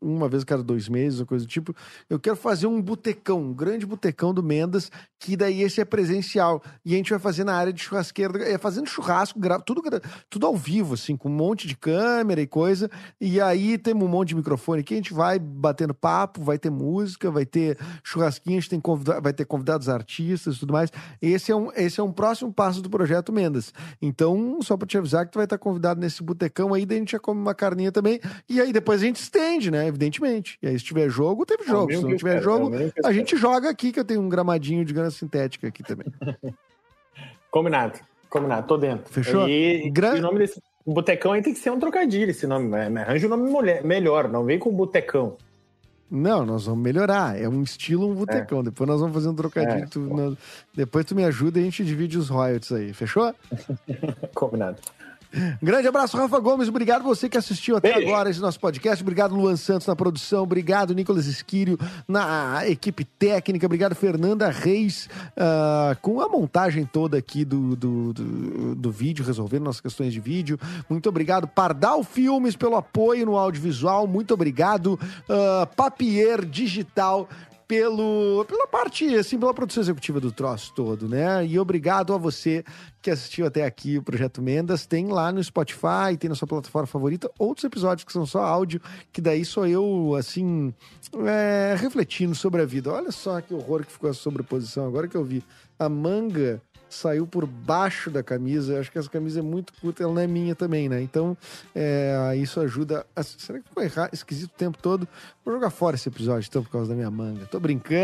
Uma 0.00 0.28
vez 0.28 0.44
cada 0.44 0.62
dois 0.62 0.88
meses, 0.88 1.20
ou 1.20 1.26
coisa 1.26 1.44
do 1.44 1.48
tipo, 1.48 1.74
eu 2.08 2.18
quero 2.18 2.36
fazer 2.36 2.66
um 2.66 2.80
botecão, 2.80 3.40
um 3.40 3.54
grande 3.54 3.86
botecão 3.86 4.32
do 4.32 4.42
Mendas, 4.42 4.90
que 5.18 5.36
daí 5.36 5.62
esse 5.62 5.80
é 5.80 5.84
presencial. 5.84 6.62
E 6.84 6.94
a 6.94 6.96
gente 6.96 7.10
vai 7.10 7.18
fazer 7.18 7.44
na 7.44 7.54
área 7.54 7.72
de 7.72 7.82
churrasqueira, 7.82 8.42
é 8.48 8.58
fazendo 8.58 8.88
churrasco, 8.88 9.38
tudo, 9.64 9.82
tudo 10.28 10.46
ao 10.46 10.56
vivo, 10.56 10.94
assim, 10.94 11.16
com 11.16 11.28
um 11.28 11.34
monte 11.34 11.68
de 11.68 11.76
câmera 11.76 12.40
e 12.40 12.46
coisa. 12.46 12.90
E 13.20 13.40
aí 13.40 13.78
temos 13.78 14.04
um 14.04 14.08
monte 14.08 14.28
de 14.28 14.36
microfone 14.36 14.82
que 14.82 14.94
a 14.94 14.96
gente 14.96 15.12
vai 15.12 15.38
batendo 15.38 15.94
papo, 15.94 16.42
vai 16.42 16.58
ter 16.58 16.70
música, 16.70 17.30
vai 17.30 17.46
ter 17.46 17.78
churrasquinho, 18.02 18.58
a 18.58 18.60
gente 18.60 18.70
tem 18.70 18.80
convida 18.80 19.12
vai 19.20 19.32
ter 19.32 19.44
convidados 19.44 19.88
artistas 19.88 20.56
e 20.56 20.58
tudo 20.58 20.72
mais. 20.72 20.90
Esse 21.20 21.52
é, 21.52 21.56
um, 21.56 21.70
esse 21.74 22.00
é 22.00 22.02
um 22.02 22.12
próximo 22.12 22.52
passo 22.52 22.80
do 22.80 22.88
projeto 22.88 23.32
Mendas. 23.32 23.72
Então, 24.00 24.58
só 24.62 24.76
para 24.76 24.86
te 24.86 24.98
avisar 24.98 25.26
que 25.26 25.32
tu 25.32 25.36
vai 25.36 25.44
estar 25.44 25.58
convidado 25.58 26.00
nesse 26.00 26.22
botecão 26.22 26.72
aí, 26.72 26.86
daí 26.86 26.98
a 26.98 27.00
gente 27.00 27.12
já 27.12 27.18
come 27.18 27.40
uma 27.40 27.54
carninha 27.54 27.90
também. 27.90 28.20
E 28.48 28.60
aí 28.60 28.72
depois 28.72 29.02
a 29.02 29.04
gente 29.04 29.16
estende, 29.16 29.70
né? 29.72 29.88
Evidentemente. 29.88 30.58
E 30.62 30.68
aí, 30.68 30.78
se 30.78 30.84
tiver 30.84 31.08
jogo, 31.08 31.44
teve 31.44 31.64
jogo. 31.64 31.90
É 31.90 31.96
se 31.96 32.02
não 32.02 32.16
tiver 32.16 32.40
jogo, 32.40 32.74
é 32.74 32.92
a 33.04 33.12
gente 33.12 33.36
joga 33.36 33.68
aqui, 33.68 33.90
que 33.90 33.98
eu 33.98 34.04
tenho 34.04 34.20
um 34.20 34.28
gramadinho 34.28 34.84
de 34.84 34.92
grana 34.92 35.10
sintética 35.10 35.68
aqui 35.68 35.82
também. 35.82 36.06
Combinado. 37.50 37.98
Combinado, 38.30 38.66
tô 38.66 38.76
dentro. 38.78 39.12
Fechou? 39.12 39.48
E, 39.48 39.90
Gra... 39.90 40.16
e 40.16 40.20
o 40.20 40.22
nome 40.22 40.38
desse 40.38 40.62
botecão 40.86 41.32
aí 41.32 41.42
tem 41.42 41.52
que 41.52 41.60
ser 41.60 41.70
um 41.70 41.78
trocadilho, 41.78 42.30
esse 42.30 42.46
nome. 42.46 42.68
Né? 42.68 43.02
Arranja 43.02 43.26
um 43.26 43.30
nome 43.30 43.50
mulher, 43.50 43.84
melhor, 43.84 44.28
não 44.28 44.44
vem 44.44 44.58
com 44.58 44.70
botecão. 44.70 45.36
Não, 46.10 46.44
nós 46.44 46.66
vamos 46.66 46.82
melhorar. 46.82 47.40
É 47.40 47.48
um 47.48 47.62
estilo 47.62 48.06
um 48.06 48.14
botecão. 48.14 48.60
É. 48.60 48.64
Depois 48.64 48.86
nós 48.86 49.00
vamos 49.00 49.14
fazer 49.14 49.28
um 49.28 49.34
trocadilho. 49.34 49.84
É. 49.84 49.86
Tu, 49.86 49.98
nós... 49.98 50.36
Depois 50.74 51.06
tu 51.06 51.14
me 51.14 51.24
ajuda 51.24 51.58
e 51.58 51.62
a 51.62 51.64
gente 51.64 51.82
divide 51.82 52.18
os 52.18 52.28
royalties 52.28 52.70
aí. 52.70 52.92
Fechou? 52.92 53.34
Combinado. 54.34 54.76
Grande 55.62 55.88
abraço, 55.88 56.16
Rafa 56.16 56.38
Gomes. 56.38 56.68
Obrigado 56.68 57.02
você 57.02 57.28
que 57.28 57.38
assistiu 57.38 57.76
até 57.76 57.92
Beijo. 57.92 58.08
agora 58.08 58.30
esse 58.30 58.40
nosso 58.40 58.60
podcast. 58.60 59.02
Obrigado, 59.02 59.34
Luan 59.34 59.56
Santos, 59.56 59.86
na 59.86 59.96
produção. 59.96 60.42
Obrigado, 60.42 60.94
Nicolas 60.94 61.26
Esquírio, 61.26 61.78
na 62.06 62.68
equipe 62.68 63.04
técnica. 63.04 63.66
Obrigado, 63.66 63.94
Fernanda 63.94 64.50
Reis, 64.50 65.08
uh, 65.36 65.96
com 66.00 66.20
a 66.20 66.28
montagem 66.28 66.84
toda 66.84 67.16
aqui 67.16 67.44
do, 67.44 67.74
do, 67.74 68.12
do, 68.12 68.74
do, 68.74 68.90
vídeo, 68.90 69.24
resolvendo 69.24 69.64
nossas 69.64 69.80
questões 69.80 70.12
de 70.12 70.20
vídeo. 70.20 70.58
Muito 70.88 71.08
obrigado, 71.08 71.46
Pardal 71.46 72.04
Filmes, 72.04 72.56
pelo 72.56 72.76
apoio 72.76 73.26
no 73.26 73.36
audiovisual. 73.36 74.06
Muito 74.06 74.34
obrigado, 74.34 74.98
uh, 75.28 75.66
Papier 75.74 76.44
Digital 76.44 77.28
pelo, 77.66 78.44
pela 78.46 78.66
parte, 78.66 79.14
assim, 79.14 79.38
pela 79.38 79.54
produção 79.54 79.82
executiva 79.82 80.20
do 80.20 80.32
troço 80.32 80.72
todo, 80.74 81.08
né? 81.08 81.46
E 81.46 81.58
obrigado 81.58 82.12
a 82.12 82.18
você 82.18 82.64
que 83.00 83.10
assistiu 83.10 83.46
até 83.46 83.64
aqui 83.64 83.98
o 83.98 84.02
Projeto 84.02 84.40
Mendas. 84.40 84.86
Tem 84.86 85.06
lá 85.06 85.32
no 85.32 85.42
Spotify, 85.42 86.16
tem 86.18 86.28
na 86.28 86.36
sua 86.36 86.48
plataforma 86.48 86.86
favorita 86.86 87.30
outros 87.38 87.64
episódios 87.64 88.04
que 88.04 88.12
são 88.12 88.26
só 88.26 88.42
áudio, 88.42 88.80
que 89.12 89.20
daí 89.20 89.44
sou 89.44 89.66
eu, 89.66 90.14
assim, 90.16 90.72
é, 91.26 91.74
refletindo 91.78 92.34
sobre 92.34 92.62
a 92.62 92.66
vida. 92.66 92.92
Olha 92.92 93.10
só 93.10 93.40
que 93.40 93.54
horror 93.54 93.84
que 93.84 93.92
ficou 93.92 94.10
a 94.10 94.14
sobreposição 94.14 94.86
agora 94.86 95.08
que 95.08 95.16
eu 95.16 95.24
vi. 95.24 95.42
A 95.78 95.88
manga 95.88 96.62
saiu 96.94 97.26
por 97.26 97.46
baixo 97.46 98.10
da 98.10 98.22
camisa. 98.22 98.74
Eu 98.74 98.80
acho 98.80 98.92
que 98.92 98.98
essa 98.98 99.08
camisa 99.08 99.40
é 99.40 99.42
muito 99.42 99.72
curta, 99.80 100.02
ela 100.02 100.12
não 100.12 100.20
é 100.20 100.26
minha 100.26 100.54
também, 100.54 100.88
né? 100.88 101.00
Então, 101.00 101.36
é, 101.74 102.34
isso 102.36 102.60
ajuda. 102.60 103.06
A... 103.16 103.22
Será 103.22 103.58
que 103.58 103.68
ficou 103.68 103.82
errado, 103.82 104.10
esquisito 104.12 104.50
o 104.50 104.58
tempo 104.58 104.78
todo? 104.80 105.08
Vou 105.44 105.54
jogar 105.54 105.70
fora 105.70 105.96
esse 105.96 106.08
episódio, 106.08 106.46
então, 106.48 106.62
por 106.62 106.70
causa 106.70 106.90
da 106.90 106.94
minha 106.94 107.10
manga. 107.10 107.46
Tô 107.46 107.58
brincando! 107.58 108.00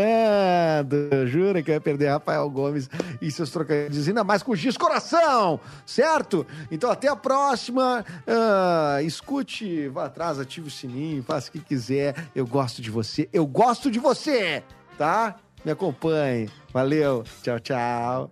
Jura 1.27 1.61
que 1.61 1.71
vai 1.71 1.79
perder 1.79 2.09
Rafael 2.09 2.49
Gomes 2.49 2.89
e 3.21 3.31
seus 3.31 3.49
trocadilhos, 3.51 4.07
ainda 4.07 4.23
mais 4.23 4.43
com 4.43 4.51
o 4.51 4.55
Giz 4.55 4.75
Coração, 4.75 5.59
certo? 5.85 6.45
Então, 6.71 6.89
até 6.89 7.07
a 7.07 7.15
próxima. 7.15 8.03
Uh, 8.27 9.01
escute, 9.05 9.87
vá 9.87 10.05
atrás, 10.05 10.39
ative 10.39 10.67
o 10.67 10.71
sininho, 10.71 11.23
faça 11.23 11.49
o 11.49 11.51
que 11.51 11.59
quiser. 11.59 12.15
Eu 12.35 12.45
gosto 12.45 12.81
de 12.81 12.89
você, 12.89 13.29
eu 13.31 13.45
gosto 13.45 13.89
de 13.89 13.99
você, 13.99 14.63
tá? 14.97 15.35
Me 15.65 15.71
acompanhe. 15.71 16.49
Valeu. 16.73 17.23
Tchau, 17.43 17.59
tchau. 17.59 18.31